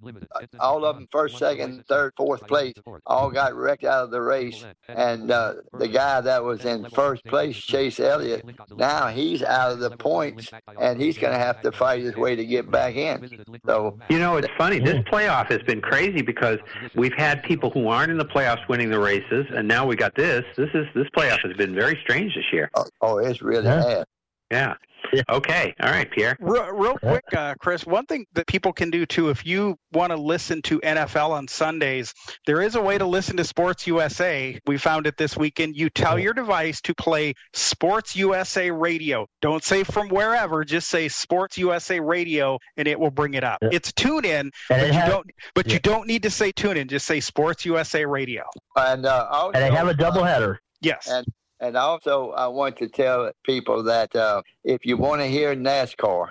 all 0.60 0.86
of 0.86 0.96
them 0.96 1.08
first, 1.12 1.38
second, 1.38 1.84
third, 1.88 2.14
fourth 2.18 2.48
place 2.48 2.74
all 3.06 3.30
got 3.32 3.56
wrecked 3.56 3.84
out 3.84 4.06
of 4.06 4.12
the 4.12 4.22
race, 4.22 4.66
and 4.88 5.32
uh, 5.32 5.56
the 5.78 5.88
guy 5.88 6.22
that 6.22 6.44
was 6.44 6.66
in 6.66 6.86
first 6.90 7.24
place, 7.26 7.56
Chase 7.58 8.00
Elliott, 8.00 8.46
now 8.78 9.08
he's 9.08 9.44
out 9.44 9.72
of 9.74 9.80
the 9.80 9.92
points, 9.98 10.50
and 10.80 11.02
he's 11.02 11.18
going 11.18 11.34
to 11.34 11.40
have 11.40 11.62
to 11.62 11.72
fight 11.72 12.02
his 12.02 12.16
way 12.16 12.36
to 12.36 12.46
get 12.46 12.70
back 12.70 12.96
in. 12.96 13.30
So 13.66 13.98
You 14.10 14.20
know, 14.20 14.38
it's 14.38 14.48
funny. 14.58 14.80
This 14.80 15.00
playoff 15.12 15.48
has 15.50 15.62
been 15.64 15.82
crazy 15.90 16.22
because 16.22 16.60
we've 16.96 17.14
had 17.14 17.42
people 17.44 17.70
who 17.72 17.88
aren't 17.88 18.12
in 18.12 18.18
the 18.18 18.26
playoffs 18.26 18.68
winning 18.70 18.90
the 18.90 19.00
races, 19.00 19.46
and 19.56 19.68
now 19.68 19.86
we 19.86 19.96
got 19.96 20.16
this. 20.16 20.46
This 20.56 20.70
is 20.74 20.86
this 20.94 21.08
playoff 21.18 21.40
has 21.48 21.56
been 21.58 21.74
very 21.76 21.98
strange 22.04 22.36
this 22.36 22.46
year. 22.54 22.70
oh, 22.76 22.86
oh 23.02 23.18
it's 23.18 23.42
really 23.42 23.66
Yeah. 23.66 23.82
bad. 23.84 24.06
Yeah. 24.52 24.74
Okay. 25.30 25.74
All 25.82 25.90
right, 25.92 26.10
Pierre. 26.10 26.36
Real, 26.40 26.72
real 26.72 26.98
quick, 26.98 27.24
uh, 27.36 27.56
Chris, 27.60 27.86
one 27.86 28.06
thing 28.06 28.26
that 28.34 28.48
people 28.48 28.74
can 28.74 28.90
do 28.90 29.06
too, 29.06 29.30
if 29.30 29.46
you 29.46 29.78
want 29.94 30.12
to 30.12 30.18
listen 30.18 30.62
to 30.64 30.80
NFL 30.82 31.30
on 31.32 31.48
Sundays, 31.48 32.14
there 32.46 32.62
is 32.62 32.76
a 32.76 32.82
way 32.82 32.98
to 32.98 33.06
listen 33.06 33.38
to 33.38 33.44
Sports 33.44 33.88
USA. 33.88 34.60
We 34.68 34.78
found 34.78 35.08
it 35.08 35.18
this 35.18 35.38
weekend. 35.38 35.76
You 35.76 35.90
tell 35.90 36.20
your 36.20 36.34
device 36.34 36.82
to 36.82 36.94
play 36.96 37.34
Sports 37.54 38.16
USA 38.16 38.72
Radio. 38.72 39.28
Don't 39.42 39.64
say 39.64 39.84
from 39.84 40.10
wherever, 40.10 40.64
just 40.64 40.90
say 40.90 41.08
Sports 41.08 41.58
USA 41.58 42.00
Radio, 42.00 42.58
and 42.78 42.88
it 42.88 43.00
will 43.00 43.12
bring 43.12 43.34
it 43.34 43.44
up. 43.44 43.60
Yeah. 43.62 43.70
It's 43.72 43.92
tune 43.94 44.26
in, 44.26 44.52
but 44.68 44.80
it 44.80 44.88
you 44.88 44.94
has- 44.94 45.10
don't. 45.10 45.30
But 45.56 45.68
yeah. 45.68 45.74
you 45.74 45.80
don't 45.80 46.08
need 46.08 46.24
to 46.24 46.30
say 46.30 46.52
tune 46.52 46.78
in. 46.78 46.88
Just 46.88 47.06
say 47.06 47.20
Sports 47.20 47.66
USA 47.66 48.06
Radio. 48.06 48.44
And 48.76 49.06
uh, 49.06 49.28
also, 49.32 49.52
And 49.54 49.64
they 49.64 49.76
have 49.76 49.88
a 49.88 49.92
uh, 49.92 49.94
doubleheader. 49.94 50.58
Yes. 50.82 51.08
And 51.08 51.26
and 51.60 51.76
also, 51.76 52.32
I 52.32 52.48
want 52.48 52.78
to 52.78 52.88
tell 52.88 53.32
people 53.44 53.84
that 53.84 54.16
uh, 54.16 54.42
if 54.64 54.86
you 54.86 54.98
want 54.98 55.22
to 55.22 55.28
hear 55.28 55.56
NASCAR, 55.56 56.30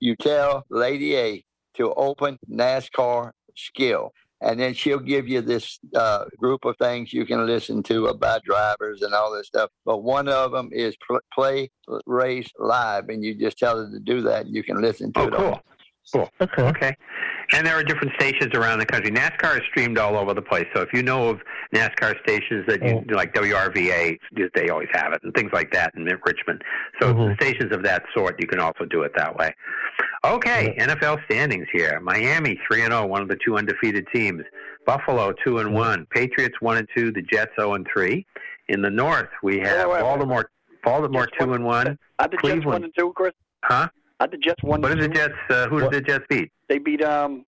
you 0.00 0.16
tell 0.16 0.64
Lady 0.70 1.16
A 1.16 1.44
to 1.74 1.92
open 1.94 2.38
NASCAR 2.50 3.32
skill. 3.56 4.12
And 4.40 4.60
then 4.60 4.72
she'll 4.72 5.00
give 5.00 5.26
you 5.26 5.40
this 5.40 5.80
uh, 5.96 6.26
group 6.36 6.64
of 6.64 6.76
things 6.76 7.12
you 7.12 7.26
can 7.26 7.44
listen 7.44 7.82
to 7.84 8.06
about 8.06 8.44
drivers 8.44 9.02
and 9.02 9.12
all 9.12 9.32
this 9.32 9.48
stuff. 9.48 9.70
But 9.84 10.04
one 10.04 10.28
of 10.28 10.52
them 10.52 10.70
is 10.72 10.96
pl- 11.04 11.18
play 11.34 11.70
race 12.06 12.48
live, 12.56 13.08
and 13.08 13.24
you 13.24 13.34
just 13.34 13.58
tell 13.58 13.78
her 13.78 13.90
to 13.90 13.98
do 13.98 14.20
that. 14.22 14.46
And 14.46 14.54
you 14.54 14.62
can 14.62 14.80
listen 14.80 15.12
to 15.14 15.20
Oh, 15.20 15.26
it. 15.26 15.34
cool. 15.34 15.62
Cool. 16.12 16.30
Okay. 16.40 16.62
Okay. 16.62 16.96
And 17.52 17.66
there 17.66 17.74
are 17.74 17.82
different 17.82 18.12
stations 18.18 18.54
around 18.54 18.78
the 18.78 18.86
country. 18.86 19.10
NASCAR 19.10 19.56
is 19.56 19.62
streamed 19.70 19.98
all 19.98 20.16
over 20.16 20.34
the 20.34 20.42
place. 20.42 20.66
So 20.74 20.82
if 20.82 20.92
you 20.92 21.02
know 21.02 21.28
of 21.28 21.40
NASCAR 21.74 22.18
stations 22.22 22.64
that 22.66 22.82
you 22.82 23.02
like 23.14 23.32
WRVA, 23.34 24.18
they 24.54 24.68
always 24.68 24.88
have 24.92 25.12
it, 25.12 25.20
and 25.22 25.32
things 25.34 25.50
like 25.52 25.72
that 25.72 25.94
in 25.96 26.04
Richmond. 26.04 26.62
So 27.00 27.14
Mhm. 27.14 27.34
stations 27.42 27.72
of 27.74 27.82
that 27.84 28.04
sort, 28.14 28.40
you 28.40 28.46
can 28.46 28.60
also 28.60 28.84
do 28.84 29.02
it 29.02 29.12
that 29.16 29.34
way. 29.36 29.54
Okay, 30.24 30.74
NFL 30.78 31.18
standings 31.30 31.66
here. 31.72 32.00
Miami 32.00 32.60
three 32.68 32.82
and 32.82 32.92
zero, 32.92 33.06
one 33.06 33.22
of 33.22 33.28
the 33.28 33.36
two 33.44 33.56
undefeated 33.56 34.06
teams. 34.12 34.42
Buffalo 34.86 35.32
two 35.44 35.58
and 35.58 35.72
one. 35.74 36.06
Patriots 36.10 36.56
one 36.60 36.76
and 36.78 36.88
two. 36.94 37.12
The 37.12 37.22
Jets 37.22 37.52
zero 37.58 37.74
and 37.74 37.86
three. 37.92 38.26
In 38.68 38.82
the 38.82 38.90
North, 38.90 39.28
we 39.42 39.58
have 39.60 39.86
wait, 39.88 39.94
wait. 39.94 40.00
Baltimore. 40.00 40.50
Baltimore 40.82 41.28
two 41.38 41.52
and 41.54 41.64
one. 41.64 41.98
Are 42.18 42.28
the 42.28 42.36
Jets 42.36 42.40
Cleveland. 42.40 42.64
one 42.66 42.84
and 42.84 42.92
two, 42.98 43.12
Chris? 43.14 43.32
Huh? 43.64 43.88
Aren't 44.20 44.32
the 44.32 44.38
Jets 44.38 44.62
one? 44.62 44.80
What 44.82 44.96
did 44.96 45.10
the 45.10 45.14
Jets? 45.14 45.34
Uh, 45.48 45.68
who 45.68 45.80
did 45.80 45.92
the 45.92 46.00
Jets 46.00 46.24
beat? 46.28 46.50
They 46.68 46.78
beat 46.78 47.02
um. 47.02 47.44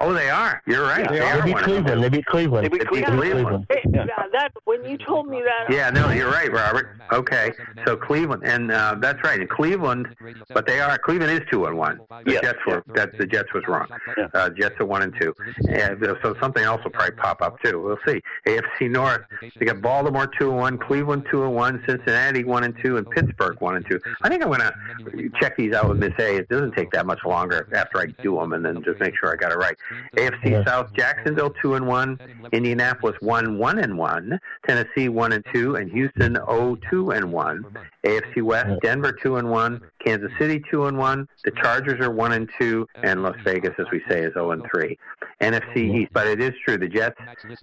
Oh, 0.00 0.12
they 0.12 0.30
are. 0.30 0.62
You're 0.66 0.82
right. 0.82 1.00
Yeah, 1.00 1.10
they, 1.10 1.18
they 1.18 1.24
are. 1.24 1.38
are. 1.38 1.42
They 1.42 1.52
beat 1.52 1.62
Cleveland. 1.62 2.04
They 2.04 2.08
beat 2.08 2.26
Cleveland. 2.26 2.64
They 2.64 2.68
beat 2.68 2.86
Cleveland. 2.86 3.20
Cleveland. 3.20 3.66
Hey, 3.68 3.82
that, 3.92 4.08
that 4.32 4.52
when 4.64 4.84
you 4.84 4.96
told 4.98 5.28
me 5.28 5.42
that, 5.42 5.72
Yeah, 5.74 5.90
no, 5.90 6.10
you're 6.10 6.30
right, 6.30 6.50
Robert. 6.52 6.88
Okay, 7.12 7.52
so 7.86 7.96
Cleveland, 7.96 8.42
and 8.44 8.70
uh, 8.70 8.96
that's 8.98 9.22
right. 9.22 9.40
In 9.40 9.46
Cleveland, 9.48 10.08
but 10.48 10.66
they 10.66 10.80
are 10.80 10.96
Cleveland 10.98 11.32
is 11.32 11.40
two 11.50 11.66
and 11.66 11.76
one. 11.76 12.00
The 12.24 12.32
Yeah. 12.34 12.40
Jets 12.40 12.58
were 12.66 12.82
that 12.94 13.16
the 13.18 13.26
Jets 13.26 13.52
was 13.52 13.64
wrong. 13.68 13.86
Yeah. 14.16 14.28
Uh, 14.34 14.50
Jets 14.50 14.74
are 14.80 14.86
one 14.86 15.02
and 15.02 15.14
two, 15.20 15.34
and 15.68 15.98
so 16.22 16.34
something 16.40 16.62
else 16.62 16.82
will 16.84 16.90
probably 16.92 17.16
pop 17.16 17.42
up 17.42 17.60
too. 17.62 17.80
We'll 17.82 17.98
see. 18.06 18.20
AFC 18.46 18.90
North, 18.90 19.22
they 19.58 19.66
got 19.66 19.80
Baltimore 19.82 20.26
two 20.38 20.48
and 20.50 20.58
one, 20.58 20.78
Cleveland 20.78 21.26
two 21.30 21.42
and 21.44 21.54
one, 21.54 21.82
Cincinnati 21.86 22.44
one 22.44 22.64
and 22.64 22.74
two, 22.82 22.96
and 22.96 23.08
Pittsburgh 23.10 23.60
one 23.60 23.76
and 23.76 23.86
two. 23.86 24.00
I 24.22 24.28
think 24.28 24.42
I'm 24.42 24.48
going 24.48 24.60
to 24.60 25.30
check 25.40 25.56
these 25.56 25.74
out 25.74 25.88
with 25.88 25.98
Miss 25.98 26.12
A. 26.18 26.36
It 26.36 26.48
doesn't 26.48 26.72
take 26.72 26.90
that 26.92 27.06
much 27.06 27.20
longer 27.26 27.68
after 27.74 27.98
I 28.00 28.06
do 28.22 28.36
them, 28.36 28.52
and 28.54 28.64
then 28.64 28.82
just 28.84 29.00
make 29.00 29.14
sure 29.18 29.32
I 29.32 29.36
got 29.36 29.52
it 29.52 29.56
right. 29.58 29.76
AFC 30.16 30.64
South, 30.66 30.92
Jacksonville 30.94 31.50
two 31.60 31.74
and 31.74 31.86
one, 31.86 32.18
Indianapolis 32.52 33.16
one 33.20 33.58
one 33.58 33.78
and 33.78 33.98
one, 33.98 34.21
Tennessee 34.66 35.08
one 35.08 35.32
and 35.32 35.44
two, 35.52 35.76
and 35.76 35.90
Houston 35.90 36.38
oh 36.46 36.76
two 36.90 37.10
and 37.10 37.32
one. 37.32 37.64
AFC 38.04 38.42
West, 38.42 38.80
Denver 38.82 39.12
two 39.12 39.36
and 39.36 39.50
one, 39.50 39.80
Kansas 40.04 40.30
City 40.38 40.62
two 40.70 40.86
and 40.86 40.98
one. 40.98 41.28
The 41.44 41.52
Chargers 41.52 42.00
are 42.04 42.10
one 42.10 42.32
and 42.32 42.48
two, 42.58 42.86
and 43.02 43.22
Las 43.22 43.36
Vegas, 43.44 43.74
as 43.78 43.86
we 43.92 44.02
say, 44.08 44.20
is 44.22 44.32
zero 44.34 44.50
and 44.52 44.62
three. 44.72 44.98
NFC 45.40 46.02
East, 46.02 46.12
but 46.12 46.26
it 46.26 46.40
is 46.40 46.52
true 46.64 46.78
the 46.78 46.88
Jets 46.88 47.16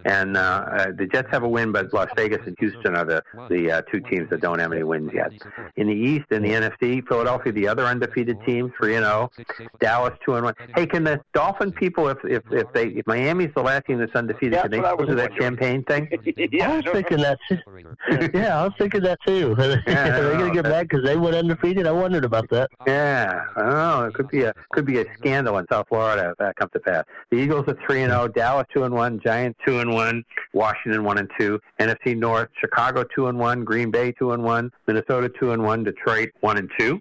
and 0.05 0.35
uh, 0.35 0.39
uh, 0.39 0.85
the 0.97 1.07
Jets 1.07 1.29
have 1.31 1.43
a 1.43 1.47
win, 1.47 1.71
but 1.71 1.93
Las 1.93 2.09
Vegas 2.15 2.39
and 2.45 2.55
Houston 2.59 2.95
are 2.95 3.05
the 3.05 3.23
the 3.49 3.71
uh, 3.71 3.81
two 3.91 4.01
teams 4.01 4.29
that 4.29 4.41
don't 4.41 4.59
have 4.59 4.71
any 4.71 4.83
wins 4.83 5.11
yet. 5.13 5.31
In 5.77 5.87
the 5.87 5.93
East, 5.93 6.25
in 6.31 6.43
the 6.43 6.49
NFC, 6.49 7.05
Philadelphia, 7.07 7.51
the 7.53 7.67
other 7.67 7.85
undefeated 7.85 8.37
team, 8.45 8.73
three 8.79 8.95
and 8.95 9.05
zero. 9.05 9.31
Dallas 9.79 10.13
two 10.25 10.35
and 10.35 10.45
one. 10.45 10.55
Hey, 10.75 10.85
can 10.85 11.03
the 11.03 11.21
Dolphin 11.33 11.71
people, 11.71 12.09
if 12.09 12.17
if 12.23 12.43
if 12.51 12.71
they 12.73 12.87
if 12.87 13.07
Miami's 13.07 13.53
the 13.55 13.61
last 13.61 13.85
team 13.85 13.99
that's 13.99 14.15
undefeated, 14.15 14.53
Yeah, 14.53 14.61
can 14.63 14.71
they 14.71 14.77
that's 14.77 14.97
what 14.97 15.01
I 15.01 15.03
still 15.03 15.15
do 15.15 15.21
was 15.21 15.29
that 15.29 15.41
champagne 15.41 15.83
thing? 15.83 16.09
yeah, 16.53 16.71
I 16.71 16.75
was 16.77 16.85
thinking 16.91 17.17
that. 17.17 17.39
Too. 17.47 17.57
yeah, 18.33 18.59
I 18.59 18.63
was 18.63 18.73
thinking 18.77 19.01
that 19.01 19.19
too. 19.25 19.55
Are 19.57 19.67
they 19.67 19.81
going 20.37 20.47
to 20.47 20.51
get 20.53 20.63
mad 20.63 20.87
because 20.87 21.05
they 21.05 21.15
went 21.15 21.35
undefeated? 21.35 21.87
I 21.87 21.91
wondered 21.91 22.25
about 22.25 22.49
that. 22.49 22.69
Yeah, 22.87 23.43
I 23.55 23.61
don't 23.61 23.71
know. 23.71 24.05
It 24.05 24.13
could 24.13 24.29
be 24.29 24.43
a 24.43 24.53
could 24.71 24.85
be 24.85 24.99
a 24.99 25.05
scandal 25.17 25.57
in 25.57 25.65
South 25.71 25.87
Florida 25.89 26.31
if 26.31 26.37
that 26.37 26.55
comes 26.55 26.71
to 26.73 26.79
pass. 26.79 27.05
The 27.31 27.37
Eagles 27.37 27.65
are 27.67 27.77
three 27.85 28.03
and 28.03 28.11
zero, 28.11 28.27
Dallas 28.27 28.67
two 28.73 28.83
and 28.83 28.93
one, 28.93 29.19
Giants 29.23 29.59
two 29.65 29.79
and 29.79 29.93
one, 29.93 30.23
Washington 30.53 31.03
one 31.03 31.17
and 31.17 31.29
two, 31.39 31.59
NFC 31.79 32.17
North, 32.17 32.49
Chicago 32.59 33.03
two 33.15 33.27
and 33.27 33.37
one, 33.37 33.63
Green 33.63 33.91
Bay 33.91 34.11
two 34.11 34.31
and 34.31 34.43
one, 34.43 34.71
Minnesota 34.87 35.29
two 35.39 35.51
and 35.51 35.63
one, 35.63 35.83
Detroit 35.83 36.29
one 36.41 36.57
and 36.57 36.69
two. 36.77 36.99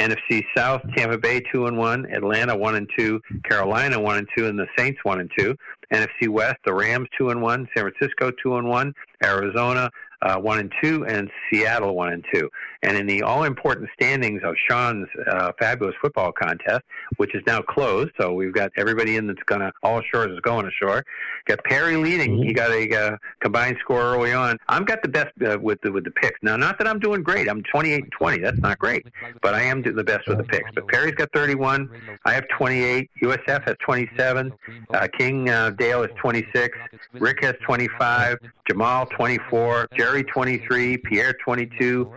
NFC 0.00 0.42
South, 0.56 0.80
Tampa 0.96 1.18
Bay 1.18 1.40
two 1.52 1.66
and 1.66 1.76
one, 1.76 2.06
Atlanta 2.06 2.56
one 2.56 2.76
and 2.76 2.88
two, 2.96 3.20
Carolina 3.48 4.00
one 4.00 4.18
and 4.18 4.28
two, 4.36 4.46
and 4.46 4.58
the 4.58 4.66
Saints 4.76 4.98
one 5.02 5.20
and 5.20 5.30
two. 5.36 5.54
NFC 5.92 6.28
West, 6.28 6.56
the 6.64 6.72
Rams 6.72 7.08
two 7.16 7.30
and 7.30 7.42
one, 7.42 7.68
San 7.74 7.90
Francisco 7.90 8.32
two 8.42 8.56
and 8.56 8.68
one, 8.68 8.94
Arizona 9.24 9.90
uh, 10.22 10.36
one 10.36 10.58
and 10.58 10.72
two, 10.82 11.04
and 11.06 11.30
Seattle 11.50 11.94
one 11.94 12.12
and 12.12 12.24
two. 12.32 12.48
And 12.82 12.96
in 12.96 13.06
the 13.06 13.22
all-important 13.22 13.88
standings 13.94 14.42
of 14.44 14.54
Sean's 14.68 15.08
uh, 15.30 15.52
fabulous 15.58 15.94
football 16.00 16.32
contest, 16.32 16.82
which 17.16 17.34
is 17.34 17.42
now 17.46 17.60
closed, 17.60 18.10
so 18.20 18.32
we've 18.32 18.52
got 18.52 18.72
everybody 18.76 19.16
in 19.16 19.26
that's 19.26 19.42
gonna 19.46 19.72
all 19.82 20.02
shores 20.12 20.32
is 20.32 20.40
going 20.40 20.66
ashore. 20.66 21.04
Got 21.46 21.62
Perry 21.64 21.96
leading. 21.96 22.42
He 22.42 22.52
got 22.52 22.70
a 22.70 22.88
uh, 22.90 23.16
combined 23.40 23.76
score 23.80 24.02
early 24.02 24.32
on. 24.32 24.58
I've 24.68 24.86
got 24.86 25.02
the 25.02 25.08
best 25.08 25.32
uh, 25.46 25.58
with 25.60 25.80
the 25.82 25.92
with 25.92 26.04
the 26.04 26.10
picks. 26.10 26.38
Now, 26.42 26.56
not 26.56 26.78
that 26.78 26.88
I'm 26.88 26.98
doing 26.98 27.22
great. 27.22 27.48
I'm 27.48 27.62
28 27.62 28.02
and 28.02 28.12
20. 28.12 28.38
That's 28.38 28.58
not 28.58 28.78
great, 28.78 29.06
but 29.42 29.54
I 29.54 29.62
am 29.62 29.82
the 29.82 30.04
best 30.04 30.28
with 30.28 30.38
the 30.38 30.44
picks. 30.44 30.70
But 30.74 30.88
Perry's 30.88 31.14
got 31.14 31.30
31. 31.32 31.90
I 32.24 32.32
have 32.32 32.46
28. 32.48 33.10
USF 33.22 33.64
has 33.64 33.76
27. 33.84 34.52
Uh, 34.92 35.08
King 35.18 35.48
uh, 35.48 35.70
Dale 35.70 36.02
is 36.02 36.10
26. 36.20 36.78
Rick 37.14 37.44
has 37.44 37.54
25. 37.62 38.38
Jamal 38.68 39.06
24. 39.06 39.88
Jerry 39.96 40.24
23. 40.24 40.98
Pierre 40.98 41.34
22. 41.44 42.12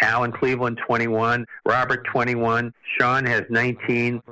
Alan 0.00 0.32
Cleveland 0.32 0.78
21. 0.86 1.46
Robert 1.64 2.04
21. 2.12 2.72
Sean 2.98 3.26
has 3.26 3.42
19. 3.50 4.22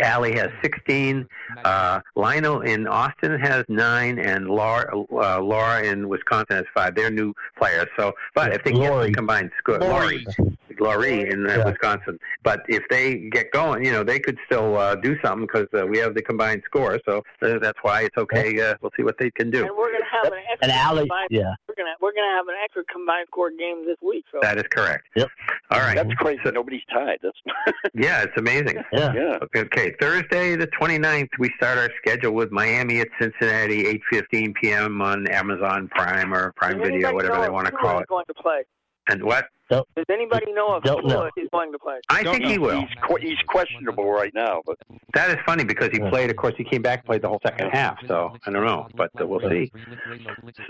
Allie 0.00 0.34
has 0.36 0.50
16. 0.62 1.26
Uh, 1.64 2.00
Lionel 2.16 2.60
in 2.62 2.86
Austin 2.86 3.38
has 3.38 3.64
nine, 3.68 4.18
and 4.18 4.48
Laura, 4.48 5.04
uh, 5.12 5.40
Laura 5.40 5.82
in 5.82 6.08
Wisconsin 6.08 6.56
has 6.56 6.64
five. 6.74 6.94
They're 6.94 7.10
new 7.10 7.32
players. 7.58 7.86
So, 7.96 8.12
but 8.34 8.52
if 8.52 8.62
they 8.64 8.72
get 8.72 8.90
Lori. 8.90 9.08
the 9.08 9.14
combined 9.14 9.50
score, 9.58 9.78
Lori. 9.78 10.24
Lori, 10.38 10.56
Laurie 10.80 11.28
in 11.30 11.48
uh, 11.48 11.54
Yeah. 11.56 11.64
Wisconsin. 11.64 12.18
But 12.42 12.62
if 12.68 12.82
they 12.90 13.16
get 13.30 13.50
going, 13.52 13.84
you 13.84 13.92
know, 13.92 14.02
they 14.04 14.18
could 14.18 14.38
still 14.46 14.76
uh, 14.78 14.94
do 14.96 15.16
something 15.24 15.46
because 15.46 15.68
uh, 15.78 15.86
we 15.86 15.98
have 15.98 16.14
the 16.14 16.22
combined 16.22 16.62
score. 16.66 16.98
So 17.06 17.22
uh, 17.42 17.58
that's 17.60 17.78
why 17.82 18.02
it's 18.02 18.16
okay. 18.16 18.60
Uh, 18.60 18.74
we'll 18.80 18.92
see 18.96 19.02
what 19.02 19.16
they 19.18 19.30
can 19.30 19.50
do. 19.50 19.62
and 19.66 19.70
we're 19.76 19.92
gonna 19.92 20.04
have 20.10 20.32
an 20.32 20.38
extra 20.50 20.58
And 20.62 20.72
Allie, 20.72 21.00
combined, 21.02 21.28
yeah. 21.30 21.54
we're 21.68 21.74
gonna 21.74 21.94
we're 22.00 22.12
gonna 22.14 22.34
have 22.36 22.46
an 22.48 22.54
extra 22.62 22.82
combined 22.92 23.26
score 23.28 23.50
game 23.50 23.84
this 23.86 23.96
week. 24.02 24.24
So 24.32 24.38
That 24.42 24.58
is 24.58 24.64
correct. 24.70 25.06
Yep. 25.16 25.28
All 25.70 25.80
right. 25.80 25.96
That's 25.96 26.14
crazy. 26.14 26.40
Nobody's 26.52 26.82
tied. 26.92 27.18
That's 27.22 27.38
Yeah, 27.94 28.22
it's 28.22 28.36
amazing. 28.36 28.82
Yeah. 28.92 29.12
yeah. 29.14 29.38
Okay, 29.42 29.60
okay, 29.60 29.94
Thursday 30.00 30.56
the 30.56 30.66
29th, 30.68 31.28
we 31.38 31.50
start 31.56 31.78
our 31.78 31.90
schedule 31.98 32.32
with 32.32 32.50
Miami 32.50 33.00
at 33.00 33.08
Cincinnati, 33.20 33.84
8:15 34.12 34.54
p.m. 34.60 35.00
on 35.02 35.26
Amazon 35.28 35.88
Prime 35.88 36.32
or 36.34 36.52
Prime 36.56 36.78
Does 36.78 36.88
Video, 36.88 37.12
whatever 37.14 37.40
they 37.40 37.50
want 37.50 37.66
to 37.66 37.72
Tua 37.72 37.80
call 37.80 37.98
is 37.98 38.02
it. 38.02 38.08
Going 38.08 38.24
to 38.26 38.34
play. 38.34 38.62
And 39.08 39.22
what? 39.22 39.46
Does 39.70 40.04
anybody 40.10 40.52
know 40.52 40.76
if 40.76 40.84
Don't 40.84 41.04
know. 41.06 41.14
Tua 41.22 41.30
is 41.36 41.48
going 41.52 41.72
to 41.72 41.78
play? 41.78 41.98
I 42.08 42.22
think 42.22 42.44
he 42.44 42.58
will. 42.58 42.80
He's 42.80 42.88
qu- 43.02 43.16
he's 43.20 43.38
questionable 43.46 44.10
right 44.12 44.32
now, 44.34 44.62
but 44.66 44.76
That 45.14 45.30
is 45.30 45.36
funny 45.46 45.64
because 45.64 45.90
he 45.92 45.98
played. 46.00 46.30
Of 46.30 46.36
course, 46.36 46.54
he 46.56 46.64
came 46.64 46.82
back 46.82 47.00
and 47.00 47.06
played 47.06 47.22
the 47.22 47.28
whole 47.28 47.40
second 47.46 47.70
half. 47.70 47.98
So 48.06 48.36
I 48.46 48.50
don't 48.50 48.64
know, 48.64 48.88
but 48.94 49.10
uh, 49.20 49.26
we'll 49.26 49.40
see. 49.48 49.72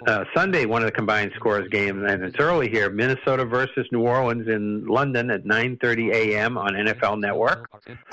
Uh, 0.06 0.24
Sunday, 0.34 0.64
one 0.66 0.82
of 0.82 0.86
the 0.86 0.92
combined 0.92 1.32
scores 1.36 1.68
games, 1.68 2.04
and 2.08 2.22
it's 2.22 2.38
early 2.38 2.68
here. 2.68 2.90
Minnesota 2.90 3.44
versus 3.44 3.86
New 3.90 4.02
Orleans 4.02 4.48
in 4.48 4.86
London 4.86 5.30
at 5.30 5.44
9:30 5.44 6.12
a.m. 6.14 6.56
on 6.58 6.74
NFL 6.74 7.18
Network. 7.20 7.68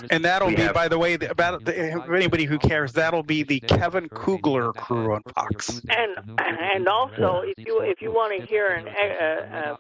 And 0.09 0.23
that'll 0.25 0.47
We 0.47 0.55
be, 0.55 0.61
have- 0.63 0.73
by 0.73 0.87
the 0.87 0.97
way, 0.97 1.15
the, 1.15 1.29
about 1.31 1.63
the, 1.65 1.77
anybody 2.13 2.45
who 2.45 2.57
cares, 2.57 2.91
that'll 2.93 3.23
be 3.23 3.43
the 3.43 3.59
Kevin 3.61 4.09
Kugler 4.09 4.73
crew 4.73 5.13
on 5.13 5.21
Fox. 5.35 5.81
And 5.89 6.39
and 6.39 6.87
also, 6.87 7.41
if 7.45 7.65
you 7.65 7.81
if 7.81 8.01
you 8.01 8.11
want 8.11 8.39
to 8.39 8.45
hear 8.47 8.67
an 8.69 8.87
uh, 8.87 9.75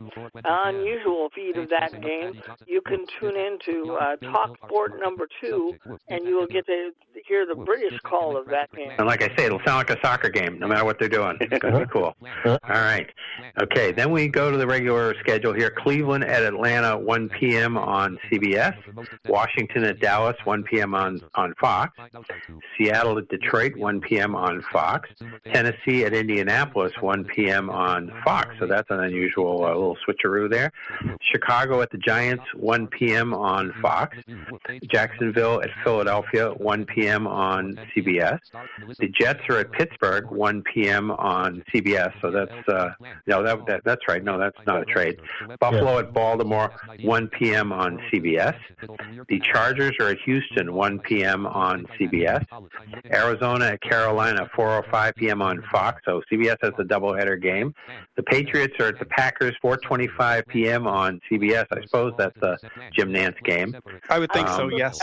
uh, 0.45 0.51
unusual 0.91 1.29
feed 1.33 1.57
of 1.57 1.69
that 1.69 1.91
game, 2.01 2.41
you 2.67 2.81
can 2.81 3.05
tune 3.19 3.35
in 3.35 3.57
to 3.65 3.95
uh, 3.95 4.15
Talk 4.17 4.57
Sport 4.65 4.99
number 4.99 5.27
two, 5.39 5.75
and 6.07 6.25
you 6.25 6.35
will 6.37 6.47
get 6.47 6.65
to 6.67 6.91
hear 7.27 7.45
the 7.45 7.55
British 7.55 7.99
call 8.01 8.37
of 8.37 8.47
that 8.47 8.71
game. 8.73 8.91
And 8.97 9.07
like 9.07 9.23
I 9.23 9.35
say, 9.35 9.45
it'll 9.45 9.61
sound 9.65 9.77
like 9.77 9.89
a 9.89 9.99
soccer 10.01 10.29
game, 10.29 10.59
no 10.59 10.67
matter 10.67 10.85
what 10.85 10.99
they're 10.99 11.09
doing. 11.09 11.37
It's 11.39 11.59
going 11.59 11.73
to 11.73 11.79
be 11.81 11.91
cool. 11.91 12.15
All 12.45 12.59
right. 12.67 13.09
Okay, 13.61 13.91
then 13.91 14.11
we 14.11 14.27
go 14.27 14.51
to 14.51 14.57
the 14.57 14.67
regular 14.67 15.15
schedule 15.19 15.53
here. 15.53 15.73
Cleveland 15.77 16.23
at 16.23 16.43
Atlanta, 16.43 16.97
1 16.97 17.29
p.m. 17.29 17.77
on 17.77 18.17
CBS. 18.29 18.75
Washington 19.27 19.83
at 19.83 19.99
Dallas, 19.99 20.35
1 20.43 20.63
p.m. 20.63 20.93
on, 20.93 21.21
on 21.35 21.53
Fox. 21.59 21.97
Seattle 22.77 23.17
at 23.17 23.27
Detroit, 23.29 23.75
1 23.77 24.01
p.m. 24.01 24.35
on 24.35 24.63
Fox. 24.71 25.09
Tennessee 25.53 26.05
at 26.05 26.13
Indianapolis, 26.13 26.93
1 26.99 27.25
p.m. 27.25 27.69
on 27.69 28.11
Fox. 28.23 28.49
So 28.59 28.67
that's 28.67 28.89
an 28.89 29.01
unusual 29.01 29.65
uh, 29.65 29.69
little 29.69 29.97
switcheroo 30.07 30.49
there. 30.49 30.71
Chicago 31.31 31.81
at 31.81 31.91
the 31.91 31.97
Giants, 31.97 32.43
1 32.55 32.87
p.m. 32.87 33.33
on 33.33 33.73
Fox. 33.81 34.17
Jacksonville 34.91 35.61
at 35.61 35.69
Philadelphia, 35.83 36.49
1 36.49 36.85
p.m. 36.85 37.27
on 37.27 37.77
CBS. 37.95 38.39
The 38.99 39.07
Jets 39.07 39.41
are 39.49 39.57
at 39.59 39.71
Pittsburgh, 39.71 40.29
1 40.29 40.63
p.m. 40.73 41.11
on 41.11 41.63
CBS. 41.73 42.11
So 42.21 42.31
that's 42.31 42.67
uh, 42.67 42.89
no, 43.27 43.43
that, 43.43 43.65
that 43.67 43.81
that's 43.85 44.01
right. 44.07 44.23
No, 44.23 44.37
that's 44.37 44.57
not 44.65 44.81
a 44.81 44.85
trade. 44.85 45.17
Buffalo 45.59 45.99
at 45.99 46.13
Baltimore, 46.13 46.71
1 47.01 47.27
p.m. 47.29 47.71
on 47.71 47.99
CBS. 48.11 48.55
The 49.29 49.39
Chargers 49.39 49.93
are 49.99 50.09
at 50.09 50.17
Houston, 50.25 50.73
1 50.73 50.99
p.m. 50.99 51.45
on 51.45 51.85
CBS. 51.99 52.45
Arizona 53.11 53.65
at 53.65 53.81
Carolina, 53.81 54.49
4:05 54.57 55.15
p.m. 55.15 55.41
on 55.41 55.63
Fox. 55.71 56.01
So 56.05 56.21
CBS 56.31 56.57
has 56.61 56.73
a 56.79 56.83
doubleheader 56.83 57.41
game. 57.41 57.73
The 58.15 58.23
Patriots 58.23 58.73
are 58.79 58.87
at 58.87 58.99
the 58.99 59.05
Packers, 59.05 59.55
4:25 59.63 60.47
p.m. 60.47 60.70
on 60.87 61.21
CBS. 61.29 61.65
I 61.71 61.81
suppose 61.85 62.13
that's 62.17 62.37
a 62.41 62.57
Jim 62.93 63.11
Nantz 63.11 63.41
game. 63.43 63.75
I 64.09 64.19
would 64.19 64.31
think 64.31 64.47
so. 64.49 64.63
Um, 64.63 64.71
Yes. 64.71 64.99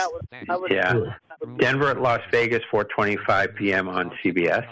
I 0.49 0.55
would 0.55 0.71
Yeah. 0.71 0.99
Denver 1.57 1.89
at 1.89 2.01
Las 2.01 2.21
Vegas, 2.31 2.61
4:25 2.71 3.55
p.m. 3.55 3.87
on 3.87 4.11
CBS. 4.23 4.65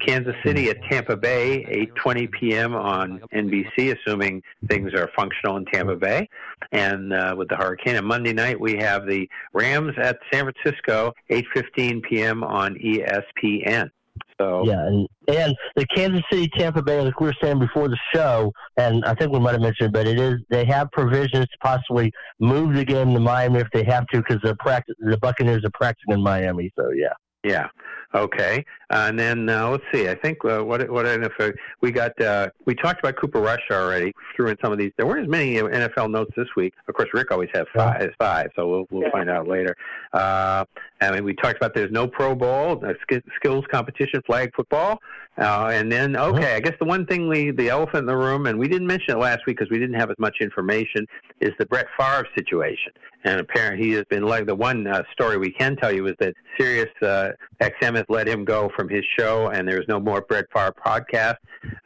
Kansas 0.00 0.34
City 0.44 0.70
at 0.70 0.82
Tampa 0.90 1.16
Bay, 1.16 1.64
8:20 1.96 2.30
p.m. 2.32 2.74
on 2.74 3.20
NBC, 3.32 3.96
assuming 3.96 4.42
things 4.68 4.94
are 4.94 5.10
functional 5.14 5.56
in 5.56 5.66
Tampa 5.66 5.96
Bay. 5.96 6.28
And 6.72 7.12
uh, 7.12 7.34
with 7.36 7.48
the 7.48 7.56
hurricane, 7.56 7.96
and 7.96 8.06
Monday 8.06 8.32
night 8.32 8.58
we 8.58 8.76
have 8.76 9.06
the 9.06 9.28
Rams 9.52 9.94
at 9.98 10.18
San 10.32 10.50
Francisco, 10.50 11.12
8:15 11.30 12.02
p.m. 12.04 12.42
on 12.42 12.74
ESPN. 12.76 13.90
So 14.40 14.64
yeah, 14.64 14.86
and 14.86 15.08
and 15.28 15.56
the 15.76 15.86
Kansas 15.86 16.22
City 16.30 16.48
Tampa 16.56 16.82
Bay, 16.82 17.00
like 17.00 17.20
we 17.20 17.26
were 17.26 17.34
saying 17.42 17.58
before 17.58 17.88
the 17.88 17.98
show, 18.14 18.52
and 18.76 19.04
I 19.04 19.14
think 19.14 19.32
we 19.32 19.40
might 19.40 19.52
have 19.52 19.60
mentioned, 19.60 19.92
but 19.92 20.06
it 20.06 20.18
is 20.18 20.34
they 20.48 20.64
have 20.66 20.90
provisions 20.92 21.46
to 21.46 21.58
possibly 21.62 22.12
move 22.38 22.74
the 22.74 22.84
game 22.84 23.12
to 23.14 23.20
Miami 23.20 23.60
if 23.60 23.68
they 23.72 23.84
have 23.84 24.06
to 24.08 24.18
because 24.18 24.38
the 24.42 24.54
practice 24.56 24.94
the 24.98 25.18
Buccaneers 25.18 25.64
are 25.64 25.70
practicing 25.74 26.14
in 26.14 26.22
Miami. 26.22 26.72
So 26.78 26.90
yeah. 26.90 27.14
Yeah. 27.44 27.68
Okay. 28.14 28.64
Uh, 28.90 29.06
and 29.08 29.18
then 29.18 29.48
uh, 29.50 29.68
let's 29.68 29.84
see. 29.92 30.08
I 30.08 30.14
think 30.14 30.42
uh, 30.44 30.64
what 30.64 30.88
what 30.90 31.06
if 31.06 31.32
uh, 31.38 31.50
we 31.82 31.92
got 31.92 32.18
uh, 32.22 32.48
we 32.64 32.74
talked 32.74 33.00
about 33.00 33.16
Cooper 33.16 33.40
Rush 33.40 33.60
already. 33.70 34.14
Threw 34.34 34.48
in 34.48 34.56
some 34.62 34.72
of 34.72 34.78
these. 34.78 34.92
There 34.96 35.06
weren't 35.06 35.24
as 35.24 35.28
many 35.28 35.56
NFL 35.56 36.10
notes 36.10 36.32
this 36.34 36.48
week. 36.56 36.72
Of 36.88 36.94
course, 36.94 37.10
Rick 37.12 37.30
always 37.30 37.50
has 37.52 37.66
five. 37.74 38.10
Five. 38.18 38.50
So 38.56 38.66
we'll 38.66 38.86
we'll 38.90 39.10
find 39.10 39.28
out 39.28 39.46
later. 39.46 39.76
Uh, 40.14 40.64
I 41.02 41.10
mean, 41.12 41.24
we 41.24 41.34
talked 41.34 41.58
about 41.58 41.74
there's 41.74 41.92
no 41.92 42.08
Pro 42.08 42.34
Bowl, 42.34 42.82
uh, 42.84 42.94
skills 43.36 43.64
competition, 43.70 44.22
flag 44.26 44.52
football, 44.56 45.00
uh, 45.36 45.70
and 45.72 45.92
then 45.92 46.16
okay. 46.16 46.54
I 46.54 46.60
guess 46.60 46.74
the 46.80 46.86
one 46.86 47.04
thing 47.04 47.28
we 47.28 47.50
the 47.50 47.68
elephant 47.68 48.00
in 48.00 48.06
the 48.06 48.16
room, 48.16 48.46
and 48.46 48.58
we 48.58 48.68
didn't 48.68 48.86
mention 48.86 49.16
it 49.16 49.18
last 49.18 49.40
week 49.46 49.58
because 49.58 49.70
we 49.70 49.78
didn't 49.78 50.00
have 50.00 50.10
as 50.10 50.18
much 50.18 50.36
information, 50.40 51.06
is 51.40 51.50
the 51.58 51.66
Brett 51.66 51.86
Favre 51.98 52.26
situation. 52.36 52.92
And 53.24 53.40
apparently, 53.40 53.86
he 53.86 53.92
has 53.92 54.04
been 54.08 54.22
like 54.22 54.46
the 54.46 54.54
one 54.54 54.86
uh, 54.86 55.02
story 55.12 55.36
we 55.36 55.52
can 55.52 55.76
tell 55.76 55.92
you 55.92 56.06
is 56.06 56.14
that 56.20 56.34
Sirius 56.58 56.90
uh, 57.02 57.30
XM 57.60 57.97
has 57.98 58.06
let 58.08 58.26
him 58.26 58.44
go 58.44 58.70
from 58.76 58.88
his 58.88 59.04
show, 59.18 59.48
and 59.48 59.68
there's 59.68 59.86
no 59.88 60.00
more 60.00 60.22
Brett 60.22 60.46
Favre 60.54 60.74
podcast. 60.84 61.36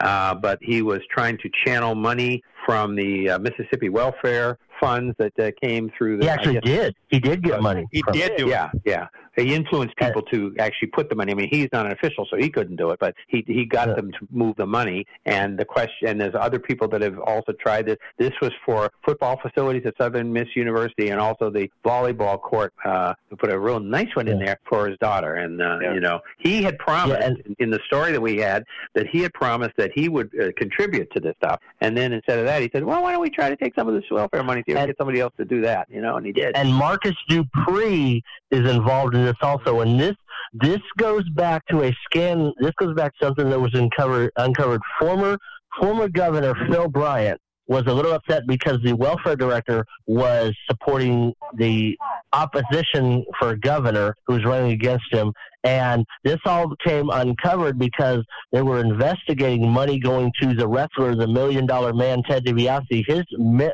Uh, 0.00 0.34
but 0.34 0.58
he 0.62 0.82
was 0.82 1.00
trying 1.10 1.38
to 1.38 1.50
channel 1.64 1.94
money 1.94 2.42
from 2.64 2.94
the 2.94 3.30
uh, 3.30 3.38
Mississippi 3.38 3.88
Welfare 3.88 4.58
funds 4.80 5.14
that 5.18 5.32
uh, 5.38 5.50
came 5.62 5.90
through. 5.96 6.18
The, 6.18 6.24
he 6.24 6.28
actually 6.28 6.60
did. 6.60 6.94
He 7.08 7.18
did 7.18 7.42
get 7.42 7.62
money. 7.62 7.86
He 7.92 8.02
did 8.12 8.36
do 8.36 8.48
yeah, 8.48 8.70
it. 8.74 8.82
Yeah, 8.84 9.06
He 9.36 9.54
influenced 9.54 9.96
people 9.96 10.22
to 10.22 10.54
actually 10.58 10.88
put 10.88 11.08
the 11.08 11.14
money. 11.14 11.32
I 11.32 11.34
mean, 11.34 11.48
he's 11.50 11.68
not 11.72 11.86
an 11.86 11.92
official, 11.92 12.26
so 12.30 12.36
he 12.36 12.48
couldn't 12.50 12.76
do 12.76 12.90
it, 12.90 12.98
but 13.00 13.14
he 13.28 13.44
he 13.46 13.64
got 13.64 13.88
yeah. 13.88 13.94
them 13.94 14.12
to 14.12 14.28
move 14.30 14.56
the 14.56 14.66
money. 14.66 15.06
And 15.24 15.58
the 15.58 15.64
question, 15.64 16.08
and 16.08 16.20
there's 16.20 16.34
other 16.38 16.58
people 16.58 16.88
that 16.88 17.02
have 17.02 17.18
also 17.18 17.52
tried 17.52 17.86
this. 17.86 17.96
This 18.18 18.32
was 18.40 18.52
for 18.64 18.90
football 19.04 19.38
facilities 19.40 19.82
at 19.86 19.94
Southern 20.00 20.32
Miss 20.32 20.48
University, 20.54 21.10
and 21.10 21.20
also 21.20 21.50
the 21.50 21.70
volleyball 21.84 22.40
court. 22.40 22.72
Uh, 22.84 23.14
to 23.32 23.36
put 23.36 23.50
a 23.50 23.58
real 23.58 23.80
nice 23.80 24.14
one 24.14 24.26
yeah. 24.26 24.34
in 24.34 24.38
there 24.38 24.58
for 24.68 24.88
his 24.88 24.98
daughter. 24.98 25.36
And 25.36 25.60
uh, 25.60 25.78
yeah. 25.80 25.94
you 25.94 26.00
know, 26.00 26.20
he 26.38 26.62
had 26.62 26.78
promised 26.78 27.22
and, 27.22 27.56
in 27.58 27.70
the 27.70 27.80
story 27.86 28.12
that 28.12 28.20
we 28.20 28.36
had 28.36 28.64
that 28.94 29.06
he 29.08 29.20
had 29.20 29.32
promised 29.32 29.72
that 29.78 29.90
he 29.94 30.08
would 30.08 30.30
uh, 30.38 30.48
contribute 30.56 31.10
to 31.12 31.20
this 31.20 31.34
stuff. 31.42 31.60
And 31.80 31.96
then 31.96 32.12
instead 32.12 32.38
of 32.38 32.44
that, 32.46 32.62
he 32.62 32.70
said, 32.72 32.84
"Well, 32.84 33.02
why 33.02 33.12
don't 33.12 33.22
we 33.22 33.30
try 33.30 33.48
to 33.48 33.56
take 33.56 33.74
some 33.74 33.88
of 33.88 33.94
this 33.94 34.04
welfare 34.10 34.42
money 34.42 34.62
to 34.64 34.74
get 34.74 34.94
somebody 34.98 35.20
else 35.20 35.32
to 35.38 35.44
do 35.44 35.62
that?" 35.62 35.88
You 35.90 36.00
know, 36.00 36.16
and 36.16 36.26
he 36.26 36.32
did. 36.32 36.56
And 36.56 36.72
Marcus 36.72 37.16
Dupree 37.28 38.22
is 38.50 38.70
involved 38.70 39.14
in 39.14 39.21
this 39.24 39.36
also, 39.42 39.80
and 39.80 39.98
this 39.98 40.14
this 40.54 40.80
goes 40.98 41.28
back 41.30 41.64
to 41.66 41.84
a 41.84 41.96
scan. 42.04 42.52
This 42.60 42.72
goes 42.78 42.94
back 42.94 43.12
to 43.18 43.26
something 43.26 43.48
that 43.50 43.60
was 43.60 43.74
uncovered 43.74 44.30
uncovered. 44.36 44.80
Former 45.00 45.38
former 45.80 46.08
Governor 46.08 46.54
Phil 46.68 46.88
Bryant 46.88 47.40
was 47.66 47.84
a 47.86 47.92
little 47.92 48.12
upset 48.12 48.46
because 48.46 48.78
the 48.84 48.92
welfare 48.92 49.36
director 49.36 49.84
was 50.06 50.52
supporting 50.68 51.32
the 51.56 51.96
opposition 52.32 53.24
for 53.38 53.56
governor 53.56 54.14
who 54.26 54.34
was 54.34 54.44
running 54.44 54.72
against 54.72 55.04
him. 55.12 55.32
And 55.64 56.04
this 56.24 56.38
all 56.44 56.74
came 56.84 57.08
uncovered 57.10 57.78
because 57.78 58.24
they 58.50 58.62
were 58.62 58.80
investigating 58.80 59.68
money 59.68 60.00
going 60.00 60.32
to 60.40 60.54
the 60.54 60.66
wrestler, 60.66 61.14
the 61.14 61.28
million 61.28 61.66
dollar 61.66 61.92
man, 61.92 62.22
Ted 62.24 62.44
DiBiase, 62.44 63.04
his, 63.06 63.22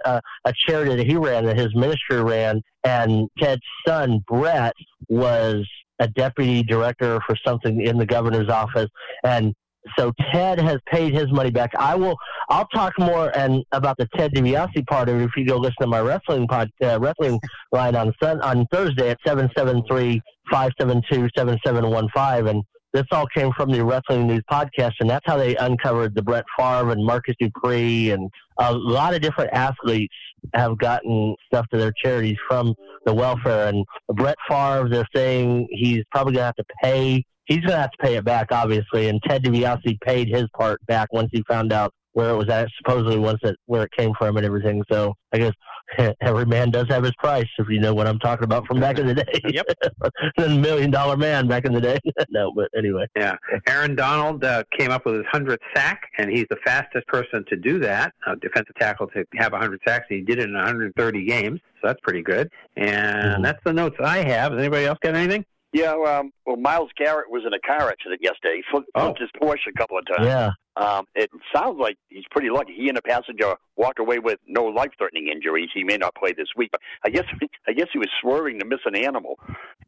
uh, 0.04 0.20
a 0.44 0.52
charity 0.66 0.96
that 0.96 1.06
he 1.06 1.16
ran, 1.16 1.46
that 1.46 1.58
his 1.58 1.74
ministry 1.74 2.22
ran. 2.22 2.60
And 2.84 3.28
Ted's 3.38 3.62
son, 3.86 4.22
Brett, 4.28 4.74
was 5.08 5.66
a 5.98 6.08
deputy 6.08 6.62
director 6.62 7.20
for 7.26 7.36
something 7.44 7.80
in 7.80 7.96
the 7.96 8.06
governor's 8.06 8.50
office. 8.50 8.88
And 9.24 9.54
so 9.96 10.12
Ted 10.32 10.60
has 10.60 10.78
paid 10.86 11.12
his 11.12 11.30
money 11.30 11.50
back. 11.50 11.70
I 11.78 11.94
will. 11.94 12.16
I'll 12.48 12.66
talk 12.68 12.92
more 12.98 13.36
and 13.36 13.62
about 13.72 13.96
the 13.98 14.08
Ted 14.16 14.32
DiBiase 14.34 14.86
part 14.86 15.08
of 15.08 15.20
it 15.20 15.24
if 15.24 15.30
you 15.36 15.46
go 15.46 15.56
listen 15.56 15.76
to 15.82 15.86
my 15.86 16.00
wrestling 16.00 16.46
pod, 16.46 16.70
uh, 16.82 16.98
wrestling 16.98 17.40
line 17.72 17.94
on 17.94 18.12
on 18.22 18.66
Thursday 18.72 19.10
at 19.10 19.18
seven 19.26 19.48
seven 19.56 19.82
three 19.88 20.20
five 20.50 20.72
seven 20.80 21.02
two 21.10 21.28
seven 21.36 21.58
seven 21.64 21.88
one 21.90 22.08
five 22.14 22.46
and. 22.46 22.62
This 22.92 23.04
all 23.12 23.26
came 23.34 23.52
from 23.52 23.70
the 23.70 23.84
Wrestling 23.84 24.26
News 24.26 24.42
podcast, 24.50 24.92
and 25.00 25.10
that's 25.10 25.24
how 25.26 25.36
they 25.36 25.56
uncovered 25.56 26.14
the 26.14 26.22
Brett 26.22 26.44
Favre 26.58 26.90
and 26.90 27.04
Marcus 27.04 27.34
Dupree, 27.38 28.10
and 28.10 28.30
a 28.58 28.72
lot 28.72 29.14
of 29.14 29.20
different 29.20 29.50
athletes 29.52 30.14
have 30.54 30.78
gotten 30.78 31.34
stuff 31.46 31.66
to 31.70 31.78
their 31.78 31.92
charities 32.02 32.38
from 32.48 32.74
the 33.04 33.12
welfare. 33.12 33.68
And 33.68 33.84
Brett 34.14 34.38
Favre, 34.48 34.88
they're 34.88 35.08
saying 35.14 35.68
he's 35.70 36.02
probably 36.10 36.32
going 36.34 36.42
to 36.42 36.46
have 36.46 36.56
to 36.56 36.64
pay 36.82 37.24
he's 37.48 37.60
going 37.60 37.70
to 37.70 37.78
have 37.78 37.90
to 37.90 37.98
pay 37.98 38.16
it 38.16 38.24
back, 38.24 38.52
obviously. 38.52 39.08
And 39.08 39.20
Ted 39.26 39.42
DiBiase 39.42 40.00
paid 40.02 40.28
his 40.28 40.44
part 40.56 40.84
back 40.86 41.12
once 41.12 41.30
he 41.32 41.42
found 41.48 41.72
out 41.72 41.92
where 42.12 42.30
it 42.30 42.36
was 42.36 42.48
at, 42.48 42.68
supposedly 42.78 43.18
once 43.18 43.38
it 43.42 43.56
where 43.66 43.84
it 43.84 43.90
came 43.96 44.12
from 44.18 44.36
and 44.36 44.44
everything. 44.44 44.82
So 44.90 45.14
I 45.32 45.38
guess 45.38 45.52
every 46.20 46.46
man 46.46 46.70
does 46.70 46.86
have 46.88 47.04
his 47.04 47.14
price, 47.18 47.46
if 47.58 47.68
you 47.68 47.80
know 47.80 47.94
what 47.94 48.06
I'm 48.06 48.18
talking 48.18 48.44
about 48.44 48.66
from 48.66 48.80
back 48.80 48.98
in 48.98 49.06
the 49.06 49.14
day. 49.14 49.40
yep, 49.48 49.66
the 50.36 50.48
million 50.48 50.90
dollar 50.90 51.16
man 51.16 51.46
back 51.46 51.64
in 51.64 51.72
the 51.72 51.80
day. 51.80 51.98
no, 52.30 52.52
but 52.54 52.68
anyway. 52.76 53.06
Yeah, 53.16 53.36
Aaron 53.66 53.94
Donald 53.94 54.44
uh, 54.44 54.64
came 54.76 54.90
up 54.90 55.06
with 55.06 55.16
his 55.16 55.24
hundredth 55.30 55.62
sack, 55.74 56.02
and 56.18 56.30
he's 56.30 56.46
the 56.50 56.58
fastest 56.64 57.06
person 57.06 57.44
to 57.48 57.56
do 57.56 57.78
that, 57.80 58.12
a 58.26 58.36
defensive 58.36 58.74
tackle 58.78 59.08
to 59.08 59.24
have 59.36 59.52
100 59.52 59.80
sacks. 59.86 60.06
And 60.10 60.18
he 60.18 60.24
did 60.24 60.38
it 60.38 60.48
in 60.48 60.54
130 60.54 61.24
games, 61.24 61.60
so 61.80 61.88
that's 61.88 62.00
pretty 62.02 62.22
good. 62.22 62.50
And 62.76 62.86
mm-hmm. 62.86 63.42
that's 63.42 63.62
the 63.64 63.72
notes 63.72 63.96
I 64.02 64.18
have. 64.18 64.52
Has 64.52 64.60
anybody 64.60 64.86
else 64.86 64.98
got 65.02 65.14
anything? 65.14 65.44
Yeah, 65.72 65.92
um, 65.92 66.32
well, 66.46 66.56
Myles 66.56 66.90
Garrett 66.96 67.30
was 67.30 67.42
in 67.46 67.52
a 67.52 67.60
car 67.60 67.90
accident 67.90 68.20
yesterday. 68.22 68.56
He 68.56 68.62
flipped, 68.70 68.88
oh. 68.94 69.14
his 69.18 69.28
Porsche 69.40 69.68
a 69.68 69.78
couple 69.78 69.98
of 69.98 70.06
times. 70.06 70.26
Yeah. 70.26 70.50
Um, 70.76 71.04
it 71.14 71.30
sounds 71.54 71.78
like 71.78 71.98
he's 72.08 72.24
pretty 72.30 72.50
lucky. 72.50 72.72
He 72.74 72.88
and 72.88 72.96
a 72.96 73.02
passenger 73.02 73.56
walked 73.76 73.98
away 73.98 74.18
with 74.18 74.38
no 74.46 74.64
life-threatening 74.64 75.28
injuries. 75.28 75.68
He 75.74 75.84
may 75.84 75.96
not 75.96 76.14
play 76.14 76.32
this 76.32 76.48
week, 76.56 76.70
but 76.70 76.80
I 77.04 77.10
guess 77.10 77.24
I 77.68 77.72
guess 77.72 77.88
he 77.92 77.98
was 77.98 78.08
swerving 78.20 78.60
to 78.60 78.64
miss 78.64 78.80
an 78.86 78.96
animal. 78.96 79.38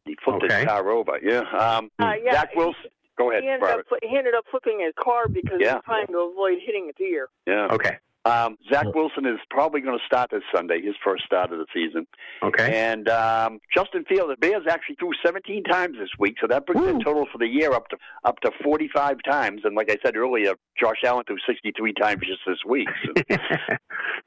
He 0.05 0.15
flipped 0.23 0.43
okay. 0.43 0.59
his 0.59 0.65
car 0.65 0.89
over. 0.89 1.17
Yeah. 1.23 1.43
Um, 1.57 1.89
uh, 1.99 2.13
yeah. 2.23 2.33
Zach 2.33 2.55
Wilson. 2.55 2.91
Go 3.17 3.29
ahead, 3.29 3.43
he 3.43 3.49
ended, 3.49 3.69
up, 3.69 3.85
he 4.01 4.17
ended 4.17 4.33
up 4.33 4.45
flipping 4.49 4.79
his 4.79 4.93
car 4.99 5.27
because 5.27 5.57
yeah. 5.59 5.69
he 5.69 5.75
was 5.75 5.83
trying 5.85 6.07
to 6.07 6.17
avoid 6.31 6.57
hitting 6.65 6.89
a 6.89 6.93
deer. 6.93 7.27
Yeah. 7.45 7.67
Okay. 7.69 7.97
Um, 8.23 8.57
Zach 8.71 8.85
Wilson 8.93 9.25
is 9.25 9.39
probably 9.49 9.81
going 9.81 9.97
to 9.97 10.05
start 10.05 10.29
this 10.29 10.43
Sunday, 10.53 10.79
his 10.81 10.93
first 11.03 11.25
start 11.25 11.51
of 11.51 11.57
the 11.57 11.65
season. 11.73 12.05
Okay. 12.43 12.91
And 12.91 13.09
um, 13.09 13.59
Justin 13.73 14.05
Field, 14.05 14.29
the 14.29 14.35
Bears 14.35 14.63
actually 14.69 14.95
threw 14.95 15.11
17 15.25 15.63
times 15.63 15.97
this 15.99 16.09
week, 16.19 16.35
so 16.39 16.45
that 16.47 16.67
brings 16.67 16.81
Woo. 16.81 16.99
the 16.99 17.03
total 17.03 17.25
for 17.31 17.39
the 17.39 17.47
year 17.47 17.73
up 17.73 17.87
to 17.89 17.97
up 18.23 18.39
to 18.41 18.51
45 18.63 19.17
times. 19.27 19.61
And 19.63 19.75
like 19.75 19.89
I 19.89 19.97
said 20.05 20.15
earlier, 20.15 20.53
Josh 20.79 20.97
Allen 21.03 21.23
threw 21.25 21.37
63 21.47 21.93
times 21.93 22.21
just 22.21 22.41
this 22.45 22.59
week. 22.67 22.89
So 23.05 23.23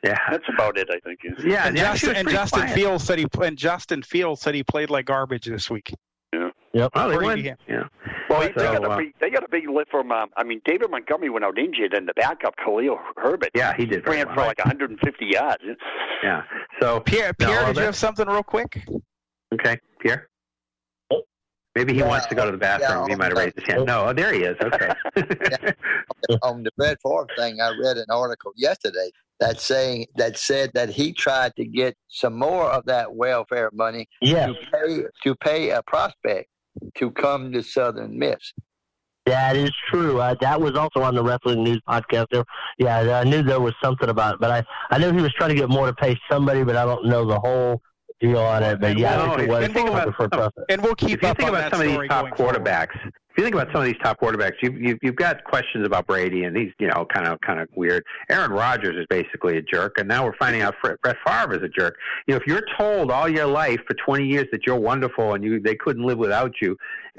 yeah, 0.03 0.19
that's 0.29 0.49
about 0.53 0.77
it, 0.77 0.89
I 0.91 0.99
think. 1.01 1.21
Yeah, 1.45 1.69
and 1.69 1.77
yeah, 1.77 1.93
Justin, 1.93 2.17
and 2.17 2.29
Justin 2.29 2.69
Fields 2.69 3.05
said 3.05 3.19
he 3.19 3.27
and 3.43 3.57
Justin 3.57 4.03
Fields 4.03 4.41
said 4.41 4.57
he 4.57 4.65
played 4.65 4.91
like 4.91 5.07
garbage 5.07 5.47
this 5.47 5.71
week. 5.71 5.95
Yeah. 6.75 6.83
Yep. 6.83 6.91
Oh, 6.95 7.09
they 7.09 7.19
won. 7.19 7.39
Yeah. 7.39 7.55
yeah. 7.69 7.85
Well, 8.29 8.43
so, 8.43 8.49
they, 8.49 8.65
got 8.65 8.85
a 8.85 8.91
uh, 8.91 8.97
big, 8.97 9.15
they 9.21 9.31
got 9.31 9.45
a 9.45 9.49
big 9.49 9.69
lift 9.69 9.91
from. 9.91 10.11
Um, 10.11 10.31
I 10.37 10.43
mean, 10.45 10.61
David 10.65 10.91
Montgomery 10.91 11.31
went 11.31 11.45
out 11.45 11.59
injured, 11.59 11.95
and 11.95 12.09
the 12.09 12.15
backup 12.15 12.55
Khalil 12.57 12.99
Herbert. 13.17 13.51
Yeah, 13.55 13.75
he 13.77 13.87
did 13.87 14.07
ran 14.07 14.27
well. 14.27 14.35
for 14.35 14.41
like 14.43 14.59
150 14.59 15.25
yards. 15.25 15.63
Yeah. 16.23 16.43
So 16.81 17.01
Pierre, 17.01 17.33
no, 17.39 17.47
Pierre, 17.47 17.67
did 17.67 17.77
you 17.77 17.83
have 17.83 17.97
something 17.97 18.27
real 18.27 18.43
quick? 18.43 18.85
Okay, 19.53 19.79
Pierre. 20.01 20.29
Maybe 21.75 21.93
he 21.93 22.01
Yeah, 22.01 22.09
wants 22.09 22.27
to 22.27 22.35
go 22.37 22.45
to 22.45 22.53
the 22.53 22.59
bathroom. 22.59 23.07
yeah, 23.07 23.15
he 23.15 23.17
might 23.17 23.31
have 23.33 23.39
raised 23.39 23.57
his 23.57 23.65
hand. 23.67 23.85
No, 23.87 24.07
oh, 24.07 24.13
there 24.13 24.33
he 24.33 24.43
is. 24.45 24.57
Okay. 24.63 24.91
on 26.43 26.63
the 26.63 26.71
Brett 26.77 26.99
Favre 27.03 27.27
thing, 27.37 27.61
I 27.61 27.71
read 27.71 27.97
an 27.97 28.07
article 28.11 28.53
yesterday 28.57 29.11
that 29.41 29.61
saying 29.61 30.07
that 30.17 30.39
said 30.39 30.71
that 30.75 30.89
he 30.89 31.13
tried 31.13 31.55
to 31.57 31.65
get 31.65 31.97
some 32.09 32.39
more 32.39 32.71
of 32.71 32.85
that 32.87 33.15
welfare 33.15 33.71
money 33.73 34.09
Yes. 34.21 34.51
to 34.51 34.55
pay 34.73 35.03
to 35.25 35.35
pay 35.37 35.71
a 35.71 35.83
prospect 35.83 36.49
to 36.97 37.11
come 37.11 37.53
to 37.53 37.63
Southern 37.63 38.19
Miss. 38.19 38.53
That 39.27 39.57
is 39.57 39.73
true. 39.91 40.21
Uh, 40.21 40.35
that 40.43 40.61
was 40.61 40.73
also 40.77 41.01
on 41.01 41.15
the 41.15 41.23
Wrestling 41.23 41.65
News 41.65 41.81
podcast. 41.89 42.27
There, 42.31 42.45
yeah, 42.79 43.21
I 43.21 43.25
knew 43.25 43.43
there 43.43 43.61
was 43.61 43.73
something 43.83 44.11
about 44.11 44.35
it, 44.35 44.41
but 44.41 44.51
I, 44.51 44.65
I 44.95 44.99
knew 44.99 45.13
he 45.13 45.23
was 45.23 45.33
trying 45.33 45.49
to 45.49 45.55
get 45.55 45.71
more 45.71 45.87
to 45.87 45.95
pay 45.95 46.15
somebody, 46.31 46.63
but 46.63 46.77
I 46.77 46.85
don't 46.85 47.07
know 47.07 47.25
the 47.25 47.41
whole 47.41 47.81
deal 48.21 48.39
on 48.39 48.63
it. 48.63 48.81
But 48.81 48.99
yeah, 48.99 49.15
I 49.23 49.27
No, 49.27 49.37
think 49.37 49.49
it 49.49 49.53
was 49.53 49.69
you 49.69 49.75
think 49.75 49.89
about 49.89 50.15
for 50.15 50.29
profit. 50.29 50.65
And 50.69 50.83
we'll 50.83 50.93
if 50.93 50.99
keep 50.99 51.23
you 51.23 51.29
up 51.29 51.39
think 51.39 51.49
on 51.49 51.55
about 51.55 51.71
that 51.71 51.73
some 51.73 51.81
of 51.81 51.87
these 51.87 51.95
story 51.95 52.09
top 52.09 52.23
going 52.25 52.35
forward. 52.35 52.57
If 53.35 53.39
you 53.39 53.45
think 53.45 53.57
about 53.57 53.73
some 53.73 53.81
of 53.83 53.87
these 53.87 53.99
top 54.01 54.21
quarterbacks, 54.21 54.53
you've, 54.63 54.77
you've 54.81 54.99
you've 55.03 55.17
got 55.17 55.43
questions 55.43 55.85
about 55.85 56.07
Brady, 56.07 56.45
and 56.45 56.57
he's 56.57 56.71
you 56.79 56.87
know 56.87 57.05
kind 57.13 57.27
of 57.27 57.41
kind 57.41 57.59
of 57.59 57.69
weird. 57.75 58.05
Aaron 58.31 58.53
Rodgers 58.53 58.95
is 58.97 59.07
basically 59.11 59.57
a 59.59 59.63
jerk, 59.63 59.99
and 59.99 60.07
now 60.09 60.25
we're 60.25 60.37
finding 60.37 60.63
out 60.63 60.77
Fred, 60.81 60.99
Brett 61.03 61.17
Favre 61.27 61.57
is 61.57 61.63
a 61.65 61.69
jerk. 61.69 61.97
You 62.29 62.35
know, 62.35 62.41
if 62.41 62.47
you're 62.47 62.63
told 62.79 63.11
all 63.11 63.29
your 63.29 63.47
life 63.47 63.81
for 63.89 63.95
20 63.95 64.25
years 64.25 64.47
that 64.53 64.61
you're 64.69 64.79
wonderful 64.79 65.35
and 65.35 65.43
you 65.43 65.59
they 65.59 65.75
couldn't 65.75 66.05
live 66.05 66.19
without 66.19 66.53
you, 66.63 66.77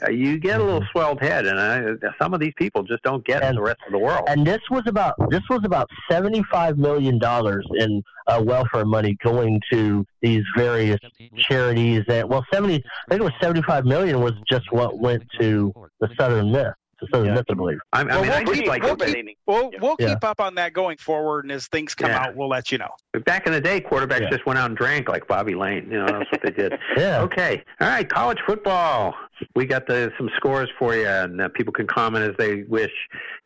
uh, 0.07 0.09
you 0.09 0.39
get 0.39 0.61
a 0.61 0.63
little 0.63 0.85
swelled 0.91 1.21
head, 1.21 1.45
and 1.45 1.99
some 2.21 2.33
of 2.33 2.39
these 2.39 2.53
people 2.57 2.83
just 2.83 3.03
don't 3.03 3.25
get 3.25 3.43
And- 3.43 3.57
the 3.57 3.61
rest 3.61 3.79
of 3.85 3.91
the 3.91 3.99
world. 3.99 4.23
And 4.29 4.47
this 4.47 4.61
was 4.71 4.83
about 4.87 5.15
this 5.29 5.43
was 5.49 5.61
about 5.65 5.89
seventy 6.09 6.43
five 6.49 6.77
million 6.77 7.19
dollars 7.19 7.67
in 7.77 8.01
uh, 8.27 8.41
welfare 8.43 8.85
money 8.85 9.17
going 9.23 9.61
to 9.71 10.05
these 10.21 10.43
various 10.57 10.97
charities. 11.37 12.03
That 12.07 12.27
well, 12.29 12.45
seventy 12.53 12.75
I 12.75 13.09
think 13.09 13.21
it 13.21 13.23
was 13.25 13.33
seventy 13.41 13.61
five 13.63 13.85
million 13.85 14.21
was 14.21 14.33
just 14.49 14.71
what 14.71 14.97
went 14.97 15.23
to 15.39 15.73
the 16.09 16.15
Southern 16.19 16.51
Miss. 16.51 16.65
so 17.11 17.23
that's 17.23 17.43
I 17.49 17.53
believe. 17.53 17.77
I, 17.93 18.01
I 18.01 18.03
Well, 18.03 18.21
mean, 18.21 18.29
we'll 18.29 18.37
I 18.39 18.43
just 18.43 18.53
keep- 18.59 18.67
like 18.67 18.83
we'll 18.83 18.95
keep- 18.95 19.37
We'll 19.45 19.71
we'll 19.81 19.95
Yeah. 19.99 20.09
keep 20.09 20.23
up 20.23 20.39
on 20.39 20.55
that 20.55 20.73
going 20.73 20.97
forward, 20.97 21.45
and 21.45 21.51
as 21.51 21.67
things 21.67 21.93
come 21.93 22.09
Yeah. 22.09 22.23
out, 22.23 22.35
we'll 22.35 22.47
let 22.49 22.71
you 22.71 22.77
know. 22.77 22.89
Back 23.25 23.45
in 23.47 23.53
the 23.53 23.61
day, 23.61 23.81
quarterbacks 23.81 24.21
Yeah. 24.21 24.29
just 24.29 24.45
went 24.45 24.57
out 24.57 24.67
and 24.69 24.77
drank 24.77 25.07
like 25.09 25.27
Bobby 25.27 25.55
Layne. 25.55 25.89
You 25.91 25.99
know, 25.99 26.05
that's 26.07 26.31
what 26.31 26.41
they 26.43 26.51
did. 26.51 26.73
Yeah. 26.97 27.21
Okay. 27.21 27.63
All 27.81 27.87
right. 27.89 28.07
College 28.09 28.39
football. 28.47 29.13
We 29.55 29.65
got 29.65 29.87
the 29.87 30.11
some 30.17 30.29
scores 30.37 30.69
for 30.79 30.95
you, 30.95 31.07
and 31.07 31.41
uh, 31.41 31.49
people 31.49 31.73
can 31.73 31.87
comment 31.87 32.23
as 32.29 32.35
they 32.37 32.63
wish. 32.63 32.91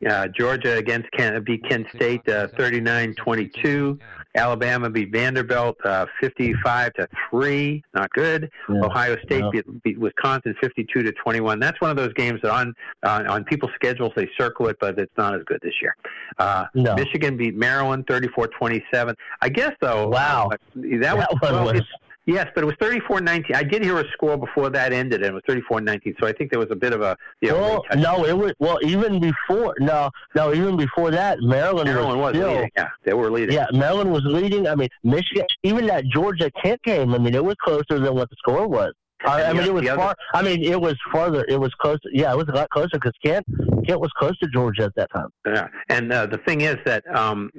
Uh, 0.08 0.28
Georgia 0.28 0.76
against 0.78 1.10
Kent, 1.12 1.44
beat 1.46 1.64
Kent 1.68 1.88
State 1.96 2.28
uh, 2.30 2.48
39-22. 2.58 4.00
Alabama 4.36 4.90
beat 4.90 5.12
Vanderbilt 5.12 5.76
uh, 5.84 6.06
55 6.22 6.94
to 6.94 7.08
three. 7.30 7.84
Not 7.96 8.10
good. 8.12 8.50
Yeah. 8.70 8.82
Ohio 8.84 9.18
State 9.26 9.40
No. 9.42 9.52
beat, 9.52 9.84
beat 9.84 10.00
Wisconsin 10.00 10.56
52 10.62 11.02
to 11.04 11.12
21. 11.14 11.60
That's 11.60 11.82
one 11.82 11.90
of 11.90 11.98
those 11.98 12.14
games 12.14 12.40
that 12.44 12.52
on 12.52 12.74
on, 13.04 13.26
on 13.28 13.44
people's 13.46 13.72
schedules 13.76 14.12
they 14.16 14.30
circle 14.38 14.68
it, 14.68 14.78
but 14.80 15.00
it's 15.00 15.12
not 15.18 15.34
as 15.36 15.42
good 15.46 15.60
this 15.64 15.74
year. 15.82 15.96
Uh, 16.38 16.66
No. 16.76 16.94
Michigan 16.96 17.38
beat 17.38 17.56
Maryland 17.56 18.06
34-27. 18.06 19.16
I 19.42 19.50
guess 19.50 19.72
though. 19.82 20.08
Wow. 20.10 20.50
uh, 20.54 20.58
that 20.76 21.18
was, 21.18 21.26
That 21.42 21.52
well, 21.52 21.66
was- 21.66 21.74
it's- 21.78 21.88
Yes, 22.30 22.48
but 22.54 22.64
it 22.64 22.68
was 22.68 22.76
34-19. 22.76 23.56
I 23.56 23.64
did 23.64 23.84
hear 23.84 24.00
a 24.00 24.08
score 24.12 24.38
before 24.38 24.70
that 24.70 24.94
ended, 24.94 25.24
and 25.24 25.32
it 25.32 25.34
was 25.34 25.44
34-19. 25.50 26.14
So 26.20 26.28
I 26.28 26.32
think 26.34 26.52
there 26.52 26.60
was 26.60 26.70
a 26.70 26.76
bit 26.76 26.94
of 26.94 27.02
a 27.02 27.18
you 27.42 27.50
know, 27.50 27.60
Well, 27.60 27.86
no, 27.98 28.26
it 28.26 28.38
was 28.38 28.54
well 28.60 28.78
even 28.84 29.20
before. 29.20 29.74
No, 29.80 30.12
no, 30.36 30.54
even 30.54 30.78
before 30.78 31.10
that, 31.10 31.40
Maryland, 31.42 31.90
Maryland 31.90 32.20
was 32.20 32.36
still. 32.36 32.50
leading. 32.50 32.70
Yeah, 32.78 32.90
they 33.04 33.14
were 33.14 33.32
leading. 33.32 33.56
Yeah, 33.56 33.66
Maryland 33.74 34.12
was 34.12 34.22
leading. 34.26 34.68
I 34.68 34.76
mean, 34.76 34.90
Michigan, 35.04 35.46
even 35.64 35.88
that 35.88 36.06
Georgia 36.06 36.52
Kent 36.62 36.84
game. 36.84 37.16
I 37.16 37.18
mean, 37.18 37.34
it 37.34 37.44
was 37.44 37.56
closer 37.64 38.00
than 38.00 38.14
what 38.14 38.30
the 38.30 38.36
score 38.38 38.68
was. 38.68 38.94
I, 39.26 39.44
I 39.44 39.54
mean, 39.54 39.64
it 39.64 39.74
was 39.74 39.86
far. 39.86 40.16
I 40.34 40.42
mean, 40.42 40.64
it 40.64 40.80
was 40.80 40.96
farther. 41.12 41.46
It 41.48 41.60
was 41.60 41.74
close. 41.80 41.98
Yeah, 42.12 42.32
it 42.32 42.38
was 42.38 42.48
a 42.48 42.56
lot 42.56 42.70
closer 42.70 42.90
because 42.94 43.14
Kent, 43.24 43.46
Kent 43.86 44.00
was 44.00 44.12
close 44.18 44.38
to 44.40 44.48
Georgia 44.48 44.84
at 44.84 44.96
that 44.96 45.12
time. 45.12 45.30
Yeah, 45.46 45.68
and 45.90 46.12
uh, 46.12 46.26
the 46.26 46.38
thing 46.40 46.62
is 46.62 46.78
that 46.86 47.04
um, 47.16 47.52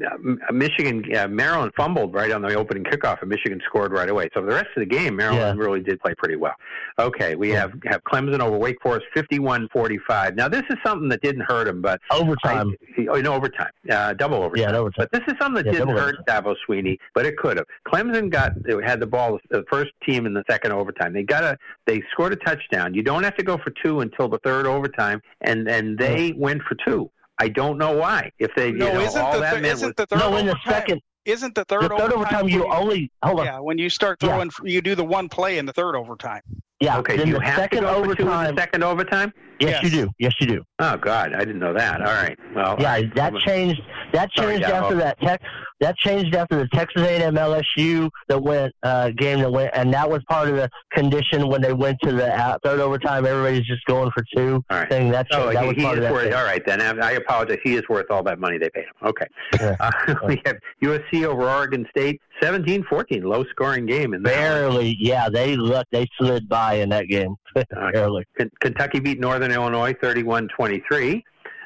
Michigan, 0.50 1.04
uh, 1.14 1.28
Maryland 1.28 1.72
fumbled 1.76 2.14
right 2.14 2.30
on 2.30 2.42
the 2.42 2.54
opening 2.54 2.84
kickoff, 2.84 3.20
and 3.20 3.28
Michigan 3.28 3.60
scored 3.66 3.92
right 3.92 4.08
away. 4.08 4.28
So 4.34 4.40
the 4.40 4.54
rest 4.54 4.68
of 4.76 4.80
the 4.80 4.86
game, 4.86 5.16
Maryland 5.16 5.58
really 5.58 5.80
did 5.80 6.00
play 6.00 6.14
pretty 6.16 6.36
well. 6.36 6.54
Okay, 6.98 7.34
we 7.34 7.50
have 7.50 7.72
have 7.84 8.02
Clemson 8.04 8.40
over 8.40 8.56
Wake 8.56 8.80
Forest, 8.82 9.06
51-45. 9.14 10.36
Now 10.36 10.48
this 10.48 10.62
is 10.70 10.76
something 10.84 11.08
that 11.08 11.20
didn't 11.22 11.42
hurt 11.42 11.66
them, 11.66 11.82
but 11.82 12.00
Overtime. 12.10 12.74
I, 12.98 13.06
oh, 13.08 13.14
in 13.14 13.26
overtime, 13.26 13.70
uh, 13.90 14.14
double 14.14 14.42
overtime. 14.42 14.70
Yeah, 14.70 14.78
overtime. 14.78 15.08
But 15.10 15.12
this 15.12 15.32
is 15.32 15.38
something 15.40 15.64
that 15.64 15.66
Yeah, 15.66 15.80
didn't 15.80 15.96
hurt 15.96 16.16
Dabo 16.26 16.54
Swinney, 16.68 16.98
but 17.14 17.26
it 17.26 17.36
could 17.36 17.58
have. 17.58 17.66
Clemson 17.86 18.30
got 18.30 18.52
had 18.84 19.00
the 19.00 19.06
ball, 19.06 19.38
the 19.50 19.64
first 19.70 19.90
team 20.06 20.26
in 20.26 20.34
the 20.34 20.44
second 20.48 20.72
overtime. 20.72 21.12
They 21.12 21.22
got 21.22 21.44
a 21.44 21.49
they 21.86 22.02
scored 22.12 22.32
a 22.32 22.36
touchdown. 22.36 22.94
You 22.94 23.02
don't 23.02 23.22
have 23.22 23.36
to 23.36 23.42
go 23.42 23.58
for 23.58 23.70
two 23.82 24.00
until 24.00 24.28
the 24.28 24.38
third 24.44 24.66
overtime, 24.66 25.20
and 25.42 25.68
and 25.68 25.98
they 25.98 26.32
went 26.36 26.62
for 26.62 26.76
two. 26.86 27.10
I 27.38 27.48
don't 27.48 27.78
know 27.78 27.92
why. 27.96 28.30
If 28.38 28.50
they, 28.54 28.70
No, 28.72 28.86
you 28.88 28.92
know, 28.94 29.00
isn't 29.00 29.20
all 29.22 29.32
the 29.34 29.40
that 29.40 29.50
th- 29.52 29.62
meant 29.62 29.74
isn't 29.74 29.88
was 29.88 29.94
the 29.96 30.06
third 30.06 30.18
No, 30.18 30.36
in 30.36 30.46
the 30.46 30.56
second, 30.66 31.00
Isn't 31.24 31.54
the 31.54 31.64
third 31.64 31.84
the 31.84 31.96
third 31.96 32.12
overtime, 32.12 32.48
you 32.48 32.60
when 32.64 32.72
only 32.72 33.10
hold 33.24 33.40
on. 33.40 33.46
yeah 33.46 33.58
when 33.58 33.78
you 33.78 33.88
start 33.88 34.18
Yeah. 34.22 34.28
throwing 34.28 34.50
you 34.64 34.80
do 34.82 34.94
the 34.94 35.04
one 35.04 35.28
play 35.28 35.56
in 35.58 35.64
the 35.66 35.72
third 35.72 35.94
overtime. 35.96 36.42
Yeah, 36.80 36.98
okay. 36.98 37.16
then 37.18 37.26
You 37.28 37.34
the 37.34 37.44
have 37.44 37.56
to 37.56 37.60
second 37.62 37.80
go 37.82 37.92
two 37.92 37.98
in 37.98 38.04
overtime. 38.28 38.54
the 38.54 38.60
second 38.62 38.84
overtime. 38.84 39.32
Yes, 39.60 39.82
you 39.82 39.90
do. 39.90 40.08
Yes, 40.18 40.32
you 40.40 40.46
do. 40.46 40.62
Oh 40.78 40.96
God, 40.96 41.34
I 41.34 41.40
didn't 41.40 41.58
know 41.58 41.74
that. 41.74 42.00
All 42.00 42.06
right. 42.14 42.38
Well, 42.54 42.76
Yeah, 42.80 42.92
I- 42.94 43.10
that 43.14 43.34
changed. 43.40 43.82
That 44.14 44.30
changed 44.30 44.62
yeah, 44.62 44.80
after 44.82 44.94
that 44.96 45.20
tech. 45.20 45.42
That 45.80 45.96
changed 45.98 46.34
after 46.34 46.56
the 46.56 46.68
Texas 46.68 47.02
A&M 47.02 47.34
LSU 47.36 48.08
that 48.28 48.42
went 48.42 48.74
uh, 48.82 49.10
game 49.10 49.40
that 49.40 49.50
went, 49.52 49.70
and 49.74 49.92
that 49.92 50.08
was 50.08 50.20
part 50.28 50.48
of 50.48 50.56
the 50.56 50.68
condition 50.92 51.48
when 51.48 51.60
they 51.62 51.72
went 51.74 51.98
to 52.02 52.12
the 52.12 52.58
third 52.64 52.80
overtime. 52.80 53.26
Everybody's 53.26 53.66
just 53.66 53.84
going 53.84 54.10
for 54.12 54.24
two. 54.34 54.64
All 54.70 54.78
right. 54.78 54.88
Thing 54.88 55.10
that 55.10 55.26
Oh, 55.32 55.52
that 55.52 55.60
he, 55.62 55.68
was 55.68 55.76
he 55.76 55.82
part 55.82 55.98
of 55.98 56.04
that. 56.04 56.12
worth. 56.12 56.24
thing. 56.24 56.34
All 56.34 56.44
right, 56.44 56.64
then. 56.66 56.80
I 56.80 57.08
I 57.08 57.10
apologize. 57.12 57.58
He 57.62 57.74
is 57.76 57.82
worth 57.90 58.06
all 58.10 58.22
that 58.24 58.38
money 58.38 58.56
they 58.56 58.70
paid 58.70 58.84
him. 58.84 58.94
Okay. 59.08 59.26
Yeah. 59.60 59.76
Uh, 59.78 60.14
we 60.26 60.40
have 60.46 60.56
USC 60.82 61.24
over 61.24 61.48
Oregon 61.48 61.86
State, 61.90 62.20
17-14, 62.42 63.24
low 63.24 63.44
scoring 63.50 63.86
game 63.86 64.14
in 64.14 64.22
there. 64.22 64.34
Barely, 64.34 64.96
yeah. 64.98 65.28
They 65.28 65.56
look, 65.56 65.86
they 65.90 66.06
slid 66.18 66.48
by 66.48 66.74
in 66.74 66.88
that 66.90 67.08
game. 67.08 67.36
Uh, 67.56 67.90
Barely. 67.92 68.24
Ken- 68.38 68.50
Kentucky 68.60 69.00
beat 69.00 69.18
Northern 69.18 69.50
Illinois 69.50 69.92
31-23. 69.94 71.22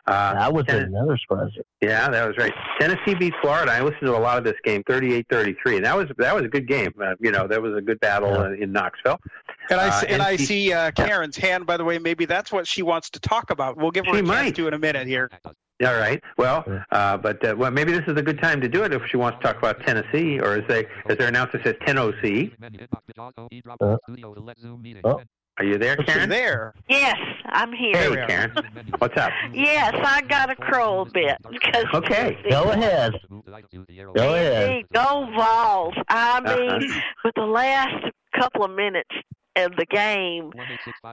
Uh, 0.06 0.34
That 0.34 0.52
was 0.52 0.66
Ten- 0.66 0.82
another 0.84 1.16
surprise. 1.18 1.50
yeah, 1.80 2.08
that 2.10 2.26
was 2.28 2.36
right. 2.36 2.52
Tennessee 2.78 3.14
beat 3.14 3.32
Florida. 3.40 3.72
I 3.72 3.80
listened 3.80 4.02
to 4.02 4.16
a 4.16 4.18
lot 4.18 4.36
of 4.38 4.44
this 4.44 4.54
game, 4.62 4.82
38-33, 4.84 5.76
and 5.76 5.84
that 5.86 5.96
was 5.96 6.06
that 6.18 6.34
was 6.34 6.44
a 6.44 6.48
good 6.48 6.68
game. 6.68 6.92
Uh, 7.02 7.14
you 7.20 7.30
know, 7.30 7.46
that 7.46 7.60
was 7.62 7.74
a 7.76 7.80
good 7.80 7.98
battle 8.00 8.30
Yeah. 8.30 8.38
uh, 8.38 8.50
in 8.50 8.72
Knoxville. 8.72 9.18
And 9.70 9.80
I 9.80 9.88
Uh, 9.88 9.90
see, 9.92 10.06
and 10.08 10.22
I 10.22 10.34
NC 10.36 10.46
see 10.46 10.72
uh, 10.74 10.90
Karen's 10.90 11.36
hand. 11.38 11.64
By 11.66 11.76
the 11.78 11.84
way, 11.84 11.98
maybe 11.98 12.26
that's 12.26 12.52
what 12.52 12.66
she 12.66 12.82
wants 12.82 13.08
to 13.10 13.20
talk 13.20 13.50
about. 13.50 13.76
We'll 13.78 13.90
give 13.90 14.04
her 14.06 14.12
a 14.12 14.16
chance 14.16 14.28
might. 14.28 14.54
to 14.56 14.68
in 14.68 14.74
a 14.74 14.78
minute 14.78 15.06
here. 15.06 15.30
All 15.84 15.94
right. 15.96 16.22
Well, 16.38 16.64
uh, 16.92 17.16
but 17.16 17.44
uh, 17.44 17.54
well, 17.56 17.70
maybe 17.70 17.90
this 17.92 18.04
is 18.06 18.16
a 18.16 18.22
good 18.22 18.40
time 18.40 18.60
to 18.60 18.68
do 18.68 18.84
it 18.84 18.92
if 18.94 19.02
she 19.10 19.16
wants 19.16 19.38
to 19.40 19.44
talk 19.46 19.58
about 19.58 19.80
Tennessee, 19.84 20.38
or 20.38 20.54
as 20.54 20.64
they 20.68 20.86
as 21.08 21.16
their 21.18 21.28
announcer 21.28 21.60
says, 21.64 21.74
Tennessee. 21.86 22.52
Uh, 22.62 23.96
oh. 25.04 25.20
Are 25.58 25.64
you 25.64 25.78
there, 25.78 25.96
She's 25.98 26.06
Karen? 26.06 26.28
There. 26.28 26.74
Yes, 26.88 27.16
I'm 27.46 27.72
here. 27.72 27.96
Hey. 27.96 28.26
Karen. 28.26 28.52
What's 28.98 29.16
up? 29.16 29.30
Yes, 29.52 29.94
I 30.04 30.22
got 30.22 30.46
to 30.46 30.56
crow 30.56 31.00
a 31.02 31.04
bit 31.04 31.36
because 31.48 31.84
Okay. 31.94 32.36
Go 32.50 32.64
ahead. 32.72 33.12
Go 33.30 34.34
ahead. 34.34 34.84
Go 34.92 35.28
Vols! 35.36 35.94
I 36.08 36.40
mean, 36.40 36.70
Uh-huh. 36.90 37.00
with 37.24 37.34
the 37.36 37.42
last 37.46 38.04
couple 38.38 38.64
of 38.64 38.72
minutes 38.72 39.10
of 39.56 39.76
the 39.76 39.86
game, 39.86 40.52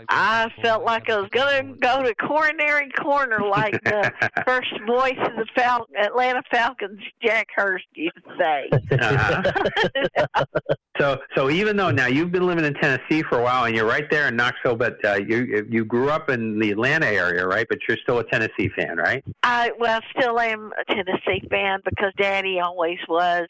I 0.09 0.49
felt 0.61 0.83
like 0.83 1.09
I 1.09 1.19
was 1.19 1.29
going 1.29 1.73
to 1.73 1.79
go 1.79 2.01
to 2.03 2.13
coronary 2.15 2.89
corner 2.91 3.39
like 3.39 3.81
the 3.83 4.11
first 4.47 4.71
voice 4.87 5.17
of 5.19 5.35
the 5.35 5.45
Fal- 5.55 5.87
Atlanta 5.99 6.41
Falcons, 6.51 6.99
Jack 7.23 7.47
Hurst, 7.55 7.85
used 7.93 8.15
to 8.15 8.37
say. 8.39 8.69
Uh-huh. 8.99 10.45
so, 10.99 11.19
so 11.35 11.49
even 11.49 11.77
though 11.77 11.91
now 11.91 12.07
you've 12.07 12.31
been 12.31 12.47
living 12.47 12.65
in 12.65 12.73
Tennessee 12.75 13.21
for 13.23 13.39
a 13.39 13.43
while 13.43 13.65
and 13.65 13.75
you're 13.75 13.87
right 13.87 14.09
there 14.09 14.27
in 14.27 14.35
Knoxville, 14.35 14.75
but 14.75 15.03
uh, 15.05 15.15
you 15.15 15.65
you 15.69 15.85
grew 15.85 16.09
up 16.09 16.29
in 16.29 16.59
the 16.59 16.71
Atlanta 16.71 17.07
area, 17.07 17.45
right? 17.45 17.65
But 17.69 17.79
you're 17.87 17.97
still 17.97 18.19
a 18.19 18.23
Tennessee 18.29 18.69
fan, 18.75 18.97
right? 18.97 19.23
I 19.43 19.71
well, 19.79 19.99
still 20.17 20.39
am 20.39 20.71
a 20.79 20.93
Tennessee 20.93 21.47
fan 21.49 21.79
because 21.85 22.11
Daddy 22.17 22.59
always 22.59 22.99
was, 23.07 23.47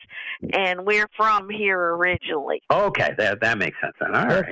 and 0.54 0.86
we're 0.86 1.10
from 1.16 1.50
here 1.50 1.96
originally. 1.96 2.62
Okay, 2.72 3.14
that 3.18 3.42
that 3.42 3.58
makes 3.58 3.78
sense. 3.82 3.96
Then. 4.00 4.16
All 4.16 4.26
right, 4.26 4.46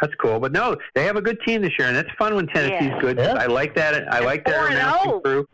That's 0.00 0.14
cool. 0.14 0.38
But 0.40 0.52
no, 0.52 0.76
they 0.94 1.04
have 1.04 1.16
a 1.16 1.20
good 1.22 1.38
team 1.46 1.62
this 1.62 1.72
year, 1.78 1.88
and 1.88 1.96
it's 1.96 2.08
fun 2.18 2.34
when 2.34 2.46
Tennessee's 2.46 2.88
Yeah. 2.90 3.00
good. 3.00 3.18
Yeah. 3.18 3.34
I 3.38 3.46
like 3.46 3.74
that. 3.74 4.10
I 4.12 4.20
like 4.20 4.44
their 4.44 4.68
announcing 4.68 5.10
0. 5.10 5.20
crew. 5.20 5.48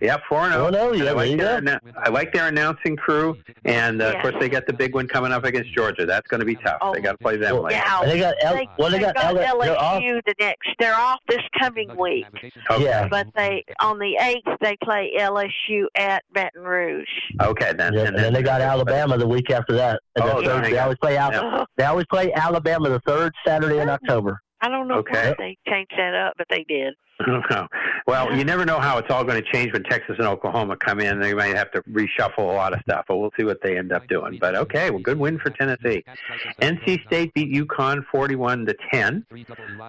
Yeah, 0.00 0.16
four 0.28 0.40
and 0.40 0.54
Oh, 0.54 0.70
zero. 0.70 0.90
no, 0.90 0.92
yeah, 0.92 1.10
I 1.10 1.12
like 1.12 1.36
their 1.38 1.80
I 1.98 2.08
like 2.08 2.32
their 2.32 2.48
announcing 2.48 2.96
crew, 2.96 3.36
and 3.64 4.00
uh, 4.02 4.06
of 4.16 4.22
course 4.22 4.34
they 4.40 4.48
got 4.48 4.66
the 4.66 4.72
big 4.72 4.94
one 4.94 5.06
coming 5.06 5.30
up 5.30 5.44
against 5.44 5.72
Georgia. 5.74 6.04
That's 6.06 6.26
going 6.26 6.40
to 6.40 6.46
be 6.46 6.56
tough. 6.56 6.78
Oh. 6.80 6.94
They 6.94 7.00
got 7.00 7.12
to 7.12 7.18
play 7.18 7.36
them. 7.36 7.58
later. 7.58 7.76
Yeah, 7.76 8.00
And 8.00 8.10
they 8.10 8.18
got 8.18 8.34
L- 8.42 8.54
they, 8.54 8.68
well, 8.78 8.90
they 8.90 8.98
they 8.98 9.04
got 9.12 9.16
L- 9.24 9.34
they're 9.60 9.78
off. 9.78 10.02
LSU 10.02 10.20
the 10.26 10.34
next. 10.40 10.68
They're 10.80 10.96
off 10.96 11.20
this 11.28 11.42
coming 11.60 11.94
week, 11.96 12.26
Okay. 12.70 12.84
Yeah. 12.84 13.06
but 13.08 13.26
they 13.36 13.64
on 13.80 13.98
the 13.98 14.16
eighth 14.20 14.46
they 14.60 14.76
play 14.82 15.12
LSU 15.18 15.84
at 15.96 16.24
Baton 16.32 16.62
Rouge. 16.62 17.06
Okay, 17.40 17.72
then. 17.76 17.92
Yeah, 17.94 18.04
and 18.06 18.16
then 18.18 18.32
they 18.32 18.42
got 18.42 18.60
Alabama 18.62 19.16
the 19.18 19.28
week 19.28 19.50
after 19.50 19.74
that. 19.74 20.00
And 20.16 20.24
Oh, 20.24 20.40
the 20.40 20.48
then 20.48 20.56
third, 20.56 20.64
they 20.64 20.70
they 20.72 20.78
always 20.78 20.98
play 20.98 21.16
Al- 21.16 21.32
yeah. 21.32 21.64
They 21.76 21.84
always 21.84 22.06
play 22.06 22.32
Alabama 22.32 22.88
the 22.88 23.00
third 23.06 23.32
Saturday 23.46 23.71
in 23.80 23.88
October. 23.88 24.40
I 24.60 24.68
don't 24.68 24.88
know 24.88 24.98
Okay. 24.98 25.14
why 25.14 25.34
they 25.38 25.58
changed 25.68 25.92
that 25.96 26.14
up, 26.14 26.34
but 26.38 26.46
they 26.48 26.64
did. 26.68 26.94
Well, 28.06 28.36
you 28.36 28.44
never 28.44 28.64
know 28.64 28.80
how 28.80 28.98
it's 28.98 29.10
all 29.10 29.22
going 29.22 29.40
to 29.40 29.52
change 29.52 29.72
when 29.72 29.84
Texas 29.84 30.16
and 30.18 30.26
Oklahoma 30.26 30.76
come 30.76 30.98
in. 30.98 31.20
They 31.20 31.34
might 31.34 31.54
have 31.54 31.70
to 31.70 31.82
reshuffle 31.82 32.38
a 32.38 32.42
lot 32.42 32.72
of 32.72 32.80
stuff, 32.80 33.04
but 33.06 33.16
we'll 33.16 33.30
see 33.38 33.44
what 33.44 33.62
they 33.62 33.78
end 33.78 33.92
up 33.92 34.08
doing. 34.08 34.38
But 34.40 34.56
okay, 34.56 34.90
well, 34.90 34.98
good 34.98 35.18
win 35.18 35.38
for 35.38 35.50
Tennessee. 35.50 36.04
NC 36.60 37.06
State 37.06 37.32
beat 37.34 37.52
UConn 37.54 38.04
41 38.10 38.66
to 38.66 38.74
10. 38.92 39.24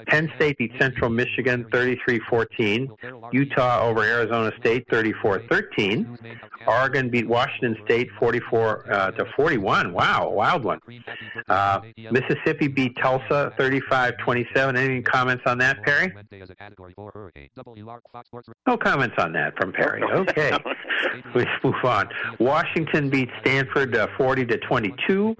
Penn 0.07 0.31
State 0.35 0.57
beat 0.59 0.71
Central 0.79 1.09
Michigan 1.09 1.65
33-14. 1.71 3.33
Utah 3.33 3.81
over 3.81 4.03
Arizona 4.03 4.51
State 4.59 4.87
34-13. 4.89 6.17
Oregon 6.67 7.09
beat 7.09 7.27
Washington 7.27 7.75
State 7.83 8.09
44 8.19 8.91
uh, 8.91 9.11
to 9.11 9.25
41. 9.35 9.91
Wow, 9.91 10.29
wild 10.29 10.63
one. 10.63 10.79
Uh, 11.49 11.81
Mississippi 12.11 12.67
beat 12.67 12.95
Tulsa 13.01 13.53
35-27. 13.57 14.77
Any 14.77 15.01
comments 15.01 15.43
on 15.47 15.57
that, 15.57 15.81
Perry? 15.83 16.13
No 18.67 18.77
comments 18.77 19.15
on 19.17 19.33
that 19.33 19.55
from 19.57 19.71
Perry. 19.73 20.01
Okay, 20.13 20.51
let's 21.35 21.49
move 21.63 21.75
on. 21.83 22.07
Washington 22.39 23.09
beat 23.09 23.29
Stanford 23.41 23.95
uh, 23.95 24.07
40 24.17 24.45
to 24.47 24.57
22. 24.59 25.35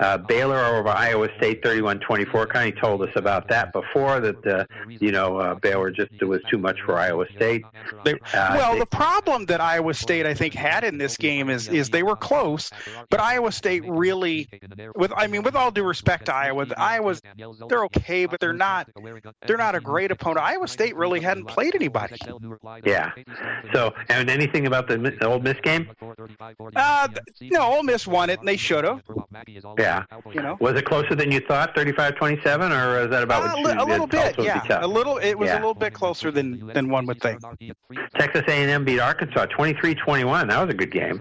Uh, 0.00 0.18
Baylor 0.18 0.58
over 0.58 0.88
Iowa 0.90 1.28
State 1.38 1.62
31-24. 1.62 2.48
Connie 2.48 2.72
told 2.72 3.02
us 3.02 3.10
about 3.16 3.48
that 3.48 3.72
before. 3.72 4.20
That 4.20 4.46
uh, 4.46 4.64
you 4.88 5.10
know 5.12 5.38
uh, 5.38 5.54
Baylor 5.56 5.90
just 5.90 6.10
was 6.22 6.40
too 6.50 6.58
much 6.58 6.78
for 6.84 6.98
Iowa 6.98 7.26
State. 7.36 7.64
They, 8.04 8.14
Uh, 8.14 8.18
well, 8.56 8.72
they- 8.74 8.78
the 8.80 8.86
problem 8.86 9.46
that 9.46 9.60
Iowa 9.60 9.94
State 9.94 10.26
I 10.26 10.34
think 10.34 10.54
had 10.54 10.84
in 10.84 10.98
this 10.98 11.16
game 11.16 11.48
is 11.50 11.68
is 11.68 11.90
they 11.90 12.02
were 12.02 12.16
close, 12.16 12.70
but 13.10 13.20
Iowa 13.20 13.50
State 13.52 13.84
really, 13.88 14.48
with 14.94 15.12
I 15.16 15.26
mean, 15.26 15.42
with 15.42 15.56
all 15.56 15.70
due 15.70 15.84
respect 15.84 16.26
to 16.26 16.34
Iowa, 16.34 16.66
the 16.66 16.78
Iowa's 16.80 17.20
they're 17.68 17.84
okay, 17.86 18.26
but 18.26 18.40
they're 18.40 18.52
not 18.52 18.88
they're 19.46 19.56
not 19.56 19.74
a 19.74 19.80
great 19.80 20.10
opponent. 20.10 20.44
Iowa 20.44 20.68
State 20.68 20.96
really 21.02 21.20
hadn't 21.20 21.46
played 21.46 21.74
anybody. 21.74 22.16
Yeah. 22.84 23.10
So, 23.74 23.92
and 24.08 24.30
anything 24.30 24.66
about 24.66 24.86
the, 24.88 24.96
the 24.98 25.26
Ole 25.26 25.40
Miss 25.40 25.58
game? 25.62 25.88
Uh, 26.76 27.08
no, 27.40 27.62
Ole 27.62 27.82
Miss 27.82 28.06
won 28.06 28.30
it, 28.30 28.38
and 28.38 28.48
they 28.48 28.56
should 28.56 28.84
have. 28.84 29.02
Yeah. 29.78 30.04
You 30.34 30.42
know, 30.42 30.56
Was 30.60 30.74
it 30.78 30.84
closer 30.86 31.14
than 31.14 31.30
you 31.32 31.40
thought, 31.40 31.74
35-27, 31.74 32.70
or 32.70 33.00
is 33.04 33.10
that 33.10 33.22
about 33.22 33.42
Uh, 33.42 33.46
what 33.62 33.74
a, 33.76 33.78
you 33.78 33.84
a 33.84 33.90
little 33.92 34.06
bit, 34.06 34.36
would 34.36 34.44
be 34.44 34.44
yeah, 34.44 34.60
tough? 34.60 34.84
a 34.84 34.86
little. 34.86 35.18
It 35.18 35.34
was 35.38 35.48
Yeah. 35.48 35.54
a 35.54 35.60
little 35.64 35.74
bit 35.74 35.92
closer 35.92 36.30
than 36.30 36.66
than 36.74 36.88
one 36.88 37.06
would 37.06 37.20
think. 37.20 37.40
Texas 38.18 38.42
A&M 38.48 38.84
beat 38.84 39.00
Arkansas 39.00 39.46
23-21. 39.46 40.48
That 40.48 40.60
was 40.64 40.70
a 40.70 40.76
good 40.76 40.92
game. 40.92 41.20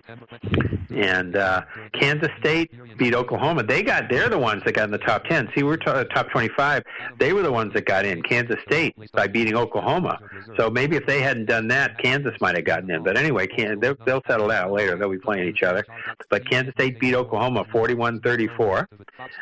And 0.91 1.35
uh, 1.35 1.63
Kansas 1.99 2.29
State 2.39 2.71
beat 3.01 3.15
Oklahoma. 3.15 3.63
They 3.63 3.81
got 3.81 4.09
they're 4.11 4.29
the 4.29 4.37
ones 4.37 4.61
that 4.63 4.73
got 4.73 4.85
in 4.85 4.91
the 4.91 4.99
top 4.99 5.23
10. 5.23 5.49
See, 5.55 5.63
we're 5.63 5.75
t- 5.75 5.85
top 6.13 6.29
25. 6.29 6.83
They 7.17 7.33
were 7.33 7.41
the 7.41 7.51
ones 7.51 7.73
that 7.73 7.85
got 7.87 8.05
in. 8.05 8.21
Kansas 8.21 8.57
State 8.67 8.95
by 9.11 9.25
beating 9.25 9.55
Oklahoma. 9.55 10.19
So 10.55 10.69
maybe 10.69 10.97
if 10.97 11.07
they 11.07 11.19
hadn't 11.19 11.47
done 11.47 11.67
that, 11.69 11.97
Kansas 11.97 12.33
might 12.39 12.55
have 12.55 12.65
gotten 12.65 12.91
in. 12.91 13.03
But 13.03 13.17
anyway, 13.17 13.47
can, 13.47 13.79
they'll, 13.79 14.21
settle 14.27 14.47
that 14.49 14.71
later. 14.71 14.95
They'll 14.97 15.09
be 15.09 15.17
playing 15.17 15.47
each 15.47 15.63
other. 15.63 15.83
But 16.29 16.47
Kansas 16.47 16.75
State 16.75 16.99
beat 16.99 17.15
Oklahoma 17.15 17.65
41-34. 17.73 18.85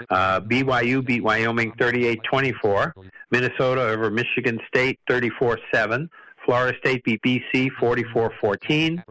Uh, 0.09 0.39
BYU 0.39 1.05
beat 1.05 1.21
Wyoming 1.21 1.73
38-24. 1.73 2.93
Minnesota 3.29 3.81
over 3.81 4.09
Michigan 4.09 4.59
State 4.69 4.99
34-7. 5.09 6.07
Florida 6.49 6.75
State 6.79 7.03
beat 7.03 7.21
BC 7.21 7.69
44-14. 7.79 9.03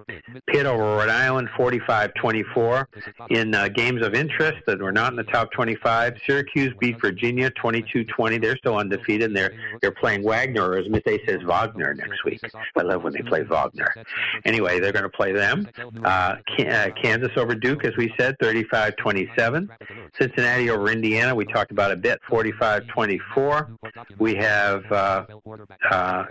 Pitt 0.49 0.67
over 0.67 0.83
Rhode 0.83 1.09
Island 1.09 1.49
45-24. 1.57 2.85
In 3.31 3.55
uh, 3.55 3.69
games 3.69 4.05
of 4.05 4.15
interest 4.15 4.59
that 4.67 4.81
were 4.81 4.91
not 4.91 5.13
in 5.13 5.17
the 5.17 5.23
top 5.23 5.53
25, 5.53 6.19
Syracuse 6.27 6.75
beat 6.81 7.01
Virginia 7.01 7.49
22-20. 7.53 8.43
They're 8.43 8.57
still 8.57 8.77
undefeated, 8.77 9.29
and 9.29 9.37
they're 9.37 9.53
they're 9.81 9.93
playing 9.93 10.25
Wagner, 10.25 10.69
or 10.69 10.79
as 10.79 10.89
Miss 10.89 11.03
says, 11.05 11.39
Wagner 11.45 11.95
next 11.95 12.25
week. 12.25 12.41
I 12.77 12.83
love 12.83 13.05
when 13.05 13.13
they 13.13 13.23
play 13.23 13.45
Wagner. 13.45 13.95
Anyway, 14.45 14.81
they're 14.81 14.91
going 14.91 15.05
to 15.05 15.09
play 15.09 15.33
them. 15.33 15.69
Uh, 16.05 16.09
uh, 16.09 16.89
Kansas 17.01 17.31
over 17.37 17.55
Duke, 17.55 17.85
as 17.85 17.97
we 17.97 18.13
said, 18.19 18.37
35-27. 18.43 19.69
Cincinnati 20.21 20.71
over 20.71 20.91
Indiana, 20.91 21.37
we 21.37 21.45
talked 21.45 21.71
about 21.71 21.93
a 21.93 21.97
bit, 21.97 22.19
45-24. 22.29 23.79
We 24.19 24.35
have, 24.35 24.91
uh, 24.91 25.25
uh, 25.91 26.25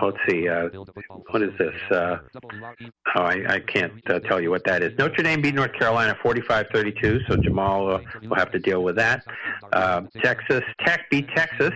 let's 0.00 0.16
see, 0.28 0.43
uh, 0.48 0.68
what 1.30 1.42
is 1.42 1.50
this? 1.58 1.74
Uh, 1.90 2.18
oh, 3.16 3.20
I, 3.20 3.44
I 3.48 3.60
can't 3.60 3.92
uh, 4.10 4.18
tell 4.20 4.40
you 4.40 4.50
what 4.50 4.64
that 4.64 4.82
is. 4.82 4.96
Notre 4.98 5.22
Dame 5.22 5.40
beat 5.40 5.54
North 5.54 5.72
Carolina 5.72 6.16
45-32, 6.24 7.26
so 7.28 7.36
Jamal 7.36 7.94
uh, 7.94 8.00
will 8.22 8.36
have 8.36 8.50
to 8.52 8.58
deal 8.58 8.82
with 8.82 8.96
that. 8.96 9.24
Uh, 9.72 10.02
Texas 10.22 10.62
Tech 10.84 11.08
beat 11.10 11.28
Texas 11.34 11.72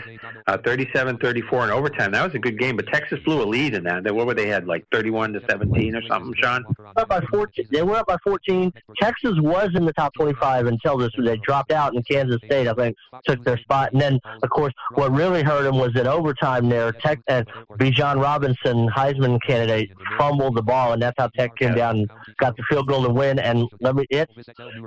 uh, 0.46 0.56
37-34 0.58 1.64
in 1.64 1.70
overtime. 1.70 2.12
That 2.12 2.24
was 2.24 2.34
a 2.34 2.38
good 2.38 2.58
game, 2.58 2.76
but 2.76 2.86
Texas 2.88 3.18
blew 3.24 3.42
a 3.42 3.44
lead 3.44 3.74
in 3.74 3.84
that. 3.84 4.04
They- 4.04 4.10
What 4.10 4.26
were 4.26 4.34
they 4.34 4.48
had, 4.48 4.66
like 4.66 4.84
31 4.92 5.32
to 5.34 5.40
17 5.48 5.94
or 5.96 6.02
something, 6.08 6.34
Sean? 6.42 6.64
up 6.96 7.08
by 7.08 7.20
14. 7.30 7.66
They 7.70 7.82
were 7.82 7.96
up 7.96 8.06
by 8.06 8.16
14. 8.24 8.72
Texas 9.00 9.34
was 9.40 9.70
in 9.74 9.84
the 9.84 9.92
top 9.92 10.12
25 10.14 10.66
until 10.66 10.96
this. 10.96 11.10
They 11.18 11.36
dropped 11.38 11.70
out, 11.72 11.94
and 11.94 12.06
Kansas 12.06 12.40
State, 12.44 12.66
I 12.68 12.74
think, 12.74 12.96
took 13.26 13.44
their 13.44 13.58
spot. 13.58 13.92
And 13.92 14.00
then, 14.00 14.18
of 14.42 14.50
course, 14.50 14.72
what 14.94 15.12
really 15.12 15.42
hurt 15.42 15.62
them 15.62 15.78
was 15.78 15.94
in 15.96 16.06
overtime 16.06 16.68
there. 16.68 16.92
Tech 16.92 17.20
and 17.28 17.46
Bijan 17.78 18.20
Robinson, 18.64 18.88
Heisman 18.88 19.38
candidate, 19.46 19.90
fumbled 20.16 20.56
the 20.56 20.62
ball, 20.62 20.92
and 20.92 21.02
that's 21.02 21.16
how 21.18 21.28
Tech 21.28 21.56
came 21.56 21.74
down 21.74 21.98
and 21.98 22.10
got 22.38 22.56
the 22.56 22.62
field 22.68 22.88
goal 22.88 23.02
to 23.04 23.10
win. 23.10 23.38
And 23.38 23.68
let 23.80 23.94
me, 23.94 24.06
it's 24.10 24.32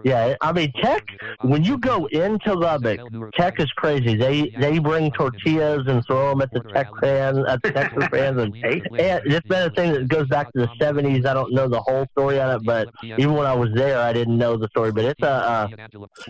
yeah. 0.04 0.36
I 0.42 0.52
mean, 0.52 0.72
Tech. 0.82 1.06
When 1.42 1.64
you 1.64 1.78
go 1.78 2.06
into 2.08 2.54
Lubbock, 2.54 3.00
Tech 3.36 3.60
is 3.60 3.72
crazy. 3.74 4.16
They 4.16 4.50
they 4.60 4.80
bring 4.80 5.12
tortillas 5.12 5.88
and 5.88 6.06
throw 6.06 6.30
them 6.30 6.42
at 6.42 6.52
the 6.52 6.62
Tech 6.74 6.88
fans, 7.00 7.40
at 7.48 7.62
the 7.64 7.72
Texas 7.72 8.06
fans, 8.12 8.42
and, 8.42 8.56
and 8.66 9.22
it's 9.26 9.48
been 9.48 9.68
a 9.68 9.74
thing 9.74 9.94
that 9.94 10.08
goes 10.08 10.28
back 10.28 10.52
to 10.54 10.60
the 10.60 10.68
'70s. 10.80 11.26
I 11.26 11.34
don't 11.34 11.54
know 11.54 11.68
the 11.68 11.82
whole 11.82 12.06
story 12.12 12.40
on 12.40 12.56
it, 12.56 12.64
but 12.66 12.90
even 13.04 13.34
when 13.34 13.46
I 13.46 13.54
was 13.54 13.70
there, 13.76 14.00
I 14.00 14.14
didn't 14.14 14.38
know 14.38 14.58
the 14.58 14.68
story. 14.70 14.92
But 14.92 15.06
it's 15.06 15.22
a 15.24 15.30
uh, 15.30 15.68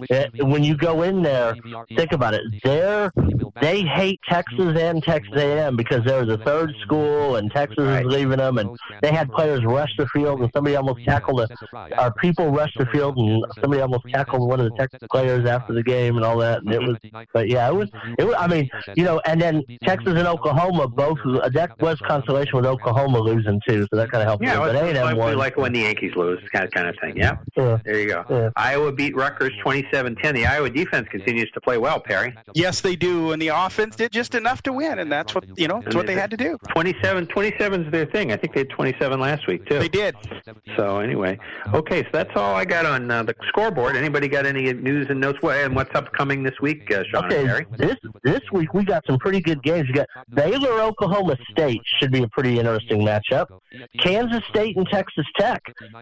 it, 0.10 0.46
when 0.46 0.64
you 0.64 0.78
go 0.78 1.04
in 1.04 1.22
there, 1.22 1.56
think 1.96 2.12
about 2.12 2.34
it. 2.34 2.42
They're 2.64 3.12
they 3.62 3.82
hate 3.84 4.20
Texas 4.30 4.78
and 4.80 5.04
Texas 5.04 5.34
A&M 5.36 5.76
because 5.76 6.04
they're 6.06 6.26
the 6.26 6.38
third 6.38 6.74
school, 6.82 7.21
and 7.36 7.52
Texas 7.52 7.78
is 7.80 8.06
leaving 8.06 8.38
them, 8.38 8.58
and 8.58 8.78
they 9.02 9.12
had 9.12 9.32
players 9.32 9.64
rush 9.64 9.92
the 9.98 10.08
field, 10.08 10.42
and 10.42 10.50
somebody 10.54 10.76
almost 10.76 11.04
tackled 11.06 11.42
a, 11.42 11.48
our 11.98 12.14
people 12.14 12.52
rushed 12.52 12.78
the 12.78 12.86
field, 12.88 13.18
and 13.18 13.44
somebody 13.60 13.82
almost 13.82 14.06
tackled 14.14 14.48
one 14.48 14.60
of 14.60 14.70
the 14.70 14.78
Texas 14.78 15.00
players 15.12 15.48
after 15.48 15.74
the 15.74 15.84
game 15.84 16.16
and 16.16 16.26
all 16.26 16.38
that. 16.38 16.62
And 16.64 16.74
it 16.74 16.82
was, 16.82 16.98
but 17.34 17.50
yeah, 17.50 17.68
it 17.68 17.76
was, 17.76 17.90
it 18.18 18.24
was. 18.24 18.36
I 18.38 18.48
mean, 18.48 18.70
you 18.96 19.04
know, 19.04 19.22
and 19.26 19.42
then 19.42 19.64
Texas 19.84 20.14
and 20.16 20.28
Oklahoma 20.28 20.88
both. 20.88 21.20
Uh, 21.26 21.50
that 21.50 21.80
was 21.82 22.00
consolation 22.00 22.56
with 22.56 22.66
Oklahoma 22.66 23.20
losing 23.20 23.62
too, 23.68 23.88
so 23.90 23.96
that 23.96 24.12
kind 24.12 24.22
of 24.22 24.28
helped. 24.28 24.44
Yeah, 24.44 24.56
them. 24.56 24.64
it 24.64 24.74
but 24.74 24.84
was 24.84 24.94
A&M 24.96 25.06
like, 25.06 25.18
won. 25.18 25.38
like 25.38 25.58
when 25.58 25.74
the 25.74 25.80
Yankees 25.80 26.16
lose, 26.16 26.40
kind 26.54 26.66
of, 26.66 26.72
kind 26.72 26.88
of 26.88 26.96
thing. 27.02 27.18
Yeah. 27.18 27.38
Yeah. 27.56 27.80
There 27.84 28.00
you 28.00 28.08
go. 28.08 28.26
Yeah. 28.30 28.50
Iowa 28.56 28.92
beat 28.92 29.16
Rutgers 29.16 29.54
27-10. 29.64 30.34
The 30.34 30.46
Iowa 30.46 30.70
defense 30.70 31.08
continues 31.10 31.50
to 31.52 31.62
play 31.62 31.78
well, 31.78 32.00
Perry. 32.00 32.34
Yes, 32.54 32.82
they 32.82 32.96
do, 32.96 33.32
and 33.32 33.42
the 33.42 33.50
offense 33.50 33.96
did 33.96 34.12
just 34.12 34.36
enough 34.36 34.62
to 34.64 34.74
win, 34.74 35.00
and 35.00 35.12
that's 35.12 35.36
what 35.36 35.46
you 35.58 35.68
know. 35.68 35.82
That's 35.84 35.96
what 35.96 36.08
they 36.08 36.16
had 36.16 36.32
to 36.32 36.38
do. 36.38 36.58
27 36.70 37.11
27 37.20 37.86
is 37.86 37.92
their 37.92 38.06
thing. 38.06 38.32
I 38.32 38.38
think 38.38 38.54
they 38.54 38.62
had 38.62 38.70
27 38.70 39.20
last 39.20 39.48
week, 39.48 39.66
too. 39.66 39.80
They 39.80 39.88
did. 39.88 40.16
So, 40.78 41.00
anyway. 41.00 41.38
Okay, 41.74 42.04
so 42.04 42.10
that's 42.12 42.32
all 42.36 42.56
I 42.56 42.66
got 42.66 42.86
on 42.86 43.10
uh, 43.10 43.24
the 43.24 43.36
scoreboard. 43.48 43.96
Anybody 43.96 44.28
got 44.28 44.46
any 44.46 44.72
news 44.74 45.08
and 45.10 45.20
notes? 45.20 45.40
What, 45.42 45.58
and 45.58 45.76
what's 45.76 45.94
upcoming 45.96 46.44
this 46.44 46.56
week, 46.62 46.92
uh, 46.92 47.04
Sean 47.12 47.26
Okay, 47.26 47.40
and 47.40 47.48
Perry? 47.48 47.66
this 47.78 47.96
this 48.24 48.42
week 48.52 48.74
we 48.74 48.84
got 48.84 49.06
some 49.06 49.18
pretty 49.18 49.42
good 49.42 49.64
games. 49.64 49.88
You 49.88 49.96
got 49.96 50.08
Baylor, 50.34 50.82
Oklahoma 50.82 51.38
State 51.50 51.82
should 52.00 52.12
be 52.12 52.24
a 52.24 52.28
pretty 52.28 52.60
interesting 52.60 53.02
matchup. 53.02 53.48
Kansas 54.00 54.42
State 54.50 54.78
and 54.78 54.88
Texas 54.88 55.26
Tech. 55.40 55.62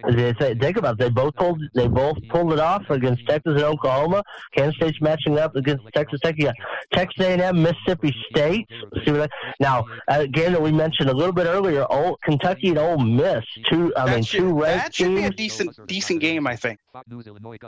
They, 0.10 0.34
they, 0.40 0.56
think 0.56 0.78
about 0.78 0.94
it, 0.94 1.00
they 1.00 1.10
both 1.10 1.36
pulled 1.36 1.62
they 1.74 1.88
both 1.88 2.18
pulled 2.30 2.54
it 2.54 2.60
off 2.60 2.84
against 2.90 3.26
Texas 3.28 3.54
and 3.54 3.64
Oklahoma. 3.64 4.24
Kansas 4.56 4.76
State's 4.76 5.00
matching 5.02 5.38
up 5.38 5.56
against 5.56 5.84
Texas 5.94 6.20
Tech. 6.22 6.36
You 6.38 6.46
got 6.46 6.56
Texas 6.94 7.26
A&M, 7.26 7.62
Mississippi 7.62 8.14
State. 8.30 8.68
See 9.06 9.12
what 9.12 9.22
I, 9.22 9.54
now 9.60 9.86
a 10.08 10.28
game 10.28 10.52
that 10.54 10.62
we 10.62 10.72
mentioned 10.72 10.99
a 11.08 11.14
little 11.14 11.34
bit 11.34 11.46
earlier. 11.46 11.86
Old 11.90 12.20
Kentucky 12.22 12.70
and 12.70 12.78
Ole 12.78 12.98
Miss. 12.98 13.44
Two 13.66 13.94
I 13.96 14.06
That 14.06 14.16
mean 14.16 14.24
should, 14.24 14.40
two 14.40 14.54
ranked 14.54 14.84
that 14.86 14.96
should 14.96 15.16
be 15.16 15.24
a 15.24 15.30
decent 15.30 15.88
decent 15.88 16.20
game, 16.20 16.48
I 16.48 16.56
think. 16.56 16.80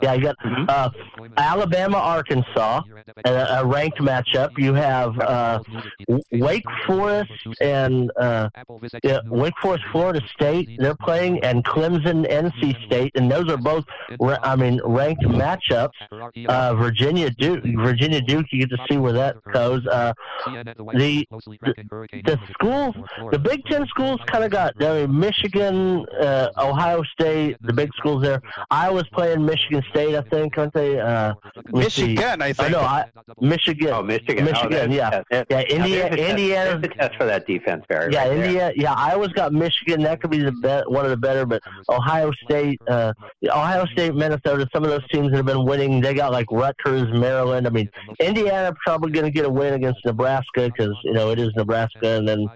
Yeah, 0.02 0.14
you 0.14 0.22
got 0.22 0.36
uh, 0.68 0.90
Alabama, 1.36 1.98
Arkansas, 1.98 2.82
a, 3.24 3.30
a 3.30 3.64
ranked 3.66 3.98
matchup. 3.98 4.50
You 4.58 4.74
have 4.74 5.18
uh, 5.20 5.60
Wake 6.32 6.64
Forest 6.86 7.30
and 7.60 8.10
uh, 8.18 8.48
yeah, 9.02 9.18
Wake 9.26 9.54
Forest, 9.62 9.84
Florida 9.92 10.20
State. 10.34 10.68
They're 10.78 10.96
playing, 10.96 11.42
and 11.44 11.64
Clemson, 11.64 12.28
NC 12.30 12.84
State, 12.86 13.12
and 13.14 13.30
those 13.30 13.48
are 13.48 13.56
both, 13.56 13.84
I 14.42 14.56
mean, 14.56 14.80
ranked 14.84 15.22
matchups. 15.22 15.90
Uh, 16.48 16.74
Virginia 16.74 17.30
Duke, 17.30 17.62
Virginia 17.64 18.20
Duke. 18.20 18.46
You 18.52 18.66
get 18.66 18.76
to 18.76 18.84
see 18.90 18.98
where 18.98 19.12
that 19.12 19.36
goes. 19.52 19.86
Uh, 19.86 20.12
the, 20.46 21.26
the 21.26 21.26
the 22.24 22.38
schools, 22.52 22.94
the 23.30 23.38
Big 23.38 23.64
Ten 23.66 23.86
schools, 23.86 24.20
kind 24.26 24.44
of 24.44 24.50
got 24.50 24.74
I 24.82 25.06
mean, 25.06 25.18
Michigan, 25.18 26.04
uh, 26.20 26.48
Ohio 26.58 27.02
State, 27.18 27.56
the 27.62 27.72
big 27.72 27.90
schools 27.96 28.22
there. 28.22 28.40
Iowa's 28.70 29.08
playing 29.12 29.44
Michigan 29.44 29.82
State, 29.90 30.14
I 30.14 30.22
think, 30.22 30.56
aren't 30.58 30.74
they? 30.74 30.98
Uh, 31.00 31.34
let 31.56 31.72
me 31.74 31.88
see. 31.88 32.02
Michigan, 32.14 32.42
I 32.42 32.52
think. 32.52 32.70
know, 32.72 32.80
I, 32.80 33.04
Michigan. 33.40 33.88
Oh, 33.92 34.02
Michigan. 34.02 34.44
Michigan, 34.44 34.66
Oh, 34.66 34.68
there's 34.68 34.90
yeah. 34.94 35.10
test. 35.30 35.46
Yeah, 35.50 35.60
Indiana, 35.60 35.86
there's 35.86 36.10
the 36.16 36.30
Indiana. 36.30 36.70
there's 36.70 36.82
the 36.82 36.88
test 36.88 37.16
for 37.16 37.24
that 37.26 37.46
defense, 37.46 37.84
Barry. 37.88 38.12
Yeah, 38.12 38.28
right 38.28 38.36
there. 38.52 38.72
Yeah, 38.76 38.92
Iowa's 38.94 39.32
got 39.32 39.52
Michigan. 39.52 40.02
That 40.02 40.20
could 40.20 40.30
be 40.30 40.38
the 40.42 40.52
be- 40.52 40.90
one 40.92 41.04
of 41.04 41.10
the 41.10 41.16
better. 41.16 41.46
But 41.46 41.62
Ohio 41.88 42.30
State, 42.44 42.80
uh, 42.88 43.12
Ohio 43.46 43.84
State, 43.86 44.14
Minnesota. 44.14 44.66
Some 44.74 44.84
of 44.84 44.90
those 44.90 45.06
teams 45.12 45.30
that 45.30 45.36
have 45.36 45.46
been 45.46 45.64
winning, 45.64 46.00
they 46.00 46.14
got 46.14 46.32
like 46.32 46.46
Rutgers, 46.50 47.08
Maryland. 47.12 47.66
I 47.66 47.70
mean, 47.70 47.88
Indiana 48.20 48.74
probably 48.84 49.10
going 49.12 49.24
to 49.26 49.30
get 49.30 49.44
a 49.44 49.50
win 49.50 49.74
against 49.74 50.00
Nebraska 50.04 50.70
because 50.74 50.96
you 51.04 51.12
know 51.12 51.30
it 51.30 51.38
is 51.38 51.50
Nebraska. 51.56 52.08
And 52.18 52.26
then 52.28 52.46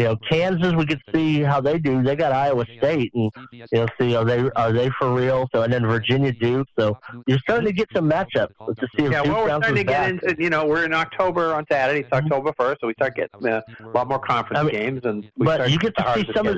you 0.00 0.06
know 0.06 0.16
Kansas, 0.30 0.72
we 0.72 0.86
could 0.86 1.02
see 1.14 1.42
how 1.42 1.60
they 1.60 1.78
do. 1.78 2.02
They 2.02 2.16
got 2.16 2.32
Iowa 2.32 2.64
State, 2.78 3.12
and 3.14 3.30
you 3.52 3.66
know 3.72 3.86
see 4.00 4.16
are 4.16 4.24
they 4.24 4.48
are 4.56 4.72
they 4.72 4.88
for 4.98 5.12
real? 5.12 5.46
So 5.54 5.62
and 5.62 5.70
then 5.70 5.86
Virginia 5.86 6.32
Duke. 6.32 6.66
So 6.78 6.98
you're 7.26 7.38
starting 7.40 7.66
to 7.66 7.72
get 7.72 7.86
some 7.94 8.08
matchups 8.08 8.54
to 8.58 8.88
see 8.96 9.04
if 9.04 9.12
Yeah, 9.12 9.22
Duke 9.24 9.34
well, 9.34 9.42
we're 9.44 9.48
starting 9.48 9.76
to 9.76 9.84
back. 9.84 10.16
get 10.16 10.30
into, 10.30 10.42
you 10.42 10.48
know, 10.48 10.64
we're 10.64 10.86
in 10.86 10.94
October 10.94 11.52
on 11.54 11.66
Saturday. 11.70 12.00
It's 12.00 12.12
October 12.12 12.52
1st, 12.58 12.76
so 12.80 12.86
we 12.86 12.94
start 12.94 13.14
getting 13.14 13.46
uh, 13.46 13.60
a 13.78 13.88
lot 13.88 14.08
more 14.08 14.18
conference 14.18 14.58
I 14.58 14.62
mean, 14.62 14.72
games. 14.72 15.00
and 15.04 15.30
we 15.36 15.44
but 15.44 15.70
you 15.70 15.78
get 15.78 15.94
to 15.98 16.14
see 16.14 16.26
some 16.34 16.46
of 16.46 16.56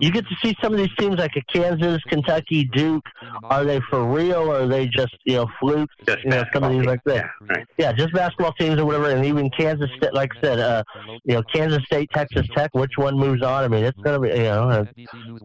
you 0.00 0.12
get 0.12 0.24
to 0.28 0.36
see 0.40 0.54
some 0.62 0.72
of 0.72 0.78
these 0.78 0.94
teams 0.96 1.18
like 1.18 1.32
a 1.36 1.42
Kansas, 1.52 2.00
Kentucky, 2.08 2.68
Duke. 2.72 3.04
Are 3.42 3.64
they 3.64 3.80
for 3.90 4.04
real 4.04 4.50
or 4.50 4.60
are 4.60 4.68
they 4.68 4.86
just 4.86 5.16
you 5.24 5.34
know 5.34 5.46
flukes? 5.58 5.92
Just 6.06 6.22
you 6.22 6.30
know, 6.30 6.44
some 6.52 6.62
of 6.62 6.70
these 6.70 6.84
like 6.84 7.02
that. 7.06 7.16
Yeah, 7.16 7.46
right. 7.48 7.66
Yeah, 7.76 7.92
just 7.92 8.12
basketball 8.12 8.52
teams 8.52 8.78
or 8.78 8.84
whatever, 8.84 9.10
and 9.10 9.24
even 9.24 9.50
Kansas 9.50 9.90
State, 9.96 10.14
like 10.14 10.30
I 10.36 10.40
said, 10.40 10.60
uh, 10.60 10.84
you 11.24 11.34
know, 11.34 11.42
Kansas 11.52 11.82
State, 11.86 12.08
Texas 12.12 12.46
Tech. 12.54 12.70
Which 12.84 12.98
one 12.98 13.16
moves 13.18 13.42
on? 13.42 13.64
I 13.64 13.68
mean, 13.68 13.82
it's 13.82 13.98
gonna 14.00 14.20
be, 14.20 14.28
you 14.28 14.42
know, 14.42 14.68
uh, 14.68 14.84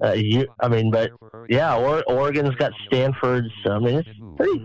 uh, 0.03 0.11
you. 0.11 0.45
I 0.59 0.67
mean, 0.67 0.91
but 0.91 1.09
yeah, 1.47 1.77
or, 1.77 2.03
Oregon's 2.03 2.53
got 2.55 2.73
Stanford. 2.85 3.45
So, 3.63 3.71
I 3.71 3.79
mean, 3.79 3.99
it's 3.99 4.09
pretty, 4.35 4.59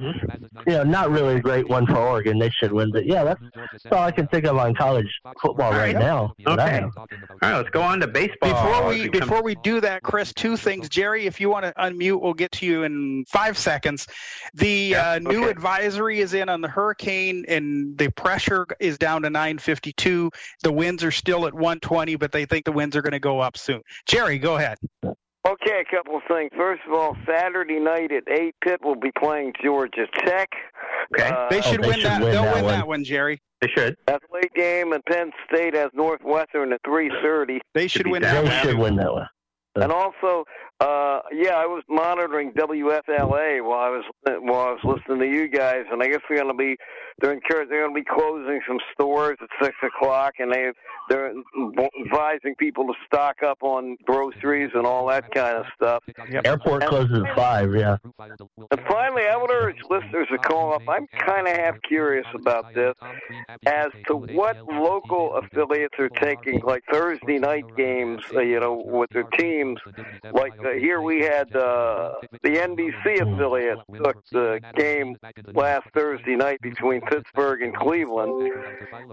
you 0.66 0.72
know, 0.72 0.82
not 0.82 1.12
really 1.12 1.36
a 1.36 1.40
great 1.40 1.68
one 1.68 1.86
for 1.86 1.96
Oregon. 1.96 2.36
They 2.40 2.50
should 2.50 2.72
win, 2.72 2.90
but 2.90 3.06
yeah, 3.06 3.22
that's, 3.22 3.40
that's 3.54 3.86
all 3.92 4.02
I 4.02 4.10
can 4.10 4.26
think 4.26 4.44
of 4.44 4.56
on 4.56 4.74
college 4.74 5.06
football 5.40 5.70
right, 5.70 5.94
now. 5.94 6.34
Okay. 6.44 6.82
All 6.82 7.06
right, 7.42 7.56
let's 7.56 7.70
go 7.70 7.80
on 7.80 8.00
to 8.00 8.08
baseball. 8.08 8.50
Before 8.50 8.88
we 8.88 9.08
before 9.08 9.42
we 9.44 9.54
do 9.54 9.80
that, 9.80 10.02
Chris, 10.02 10.34
two 10.34 10.56
things. 10.56 10.88
Jerry, 10.88 11.26
if 11.26 11.40
you 11.40 11.48
want 11.48 11.66
to 11.66 11.72
unmute, 11.74 12.20
we'll 12.20 12.34
get 12.34 12.50
to 12.52 12.66
you 12.66 12.82
in 12.82 13.24
five 13.28 13.56
seconds. 13.56 14.08
The 14.54 14.68
Yeah, 14.68 15.10
uh, 15.12 15.18
new 15.20 15.48
advisory 15.48 16.18
is 16.18 16.34
in 16.34 16.48
on 16.48 16.60
the 16.60 16.68
hurricane, 16.68 17.44
and 17.46 17.96
the 17.96 18.10
pressure 18.10 18.66
is 18.80 18.98
down 18.98 19.22
to 19.22 19.30
952. 19.30 20.32
The 20.62 20.72
winds 20.72 21.04
are 21.04 21.12
still 21.12 21.46
at 21.46 21.54
120, 21.54 22.16
but 22.16 22.32
they 22.32 22.46
think 22.46 22.63
the 22.64 22.72
winds 22.72 22.96
are 22.96 23.02
going 23.02 23.12
to 23.12 23.20
go 23.20 23.40
up 23.40 23.56
soon. 23.56 23.82
Jerry, 24.06 24.38
go 24.38 24.56
ahead. 24.56 24.78
Okay, 25.46 25.82
a 25.86 25.94
couple 25.94 26.16
of 26.16 26.22
things. 26.26 26.50
First 26.56 26.80
of 26.86 26.94
all, 26.94 27.16
Saturday 27.26 27.78
night 27.78 28.10
at 28.12 28.22
eight, 28.28 28.54
Pitt 28.62 28.80
will 28.82 28.94
be 28.94 29.12
playing 29.18 29.52
Georgia 29.62 30.06
Tech. 30.24 30.48
Okay. 31.14 31.28
Uh, 31.28 31.48
They 31.50 31.60
should 31.60 31.80
win 31.84 32.00
that. 32.02 32.22
They'll 32.22 32.54
win 32.54 32.66
that 32.66 32.88
one, 32.88 33.04
Jerry. 33.04 33.42
They 33.60 33.68
should. 33.68 33.96
That's 34.06 34.24
a 34.30 34.34
late 34.34 34.52
game, 34.54 34.92
and 34.92 35.04
Penn 35.04 35.32
State 35.46 35.74
has 35.74 35.90
Northwestern 35.92 36.72
at 36.72 36.80
three 36.84 37.10
thirty. 37.22 37.60
They 37.74 37.88
should 37.88 38.06
win 38.06 38.22
They 38.22 38.60
should 38.62 38.78
win 38.78 38.96
that 38.96 39.12
one. 39.12 39.28
And 39.76 39.90
also, 39.90 40.44
uh, 40.80 41.20
yeah, 41.32 41.56
I 41.56 41.66
was 41.66 41.82
monitoring 41.88 42.52
WFLA 42.52 43.64
while 43.64 43.80
I 43.80 43.88
was 43.90 44.04
while 44.40 44.68
I 44.68 44.72
was 44.72 44.80
listening 44.84 45.18
to 45.20 45.36
you 45.36 45.48
guys, 45.48 45.84
and 45.90 46.02
I 46.02 46.08
guess 46.08 46.20
we're 46.30 46.36
going 46.36 46.48
to 46.48 46.54
be 46.54 46.76
they're 47.20 47.32
encouraged 47.32 47.70
they're 47.70 47.82
going 47.86 47.94
to 47.94 48.00
be 48.00 48.06
closing 48.08 48.60
some 48.66 48.78
stores 48.92 49.38
at 49.40 49.48
six 49.62 49.76
o'clock, 49.82 50.34
and 50.38 50.52
they 50.52 50.70
they're 51.08 51.32
advising 52.06 52.54
people 52.58 52.86
to 52.86 52.94
stock 53.06 53.42
up 53.42 53.58
on 53.62 53.96
groceries 54.04 54.70
and 54.74 54.86
all 54.86 55.06
that 55.08 55.30
kind 55.32 55.58
of 55.58 55.66
stuff. 55.76 56.02
Airport 56.44 56.86
closes 56.86 57.22
at 57.26 57.36
five. 57.36 57.74
Yeah. 57.74 57.96
And 58.70 58.80
finally, 58.88 59.24
I 59.30 59.36
would 59.36 59.50
urge 59.50 59.76
listeners 59.90 60.28
to 60.30 60.38
call 60.38 60.74
up. 60.74 60.82
I'm 60.88 61.06
kind 61.18 61.46
of 61.46 61.54
half 61.56 61.76
curious 61.86 62.26
about 62.34 62.74
this 62.74 62.94
as 63.66 63.88
to 64.08 64.16
what 64.16 64.56
local 64.66 65.36
affiliates 65.36 65.94
are 65.98 66.08
taking, 66.08 66.60
like 66.64 66.82
Thursday 66.90 67.38
night 67.38 67.64
games, 67.76 68.22
uh, 68.34 68.40
you 68.40 68.60
know, 68.60 68.82
with 68.84 69.10
their 69.10 69.24
teams. 69.24 69.78
Like 70.32 70.54
uh, 70.60 70.72
here 70.78 71.02
we 71.02 71.20
had 71.20 71.54
uh, 71.54 72.14
the 72.42 72.50
NBC 72.50 73.20
affiliate 73.20 73.78
took 74.02 74.24
the 74.32 74.60
game 74.76 75.16
last 75.54 75.86
Thursday 75.94 76.36
night 76.36 76.60
between 76.62 77.02
Pittsburgh 77.06 77.62
and 77.62 77.74
Cleveland. 77.74 78.52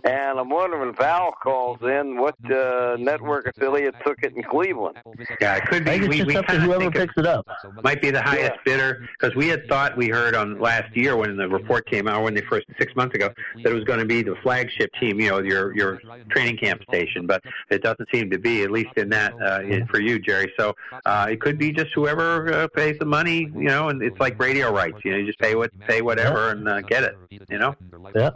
And 0.03 0.39
I'm 0.39 0.49
wondering 0.49 0.89
if 0.89 0.97
Val 0.97 1.31
calls 1.31 1.79
in, 1.81 2.17
what 2.17 2.35
uh, 2.51 2.97
network 2.99 3.47
affiliate 3.47 3.95
took 4.05 4.21
it 4.23 4.35
in 4.35 4.43
Cleveland? 4.43 4.97
Yeah, 5.39 5.57
it 5.57 5.65
could 5.65 5.85
be. 5.85 5.91
It's 5.91 6.07
we 6.07 6.17
just 6.17 6.27
we 6.27 6.35
up 6.35 6.45
to 6.45 6.51
kind 6.51 6.63
of 6.63 6.69
whoever 6.69 6.91
picks 6.91 7.13
it 7.17 7.25
up. 7.25 7.45
might 7.83 8.01
be 8.01 8.11
the 8.11 8.21
highest 8.21 8.59
bidder 8.65 9.07
because 9.19 9.35
we 9.35 9.47
had 9.47 9.67
thought 9.67 9.95
we 9.97 10.07
heard 10.09 10.35
on 10.35 10.59
last 10.59 10.95
year 10.95 11.15
when 11.15 11.37
the 11.37 11.47
report 11.47 11.85
came 11.87 12.07
out 12.07 12.23
when 12.23 12.33
they 12.33 12.41
first 12.41 12.65
six 12.79 12.95
months 12.95 13.15
ago 13.15 13.29
that 13.63 13.71
it 13.71 13.73
was 13.73 13.83
going 13.83 13.99
to 13.99 14.05
be 14.05 14.21
the 14.23 14.35
flagship 14.43 14.89
team, 14.99 15.19
you 15.19 15.29
know, 15.29 15.39
your 15.39 15.75
your 15.75 15.99
training 16.29 16.57
camp 16.57 16.81
station, 16.83 17.27
but 17.27 17.43
it 17.69 17.81
doesn't 17.83 18.07
seem 18.13 18.29
to 18.29 18.39
be 18.39 18.63
at 18.63 18.71
least 18.71 18.91
in 18.97 19.09
that 19.09 19.33
uh, 19.41 19.61
in- 19.61 19.87
for 19.87 19.99
you, 19.99 20.19
Jerry. 20.19 20.51
So 20.59 20.75
uh, 21.05 21.27
it 21.29 21.41
could 21.41 21.57
be 21.57 21.71
just 21.71 21.91
whoever 21.93 22.51
uh, 22.53 22.67
pays 22.69 22.97
the 22.99 23.05
money, 23.05 23.39
you 23.55 23.65
know, 23.65 23.89
and 23.89 24.01
it's 24.01 24.19
like 24.19 24.39
radio 24.39 24.71
rights, 24.71 24.97
you 25.03 25.11
know, 25.11 25.17
you 25.17 25.25
just 25.25 25.39
pay 25.39 25.55
what 25.55 25.71
pay 25.87 26.01
whatever 26.01 26.51
and 26.51 26.67
uh, 26.67 26.81
get 26.81 27.03
it, 27.03 27.17
you 27.49 27.57
know. 27.57 27.75
Yeah. 28.15 28.31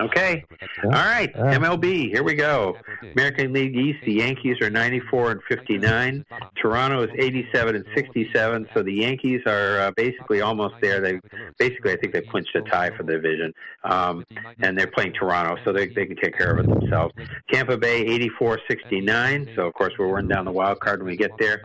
Okay. 0.00 0.44
All 0.84 0.90
right. 0.90 1.32
MLB. 1.34 2.10
Here 2.10 2.22
we 2.22 2.34
go. 2.34 2.76
American 3.14 3.52
League 3.52 3.76
East. 3.76 3.98
The 4.04 4.12
Yankees 4.12 4.60
are 4.60 4.70
94 4.70 5.32
and 5.32 5.40
59. 5.48 6.24
Toronto 6.60 7.02
is 7.02 7.10
87 7.18 7.76
and 7.76 7.84
67. 7.94 8.68
So 8.74 8.82
the 8.82 8.92
Yankees 8.92 9.40
are 9.46 9.80
uh, 9.80 9.90
basically 9.96 10.40
almost 10.40 10.74
there. 10.80 11.00
They 11.00 11.20
basically, 11.58 11.92
I 11.92 11.96
think 11.96 12.12
they 12.12 12.22
clinched 12.22 12.54
a 12.54 12.62
tie 12.62 12.90
for 12.96 13.02
the 13.02 13.12
division. 13.12 13.52
Um, 13.84 14.24
and 14.60 14.76
they're 14.76 14.90
playing 14.90 15.12
Toronto, 15.12 15.60
so 15.64 15.72
they 15.72 15.86
they 15.88 16.06
can 16.06 16.16
take 16.16 16.36
care 16.36 16.52
of 16.52 16.58
it 16.58 16.68
themselves. 16.68 17.14
Tampa 17.50 17.76
Bay 17.76 18.00
84 18.00 18.60
69. 18.68 19.50
So 19.54 19.66
of 19.66 19.74
course 19.74 19.92
we're 19.98 20.08
running 20.08 20.28
down 20.28 20.44
the 20.44 20.52
wild 20.52 20.80
card 20.80 21.00
when 21.00 21.10
we 21.10 21.16
get 21.16 21.30
there. 21.38 21.62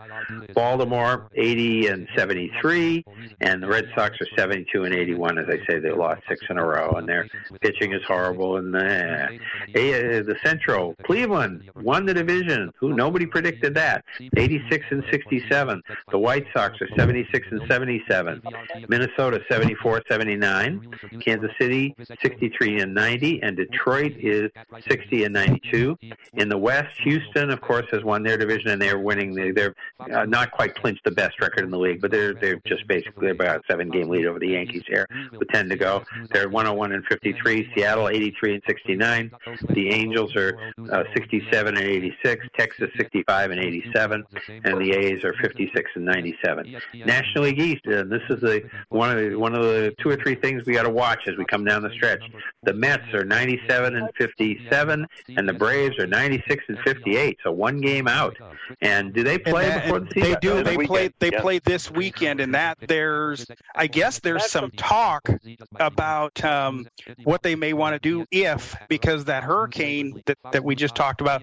Baltimore 0.54 1.28
80 1.34 1.88
and 1.88 2.08
73, 2.16 3.04
and 3.40 3.62
the 3.62 3.66
Red 3.66 3.86
Sox 3.94 4.16
are 4.20 4.26
72 4.36 4.84
and 4.84 4.94
81. 4.94 5.38
As 5.38 5.46
I 5.48 5.58
say, 5.66 5.78
they 5.78 5.90
lost 5.90 6.22
six 6.28 6.42
in 6.48 6.58
a 6.58 6.64
row, 6.64 6.92
and 6.92 7.08
their 7.50 7.58
pitching 7.60 7.92
is 7.92 8.02
horrible. 8.06 8.56
And 8.56 8.74
uh, 8.74 9.28
the 9.74 10.36
Central, 10.44 10.94
Cleveland 11.04 11.70
won 11.76 12.06
the 12.06 12.14
division. 12.14 12.72
Who 12.78 12.94
nobody 12.94 13.26
predicted 13.26 13.74
that? 13.74 14.04
86 14.36 14.86
and 14.90 15.04
67. 15.10 15.82
The 16.10 16.18
White 16.18 16.46
Sox 16.54 16.80
are 16.80 16.88
76 16.96 17.46
and 17.50 17.62
77. 17.68 18.42
Minnesota 18.88 19.40
74 19.50 20.02
79. 20.08 20.90
Kansas 21.20 21.50
City 21.60 21.94
63 22.22 22.80
and 22.80 22.94
90, 22.94 23.42
and 23.42 23.56
Detroit 23.56 24.12
is 24.18 24.50
60 24.88 25.24
and 25.24 25.34
92. 25.34 25.98
In 26.34 26.48
the 26.48 26.58
West, 26.58 26.94
Houston, 27.04 27.50
of 27.50 27.60
course, 27.60 27.86
has 27.90 28.02
won 28.04 28.22
their 28.22 28.36
division, 28.36 28.70
and 28.70 28.80
they're 28.80 28.98
winning. 28.98 29.34
They- 29.34 29.50
They're 29.52 29.74
uh, 30.00 30.24
not 30.24 30.50
quite 30.50 30.74
clinched 30.74 31.04
the 31.04 31.10
best 31.10 31.40
record 31.40 31.64
in 31.64 31.70
the 31.70 31.78
league, 31.78 32.00
but 32.00 32.10
they're 32.10 32.32
they're 32.34 32.60
just 32.66 32.86
basically 32.88 33.30
about 33.30 33.56
a 33.58 33.60
seven 33.70 33.90
game 33.90 34.08
lead 34.08 34.26
over 34.26 34.38
the 34.38 34.48
Yankees 34.48 34.82
here 34.86 35.06
with 35.32 35.48
10 35.48 35.68
to 35.68 35.76
go. 35.76 36.02
They're 36.32 36.48
101 36.48 36.92
and 36.92 37.04
53. 37.12 37.70
Seattle 37.74 38.08
83 38.08 38.54
and 38.54 38.62
69. 38.66 39.30
The 39.70 39.90
Angels 39.90 40.34
are 40.36 40.56
uh, 40.90 41.04
67 41.14 41.76
and 41.76 41.84
86. 41.86 42.46
Texas 42.56 42.90
65 42.96 43.50
and 43.50 43.60
87, 43.60 44.24
and 44.64 44.80
the 44.80 44.92
A's 44.92 45.24
are 45.24 45.34
56 45.34 45.90
and 45.96 46.04
97. 46.04 46.76
National 47.04 47.44
League 47.44 47.58
East, 47.58 47.84
and 47.84 48.10
this 48.10 48.22
is 48.30 48.40
the 48.40 48.62
one 48.88 49.10
of 49.10 49.18
the, 49.18 49.36
one 49.36 49.54
of 49.54 49.62
the 49.62 49.94
two 50.00 50.08
or 50.08 50.16
three 50.16 50.34
things 50.34 50.64
we 50.64 50.72
got 50.72 50.84
to 50.84 50.90
watch 50.90 51.28
as 51.28 51.36
we 51.36 51.44
come 51.44 51.64
down 51.64 51.82
the 51.82 51.90
stretch. 51.90 52.22
The 52.62 52.72
Mets 52.72 53.12
are 53.12 53.24
97 53.24 53.96
and 53.96 54.08
57, 54.16 55.06
and 55.36 55.48
the 55.48 55.52
Braves 55.52 55.98
are 55.98 56.06
96 56.06 56.64
and 56.68 56.78
58. 56.80 57.38
So 57.42 57.52
one 57.52 57.80
game 57.80 58.08
out. 58.08 58.36
And 58.80 59.12
do 59.12 59.22
they 59.22 59.38
play 59.38 59.68
that- 59.68 59.82
before 59.82 60.00
the 60.00 60.08
season? 60.14 60.30
They 60.32 60.36
do. 60.40 60.62
They 60.62 60.76
Weekend. 60.76 60.88
play. 60.88 61.10
They 61.18 61.30
Yeah. 61.32 61.40
play 61.40 61.58
this 61.58 61.90
weekend, 61.90 62.40
and 62.40 62.54
that 62.54 62.78
there's, 62.86 63.46
I 63.74 63.86
guess, 63.86 64.18
there's 64.20 64.46
some 64.46 64.70
talk 64.72 65.28
about 65.76 66.42
um, 66.44 66.86
what 67.24 67.42
they 67.42 67.54
may 67.54 67.72
want 67.72 67.94
to 67.94 67.98
do 68.00 68.24
if, 68.30 68.76
because 68.88 69.24
that 69.26 69.44
hurricane 69.44 70.22
that, 70.26 70.38
that 70.52 70.64
we 70.64 70.74
just 70.74 70.94
talked 70.94 71.20
about 71.20 71.42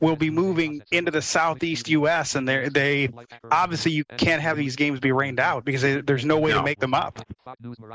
will 0.00 0.16
be 0.16 0.30
moving 0.30 0.82
into 0.92 1.10
the 1.10 1.22
southeast 1.22 1.88
U.S. 1.88 2.34
and 2.34 2.48
they 2.48 2.68
they 2.68 3.08
obviously 3.50 3.92
you 3.92 4.04
can't 4.16 4.40
have 4.42 4.56
these 4.56 4.76
games 4.76 5.00
be 5.00 5.12
rained 5.12 5.40
out 5.40 5.64
because 5.64 5.82
they, 5.82 6.00
there's 6.00 6.24
no 6.24 6.38
way 6.38 6.52
to 6.52 6.62
make 6.62 6.78
them 6.78 6.94
up. 6.94 7.18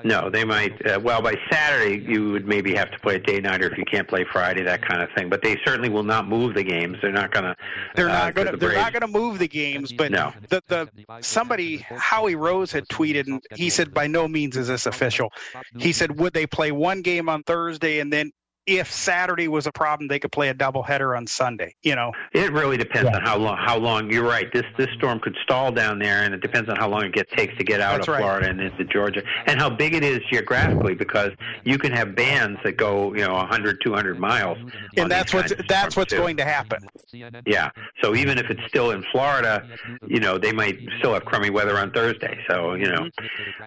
No, 0.03 0.29
they 0.29 0.43
might. 0.43 0.85
Uh, 0.85 0.99
well, 0.99 1.21
by 1.21 1.35
Saturday, 1.49 1.99
you 2.07 2.31
would 2.31 2.45
maybe 2.47 2.73
have 2.75 2.91
to 2.91 2.99
play 2.99 3.15
a 3.15 3.19
day 3.19 3.39
night, 3.39 3.61
or 3.61 3.71
if 3.71 3.77
you 3.77 3.85
can't 3.85 4.07
play 4.07 4.25
Friday, 4.31 4.63
that 4.63 4.81
kind 4.85 5.01
of 5.01 5.09
thing. 5.15 5.29
But 5.29 5.41
they 5.41 5.57
certainly 5.65 5.89
will 5.89 6.03
not 6.03 6.27
move 6.27 6.53
the 6.53 6.63
games. 6.63 6.97
They're 7.01 7.11
not 7.11 7.31
going 7.31 7.45
to. 7.45 7.55
They're 7.95 8.09
uh, 8.09 8.13
not 8.13 8.35
going 8.35 8.47
to. 8.47 8.51
the 8.51 8.57
They're 8.57 8.69
Braves- 8.69 8.81
not 8.83 8.93
going 8.93 9.01
to 9.13 9.19
move 9.19 9.39
the 9.39 9.47
games. 9.47 9.91
But 9.93 10.11
No. 10.11 10.33
the 10.49 10.61
the 10.67 10.89
somebody 11.21 11.77
Howie 11.77 12.35
Rose 12.35 12.71
had 12.71 12.87
tweeted 12.87 13.27
and 13.27 13.41
he 13.55 13.69
said 13.69 13.93
by 13.93 14.07
no 14.07 14.27
means 14.27 14.57
is 14.57 14.67
this 14.67 14.85
official. 14.85 15.29
He 15.77 15.91
said 15.93 16.19
would 16.19 16.33
they 16.33 16.45
play 16.45 16.71
one 16.71 17.01
game 17.01 17.29
on 17.29 17.43
Thursday 17.43 17.99
and 17.99 18.11
then 18.11 18.31
if 18.67 18.91
Saturday 18.91 19.47
was 19.47 19.65
a 19.65 19.71
problem 19.71 20.07
they 20.07 20.19
could 20.19 20.31
play 20.31 20.49
a 20.49 20.53
doubleheader 20.53 21.17
on 21.17 21.25
Sunday. 21.25 21.73
You 21.81 21.95
know. 21.95 22.11
It 22.33 22.51
really 22.51 22.77
depends 22.77 23.09
on 23.15 23.21
how 23.21 23.37
long. 23.37 23.57
How 23.57 23.77
long? 23.77 24.11
You're 24.11 24.27
right. 24.27 24.51
This 24.53 24.65
this 24.77 24.89
storm 24.97 25.19
could 25.19 25.35
stall 25.41 25.71
down 25.71 25.99
there, 25.99 26.23
and 26.23 26.33
it 26.33 26.41
depends 26.41 26.69
on 26.69 26.75
how 26.75 26.89
long 26.89 27.05
it 27.05 27.13
get, 27.13 27.29
takes 27.31 27.57
to 27.57 27.63
get 27.63 27.81
out 27.81 27.97
That's 27.97 28.07
of 28.07 28.13
right. 28.13 28.21
Florida 28.21 28.49
and 28.49 28.61
into 28.61 28.83
Georgia, 28.83 29.23
and 29.47 29.59
how 29.59 29.69
big 29.69 29.95
it 29.95 30.03
is 30.03 30.19
geographically. 30.29 30.93
Because 30.93 31.31
you 31.63 31.77
can 31.77 31.91
have 31.93 32.15
bands 32.15 32.59
that 32.63 32.73
go, 32.73 33.13
you 33.13 33.25
know, 33.25 33.33
100, 33.33 33.79
200 33.83 34.19
miles. 34.19 34.57
And 34.97 35.09
that's 35.09 35.31
these 35.31 35.41
what's 35.41 35.67
that's 35.67 35.95
what's 35.95 36.11
too. 36.11 36.17
going 36.17 36.37
to 36.37 36.45
happen. 36.45 36.79
Yeah. 37.45 37.71
So 38.03 38.15
even 38.15 38.37
if 38.37 38.49
it's 38.49 38.61
still 38.67 38.91
in 38.91 39.03
Florida, 39.11 39.67
you 40.07 40.19
know, 40.19 40.37
they 40.37 40.51
might 40.51 40.77
still 40.99 41.13
have 41.13 41.25
crummy 41.25 41.49
weather 41.49 41.77
on 41.77 41.91
Thursday. 41.91 42.37
So, 42.49 42.73
you 42.73 42.89
know. 42.89 43.09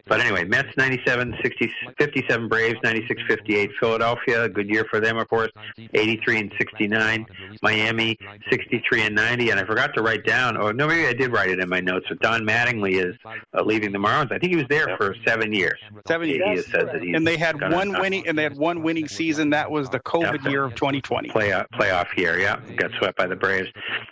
But 0.06 0.20
anyway, 0.20 0.44
Mets 0.44 0.76
97, 0.76 1.36
60, 1.42 1.72
57 1.98 2.48
Braves, 2.48 2.78
96, 2.84 3.22
58. 3.26 3.70
Philadelphia, 3.80 4.48
good 4.48 4.68
year 4.68 4.84
for 4.90 5.00
them, 5.00 5.16
of 5.16 5.28
course, 5.28 5.50
83 5.94 6.40
and 6.40 6.52
69. 6.58 7.26
Miami, 7.62 8.18
63 8.50 9.02
and 9.02 9.14
90. 9.14 9.50
And 9.50 9.60
I 9.60 9.64
forgot 9.64 9.94
to 9.94 10.02
write 10.02 10.26
down, 10.26 10.56
or 10.56 10.72
no, 10.72 10.86
maybe 10.86 11.06
I 11.06 11.12
did 11.12 11.32
write 11.32 11.50
it 11.50 11.60
in 11.60 11.68
my 11.68 11.80
notes, 11.80 12.06
but 12.08 12.20
Don 12.20 12.42
Mattingly 12.42 13.02
is 13.04 13.14
uh, 13.54 13.62
leaving 13.62 13.92
the 13.92 13.98
Marlins. 13.98 14.32
I 14.32 14.38
think 14.38 14.50
he 14.50 14.56
was 14.56 14.68
there 14.68 14.96
for 14.96 15.14
seven 15.26 15.52
years. 15.52 15.78
Seven 16.06 16.28
years. 16.28 16.66
he 16.66 16.70
said 16.70 16.88
that 16.88 17.02
he's 17.02 17.14
And 17.14 17.26
they 17.26 17.36
had 17.36 17.60
one 17.72 17.92
winning 17.92 18.26
and 18.26 18.36
they 18.36 18.42
had 18.42 18.56
one 18.56 18.82
winning 18.82 19.08
season. 19.08 19.50
That 19.50 19.70
was 19.70 19.88
the 19.90 20.00
COVID 20.00 20.50
year 20.50 20.64
of 20.64 20.74
2020. 20.74 21.28
playoff 21.30 21.66
playoff 21.74 22.16
year. 22.16 22.38
Yeah, 22.38 22.60
got 22.76 22.90
swept 22.98 23.16
by 23.16 23.26
the 23.26 23.36
Braves, 23.36 23.68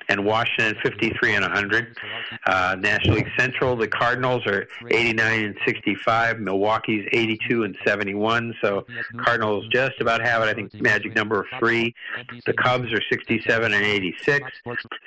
and 0.09 0.24
Washington 0.24 0.76
53 0.83 1.35
and 1.35 1.43
100. 1.43 1.97
Uh, 2.47 2.76
National 2.79 3.16
League 3.16 3.31
Central, 3.39 3.76
the 3.76 3.89
Cardinals 3.89 4.47
are 4.47 4.66
89 4.91 5.45
and 5.45 5.57
65. 5.66 6.41
Milwaukee's 6.41 7.07
82 7.12 7.64
and 7.64 7.76
71. 7.87 8.55
So 8.62 8.87
Cardinals 9.24 9.66
just 9.72 10.01
about 10.01 10.20
have 10.20 10.43
it. 10.43 10.47
I 10.47 10.55
think 10.55 10.68
magic 10.75 11.14
number 11.14 11.41
of 11.41 11.47
three. 11.59 11.95
The 12.47 12.53
Cubs 12.53 12.93
are 12.93 13.03
67 13.11 13.73
and 13.73 13.85
86. 13.85 14.51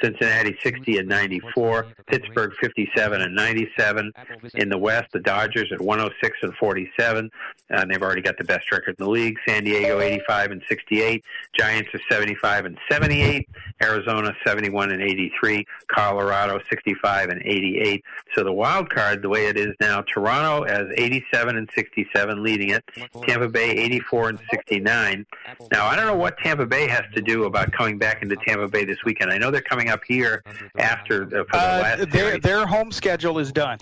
Cincinnati 0.01 0.57
60 0.61 0.97
and 0.97 1.07
94. 1.07 1.87
Pittsburgh 2.07 2.53
57 2.61 3.21
and 3.21 3.35
97. 3.35 4.11
In 4.55 4.69
the 4.69 4.77
West, 4.77 5.11
the 5.13 5.19
Dodgers 5.19 5.71
at 5.71 5.81
106 5.81 6.37
and 6.41 6.53
47. 6.55 7.29
Uh, 7.71 7.81
and 7.81 7.89
they've 7.89 8.01
already 8.01 8.21
got 8.21 8.37
the 8.37 8.43
best 8.43 8.71
record 8.71 8.95
in 8.97 9.05
the 9.05 9.09
league. 9.09 9.37
San 9.47 9.63
Diego 9.63 9.99
85 9.99 10.51
and 10.51 10.61
68. 10.67 11.23
Giants 11.57 11.89
are 11.93 12.01
75 12.09 12.65
and 12.65 12.77
78. 12.89 13.47
Arizona 13.81 14.33
71 14.45 14.91
and 14.91 15.01
83. 15.01 15.65
Colorado 15.87 16.59
65 16.69 17.29
and 17.29 17.41
88. 17.43 18.03
So 18.35 18.43
the 18.43 18.51
wild 18.53 18.89
card, 18.89 19.21
the 19.21 19.29
way 19.29 19.47
it 19.47 19.57
is 19.57 19.73
now, 19.79 20.01
Toronto 20.01 20.65
has 20.67 20.87
87 20.95 21.57
and 21.57 21.69
67 21.75 22.43
leading 22.43 22.69
it. 22.69 22.83
Tampa 23.25 23.47
Bay 23.47 23.71
84 23.71 24.29
and 24.29 24.39
69. 24.51 25.25
Now 25.71 25.85
I 25.85 25.95
don't 25.95 26.05
know 26.05 26.15
what 26.15 26.37
Tampa 26.39 26.65
Bay 26.65 26.87
has 26.87 27.03
to 27.15 27.21
do 27.21 27.45
about 27.45 27.71
coming 27.71 27.97
back 27.97 28.21
into 28.21 28.35
Tampa 28.47 28.67
Bay 28.67 28.85
this 28.85 28.97
weekend. 29.05 29.31
I 29.31 29.37
know 29.37 29.51
they're 29.51 29.61
coming 29.61 29.89
up 29.89 30.01
here 30.07 30.43
after 30.77 31.23
uh, 31.23 31.27
for 31.29 31.45
the 31.51 31.57
Uh, 31.57 31.79
last 31.81 32.09
their 32.11 32.27
series. 32.29 32.41
their 32.43 32.65
home 32.65 32.91
schedule 32.91 33.39
is 33.39 33.51
done. 33.51 33.77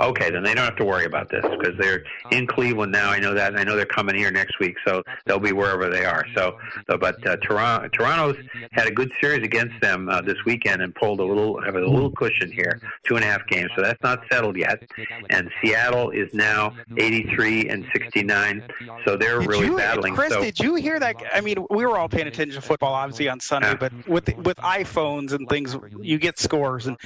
Okay, 0.00 0.30
then 0.30 0.42
they 0.42 0.54
don't 0.54 0.64
have 0.64 0.76
to 0.76 0.84
worry 0.84 1.04
about 1.04 1.28
this 1.30 1.42
because 1.42 1.76
they're 1.78 2.02
in 2.30 2.46
Cleveland 2.46 2.92
now. 2.92 3.10
I 3.10 3.18
know 3.18 3.34
that, 3.34 3.48
and 3.52 3.58
I 3.60 3.64
know 3.64 3.76
they're 3.76 3.86
coming 3.86 4.14
here 4.16 4.30
next 4.30 4.58
week, 4.60 4.76
so 4.86 5.02
they'll 5.24 5.38
be 5.38 5.52
wherever 5.52 5.88
they 5.90 6.04
are. 6.04 6.24
So, 6.34 6.58
so 6.88 6.96
but 6.98 7.24
uh, 7.26 7.36
Toronto, 7.38 7.88
Toronto's 7.88 8.36
had 8.72 8.86
a 8.86 8.90
good 8.90 9.10
series 9.20 9.42
against 9.44 9.80
them 9.80 10.08
uh, 10.08 10.20
this 10.20 10.36
weekend 10.44 10.82
and 10.82 10.94
pulled 10.94 11.20
a 11.20 11.24
little, 11.24 11.60
have 11.62 11.76
a 11.76 11.80
little 11.80 12.10
cushion 12.10 12.50
here, 12.50 12.80
two 13.04 13.16
and 13.16 13.24
a 13.24 13.28
half 13.28 13.46
games. 13.48 13.70
So 13.76 13.82
that's 13.82 14.02
not 14.02 14.20
settled 14.30 14.56
yet. 14.56 14.82
And 15.30 15.50
Seattle 15.62 16.10
is 16.10 16.32
now 16.32 16.74
83 16.96 17.68
and 17.68 17.86
69, 17.92 18.62
so 19.04 19.16
they're 19.16 19.38
Did 19.40 19.48
really 19.48 19.66
you, 19.66 19.76
battling. 19.76 20.14
Chris, 20.14 20.32
so, 20.32 20.45
did 20.46 20.60
you 20.60 20.76
hear 20.76 21.00
that? 21.00 21.16
I 21.34 21.40
mean, 21.40 21.66
we 21.70 21.84
were 21.84 21.98
all 21.98 22.08
paying 22.08 22.28
attention 22.28 22.54
to 22.54 22.64
football, 22.64 22.94
obviously, 22.94 23.28
on 23.28 23.40
Sunday, 23.40 23.74
but 23.74 23.92
with 24.06 24.28
with 24.38 24.56
iPhones 24.58 25.32
and 25.32 25.48
things, 25.48 25.76
you 26.00 26.18
get 26.18 26.38
scores. 26.38 26.86
And 26.86 26.96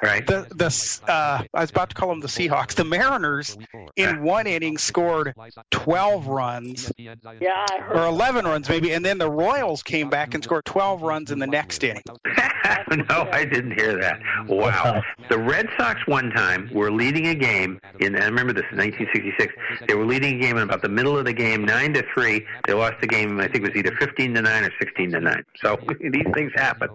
right. 0.00 0.24
the 0.24 0.46
the 0.54 1.10
uh, 1.10 1.42
I 1.52 1.60
was 1.60 1.70
about 1.70 1.90
to 1.90 1.96
call 1.96 2.10
them 2.10 2.20
the 2.20 2.28
Seahawks. 2.28 2.74
The 2.74 2.84
Mariners 2.84 3.58
in 3.96 4.22
one 4.22 4.46
inning 4.46 4.78
scored 4.78 5.34
12 5.72 6.28
runs, 6.28 6.92
Yeah, 6.96 7.66
or 7.90 8.06
11 8.06 8.44
runs 8.44 8.68
maybe, 8.68 8.92
and 8.92 9.04
then 9.04 9.18
the 9.18 9.30
Royals 9.30 9.82
came 9.82 10.08
back 10.08 10.34
and 10.34 10.44
scored 10.44 10.64
12 10.64 11.02
runs 11.02 11.32
in 11.32 11.40
the 11.40 11.48
next 11.48 11.82
inning. 11.82 12.02
no, 13.08 13.28
I 13.32 13.44
didn't 13.44 13.72
hear 13.72 13.98
that. 14.00 14.20
Wow. 14.46 15.02
The 15.28 15.38
Red 15.38 15.68
Sox 15.76 16.00
one 16.06 16.30
time 16.30 16.70
were 16.72 16.92
leading 16.92 17.26
a 17.26 17.34
game 17.34 17.80
in 17.98 18.14
I 18.14 18.26
remember 18.26 18.52
this 18.52 18.66
in 18.70 18.78
1966. 18.78 19.52
They 19.88 19.94
were 19.94 20.06
leading 20.06 20.36
a 20.36 20.40
game 20.40 20.58
in 20.58 20.62
about 20.62 20.82
the 20.82 20.88
middle 20.88 21.18
of 21.18 21.24
the 21.24 21.32
game, 21.32 21.64
nine 21.64 21.92
to 21.94 22.04
three. 22.14 22.46
They 22.68 22.73
lost 22.74 23.00
the 23.00 23.06
game. 23.06 23.40
I 23.40 23.44
think 23.44 23.64
it 23.64 23.74
was 23.74 23.76
either 23.76 23.94
15 23.96 24.34
to 24.34 24.42
nine 24.42 24.64
or 24.64 24.70
16 24.80 25.12
to 25.12 25.20
nine. 25.20 25.44
So 25.62 25.78
these 26.00 26.26
things 26.34 26.52
happen. 26.54 26.90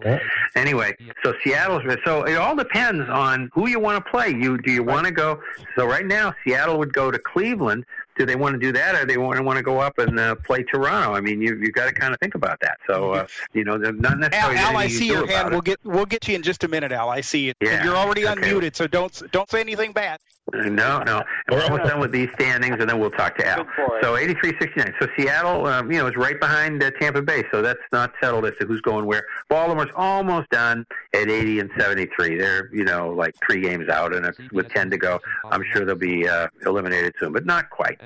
Anyway, 0.56 0.96
so 1.24 1.34
Seattle's 1.44 1.84
so 2.06 2.24
it 2.24 2.36
all 2.36 2.56
depends 2.56 3.10
on 3.10 3.50
who 3.54 3.68
you 3.68 3.80
want 3.80 4.04
to 4.04 4.12
play. 4.12 4.30
You 4.30 4.58
do 4.58 4.72
you 4.72 4.84
want 4.84 5.06
to 5.06 5.12
go? 5.12 5.42
So 5.76 5.86
right 5.86 6.06
now, 6.06 6.34
Seattle 6.44 6.78
would 6.78 6.94
go 6.94 7.12
to 7.12 7.20
Cleveland. 7.20 7.86
Do 8.18 8.26
they 8.26 8.36
want 8.36 8.54
to 8.54 8.60
do 8.60 8.74
that, 8.74 8.96
or 8.96 9.06
they 9.06 9.18
want 9.18 9.38
to 9.38 9.44
want 9.44 9.58
to 9.58 9.64
go 9.64 9.80
up 9.80 9.98
and 9.98 10.20
uh, 10.20 10.36
play 10.36 10.64
Toronto? 10.64 11.14
I 11.14 11.22
mean, 11.22 11.42
you 11.42 11.56
you 11.56 11.72
got 11.72 11.86
to 11.86 11.94
kind 11.94 12.14
of 12.14 12.20
think 12.20 12.36
about 12.36 12.60
that. 12.60 12.78
So 12.86 13.14
uh, 13.14 13.28
you 13.54 13.64
know, 13.64 13.78
not 13.78 14.12
Al, 14.14 14.18
necessarily 14.18 14.58
Al 14.58 14.76
I 14.78 14.84
anything 14.84 14.92
you 14.92 14.98
see 14.98 15.08
your 15.08 15.28
hand. 15.28 15.48
it. 15.48 15.52
We'll 15.52 15.62
get 15.62 15.80
we'll 15.86 16.06
get 16.06 16.28
you 16.28 16.36
in 16.36 16.42
just 16.42 16.66
a 16.66 16.68
minute, 16.68 16.92
Al. 16.92 17.10
I 17.10 17.22
see 17.22 17.50
it. 17.50 17.58
Yeah, 17.62 17.82
You're 17.84 17.96
already 17.96 18.28
okay. 18.28 18.42
unmuted, 18.42 18.76
so 18.76 18.88
don't 18.88 19.22
don't 19.32 19.50
say 19.50 19.62
anything 19.62 19.94
bad. 19.94 20.20
No, 20.54 21.00
no. 21.00 21.24
We're 21.50 21.64
almost 21.64 21.84
done 21.84 22.00
with 22.00 22.12
these 22.12 22.30
standings, 22.34 22.78
and 22.80 22.90
then 22.90 23.00
we'll 23.00 23.12
talk 23.12 23.38
to 23.38 23.48
Al. 23.48 23.66
So 24.02 24.16
83-69. 24.16 24.94
So 25.00 25.08
Seattle, 25.18 25.66
um, 25.68 25.92
you 25.92 26.00
know, 26.00 26.08
is 26.08 26.16
right 26.16 26.40
behind 26.40 26.82
uh, 26.84 26.92
Tampa 27.00 27.22
Bay. 27.22 27.44
So 27.52 27.62
that's 27.62 27.80
not 27.92 28.14
settled 28.22 28.46
as 28.46 28.54
to 28.60 28.68
who's 28.68 28.82
going 28.82 29.06
where. 29.06 29.26
Baltimore's 29.50 29.92
almost 29.96 30.50
done 30.50 30.86
at 31.14 31.30
80 31.30 31.60
and 31.60 31.70
73. 31.78 32.38
They're, 32.38 32.70
you 32.74 32.84
know, 32.84 33.10
like 33.10 33.36
three 33.46 33.62
games 33.62 33.90
out, 33.90 34.16
and 34.16 34.26
it's 34.26 34.38
with 34.52 34.70
10 34.70 34.90
to 34.92 34.98
go. 34.98 35.20
I'm 35.46 35.64
sure 35.74 35.86
they'll 35.86 35.96
be 35.96 36.28
uh, 36.28 36.48
eliminated 36.66 37.14
soon, 37.20 37.34
but 37.34 37.46
not 37.46 37.70
quite. 37.70 38.00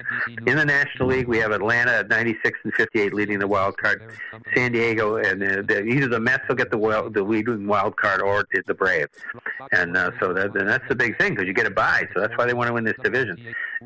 In 0.47 0.57
the 0.57 0.65
National 0.65 1.09
League, 1.09 1.27
we 1.27 1.37
have 1.37 1.51
Atlanta 1.51 1.91
at 1.91 2.09
96 2.09 2.59
and 2.63 2.73
58, 2.73 3.13
leading 3.13 3.39
the 3.39 3.47
wild 3.47 3.77
card. 3.77 4.01
San 4.55 4.71
Diego, 4.71 5.17
and 5.17 5.43
uh, 5.43 5.61
the, 5.61 5.83
either 5.83 6.07
the 6.07 6.19
Mets 6.19 6.47
will 6.47 6.55
get 6.55 6.71
the 6.71 6.77
wild, 6.77 7.13
the 7.13 7.23
leading 7.23 7.67
wild 7.67 7.95
card, 7.97 8.21
or 8.21 8.45
the 8.65 8.73
Braves. 8.73 9.11
And 9.71 9.95
uh, 9.97 10.11
so 10.19 10.33
that, 10.33 10.55
and 10.55 10.67
that's 10.67 10.87
the 10.87 10.95
big 10.95 11.17
thing 11.17 11.33
because 11.33 11.47
you 11.47 11.53
get 11.53 11.65
a 11.65 11.71
bye. 11.71 12.07
So 12.13 12.21
that's 12.21 12.32
why 12.37 12.45
they 12.45 12.53
want 12.53 12.67
to 12.67 12.73
win 12.73 12.83
this 12.83 12.97
division. 13.03 13.37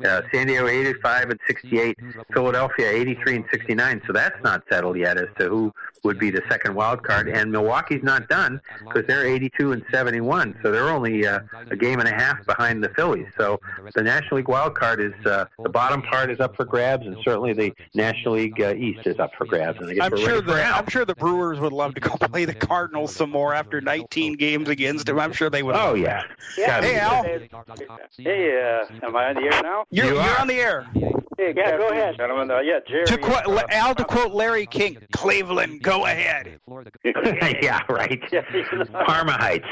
Uh, 0.04 0.22
San 0.32 0.46
Diego 0.46 0.68
85 0.68 1.30
and 1.30 1.40
68, 1.46 1.98
Philadelphia 2.32 2.90
83 2.90 3.36
and 3.36 3.44
69. 3.50 4.02
So 4.06 4.12
that's 4.12 4.40
not 4.42 4.62
settled 4.70 4.96
yet 4.96 5.18
as 5.18 5.28
to 5.38 5.48
who 5.48 5.74
would 6.04 6.18
be 6.18 6.30
the 6.30 6.42
second 6.48 6.74
wild 6.74 7.02
card. 7.02 7.28
And 7.28 7.50
Milwaukee's 7.50 8.02
not 8.02 8.28
done 8.28 8.60
because 8.84 9.06
they're 9.06 9.26
82 9.26 9.72
and 9.72 9.84
71. 9.90 10.58
So 10.62 10.70
they're 10.70 10.88
only 10.88 11.26
uh, 11.26 11.40
a 11.70 11.76
game 11.76 12.00
and 12.00 12.08
a 12.08 12.14
half 12.14 12.44
behind 12.46 12.82
the 12.82 12.88
Phillies. 12.90 13.26
So 13.36 13.60
the 13.94 14.02
National 14.02 14.36
League 14.36 14.48
wild 14.48 14.74
card 14.74 15.00
is 15.00 15.12
uh, 15.26 15.46
the 15.62 15.68
bottom 15.68 16.02
part 16.02 16.30
is 16.30 16.40
up 16.40 16.56
for 16.56 16.64
grabs, 16.64 17.06
and 17.06 17.16
certainly 17.24 17.52
the 17.52 17.72
National 17.94 18.34
League 18.34 18.60
uh, 18.60 18.74
East 18.74 19.06
is 19.06 19.18
up 19.18 19.32
for 19.36 19.46
grabs. 19.46 19.78
And 19.80 19.90
I 19.90 19.94
guess 19.94 20.04
I'm 20.04 20.16
sure 20.16 20.40
the 20.40 20.62
I'm 20.62 20.88
sure 20.88 21.04
the 21.04 21.14
Brewers 21.14 21.58
would 21.60 21.72
love 21.72 21.94
to 21.94 22.00
go 22.00 22.10
play 22.20 22.44
the 22.44 22.54
Cardinals 22.54 23.14
some 23.14 23.30
more 23.30 23.54
after 23.54 23.80
19 23.80 24.34
games 24.36 24.68
against 24.68 25.06
them. 25.06 25.18
I'm 25.18 25.32
sure 25.32 25.50
they 25.50 25.62
would. 25.62 25.74
Oh 25.76 25.94
yeah. 25.94 26.22
Yeah. 26.56 26.80
Hey 26.80 26.98
Al, 26.98 27.24
Hey, 28.16 28.37
uh, 28.46 29.06
am 29.06 29.16
I 29.16 29.28
on 29.28 29.34
the 29.36 29.42
air 29.42 29.62
now? 29.62 29.84
you're, 29.90 30.06
You 30.06 30.14
you're 30.14 30.40
on 30.40 30.46
the 30.48 30.54
air. 30.54 30.86
Hey, 31.38 31.54
Yeah, 31.56 31.76
go 31.76 31.88
ahead. 31.90 32.16
gentlemen. 32.16 32.50
Uh, 32.50 32.58
yeah, 32.60 32.80
Jerry. 32.88 33.06
To 33.06 33.16
quote 33.16 33.46
uh, 33.46 33.62
Al, 33.70 33.94
to 33.94 34.04
quote 34.04 34.32
Larry 34.32 34.66
King, 34.66 34.98
Cleveland, 35.12 35.82
go 35.84 36.04
ahead. 36.06 36.58
yeah, 37.62 37.80
right. 37.88 38.20
Yeah. 38.32 38.42
Parma 39.06 39.32
Heights. 39.32 39.64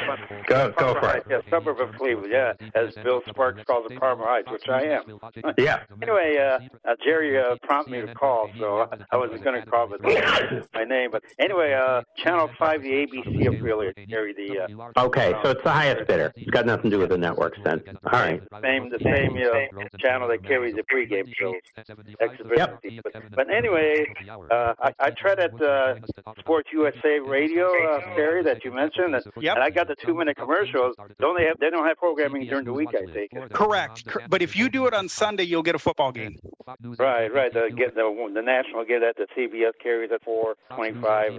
Go, 0.46 0.72
go 0.78 0.94
for 0.94 1.08
Heights, 1.08 1.26
it. 1.28 1.42
Yeah, 1.44 1.50
suburb 1.50 1.80
of 1.80 1.94
Cleveland. 1.96 2.32
Yeah, 2.32 2.52
as 2.76 2.94
Bill 3.02 3.20
Sparks 3.28 3.62
calls 3.66 3.90
it, 3.90 3.98
Parma 3.98 4.24
Heights, 4.24 4.48
which 4.50 4.68
I 4.68 4.82
am. 4.84 5.18
Yeah. 5.58 5.80
Anyway, 6.02 6.36
uh, 6.38 6.60
uh, 6.88 6.94
Jerry 7.04 7.36
uh, 7.38 7.56
prompted 7.64 7.90
me 7.92 8.00
to 8.02 8.14
call, 8.14 8.48
so 8.58 8.88
I 9.10 9.16
wasn't 9.16 9.42
going 9.42 9.60
to 9.60 9.68
call, 9.68 9.88
but 9.88 10.02
my 10.02 10.84
name. 10.84 11.10
But 11.10 11.22
anyway, 11.40 11.72
uh, 11.72 12.02
Channel 12.16 12.48
Five, 12.58 12.82
the 12.82 12.90
ABC 12.90 13.46
affiliate, 13.58 13.96
Jerry, 14.08 14.34
the 14.34 14.60
uh, 14.60 15.04
Okay, 15.06 15.34
so 15.42 15.50
it's 15.50 15.62
the 15.64 15.72
highest 15.72 16.06
bidder. 16.06 16.32
It's 16.36 16.50
got 16.50 16.64
nothing 16.66 16.90
to 16.90 16.96
do 16.96 17.00
with 17.00 17.10
the 17.10 17.18
networks 17.18 17.58
then. 17.64 17.82
All 18.12 18.20
right. 18.20 18.40
Same, 18.62 18.90
the 18.90 18.98
same 19.02 19.36
uh, 19.36 19.88
channel 19.98 20.28
that 20.28 20.44
carries 20.44 20.74
the 20.74 20.82
pregame 20.92 21.32
shows, 21.38 21.54
exhibition. 22.20 22.78
But, 23.02 23.12
but 23.34 23.50
anyway, 23.54 24.06
uh, 24.50 24.74
I, 24.80 24.92
I 25.00 25.10
tried 25.10 25.40
at 25.40 25.60
uh, 25.60 25.94
Sports 26.38 26.68
USA 26.72 27.18
Radio, 27.20 27.66
uh, 27.90 28.00
Terry, 28.14 28.42
that 28.44 28.64
you 28.64 28.72
mentioned, 28.72 29.14
and, 29.14 29.24
Yep. 29.40 29.56
and 29.56 29.64
I 29.64 29.70
got 29.70 29.88
the 29.88 29.96
two-minute 30.04 30.36
commercials. 30.36 30.96
Don't 31.20 31.36
they 31.36 31.44
have? 31.44 31.58
They 31.58 31.70
don't 31.70 31.86
have 31.86 31.96
programming 31.98 32.46
during 32.46 32.64
the 32.64 32.72
week. 32.72 32.88
I 32.90 33.04
take 33.12 33.32
it. 33.32 33.52
Correct. 33.52 34.04
But 34.28 34.42
if 34.42 34.56
you 34.56 34.68
do 34.68 34.86
it 34.86 34.94
on 34.94 35.08
Sunday, 35.08 35.44
you'll 35.44 35.62
get 35.62 35.74
a 35.74 35.78
football 35.78 36.12
game. 36.12 36.38
Right, 36.98 37.32
right. 37.32 37.52
The 37.52 37.70
get 37.76 37.94
the 37.94 38.30
the 38.34 38.42
national 38.42 38.84
get 38.84 39.00
that 39.00 39.16
the 39.16 39.26
CBS 39.36 39.72
carries 39.82 40.10
at 40.12 40.22
four 40.24 40.56
twenty-five 40.74 41.38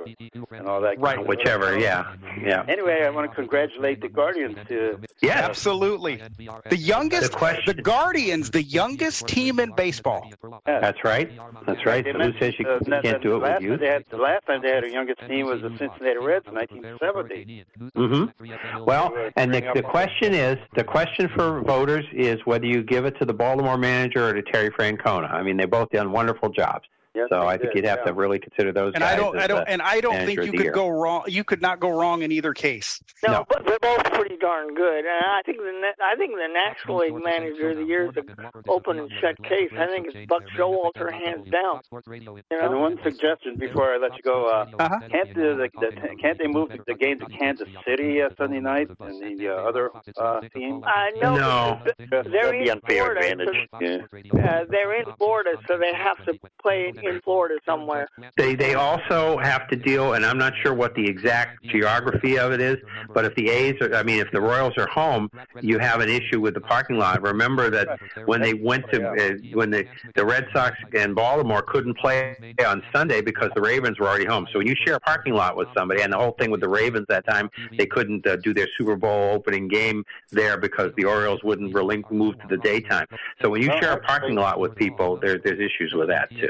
and 0.52 0.68
all 0.68 0.80
that. 0.82 1.00
Right. 1.00 1.26
Whichever, 1.26 1.78
yeah. 1.78 2.16
Yeah. 2.42 2.64
Anyway, 2.70 3.04
I 3.04 3.10
want 3.10 3.30
to 3.30 3.36
congratulate 3.36 4.02
the 4.02 4.08
Guardians 4.10 4.58
to 4.70 5.00
Yes. 5.22 5.38
Absolutely. 5.44 6.22
The 6.70 6.78
youngest, 6.98 7.32
The 7.32 7.38
question- 7.38 7.76
the 7.76 7.82
Guardians, 7.82 8.50
the 8.52 8.64
youngest 8.64 9.28
team 9.28 9.60
in 9.60 9.72
baseball. 9.72 10.30
That's 10.66 11.04
right. 11.04 11.32
That's 11.66 11.86
right. 11.86 12.04
They 12.04 12.12
So 12.14 12.20
who 12.20 12.40
says 12.40 12.54
you 12.60 12.68
uh, 12.68 12.80
can't 12.80 13.04
that 13.04 13.22
do 13.22 13.36
it 13.36 13.40
with 13.40 13.62
you? 13.62 13.78
They 13.78 13.88
had, 13.88 14.06
the 14.10 14.18
last 14.18 14.46
time 14.46 14.62
they 14.62 14.72
had 14.72 14.84
a 14.84 14.92
youngest 14.92 15.20
team 15.28 15.48
was 15.48 15.62
the 15.62 15.70
Cincinnati 15.78 16.18
Reds 16.20 16.46
in 16.48 16.56
1970. 16.56 17.66
Mm-hmm. 17.96 18.84
Well, 18.86 19.14
and 19.36 19.54
the, 19.54 19.62
the 19.76 19.84
question 19.84 20.34
is, 20.34 20.58
the 20.76 20.84
question 20.84 21.30
for 21.36 21.62
voters 21.62 22.06
is 22.14 22.38
whether 22.46 22.66
you 22.66 22.84
give 22.84 23.06
it 23.06 23.18
to 23.20 23.26
the 23.26 23.34
Baltimore 23.34 23.78
manager 23.78 24.30
or 24.30 24.34
to 24.34 24.42
Terry 24.42 24.70
Francona. 24.70 25.32
I 25.32 25.44
mean, 25.44 25.58
they 25.58 25.66
both 25.66 25.90
done 25.90 26.12
wonderful 26.12 26.50
jobs. 26.50 26.88
Yes, 27.18 27.28
so 27.30 27.40
they 27.42 27.46
I 27.48 27.58
think 27.58 27.74
did, 27.74 27.78
you'd 27.84 27.90
have 27.90 28.00
yeah. 28.00 28.06
to 28.06 28.14
really 28.14 28.40
consider 28.40 28.72
those 28.72 28.94
And 28.94 29.02
guys. 29.02 29.14
I 29.14 29.16
don't, 29.18 29.38
I 29.40 29.48
don't, 29.48 29.66
and 29.68 29.82
I 29.82 30.00
don't 30.02 30.26
think 30.26 30.40
you 30.46 30.52
could 30.52 30.64
year. 30.66 30.72
go 30.72 30.88
wrong. 30.88 31.24
You 31.28 31.44
could 31.44 31.62
not 31.62 31.80
go 31.80 31.90
wrong 31.90 32.22
in 32.22 32.32
either 32.32 32.54
case. 32.54 33.02
No, 33.26 33.34
No. 33.34 33.46
but 33.50 33.66
they're 33.66 33.80
both 33.82 34.04
pretty 34.14 34.38
darn 34.38 34.76
good. 34.76 35.00
And 35.00 35.26
I 35.26 35.42
think 35.46 35.58
the 35.58 35.92
I 36.04 36.16
think 36.16 36.34
the 36.36 36.48
National 36.54 36.98
League 37.00 37.24
Manager 37.24 37.72
of 37.72 37.78
the 37.78 37.84
Year 37.84 38.10
is 38.10 38.18
an 38.18 38.26
open 38.68 39.00
and 39.00 39.12
shut 39.20 39.42
case. 39.44 39.72
I 39.78 39.88
think 39.88 40.08
it's 40.14 40.28
Buck 40.30 40.44
Showalter 40.56 41.12
hands 41.12 41.50
down. 41.50 41.82
You 41.92 42.44
And 42.52 42.80
one 42.80 43.00
suggestion 43.04 43.56
before 43.58 43.94
I 43.94 43.98
let 43.98 44.16
you 44.16 44.22
go, 44.24 44.46
uh, 44.48 44.66
Uh-huh. 44.80 45.00
can't 45.10 45.34
the, 45.34 45.42
the, 45.58 45.70
the 45.80 46.16
can't 46.22 46.38
they 46.38 46.48
move 46.48 46.70
the, 46.70 46.80
the 46.86 46.94
game 46.94 47.20
to 47.20 47.26
Kansas 47.26 47.68
City 47.88 48.22
uh, 48.22 48.30
Sunday 48.38 48.60
night 48.60 48.90
and 49.00 49.40
the 49.40 49.50
uh, 49.50 49.68
other 49.70 49.90
uh, 50.22 50.42
team? 50.56 50.84
I 50.86 51.12
know 51.22 51.36
No. 51.36 51.80
but 51.84 51.96
they're 51.98 52.24
That'd 52.24 52.52
be 52.52 52.70
in 52.70 52.70
unfair 52.72 53.16
Florida. 53.16 53.20
advantage. 53.22 53.68
So, 53.72 54.40
uh, 54.40 54.66
they're 54.70 54.94
in 55.00 55.06
Florida, 55.18 55.52
so 55.68 55.78
they 55.78 55.94
have 55.94 56.24
to 56.26 56.38
play 56.62 56.88
in 56.90 56.96
in 57.08 57.22
Florida 57.22 57.56
somewhere. 57.66 58.08
They 58.36 58.56
they 58.56 58.76
also 58.76 59.38
have 59.40 59.68
to 59.70 59.76
deal, 59.76 60.14
and 60.14 60.26
I'm 60.26 60.38
not 60.38 60.54
sure 60.62 60.74
what 60.74 60.96
the 60.96 61.08
exact 61.08 61.64
geography 61.66 62.38
of 62.38 62.52
it 62.52 62.62
is, 62.62 62.78
but 63.14 63.26
if 63.26 63.36
the 63.36 63.50
A's, 63.50 63.76
are, 63.82 63.94
I 63.96 64.04
mean, 64.04 64.20
if 64.20 64.32
the 64.32 64.42
Royals 64.42 64.74
are 64.78 64.88
home, 64.88 65.30
you 65.62 65.80
have 65.80 66.02
an 66.02 66.10
issue 66.10 66.40
with 66.40 66.54
the 66.54 66.62
parking 66.62 66.98
lot. 66.98 67.22
Remember 67.22 67.70
that 67.70 68.00
when 68.26 68.42
they 68.42 68.54
went 68.54 68.86
to 68.92 69.08
uh, 69.08 69.38
when 69.54 69.70
the 69.70 69.86
the 70.16 70.26
Red 70.26 70.48
Sox 70.54 70.76
and 70.96 71.16
Baltimore 71.16 71.62
couldn't 71.62 71.98
play 71.98 72.36
on 72.66 72.84
Sunday 72.94 73.22
because 73.22 73.50
the 73.56 73.62
Ravens 73.62 74.00
were 74.00 74.08
already 74.08 74.26
home. 74.26 74.48
So 74.52 74.60
when 74.60 74.68
you 74.68 74.76
share 74.86 74.96
a 74.96 75.00
parking 75.00 75.34
lot 75.34 75.56
with 75.56 75.68
somebody, 75.76 76.02
and 76.02 76.14
the 76.14 76.18
whole 76.18 76.36
thing 76.40 76.52
with 76.52 76.62
the 76.62 76.70
Ravens 76.70 77.06
that 77.10 77.26
time, 77.28 77.50
they 77.78 77.86
couldn't 77.86 78.26
uh, 78.28 78.38
do 78.38 78.54
their 78.54 78.68
Super 78.78 78.96
Bowl 78.96 79.34
opening 79.34 79.68
game 79.68 80.04
there 80.32 80.58
because 80.58 80.92
the 80.98 81.06
Orioles 81.06 81.42
wouldn't 81.44 81.74
relink 81.74 82.10
move 82.12 82.40
to 82.40 82.48
the 82.48 82.58
daytime. 82.58 83.08
So 83.42 83.50
when 83.50 83.62
you 83.62 83.72
share 83.80 83.94
a 83.94 84.02
parking 84.02 84.36
lot 84.36 84.60
with 84.60 84.76
people, 84.76 85.18
there, 85.18 85.40
there's 85.44 85.60
issues 85.60 85.94
with 85.94 86.10
that 86.10 86.30
too. 86.32 86.50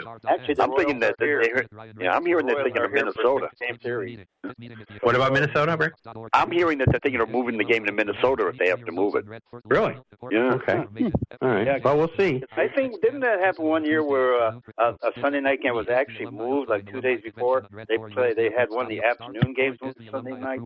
Actually, 0.50 0.64
I'm 0.64 0.76
thinking 0.76 1.00
that 1.00 1.16
they, 1.20 1.38
yeah, 2.00 2.12
I'm 2.12 2.26
hearing 2.26 2.46
they're 2.46 2.64
thinking 2.64 2.82
of 2.84 2.92
Minnesota. 2.92 3.50
Game 3.60 3.78
series. 3.82 4.20
What 5.02 5.16
about 5.16 5.34
Minnesota, 5.34 5.76
Rick? 5.78 5.94
I'm 6.34 6.52
hearing 6.52 6.78
that 6.80 6.90
they're 6.92 7.00
thinking 7.02 7.22
of 7.22 7.30
moving 7.30 7.58
the 7.58 7.64
game 7.64 7.86
to 7.86 7.92
Minnesota 7.92 8.48
if 8.48 8.58
they 8.58 8.70
have 8.70 8.84
to 8.86 8.92
move 8.92 9.16
it. 9.16 9.26
Really? 9.66 9.96
Yeah. 10.32 10.54
Okay. 10.56 10.84
All 11.42 11.50
right. 11.50 11.66
Yeah. 11.66 11.78
Well, 11.84 11.98
we'll 11.98 12.12
see. 12.18 12.44
I 12.56 12.68
think 12.68 13.02
didn't 13.02 13.22
that 13.22 13.40
happen 13.40 13.66
one 13.66 13.86
year 13.86 14.04
where 14.04 14.42
uh, 14.42 14.60
a, 14.78 14.94
a 15.04 15.12
Sunday 15.22 15.40
night 15.42 15.62
game 15.62 15.76
was 15.76 15.88
actually 15.90 16.32
moved 16.32 16.70
like 16.70 16.90
two 16.92 17.02
days 17.02 17.22
before 17.24 17.68
they 17.88 17.98
play? 17.98 18.34
They 18.34 18.50
had 18.56 18.70
one 18.70 18.86
of 18.86 18.90
the 18.90 19.02
afternoon 19.04 19.54
games 19.56 19.78
moved 19.82 19.98
to 20.00 20.10
Sunday 20.12 20.32
night. 20.32 20.60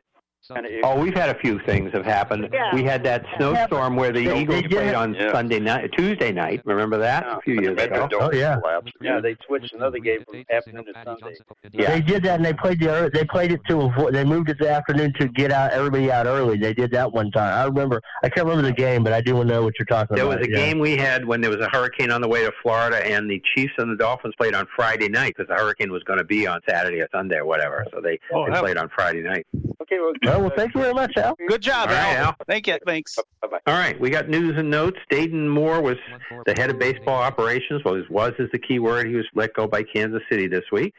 And 0.49 0.65
it, 0.65 0.81
Oh, 0.83 0.99
we've 0.99 1.13
had 1.13 1.29
a 1.29 1.39
few 1.39 1.59
things 1.59 1.91
have 1.93 2.03
happened. 2.03 2.49
Yeah. 2.51 2.73
We 2.73 2.83
had 2.83 3.03
that 3.03 3.23
snowstorm 3.37 3.95
where 3.95 4.11
the 4.11 4.25
They- 4.25 4.41
Eagles 4.41 4.63
they 4.63 4.67
played 4.67 4.93
on 4.95 5.13
Yeah. 5.13 5.31
Sunday 5.31 5.59
night, 5.59 5.91
Tuesday 5.95 6.31
night. 6.31 6.61
Remember 6.65 6.97
that 6.97 7.25
a 7.27 7.39
few 7.41 7.61
years 7.61 7.79
ago? 7.81 8.09
Oh, 8.19 8.31
yeah. 8.33 8.59
Collapsed. 8.59 8.93
yeah, 9.01 9.19
they 9.21 9.35
switched 9.45 9.73
another 9.73 9.99
game 9.99 10.23
from 10.27 10.43
afternoon 10.51 10.85
to 10.85 10.93
Sunday. 11.05 11.35
Yeah. 11.73 11.91
They 11.91 12.01
did 12.01 12.23
that, 12.23 12.35
and 12.37 12.45
they 12.45 12.53
played 12.53 12.79
the 12.79 13.11
they 13.13 13.23
played 13.25 13.51
it 13.51 13.61
to 13.69 13.81
avoid. 13.81 14.13
They 14.15 14.23
moved 14.25 14.49
it 14.49 14.57
to 14.57 14.65
the 14.65 14.71
afternoon 14.71 15.13
to 15.19 15.27
get 15.27 15.51
out 15.51 15.71
everybody 15.71 16.11
out 16.11 16.25
early. 16.25 16.57
They 16.57 16.73
did 16.73 16.91
that 16.91 17.11
one 17.11 17.29
time. 17.31 17.53
I 17.53 17.65
remember. 17.65 18.01
I 18.23 18.29
can't 18.29 18.47
remember 18.47 18.67
the 18.67 18.75
game, 18.75 19.03
but 19.03 19.13
I 19.13 19.21
do 19.21 19.43
know 19.43 19.63
what 19.63 19.75
you're 19.77 19.85
talking 19.85 20.15
There 20.15 20.25
about. 20.25 20.39
There 20.39 20.39
was 20.39 20.47
a 20.47 20.51
yeah. 20.51 20.65
game 20.65 20.79
we 20.79 20.97
had 20.97 21.23
when 21.25 21.41
there 21.41 21.51
was 21.51 21.59
a 21.61 21.69
hurricane 21.71 22.11
on 22.11 22.21
the 22.21 22.27
way 22.27 22.43
to 22.43 22.51
Florida, 22.63 23.05
and 23.05 23.29
the 23.29 23.41
Chiefs 23.55 23.73
and 23.77 23.91
the 23.91 23.95
Dolphins 23.95 24.33
played 24.37 24.55
on 24.55 24.67
Friday 24.75 25.07
night 25.07 25.33
because 25.37 25.47
the 25.47 25.55
hurricane 25.61 25.91
was 25.91 26.03
going 26.03 26.19
to 26.19 26.25
be 26.25 26.47
on 26.47 26.59
Saturday 26.67 26.99
or 26.99 27.07
Sunday 27.11 27.37
or 27.37 27.45
whatever. 27.45 27.85
So 27.93 28.01
they, 28.01 28.19
Oh, 28.33 28.45
they 28.51 28.59
played 28.59 28.77
on 28.77 28.89
Friday 28.89 29.21
night. 29.21 29.45
Okay, 29.81 29.97
well, 29.99 30.13
Oh, 30.27 30.39
well, 30.41 30.51
thank 30.55 30.75
you 30.75 30.81
very 30.81 30.93
much, 30.93 31.17
Al. 31.17 31.35
Good 31.47 31.61
job, 31.61 31.89
All 31.89 31.95
right, 31.95 32.15
Al. 32.17 32.25
Al. 32.27 32.35
Thank 32.47 32.67
you. 32.67 32.77
Thanks. 32.85 33.15
bye-bye. 33.41 33.59
All 33.65 33.73
right, 33.77 33.99
we 33.99 34.09
got 34.09 34.29
news 34.29 34.55
and 34.57 34.69
notes. 34.69 34.97
Dayton 35.09 35.49
Moore 35.49 35.81
was 35.81 35.97
the 36.45 36.53
head 36.53 36.69
of 36.69 36.77
baseball 36.77 37.21
operations. 37.21 37.81
Well, 37.83 37.95
his 37.95 38.07
was 38.09 38.33
is 38.37 38.49
the 38.51 38.59
key 38.59 38.79
word. 38.79 39.07
He 39.07 39.15
was 39.15 39.25
let 39.33 39.53
go 39.55 39.67
by 39.67 39.83
Kansas 39.83 40.21
City 40.29 40.47
this 40.47 40.65
week. 40.71 40.93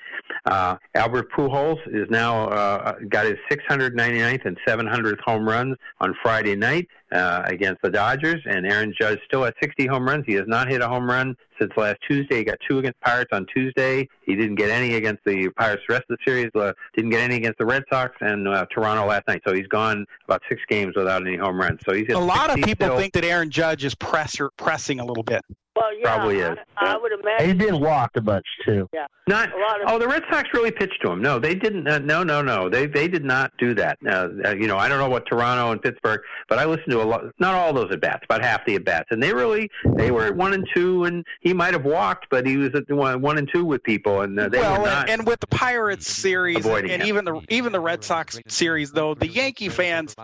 Uh, 0.47 0.77
Albert 0.95 1.31
Pujols 1.33 1.79
is 1.87 2.09
now 2.11 2.49
uh, 2.49 2.95
got 3.09 3.27
his 3.27 3.37
699th 3.51 4.45
and 4.47 4.59
700th 4.67 5.21
home 5.21 5.49
runs 5.49 5.77
on 6.01 6.15
Friday 6.23 6.57
night 6.57 6.89
uh, 7.13 7.43
against 7.47 7.83
the 7.83 7.91
Dodgers, 7.91 8.41
and 8.47 8.67
Aaron 8.67 8.95
Judge 8.99 9.19
still 9.27 9.45
at 9.45 9.55
60 9.63 9.87
home 9.87 10.07
runs. 10.07 10.25
He 10.27 10.35
has 10.35 10.47
not 10.47 10.69
hit 10.69 10.81
a 10.81 10.89
home 10.89 11.09
run 11.09 11.37
since 11.61 11.71
last 11.77 11.99
Tuesday. 12.09 12.39
He 12.39 12.45
got 12.45 12.59
two 12.69 12.79
against 12.79 13.01
Pirates 13.01 13.31
on 13.33 13.47
Tuesday. 13.55 14.09
He 14.25 14.35
didn't 14.35 14.57
get 14.57 14.71
any 14.71 14.95
against 14.95 15.23
the 15.25 15.49
Pirates 15.57 15.83
the 15.87 15.95
rest 15.95 16.05
of 16.11 16.17
the 16.19 16.31
series. 16.31 16.51
Uh, 16.55 16.73
didn't 16.97 17.11
get 17.11 17.21
any 17.21 17.37
against 17.37 17.59
the 17.59 17.67
Red 17.67 17.83
Sox 17.93 18.15
and 18.21 18.49
uh, 18.49 18.67
Toronto 18.75 19.07
last 19.07 19.27
night. 19.29 19.43
So 19.47 19.55
he's 19.55 19.67
gone 19.69 20.07
about 20.27 20.43
six 20.49 20.61
games 20.69 20.95
without 20.97 21.27
any 21.27 21.37
home 21.37 21.59
runs. 21.61 21.81
So 21.87 21.93
he's 21.93 22.09
A 22.11 22.19
lot 22.19 22.51
of 22.51 22.57
people 22.57 22.87
still. 22.87 22.99
think 22.99 23.13
that 23.15 23.25
Aaron 23.25 23.51
Judge 23.51 23.85
is 23.85 23.95
presser, 23.95 24.51
pressing 24.57 25.01
a 25.01 25.05
little 25.05 25.23
bit. 25.25 25.43
Well, 25.75 25.97
yeah, 25.99 26.05
Probably 26.17 26.39
is. 26.41 26.59
I, 26.77 26.87
I 26.95 26.97
would 26.99 27.13
He's 27.13 27.21
imagine. 27.51 27.59
been 27.59 27.81
walked 27.81 28.17
a 28.17 28.21
bunch 28.21 28.45
too. 28.65 28.89
Yeah. 28.93 29.07
Not. 29.27 29.53
A 29.55 29.57
lot 29.59 29.81
of- 29.81 29.89
Oh, 29.89 29.99
the 29.99 30.07
Red 30.09 30.23
Sox 30.31 30.49
really 30.53 30.71
pitched 30.71 31.01
to 31.03 31.11
him. 31.13 31.23
No, 31.23 31.39
they 31.39 31.55
didn't. 31.55 31.89
Uh, 31.89 31.99
no, 32.01 32.23
no, 32.23 32.43
no. 32.43 32.69
They 32.69 32.87
they 32.87 33.09
did 33.09 33.25
not 33.25 33.53
do 33.59 33.73
that. 33.75 33.97
Uh, 34.07 34.29
uh, 34.45 34.51
you 34.55 34.67
know, 34.67 34.77
I 34.77 34.89
don't 34.89 34.99
know 34.99 35.09
what 35.09 35.25
Toronto 35.27 35.71
and 35.73 35.81
Pittsburgh, 35.81 36.21
but 36.49 36.59
I 36.59 36.65
listened 36.67 36.91
to 36.91 37.03
a 37.03 37.05
lot. 37.05 37.25
Not 37.39 37.55
all 37.55 37.73
those 37.73 37.91
at 37.93 38.01
bats, 38.01 38.25
about 38.25 38.43
half 38.43 38.67
the 38.67 38.75
at 38.75 38.85
bats, 38.85 39.09
and 39.11 39.23
they 39.23 39.33
really 39.33 39.71
they 39.97 40.11
were 40.11 40.25
at 40.27 40.37
one 40.37 40.53
and 40.55 40.67
two, 40.75 41.05
and 41.05 41.25
he 41.41 41.53
might 41.55 41.73
have 41.73 41.85
walked, 41.85 42.27
but 42.31 42.47
he 42.47 42.57
was 42.57 42.71
at 42.75 42.87
the 42.89 42.95
one, 42.97 43.21
one 43.23 43.39
and 43.39 43.49
two 43.53 43.65
with 43.65 43.83
people, 43.85 44.21
and 44.23 44.39
uh, 44.39 44.49
they 44.49 44.59
well, 44.59 44.73
were 44.73 44.77
and, 44.79 44.87
not. 44.87 45.09
and 45.11 45.27
with 45.27 45.41
the 45.41 45.47
Pirates 45.47 46.07
series 46.13 46.67
and, 46.67 46.91
and 46.91 47.03
even 47.05 47.25
the 47.25 47.41
even 47.49 47.73
the 47.73 47.81
Red 47.81 48.05
Sox 48.05 48.39
series, 48.49 48.93
though, 48.93 49.15
the 49.15 49.29
Yankee 49.29 49.69
fans, 49.69 50.15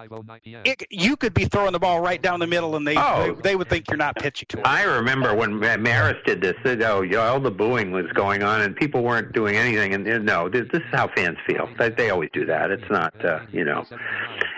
it, 0.44 0.82
you 0.90 1.16
could 1.16 1.34
be 1.34 1.44
throwing 1.46 1.72
the 1.72 1.78
ball 1.78 2.00
right 2.00 2.20
down 2.20 2.40
the 2.40 2.46
middle, 2.46 2.76
and 2.76 2.86
they 2.86 2.96
Oh. 2.98 3.34
they, 3.34 3.50
they 3.50 3.56
would 3.56 3.68
think 3.68 3.84
you're 3.90 3.96
not 3.96 4.16
pitching 4.16 4.46
to 4.50 4.58
him. 4.58 4.62
I 4.66 4.82
remember 4.82 5.34
when 5.38 5.58
Maris 5.58 6.16
did 6.26 6.40
this. 6.40 6.54
That, 6.64 6.82
oh, 6.82 7.02
you 7.02 7.12
know, 7.12 7.22
all 7.22 7.40
the 7.40 7.50
booing 7.50 7.92
was 7.92 8.06
going 8.14 8.42
on, 8.42 8.60
and 8.60 8.74
people 8.74 9.02
weren't 9.02 9.32
doing 9.32 9.56
anything. 9.56 9.94
And, 9.94 10.06
and 10.06 10.26
no, 10.26 10.48
this, 10.48 10.66
this 10.72 10.82
is 10.82 10.88
how 10.92 11.08
fans 11.16 11.38
feel. 11.46 11.68
They, 11.78 11.90
they 11.90 12.10
always 12.10 12.30
do 12.32 12.44
that. 12.46 12.70
It's 12.70 12.90
not, 12.90 13.24
uh, 13.24 13.40
you 13.52 13.64
know, 13.64 13.84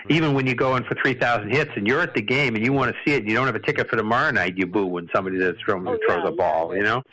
even 0.09 0.33
when 0.33 0.47
you 0.47 0.55
go 0.55 0.75
in 0.75 0.83
for 0.83 0.95
three 0.95 1.13
thousand 1.13 1.51
hits 1.51 1.71
and 1.75 1.87
you're 1.87 2.01
at 2.01 2.13
the 2.13 2.21
game 2.21 2.55
and 2.55 2.65
you 2.65 2.73
want 2.73 2.93
to 2.93 2.97
see 3.05 3.15
it, 3.15 3.21
and 3.21 3.29
you 3.29 3.35
don't 3.35 3.45
have 3.45 3.55
a 3.55 3.59
ticket 3.59 3.89
for 3.89 3.95
tomorrow 3.95 4.31
night. 4.31 4.57
You 4.57 4.65
boo 4.65 4.85
when 4.85 5.07
somebody 5.13 5.37
that's 5.37 5.57
throws, 5.63 5.85
Oh, 5.87 5.97
throws 6.07 6.21
yeah, 6.23 6.29
a 6.29 6.31
ball. 6.31 6.75
You 6.75 6.83
know. 6.83 7.03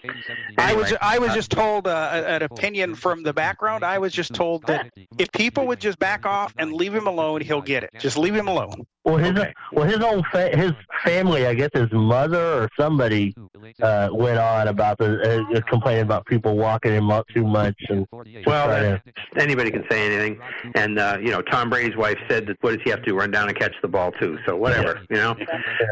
I 0.56 0.74
was 0.74 0.94
I 1.00 1.18
was 1.18 1.30
uh, 1.30 1.34
just 1.34 1.50
told 1.50 1.86
uh, 1.86 2.22
an 2.26 2.42
opinion 2.42 2.94
from 2.94 3.22
the 3.22 3.32
background. 3.32 3.84
I 3.84 3.98
was 3.98 4.12
just 4.12 4.34
told 4.34 4.66
that 4.66 4.90
if 5.18 5.30
people 5.32 5.66
would 5.66 5.80
just 5.80 5.98
back 5.98 6.26
off 6.26 6.54
and 6.58 6.72
leave 6.72 6.94
him 6.94 7.06
alone, 7.06 7.40
he'll 7.40 7.62
get 7.62 7.84
it. 7.84 7.90
Just 7.98 8.16
leave 8.18 8.34
him 8.34 8.48
alone. 8.48 8.86
Well, 9.09 9.16
his 9.16 9.30
Okay. 9.30 9.54
well 9.72 9.86
his 9.86 10.00
own 10.00 10.22
fa- 10.30 10.54
his 10.56 10.72
family, 11.04 11.46
I 11.46 11.54
guess 11.54 11.70
his 11.72 11.90
mother 11.92 12.38
or 12.64 12.68
somebody 12.78 13.34
uh, 13.82 14.09
went 14.12 14.38
on 14.38 14.68
about 14.68 14.98
the 14.98 15.46
uh, 15.56 15.61
complaining 15.70 16.02
about 16.02 16.26
people 16.26 16.56
walking 16.56 16.92
him 16.92 17.11
up 17.11 17.26
too 17.34 17.46
much 17.46 17.74
and 17.88 18.06
Well, 18.12 18.66
trying 18.66 18.82
that, 18.82 19.02
anybody 19.36 19.70
can 19.70 19.84
say 19.90 20.04
anything, 20.06 20.38
and 20.74 20.98
uh, 20.98 21.16
you 21.20 21.30
know, 21.30 21.40
Tom 21.42 21.70
Brady's 21.70 21.96
wife 21.96 22.18
said 22.28 22.46
that 22.48 22.59
what 22.61 22.72
does 22.72 22.80
he 22.84 22.90
have 22.90 23.00
to 23.00 23.06
do? 23.06 23.16
Run 23.16 23.30
down 23.30 23.48
and 23.48 23.59
catch 23.59 23.74
the 23.80 23.88
ball 23.88 24.12
too. 24.12 24.38
So 24.46 24.56
whatever, 24.56 25.00
you 25.09 25.16
know. 25.16 25.34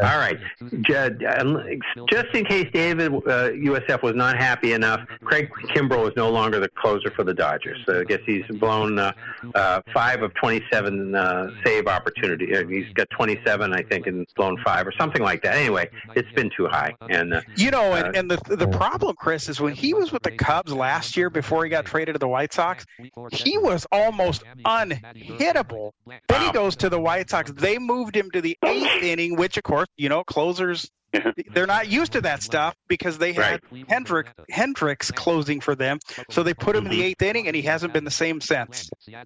All 0.03 0.17
right, 0.19 0.37
Judd, 0.81 1.23
uh, 1.23 1.63
just 2.11 2.27
in 2.35 2.45
case 2.45 2.67
David 2.71 3.11
uh, 3.13 3.49
USF 3.51 4.03
was 4.03 4.15
not 4.15 4.37
happy 4.37 4.73
enough, 4.73 5.01
Craig 5.23 5.49
Kimbrel 5.75 6.07
is 6.07 6.13
no 6.15 6.29
longer 6.29 6.59
the 6.59 6.69
closer 6.69 7.09
for 7.15 7.23
the 7.23 7.33
Dodgers. 7.33 7.79
So 7.87 8.01
I 8.01 8.03
guess 8.03 8.19
he's 8.27 8.45
blown 8.59 8.99
uh, 8.99 9.11
uh, 9.55 9.81
five 9.93 10.21
of 10.21 10.33
27 10.35 11.15
uh, 11.15 11.47
save 11.65 11.87
opportunity. 11.87 12.55
Uh, 12.55 12.67
he's 12.67 12.91
got 12.93 13.06
27, 13.11 13.73
I 13.73 13.81
think, 13.83 14.07
and 14.07 14.25
blown 14.35 14.57
five 14.63 14.85
or 14.87 14.93
something 14.97 15.21
like 15.21 15.41
that. 15.43 15.55
Anyway, 15.55 15.89
it's 16.15 16.31
been 16.33 16.49
too 16.55 16.67
high, 16.67 16.95
and 17.09 17.33
uh, 17.33 17.41
You 17.55 17.71
know, 17.71 17.93
and, 17.93 18.07
Uh, 18.15 18.19
and 18.19 18.31
the 18.31 18.55
the 18.55 18.67
problem, 18.67 19.15
Chris, 19.17 19.49
is 19.49 19.59
when 19.59 19.73
he 19.73 19.93
was 19.93 20.11
with 20.11 20.23
the 20.23 20.31
Cubs 20.31 20.73
last 20.73 21.17
year 21.17 21.29
before 21.29 21.63
he 21.63 21.69
got 21.69 21.85
traded 21.85 22.15
to 22.15 22.19
the 22.19 22.27
White 22.27 22.53
Sox, 22.53 22.85
he 23.31 23.57
was 23.57 23.85
almost 23.91 24.43
unhittable. 24.65 25.91
Then 26.27 26.41
he 26.41 26.51
goes 26.51 26.75
to 26.77 26.89
the 26.89 26.99
White 26.99 27.29
Sox. 27.29 27.51
They 27.51 27.77
moved 27.77 28.15
him 28.15 28.31
to 28.31 28.41
the 28.41 28.57
eighth 28.63 29.03
inning, 29.03 29.35
which, 29.35 29.57
of 29.57 29.63
course, 29.63 29.87
you 29.97 30.09
know, 30.09 30.23
closers 30.23 30.89
they're 31.53 31.67
not 31.67 31.87
used 31.87 32.11
to 32.13 32.21
that 32.21 32.43
stuff 32.43 32.75
because 32.87 33.17
they 33.17 33.33
had 33.33 33.61
Hendrick 33.87 34.27
Hendriks 34.51 35.13
closing 35.13 35.59
for 35.59 35.75
them. 35.75 35.99
So 36.29 36.43
they 36.43 36.53
put 36.53 36.75
him 36.75 36.85
in 36.85 36.91
the 36.91 37.03
eighth 37.03 37.21
inning, 37.21 37.47
and 37.47 37.55
he 37.55 37.61
hasn't 37.61 37.93
been 37.93 38.03
the 38.03 38.11
same 38.11 38.41
since. 38.41 38.89
Yeah, 39.07 39.23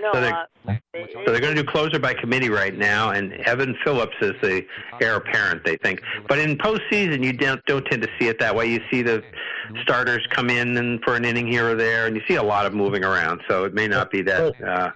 no. 0.00 0.10
So 0.12 0.20
they- 0.20 0.30
Uh, 0.32 0.76
So 1.24 1.32
they're 1.32 1.40
going 1.40 1.56
to 1.56 1.62
do 1.62 1.68
closer 1.68 1.98
by 1.98 2.14
committee 2.14 2.48
right 2.50 2.76
now, 2.76 3.10
and 3.10 3.32
Evan 3.32 3.76
Phillips 3.82 4.14
is 4.20 4.32
the 4.42 4.64
heir 5.00 5.16
apparent, 5.16 5.64
they 5.64 5.76
think. 5.78 6.00
But 6.28 6.38
in 6.38 6.56
postseason, 6.58 7.24
you 7.24 7.32
don't 7.32 7.64
don't 7.66 7.84
tend 7.86 8.02
to 8.02 8.08
see 8.18 8.28
it 8.28 8.38
that 8.38 8.54
way. 8.54 8.66
You 8.66 8.80
see 8.90 9.02
the 9.02 9.24
starters 9.82 10.24
come 10.30 10.50
in 10.50 10.76
and 10.76 11.02
for 11.02 11.16
an 11.16 11.24
inning 11.24 11.46
here 11.46 11.70
or 11.70 11.74
there, 11.74 12.06
and 12.06 12.14
you 12.14 12.22
see 12.28 12.36
a 12.36 12.42
lot 12.42 12.66
of 12.66 12.74
moving 12.74 13.04
around. 13.04 13.40
So 13.48 13.64
it 13.64 13.74
may 13.74 13.88
not 13.88 14.10
be 14.10 14.22
that 14.22 14.40
uh, 14.62 14.90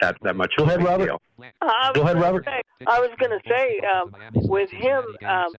that 0.00 0.16
that 0.22 0.36
much 0.36 0.54
Go 0.56 0.64
ahead, 0.64 0.82
Robert. 0.82 1.06
deal. 1.06 1.22
I 1.60 1.88
was 1.88 1.92
Go 1.94 2.02
ahead, 2.02 2.14
gonna 2.16 2.26
Robert. 2.26 2.44
Say, 2.44 2.62
I 2.86 3.00
was 3.00 3.10
going 3.18 3.30
to 3.30 3.40
say, 3.48 3.80
um, 3.80 4.14
with 4.48 4.70
him, 4.70 5.02
um, 5.26 5.52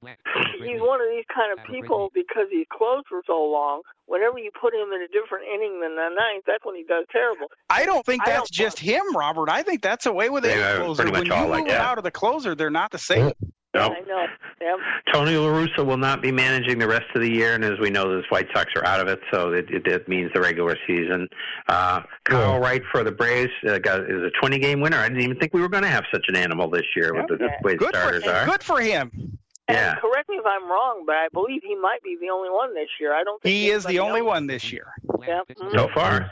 he's 0.60 0.80
one 0.82 1.02
of 1.02 1.08
these 1.12 1.26
kind 1.34 1.52
of 1.58 1.66
people 1.66 2.10
because 2.14 2.48
he's 2.52 2.66
closed 2.72 3.06
for 3.10 3.22
so 3.28 3.42
long. 3.44 3.82
Whenever 4.06 4.38
you 4.40 4.52
put 4.60 4.74
him 4.74 4.90
in 4.94 5.02
a 5.02 5.08
different 5.08 5.46
inning 5.48 5.80
than 5.82 5.96
the 5.96 6.10
ninth, 6.10 6.44
that's 6.46 6.66
when 6.66 6.76
he 6.76 6.84
does 6.84 7.06
terrible. 7.12 7.48
I 7.70 7.86
don't 7.86 8.06
think 8.06 8.22
I 8.24 8.32
that's 8.32 8.50
don't- 8.50 8.52
just 8.52 8.80
him, 8.80 9.04
Robert. 9.16 9.50
I 9.50 9.64
think 9.64 9.82
that's 9.82 10.04
the 10.06 10.14
way 10.14 10.30
with 10.30 10.44
They 10.44 10.54
any 10.54 10.62
are 10.62 10.78
closer. 10.84 11.04
pretty 11.04 11.12
much 11.18 11.30
When 11.30 11.38
you 11.40 11.44
all 11.46 11.50
like 11.50 11.64
move 11.66 11.74
out 11.74 11.98
of 11.98 12.04
the 12.04 12.12
closer, 12.12 12.56
they're 12.56 12.70
not 12.70 12.92
the 12.92 12.98
same. 12.98 13.32
No. 13.74 13.84
I 13.86 14.02
know. 14.02 14.26
Yep. 14.60 14.78
Tony 15.14 15.38
La 15.38 15.48
Russa 15.48 15.86
will 15.86 15.96
not 15.98 16.22
be 16.22 16.30
managing 16.30 16.78
the 16.78 16.88
rest 16.90 17.06
of 17.16 17.22
the 17.22 17.32
year, 17.32 17.54
and 17.56 17.64
as 17.64 17.80
we 17.80 17.90
know, 17.90 18.04
the 18.10 18.22
White 18.30 18.48
Sox 18.54 18.70
are 18.76 18.86
out 18.86 19.00
of 19.00 19.08
it, 19.08 19.20
so 19.32 19.54
it, 19.54 19.66
it, 19.70 19.88
it 19.88 20.10
means 20.10 20.30
the 20.34 20.42
regular 20.42 20.76
season. 20.86 21.28
Uh, 21.70 22.02
Kyle 22.26 22.60
Wright 22.60 22.82
for 22.92 23.04
the 23.06 23.14
Braves 23.14 23.50
uh, 23.68 23.80
got, 23.80 24.02
is 24.02 24.22
a 24.22 24.46
20-game 24.46 24.82
winner. 24.82 24.98
I 24.98 25.08
didn't 25.08 25.24
even 25.24 25.38
think 25.40 25.54
we 25.54 25.62
were 25.62 25.70
going 25.70 25.84
to 25.84 25.90
have 25.90 26.04
such 26.14 26.26
an 26.28 26.36
animal 26.36 26.70
this 26.70 26.84
year 26.98 27.14
with 27.14 27.28
the, 27.30 27.38
the 27.38 27.50
way 27.64 27.72
the 27.74 27.78
Good 27.78 27.96
for, 27.96 28.02
starters 28.02 28.24
are. 28.26 28.46
good 28.46 28.62
for 28.62 28.82
him. 28.82 29.38
Yeah. 29.72 29.92
And 29.92 30.00
correct 30.02 30.30
me 30.30 30.36
if 30.38 30.46
I'm 30.46 30.70
wrong, 30.70 31.04
but 31.06 31.16
I 31.16 31.28
believe 31.34 31.62
he 31.64 31.76
might 31.76 32.04
be 32.04 32.18
the 32.20 32.30
only 32.30 32.50
one 32.50 32.74
this 32.74 32.90
year. 33.00 33.14
I 33.14 33.24
don't 33.24 33.42
think 33.42 33.52
He 33.54 33.70
is 33.70 33.86
the 33.86 34.00
only 34.00 34.20
else- 34.20 34.28
one 34.28 34.48
this 34.48 34.72
year. 34.72 34.94
Yeah. 35.28 35.42
Mm-hmm. 35.50 35.78
so 35.78 35.88
far. 35.94 36.32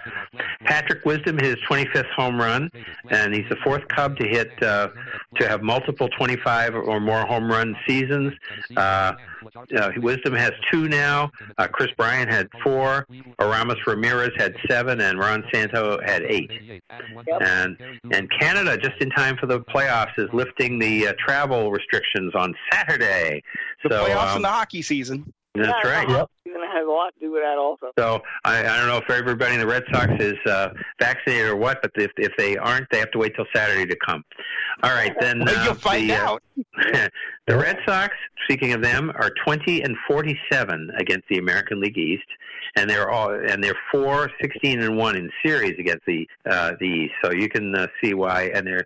Patrick 0.65 1.05
Wisdom, 1.05 1.37
his 1.37 1.55
25th 1.69 2.09
home 2.11 2.39
run, 2.39 2.69
and 3.09 3.33
he's 3.33 3.47
the 3.49 3.57
fourth 3.63 3.87
Cub 3.87 4.17
to 4.17 4.27
hit 4.27 4.51
uh, 4.63 4.89
to 5.37 5.47
have 5.47 5.61
multiple 5.61 6.09
25 6.09 6.75
or 6.75 6.99
more 6.99 7.25
home 7.25 7.49
run 7.49 7.75
seasons. 7.87 8.33
Uh, 8.75 9.13
uh, 9.77 9.91
Wisdom 9.97 10.33
has 10.33 10.51
two 10.71 10.87
now. 10.87 11.31
Uh, 11.57 11.67
Kris 11.67 11.89
Bryant 11.97 12.29
had 12.31 12.47
four. 12.63 13.07
Aramis 13.39 13.77
Ramirez 13.87 14.31
had 14.37 14.55
seven, 14.69 15.01
and 15.01 15.19
Ron 15.19 15.43
Santo 15.53 15.99
had 16.05 16.23
eight. 16.23 16.51
And 17.41 17.77
and 18.11 18.29
Canada, 18.39 18.77
just 18.77 19.01
in 19.01 19.09
time 19.11 19.37
for 19.37 19.45
the 19.45 19.59
playoffs, 19.61 20.17
is 20.17 20.29
lifting 20.33 20.79
the 20.79 21.07
uh, 21.07 21.13
travel 21.25 21.71
restrictions 21.71 22.33
on 22.35 22.53
Saturday. 22.71 23.41
The 23.83 23.89
so 23.89 24.05
playoffs 24.05 24.31
um, 24.31 24.35
in 24.37 24.41
the 24.43 24.49
hockey 24.49 24.81
season. 24.81 25.33
That's 25.55 25.73
yeah, 25.83 25.89
right. 25.89 26.09
Yep. 26.09 26.29
Going 26.45 26.67
to 26.67 26.77
have 26.77 26.87
a 26.87 26.91
lot 26.91 27.13
to 27.13 27.19
do 27.19 27.31
with 27.31 27.43
that 27.43 27.57
also. 27.57 27.91
So 27.97 28.21
I, 28.43 28.59
I 28.59 28.77
don't 28.77 28.87
know 28.87 28.97
if 28.97 29.09
everybody 29.09 29.53
in 29.53 29.59
the 29.59 29.67
Red 29.67 29.83
Sox 29.91 30.11
is 30.19 30.37
uh, 30.47 30.69
vaccinated 30.99 31.47
or 31.47 31.55
what, 31.55 31.79
but 31.81 31.91
if 31.95 32.11
if 32.17 32.31
they 32.37 32.57
aren't, 32.57 32.87
they 32.91 32.97
have 32.97 33.11
to 33.11 33.19
wait 33.19 33.35
till 33.35 33.45
Saturday 33.53 33.85
to 33.85 33.95
come. 34.03 34.23
All 34.81 34.91
right, 34.91 35.13
then 35.19 35.39
Well, 35.45 35.59
uh, 35.59 35.65
you'll 35.65 35.73
find 35.75 36.09
the, 36.09 36.15
uh, 36.15 36.25
out. 36.25 36.43
the 37.47 37.57
Red 37.57 37.77
Sox, 37.87 38.15
speaking 38.45 38.73
of 38.73 38.81
them, 38.81 39.11
are 39.15 39.31
20 39.45 39.83
and 39.83 39.95
47 40.07 40.91
against 40.97 41.27
the 41.29 41.37
American 41.37 41.79
League 41.79 41.97
East, 41.97 42.25
and 42.75 42.89
they're 42.89 43.11
all 43.11 43.31
and 43.31 43.63
they're 43.63 43.77
4 43.91 44.31
16 44.41 44.81
and 44.81 44.97
1 44.97 45.15
in 45.15 45.29
series 45.45 45.75
against 45.77 46.05
the 46.07 46.27
uh, 46.49 46.71
the 46.79 46.87
East. 46.87 47.13
So 47.23 47.31
you 47.31 47.47
can 47.47 47.75
uh, 47.75 47.87
see 48.03 48.15
why, 48.15 48.51
and 48.55 48.65
they're 48.65 48.85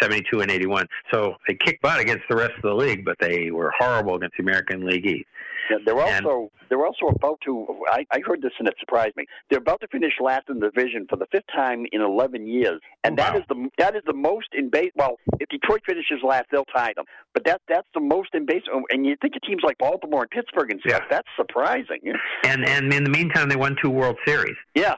72 0.00 0.40
and 0.40 0.50
81. 0.50 0.86
So 1.12 1.36
they 1.46 1.54
kick 1.54 1.80
butt 1.80 2.00
against 2.00 2.24
the 2.28 2.36
rest 2.36 2.54
of 2.56 2.62
the 2.62 2.74
league, 2.74 3.04
but 3.04 3.16
they 3.20 3.52
were 3.52 3.72
horrible 3.78 4.16
against 4.16 4.36
the 4.36 4.42
American 4.42 4.84
League 4.84 5.06
East. 5.06 5.26
Yeah, 5.70 5.78
they're 5.84 6.00
also 6.00 6.50
they're 6.68 6.84
also 6.84 7.06
about 7.06 7.38
to. 7.44 7.66
I, 7.88 8.06
I 8.10 8.20
heard 8.24 8.42
this 8.42 8.52
and 8.58 8.66
it 8.66 8.74
surprised 8.80 9.16
me. 9.16 9.26
They're 9.50 9.58
about 9.58 9.80
to 9.82 9.88
finish 9.88 10.12
last 10.20 10.48
in 10.48 10.58
the 10.60 10.70
division 10.70 11.06
for 11.08 11.16
the 11.16 11.26
fifth 11.30 11.44
time 11.54 11.84
in 11.92 12.00
11 12.00 12.46
years, 12.46 12.80
and 13.04 13.18
that 13.18 13.36
is 13.36 13.42
the 13.48 13.68
that 13.78 13.94
is 13.94 14.02
the 14.06 14.14
most 14.14 14.48
in 14.52 14.70
base. 14.70 14.90
Well, 14.96 15.16
if 15.40 15.48
Detroit 15.48 15.82
finishes 15.86 16.18
last, 16.26 16.46
they'll 16.50 16.64
tie 16.64 16.92
them. 16.96 17.04
But 17.34 17.44
that 17.44 17.60
that's 17.68 17.88
the 17.94 18.00
most 18.00 18.30
in 18.34 18.46
base. 18.46 18.62
And 18.90 19.06
you 19.06 19.16
think 19.20 19.36
of 19.36 19.42
teams 19.42 19.62
like 19.64 19.78
Baltimore 19.78 20.22
and 20.22 20.30
Pittsburgh 20.30 20.70
and 20.70 20.80
stuff. 20.86 21.02
That's 21.10 21.28
surprising. 21.36 22.00
And 22.44 22.64
and 22.64 22.92
in 22.92 23.04
the 23.04 23.10
meantime, 23.10 23.48
they 23.48 23.56
won 23.56 23.76
two 23.82 23.90
World 23.90 24.16
Series. 24.26 24.56
Yeah. 24.74 24.94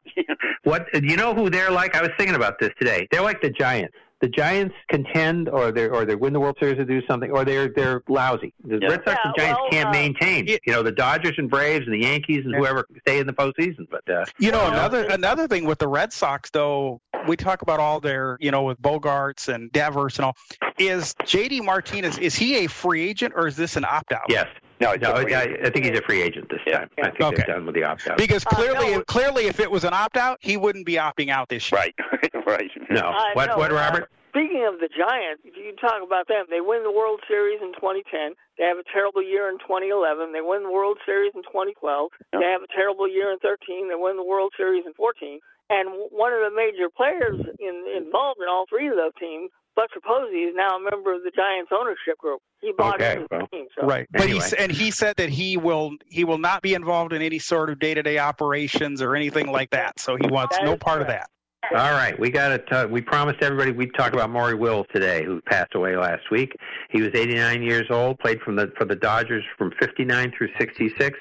What 0.65 0.87
you 0.95 1.17
know 1.17 1.35
who 1.35 1.51
they're 1.51 1.71
like? 1.71 1.95
I 1.95 2.01
was 2.01 2.11
thinking 2.17 2.37
about 2.37 2.59
this 2.59 2.71
today. 2.79 3.07
They're 3.11 3.23
like 3.23 3.43
the 3.43 3.51
Giants. 3.51 3.95
The 4.25 4.31
Giants 4.31 4.75
contend, 4.89 5.51
or 5.51 5.71
they 5.71 5.87
or 5.87 6.07
they 6.07 6.15
win 6.15 6.33
the 6.33 6.41
World 6.41 6.57
Series 6.59 6.79
or 6.79 6.87
do 6.87 7.03
something, 7.07 7.31
or 7.31 7.45
they're 7.45 7.69
they're 7.69 8.03
lousy. 8.09 8.55
The 8.65 8.79
Yeah. 8.81 8.89
Red 8.89 9.03
Sox 9.05 9.21
and 9.23 9.35
Giants 9.37 9.61
well, 9.61 9.71
can't 9.71 9.89
uh, 9.89 9.93
maintain. 9.93 10.47
You 10.47 10.59
know, 10.69 10.83
the 10.83 10.93
Dodgers 10.93 11.35
and 11.37 11.51
Braves 11.51 11.85
and 11.85 11.93
the 11.93 12.07
Yankees 12.07 12.41
and 12.47 12.55
whoever 12.55 12.87
stay 13.01 13.19
in 13.19 13.27
the 13.27 13.35
postseason. 13.35 13.87
But 13.91 14.09
uh, 14.09 14.25
You 14.39 14.51
know, 14.51 14.67
another 14.67 15.05
another 15.09 15.47
thing 15.47 15.67
with 15.67 15.79
the 15.79 15.89
Red 15.89 16.11
Sox, 16.11 16.49
though, 16.49 17.03
we 17.29 17.37
talk 17.37 17.61
about 17.61 17.81
all 17.81 18.01
their, 18.01 18.39
you 18.41 18.51
know, 18.51 18.63
with 18.63 18.81
Bogaerts 18.81 19.53
and 19.53 19.71
Devers 19.73 20.17
and 20.17 20.25
all. 20.25 20.37
Is 20.79 21.15
JD 21.25 21.63
Martinez 21.63 22.17
is 22.17 22.35
he 22.35 22.65
a 22.65 22.67
free 22.67 23.07
agent 23.07 23.35
or 23.37 23.47
is 23.47 23.57
this 23.57 23.77
an 23.77 23.85
opt 23.85 24.13
out? 24.13 24.23
Yes. 24.31 24.47
No, 24.81 24.95
no, 24.95 25.13
I, 25.13 25.57
I 25.65 25.71
think 25.71 25.87
he's 25.87 25.99
a 25.99 26.03
free 26.03 26.21
agent 26.23 26.49
this 26.51 26.61
time. 26.73 26.91
I 26.99 27.11
think 27.11 27.21
Okay. 27.21 27.37
they're 27.37 27.55
done 27.55 27.67
with 27.67 27.75
the 27.75 27.85
opt 27.85 28.09
out. 28.09 28.19
Because 28.19 28.45
clearly, 28.45 29.03
clearly, 29.05 29.47
if 29.47 29.61
it 29.61 29.71
was 29.71 29.85
an 29.85 29.95
opt 29.95 30.17
out, 30.17 30.39
he 30.41 30.57
wouldn't 30.57 30.85
be 30.87 30.95
opting 30.95 31.31
out 31.31 31.49
this 31.49 31.71
year. 31.71 31.81
Right, 31.81 31.95
right. 32.47 32.71
No. 32.91 33.11
I 33.15 33.31
What 33.35 33.51
know, 33.51 33.57
what 33.57 33.71
uh, 33.71 33.75
Robert? 33.77 34.11
Speaking 34.31 34.67
of 34.67 34.81
the 34.83 34.91
Giants, 34.91 35.43
if 35.47 35.55
you 35.55 35.77
talk 35.79 36.03
about 36.03 36.27
them, 36.27 36.47
they 36.51 36.61
win 36.61 36.83
the 36.83 36.91
World 36.91 37.21
Series 37.29 37.63
in 37.63 37.71
2010. 37.79 38.35
They 38.59 38.65
have 38.67 38.79
a 38.79 38.87
terrible 38.93 39.23
year 39.23 39.49
in 39.49 39.63
2011. 39.63 40.33
They 40.35 40.43
win 40.43 40.65
the 40.67 40.75
World 40.75 40.99
Series 41.07 41.31
in 41.39 41.47
2012. 41.47 42.11
They 42.35 42.43
have 42.51 42.67
a 42.67 42.71
terrible 42.75 43.07
year 43.07 43.31
in 43.31 43.39
13. 43.39 43.87
They 43.89 43.95
win 43.95 44.17
the 44.19 44.27
World 44.27 44.51
Series 44.59 44.83
in 44.87 44.93
14. 44.95 45.39
And 45.71 45.87
one 46.11 46.35
of 46.35 46.43
the 46.43 46.51
major 46.51 46.91
players 46.91 47.39
in, 47.63 47.75
involved 47.95 48.43
in 48.43 48.51
all 48.51 48.67
three 48.67 48.91
of 48.91 48.99
those 48.99 49.15
teams, 49.23 49.55
Fletcher 49.75 50.01
Posey, 50.07 50.45
is 50.45 50.55
now 50.57 50.77
a 50.77 50.81
member 50.81 51.15
of 51.15 51.23
the 51.23 51.31
Giants 51.35 51.71
ownership 51.73 52.19
group. 52.19 52.41
He 52.61 52.73
bought 52.77 53.01
Okay, 53.01 53.15
into 53.15 53.27
the 53.31 53.37
well, 53.37 53.47
team. 53.49 53.67
So. 53.79 53.87
Right, 53.87 54.07
but 54.13 54.23
Anyway. 54.23 54.45
he 54.49 54.57
and 54.59 54.71
he 54.73 54.91
said 54.91 55.17
that 55.17 55.31
he 55.31 55.57
will 55.57 55.93
he 56.07 56.25
will 56.25 56.39
not 56.39 56.63
be 56.63 56.75
involved 56.75 57.13
in 57.13 57.23
any 57.23 57.39
sort 57.39 57.71
of 57.71 57.79
day 57.79 57.95
to 57.95 58.03
day 58.03 58.19
operations 58.19 59.03
or 59.03 59.17
anything 59.17 59.51
like 59.51 59.71
that. 59.71 59.99
So 59.99 60.17
he 60.17 60.27
wants 60.29 60.57
That 60.57 60.65
no 60.65 60.75
is 60.75 60.79
part 60.79 61.01
of 61.01 61.09
that. 61.09 61.29
All 61.73 61.93
right, 61.93 62.19
we 62.21 62.31
got 62.31 62.67
to. 62.69 62.87
We 62.91 63.01
promised 63.01 63.43
everybody 63.43 63.73
we'd 63.73 63.95
talk 63.95 64.13
about 64.13 64.29
Maury 64.29 64.55
Wills 64.55 64.87
today, 64.93 65.25
who 65.25 65.41
passed 65.43 65.75
away 65.75 65.97
last 65.97 66.31
week. 66.31 66.53
He 66.91 67.01
was 67.01 67.11
89 67.15 67.63
years 67.63 67.87
old. 67.91 68.19
Played 68.19 68.41
from 68.43 68.57
the 68.57 68.71
for 68.77 68.85
the 68.85 68.97
Dodgers 68.97 69.43
from 69.57 69.73
59 69.81 70.33
through 70.37 70.49
66, 70.59 71.19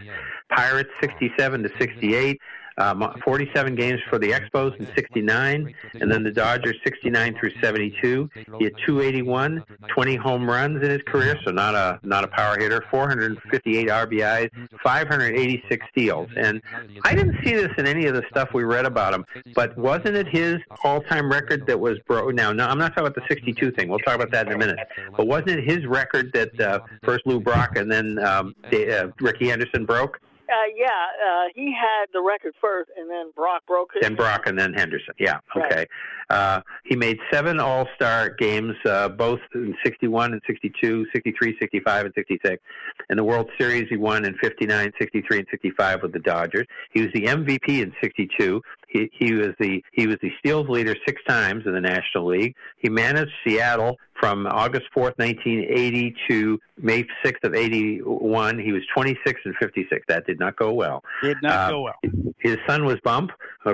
Pirates 0.53 0.89
67 0.99 1.63
to 1.63 1.69
68. 1.79 2.39
Um, 2.77 3.13
47 3.23 3.75
games 3.75 3.99
for 4.09 4.17
the 4.17 4.31
Expos 4.31 4.75
in 4.79 4.87
69, 4.95 5.73
and 5.93 6.11
then 6.11 6.23
the 6.23 6.31
Dodgers 6.31 6.75
69 6.83 7.37
through 7.39 7.51
72. 7.61 8.29
He 8.57 8.63
had 8.63 8.73
281, 8.85 9.63
20 9.87 10.15
home 10.15 10.49
runs 10.49 10.83
in 10.83 10.89
his 10.89 11.01
career, 11.05 11.37
so 11.45 11.51
not 11.51 11.75
a 11.75 11.99
not 12.03 12.23
a 12.23 12.27
power 12.27 12.57
hitter. 12.57 12.83
458 12.89 13.87
RBIs, 13.87 14.49
586 14.83 15.85
steals, 15.91 16.29
and 16.35 16.61
I 17.05 17.15
didn't 17.15 17.37
see 17.43 17.53
this 17.53 17.71
in 17.77 17.85
any 17.85 18.05
of 18.07 18.15
the 18.15 18.23
stuff 18.29 18.49
we 18.53 18.63
read 18.63 18.85
about 18.85 19.13
him. 19.13 19.25
But 19.53 19.77
wasn't 19.77 20.15
it 20.15 20.27
his 20.27 20.57
all-time 20.83 21.31
record 21.31 21.67
that 21.67 21.79
was 21.79 21.99
broke? 22.07 22.33
Now, 22.33 22.51
no, 22.51 22.65
I'm 22.67 22.77
not 22.77 22.89
talking 22.89 23.07
about 23.07 23.15
the 23.15 23.27
62 23.27 23.71
thing. 23.71 23.89
We'll 23.89 23.99
talk 23.99 24.15
about 24.15 24.31
that 24.31 24.47
in 24.47 24.53
a 24.53 24.57
minute. 24.57 24.79
But 25.15 25.27
wasn't 25.27 25.49
it 25.49 25.63
his 25.63 25.85
record 25.85 26.31
that 26.33 26.59
uh, 26.59 26.79
first 27.03 27.25
Lou 27.25 27.39
Brock 27.39 27.75
and 27.75 27.91
then 27.91 28.19
um, 28.19 28.55
uh, 28.71 29.07
Rickey 29.19 29.49
Henderson 29.49 29.85
broke? 29.85 30.19
Uh, 30.53 30.69
yeah, 30.75 30.87
uh, 30.87 31.45
he 31.55 31.73
had 31.73 32.05
the 32.13 32.21
record 32.21 32.53
first, 32.61 32.91
and 32.95 33.09
then 33.09 33.31
Brock 33.35 33.65
broke 33.65 33.91
it. 33.95 34.03
Then 34.03 34.15
Brock 34.15 34.45
and 34.45 34.57
then 34.59 34.73
Henderson. 34.73 35.15
Yeah, 35.17 35.39
Right. 35.55 35.87
Uh, 36.33 36.61
he 36.83 36.95
made 36.95 37.17
seven 37.31 37.59
All 37.59 37.87
Star 37.95 38.29
games, 38.29 38.73
uh, 38.85 39.07
both 39.09 39.39
in 39.53 39.75
61 39.85 40.33
and 40.33 40.41
62, 40.47 41.05
63, 41.13 41.55
65, 41.59 42.05
and 42.05 42.13
66. 42.15 42.61
In 43.09 43.17
the 43.17 43.23
World 43.23 43.49
Series, 43.59 43.85
he 43.89 43.97
won 43.97 44.25
in 44.25 44.33
59, 44.41 44.91
63, 44.99 45.37
and 45.39 45.47
65 45.51 46.01
with 46.01 46.11
the 46.13 46.19
Dodgers. 46.19 46.65
He 46.91 47.01
was 47.01 47.11
the 47.13 47.25
MVP 47.25 47.81
in 47.83 47.93
62. 48.01 48.61
He, 48.87 49.09
he 49.13 49.33
was 49.33 49.49
the 49.59 49.83
he 49.91 50.07
was 50.07 50.17
the 50.21 50.31
steals 50.39 50.67
leader 50.69 50.95
six 51.07 51.21
times 51.27 51.63
in 51.65 51.73
the 51.73 51.81
National 51.81 52.25
League. 52.27 52.55
He 52.77 52.89
managed 52.89 53.31
Seattle 53.45 53.97
from 54.19 54.45
August 54.47 54.85
4th, 54.95 55.17
1980 55.17 56.15
to 56.29 56.59
May 56.77 57.03
6th 57.25 57.43
of 57.43 57.53
81. 57.55 58.59
He 58.59 58.71
was 58.71 58.83
26 58.95 59.41
and 59.45 59.55
56. 59.59 60.05
That 60.07 60.25
did 60.25 60.39
not 60.39 60.55
go 60.55 60.71
well. 60.73 61.03
Did 61.21 61.37
not 61.41 61.51
Uh, 61.53 61.69
go 61.71 61.81
well. 61.81 61.99
His 62.39 62.57
son 62.67 62.85
was 62.85 62.97
Bump, 63.03 63.31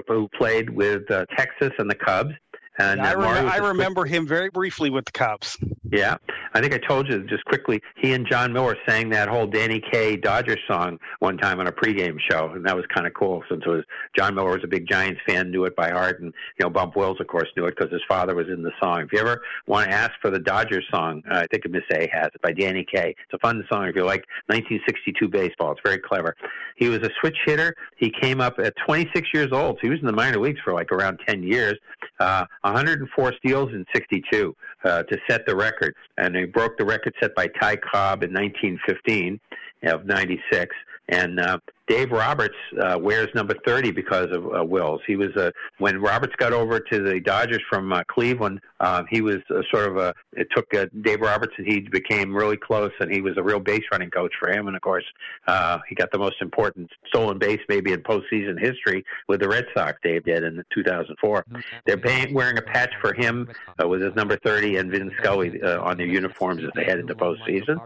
who 0.08 0.28
played 0.38 0.70
with 0.70 1.10
uh, 1.12 1.26
Texas 1.38 1.72
and 1.80 1.90
the 1.90 1.96
Cubs. 1.96 2.34
And 2.80 3.02
I, 3.02 3.14
uh, 3.14 3.18
Maury 3.18 3.28
remember, 3.30 3.44
was 3.44 3.54
I 3.54 3.58
a 3.58 3.92
quick- 3.94 4.12
him 4.12 4.28
very 4.28 4.50
briefly 4.50 4.90
with 4.90 5.06
the 5.06 5.12
Cubs. 5.12 5.58
yeah, 5.92 6.16
I 6.54 6.62
think 6.62 6.74
I 6.74 6.78
told 6.78 7.08
you 7.10 7.22
just 7.24 7.44
quickly. 7.46 7.82
He 7.98 8.14
and 8.14 8.26
Jon 8.26 8.54
Miller 8.54 8.78
sang 8.88 9.10
that 9.10 9.28
whole 9.28 9.46
Danny 9.46 9.82
Kaye 9.92 10.16
Dodgers 10.16 10.60
song 10.68 10.98
one 11.20 11.38
time 11.38 11.60
on 11.60 11.68
a 11.68 11.72
pregame 11.72 12.18
show, 12.32 12.50
and 12.56 12.66
that 12.66 12.76
was 12.76 12.86
kind 12.94 13.06
of 13.06 13.14
cool. 13.14 13.44
Since 13.50 13.64
it 13.66 13.70
was 13.70 13.84
Jon 14.18 14.34
Miller 14.36 14.52
was 14.52 14.64
a 14.64 14.68
big 14.68 14.88
Giants 14.88 15.20
fan, 15.28 15.52
knew 15.52 15.66
it 15.66 15.76
by 15.76 15.90
heart, 15.92 16.22
and 16.22 16.34
you 16.60 16.64
know 16.66 16.70
Bump 16.70 16.96
Wills, 16.96 17.20
of 17.20 17.28
course, 17.28 17.48
knew 17.58 17.66
it 17.66 17.76
because 17.78 17.92
his 17.92 18.02
father 18.08 18.34
was 18.34 18.48
in 18.48 18.64
the 18.64 18.72
song. 18.82 19.02
If 19.02 19.14
you 19.14 19.20
ever 19.20 19.42
want 19.68 19.90
to 19.90 19.94
ask 19.96 20.12
for 20.22 20.30
the 20.32 20.40
Dodgers 20.40 20.86
song, 20.90 21.22
uh, 21.30 21.40
I 21.40 21.48
think 21.48 21.70
Miss 21.70 21.84
A 21.94 22.08
has 22.14 22.28
it 22.34 22.42
by 22.42 22.54
Danny 22.54 22.86
Kaye. 22.92 23.16
It's 23.26 23.34
a 23.34 23.40
fun 23.40 23.64
song 23.72 23.88
if 23.88 23.96
you 23.96 24.06
like 24.06 24.26
1962 24.48 25.28
baseball. 25.28 25.72
It's 25.74 25.82
very 25.84 26.00
clever. 26.00 26.36
He 26.78 26.88
was 26.88 27.00
a 27.00 27.10
switch 27.20 27.38
hitter. 27.46 27.76
He 27.98 28.10
came 28.22 28.40
up 28.42 28.58
at 28.60 28.74
26 28.86 29.28
years 29.34 29.50
old. 29.52 29.76
So 29.78 29.82
he 29.82 29.90
was 29.90 30.00
in 30.00 30.06
the 30.06 30.14
minor 30.14 30.40
leagues 30.40 30.60
for 30.64 30.74
like 30.74 30.92
around 30.92 31.20
10 31.28 31.44
years. 31.44 31.76
Uh, 32.20 32.46
104 32.74 33.34
steals 33.38 33.70
in 33.74 33.86
62 33.94 34.56
uh, 34.84 35.04
to 35.04 35.18
set 35.30 35.46
the 35.46 35.56
record, 35.56 35.96
and 36.18 36.36
he 36.36 36.46
broke 36.46 36.78
the 36.78 36.86
record 36.86 37.14
set 37.22 37.36
by 37.36 37.48
Ty 37.60 37.78
Cobb 37.78 38.24
in 38.24 38.34
1915 38.34 39.40
of 39.84 40.06
96. 40.06 40.76
And 41.10 41.40
uh, 41.40 41.58
Dave 41.90 42.12
Roberts 42.12 42.56
uh, 42.80 43.00
wears 43.02 43.30
number 43.34 43.56
30 43.66 43.92
because 43.92 44.28
of 44.32 44.46
uh, 44.46 44.64
Wills. 44.64 45.02
He 45.08 45.16
was 45.16 45.36
uh, 45.36 45.50
when 45.80 46.00
Roberts 46.00 46.36
got 46.38 46.54
over 46.54 46.80
to 46.80 47.04
the 47.04 47.20
Dodgers 47.20 47.62
from 47.68 47.92
uh, 47.92 48.04
Cleveland. 48.08 48.62
Uh, 48.80 49.04
he 49.10 49.22
was 49.22 49.38
uh, 49.50 49.62
sort 49.74 49.90
of 49.90 49.98
a. 49.98 50.14
It 50.34 50.48
took 50.56 50.72
uh, 50.74 50.86
Dave 51.02 51.20
Roberts 51.20 51.54
and 51.58 51.66
he 51.66 51.82
became 51.82 52.34
really 52.34 52.58
close, 52.58 52.92
and 53.00 53.12
he 53.12 53.22
was 53.22 53.38
a 53.38 53.44
real 53.44 53.60
base 53.60 53.82
running 53.92 54.12
coach 54.12 54.32
for 54.40 54.52
him. 54.52 54.68
And 54.68 54.76
of 54.76 54.84
course, 54.84 55.04
uh, 55.48 55.80
he 55.90 55.96
got 55.96 56.12
the 56.12 56.20
most 56.20 56.36
important 56.42 56.92
stolen 57.08 57.40
base 57.40 57.60
maybe 57.68 57.92
in 57.92 58.02
postseason 58.04 58.60
history 58.60 59.04
with 59.28 59.42
the 59.42 59.50
Red 59.50 59.66
Sox. 59.76 59.98
Dave 60.04 60.26
did 60.26 60.44
in 60.44 60.64
2004. 60.72 61.46
They're 61.88 61.98
paying, 61.98 62.36
wearing 62.36 62.60
a 62.60 62.62
patch 62.62 62.94
for 63.02 63.14
him 63.14 63.50
uh, 63.82 63.88
with 63.88 64.02
his 64.02 64.14
number 64.14 64.38
30 64.38 64.78
and 64.78 64.92
Vin 64.92 65.12
Scully 65.20 65.60
uh, 65.62 65.82
on 65.82 65.98
their 65.98 66.08
uniforms 66.08 66.64
as 66.64 66.70
they 66.76 66.86
head 66.86 67.00
into 67.00 67.16
postseason. 67.16 67.80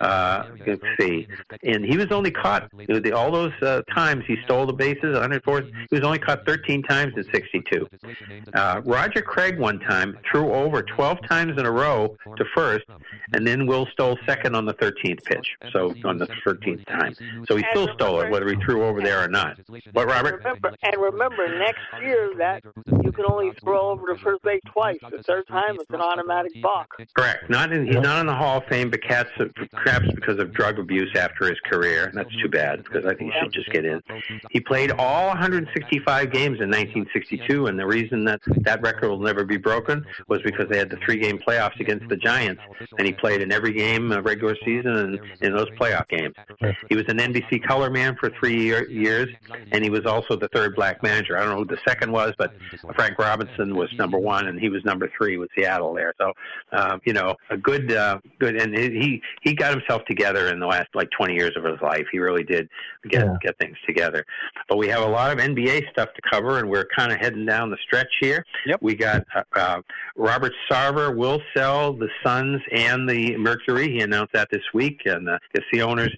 Uh, 0.00 0.46
let's 0.66 0.82
see, 0.98 1.28
and 1.62 1.84
he 1.84 1.96
was 1.96 2.08
only 2.10 2.32
caught. 2.32 2.68
The, 2.88 3.12
all 3.12 3.35
those 3.36 3.52
uh, 3.62 3.82
times 3.94 4.24
he 4.26 4.36
stole 4.44 4.66
the 4.66 4.72
bases, 4.72 5.12
104. 5.12 5.62
He 5.62 5.70
was 5.90 6.02
only 6.02 6.18
caught 6.18 6.46
13 6.46 6.82
times 6.82 7.12
in 7.16 7.24
62. 7.32 7.88
Uh, 8.54 8.80
Roger 8.84 9.20
Craig 9.22 9.58
one 9.58 9.78
time 9.80 10.18
threw 10.30 10.52
over 10.52 10.82
12 10.82 11.18
times 11.28 11.58
in 11.58 11.66
a 11.66 11.70
row 11.70 12.16
to 12.36 12.44
first, 12.54 12.84
and 13.32 13.46
then 13.46 13.66
Will 13.66 13.86
stole 13.92 14.18
second 14.26 14.54
on 14.54 14.64
the 14.64 14.74
13th 14.74 15.22
pitch. 15.24 15.48
So 15.72 15.94
on 16.04 16.18
the 16.18 16.26
13th 16.46 16.86
time, 16.86 17.14
so 17.46 17.56
he 17.56 17.64
still 17.70 17.88
stole 17.94 18.20
it, 18.20 18.30
whether 18.30 18.48
he 18.48 18.56
threw 18.64 18.84
over 18.84 19.00
there 19.02 19.22
or 19.22 19.28
not. 19.28 19.58
What, 19.92 20.06
Robert? 20.06 20.38
Remember, 20.38 20.74
and 20.82 20.96
remember, 21.00 21.58
next 21.58 21.80
year 22.00 22.32
that 22.38 22.62
you 23.02 23.12
can 23.12 23.24
only 23.28 23.52
throw 23.62 23.90
over 23.90 24.14
to 24.14 24.20
first 24.22 24.42
base 24.42 24.60
twice. 24.72 24.98
The 25.10 25.22
third 25.22 25.46
time, 25.48 25.76
it's 25.80 25.90
an 25.90 26.00
automatic 26.00 26.52
balk. 26.62 26.94
Correct. 27.14 27.50
Not 27.50 27.72
in, 27.72 27.86
he's 27.86 27.96
not 27.96 28.20
in 28.20 28.26
the 28.26 28.34
Hall 28.34 28.58
of 28.58 28.64
Fame, 28.64 28.90
but 28.90 29.02
Cats 29.02 29.30
perhaps 29.72 30.06
because 30.14 30.38
of 30.38 30.52
drug 30.52 30.78
abuse 30.78 31.10
after 31.16 31.48
his 31.48 31.58
career. 31.70 32.10
That's 32.14 32.34
too 32.42 32.48
bad 32.48 32.84
because 32.84 33.04
I 33.04 33.14
think 33.14 33.25
just 33.52 33.70
get 33.70 33.84
in. 33.84 34.02
He 34.50 34.60
played 34.60 34.92
all 34.92 35.28
165 35.28 36.32
games 36.32 36.60
in 36.60 36.70
1962, 36.70 37.66
and 37.66 37.78
the 37.78 37.86
reason 37.86 38.24
that 38.24 38.40
that 38.62 38.80
record 38.82 39.08
will 39.08 39.20
never 39.20 39.44
be 39.44 39.56
broken 39.56 40.04
was 40.28 40.40
because 40.42 40.68
they 40.68 40.78
had 40.78 40.90
the 40.90 40.98
three-game 41.04 41.38
playoffs 41.38 41.78
against 41.80 42.08
the 42.08 42.16
Giants, 42.16 42.62
and 42.98 43.06
he 43.06 43.12
played 43.12 43.42
in 43.42 43.52
every 43.52 43.72
game 43.72 44.12
of 44.12 44.24
regular 44.24 44.56
season 44.64 44.96
and 44.96 45.20
in 45.40 45.54
those 45.54 45.68
playoff 45.70 46.08
games. 46.08 46.34
He 46.88 46.96
was 46.96 47.04
an 47.08 47.18
NBC 47.18 47.62
color 47.66 47.90
man 47.90 48.16
for 48.16 48.30
three 48.30 48.60
year, 48.60 48.88
years, 48.88 49.28
and 49.72 49.82
he 49.82 49.90
was 49.90 50.06
also 50.06 50.36
the 50.36 50.48
third 50.48 50.74
black 50.74 51.02
manager. 51.02 51.36
I 51.36 51.40
don't 51.40 51.50
know 51.50 51.58
who 51.58 51.64
the 51.66 51.78
second 51.86 52.12
was, 52.12 52.32
but 52.38 52.54
Frank 52.94 53.18
Robinson 53.18 53.74
was 53.74 53.92
number 53.94 54.18
one, 54.18 54.48
and 54.48 54.58
he 54.58 54.68
was 54.68 54.84
number 54.84 55.10
three 55.16 55.36
with 55.36 55.50
Seattle 55.56 55.94
there. 55.94 56.14
So, 56.18 56.32
um, 56.72 57.00
you 57.04 57.12
know, 57.12 57.36
a 57.50 57.56
good, 57.56 57.92
uh, 57.92 58.18
good, 58.38 58.56
and 58.56 58.76
he 58.76 59.22
he 59.42 59.54
got 59.54 59.72
himself 59.72 60.04
together 60.06 60.48
in 60.48 60.58
the 60.60 60.66
last 60.66 60.88
like 60.94 61.10
20 61.10 61.34
years 61.34 61.52
of 61.56 61.64
his 61.64 61.80
life. 61.80 62.06
He 62.10 62.18
really 62.18 62.44
did 62.44 62.68
get 63.08 63.24
Yeah. 63.26 63.36
get 63.42 63.58
things 63.58 63.76
together. 63.86 64.24
But 64.68 64.78
we 64.78 64.88
have 64.88 65.02
a 65.02 65.06
lot 65.08 65.32
of 65.32 65.38
NBA 65.38 65.90
stuff 65.90 66.08
to 66.14 66.22
cover, 66.30 66.58
and 66.58 66.68
we're 66.68 66.86
kind 66.96 67.12
of 67.12 67.18
heading 67.18 67.46
down 67.46 67.70
the 67.70 67.76
stretch 67.86 68.12
here. 68.20 68.44
Yep. 68.66 68.78
We 68.82 68.94
got 68.94 69.24
uh, 69.34 69.42
uh, 69.54 69.80
Robert 70.16 70.52
Sarver 70.70 71.14
will 71.16 71.40
sell 71.56 71.92
the 71.92 72.08
Suns 72.24 72.60
and 72.72 73.08
the 73.08 73.36
Mercury. 73.36 73.90
He 73.90 74.00
announced 74.00 74.32
that 74.34 74.48
this 74.50 74.62
week, 74.74 75.02
and 75.06 75.28
uh, 75.28 75.38
if 75.54 75.64
the 75.72 75.82
owners 75.82 76.14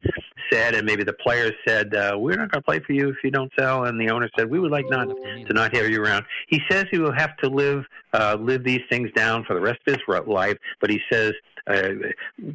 said, 0.50 0.74
and 0.74 0.86
maybe 0.86 1.04
the 1.04 1.12
players 1.12 1.52
said, 1.66 1.94
uh, 1.94 2.14
"We're 2.16 2.36
not 2.36 2.50
going 2.50 2.62
to 2.62 2.66
play 2.66 2.80
for 2.80 2.92
you 2.92 3.08
if 3.10 3.16
you 3.22 3.30
don't 3.30 3.52
sell," 3.58 3.84
and 3.84 4.00
the 4.00 4.10
owner 4.10 4.30
said, 4.38 4.50
"We 4.50 4.58
would 4.58 4.70
like 4.70 4.86
not 4.88 5.08
to 5.08 5.52
not 5.52 5.74
have 5.76 5.88
you 5.88 6.02
around." 6.02 6.24
He 6.48 6.60
says 6.70 6.86
he 6.90 6.98
will 6.98 7.12
have 7.12 7.36
to 7.38 7.48
live 7.48 7.84
uh, 8.14 8.36
live 8.40 8.64
these 8.64 8.80
things 8.90 9.10
down 9.14 9.44
for 9.44 9.54
the 9.54 9.60
rest 9.60 9.78
of 9.86 9.94
his 9.94 10.02
ro- 10.08 10.24
life, 10.26 10.56
but 10.80 10.90
he 10.90 11.00
says. 11.12 11.32
Uh, 11.68 11.90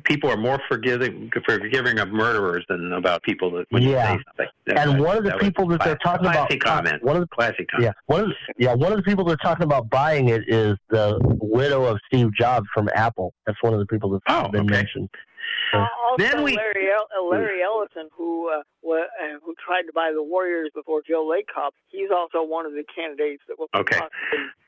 people 0.06 0.30
are 0.30 0.38
more 0.38 0.60
forgiving 0.68 1.30
forgiving 1.46 2.00
of 2.00 2.10
murderers 2.10 2.66
than 2.70 2.94
about 2.94 3.22
people 3.24 3.52
that 3.52 3.66
when 3.70 3.84
Yeah. 3.84 4.14
you 4.14 4.20
say 4.20 4.24
something. 4.66 4.78
And 4.94 5.00
one 5.04 5.18
of 5.18 5.24
the 5.24 5.32
that 5.32 5.40
people 5.40 5.68
that 5.68 5.84
they're 5.84 5.98
talking 5.98 6.26
about, 6.28 6.50
comment. 6.62 7.04
one 7.04 7.16
of 7.16 7.22
the 7.22 7.28
classic 7.28 7.68
comment. 7.70 7.86
yeah, 7.86 7.92
one 8.08 8.22
of 8.22 8.28
the, 8.30 8.36
yeah, 8.58 8.74
one 8.74 8.92
of 8.92 8.98
the 8.98 9.04
people 9.04 9.24
they're 9.24 9.36
talking 9.38 9.64
about 9.66 9.90
buying 9.90 10.30
it 10.30 10.44
is 10.48 10.76
the 10.90 11.20
widow 11.42 11.86
of 11.86 12.00
Steve 12.08 12.34
Jobs 12.34 12.68
from 12.74 12.90
Apple. 12.96 13.34
That's 13.46 13.62
one 13.62 13.74
of 13.74 13.80
the 13.80 13.86
people 13.86 14.10
that's 14.10 14.24
Oh, 14.28 14.48
been 14.50 14.66
mentioned. 14.66 15.10
Uh, 15.74 15.88
also, 16.06 16.24
Then 16.24 16.44
we- 16.44 16.56
Larry, 16.56 16.90
uh, 16.92 17.24
Larry 17.24 17.62
Ellison, 17.64 18.10
who 18.16 18.50
uh, 18.50 18.62
uh, 18.86 19.40
who 19.44 19.56
tried 19.66 19.84
to 19.84 19.94
buy 19.94 20.12
the 20.14 20.22
Warriors 20.22 20.70
before 20.76 21.02
Joe 21.08 21.26
Lacob, 21.26 21.72
he's 21.88 22.10
also 22.12 22.44
one 22.44 22.66
of 22.66 22.74
the 22.74 22.84
candidates 22.96 23.42
that 23.48 23.58
will. 23.58 23.70
Okay. 23.76 24.00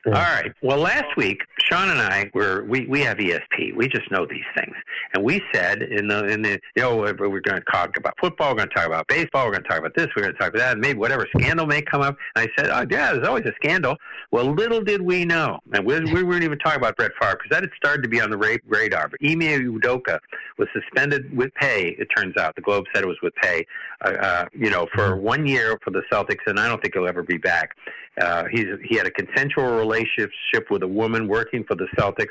All 0.08 0.12
right. 0.14 0.52
Well, 0.62 0.78
last 0.78 1.18
week, 1.18 1.42
Sean 1.68 1.90
and 1.90 2.00
I 2.00 2.30
were 2.34 2.64
we 2.66 2.86
we 2.86 3.02
have 3.02 3.18
ESP. 3.18 3.76
We 3.76 3.88
just 3.88 4.10
know 4.12 4.26
these 4.26 4.46
things, 4.56 4.76
and 5.14 5.24
we 5.24 5.42
said 5.54 5.82
in 5.82 6.08
the 6.08 6.26
in 6.28 6.44
the 6.44 6.60
you 6.76 6.84
know 6.84 6.96
we're 6.98 7.14
going 7.14 7.42
to 7.42 7.64
talk 7.72 7.98
about 7.98 8.14
football, 8.22 8.52
we're 8.52 8.58
going 8.58 8.70
to 8.70 8.76
talk 8.76 8.86
about 8.86 9.08
baseball, 9.08 9.46
we're 9.46 9.54
going 9.54 9.64
to 9.64 9.70
talk 9.70 9.80
about 9.80 9.96
this, 9.96 10.08
we're 10.16 10.24
going 10.24 10.34
to 10.34 10.40
talk 10.40 10.50
about 10.50 10.60
that, 10.60 10.78
maybe 10.78 11.00
whatever 11.00 11.28
scandal 11.36 11.66
may 11.66 11.82
come 11.82 12.02
up. 12.02 12.18
And 12.36 12.48
I 12.48 12.62
said, 12.62 12.70
oh 12.70 12.86
yeah, 12.90 13.14
there's 13.14 13.28
always 13.28 13.46
a 13.46 13.54
scandal. 13.56 13.96
Well, 14.32 14.54
little 14.54 14.82
did 14.82 15.02
we 15.02 15.26
know, 15.26 15.60
and 15.74 15.86
we, 15.86 16.00
we 16.14 16.24
weren't 16.24 16.44
even 16.44 16.60
talking 16.60 16.80
about 16.80 16.96
Brett 16.98 17.12
Favre 17.20 17.34
because 17.42 17.50
that 17.50 17.64
had 17.64 17.72
started 17.76 18.04
to 18.04 18.10
be 18.10 18.22
on 18.22 18.30
the 18.30 18.38
ra- 18.38 18.58
radar. 18.68 19.08
But 19.10 19.20
Ime 19.28 19.40
Udoka 19.80 20.20
was 20.58 20.68
suspended 20.72 20.95
with 21.34 21.54
pay. 21.56 21.96
It 22.00 22.08
turns 22.16 22.36
out 22.38 22.56
the 22.56 22.62
Globe 22.62 22.86
said 22.94 23.04
it 23.04 23.08
was 23.08 23.18
with 23.22 23.36
pay. 23.36 23.66
Uh, 24.04 24.10
uh, 24.10 24.46
you 24.54 24.70
know, 24.70 24.88
for 24.94 25.18
one 25.18 25.46
year 25.46 25.78
for 25.84 25.92
the 25.92 26.02
Celtics, 26.12 26.46
and 26.48 26.60
I 26.60 26.68
don't 26.68 26.82
think 26.82 26.94
he'll 26.94 27.08
ever 27.08 27.24
be 27.24 27.38
back. 27.38 27.76
Uh, 28.20 28.46
he's 28.52 28.66
he 28.84 28.96
had 28.96 29.06
a 29.06 29.12
consensual 29.12 29.78
relationship 29.78 30.70
with 30.70 30.84
a 30.84 30.88
woman 30.88 31.28
working 31.28 31.64
for 31.64 31.76
the 31.76 31.88
Celtics, 31.98 32.30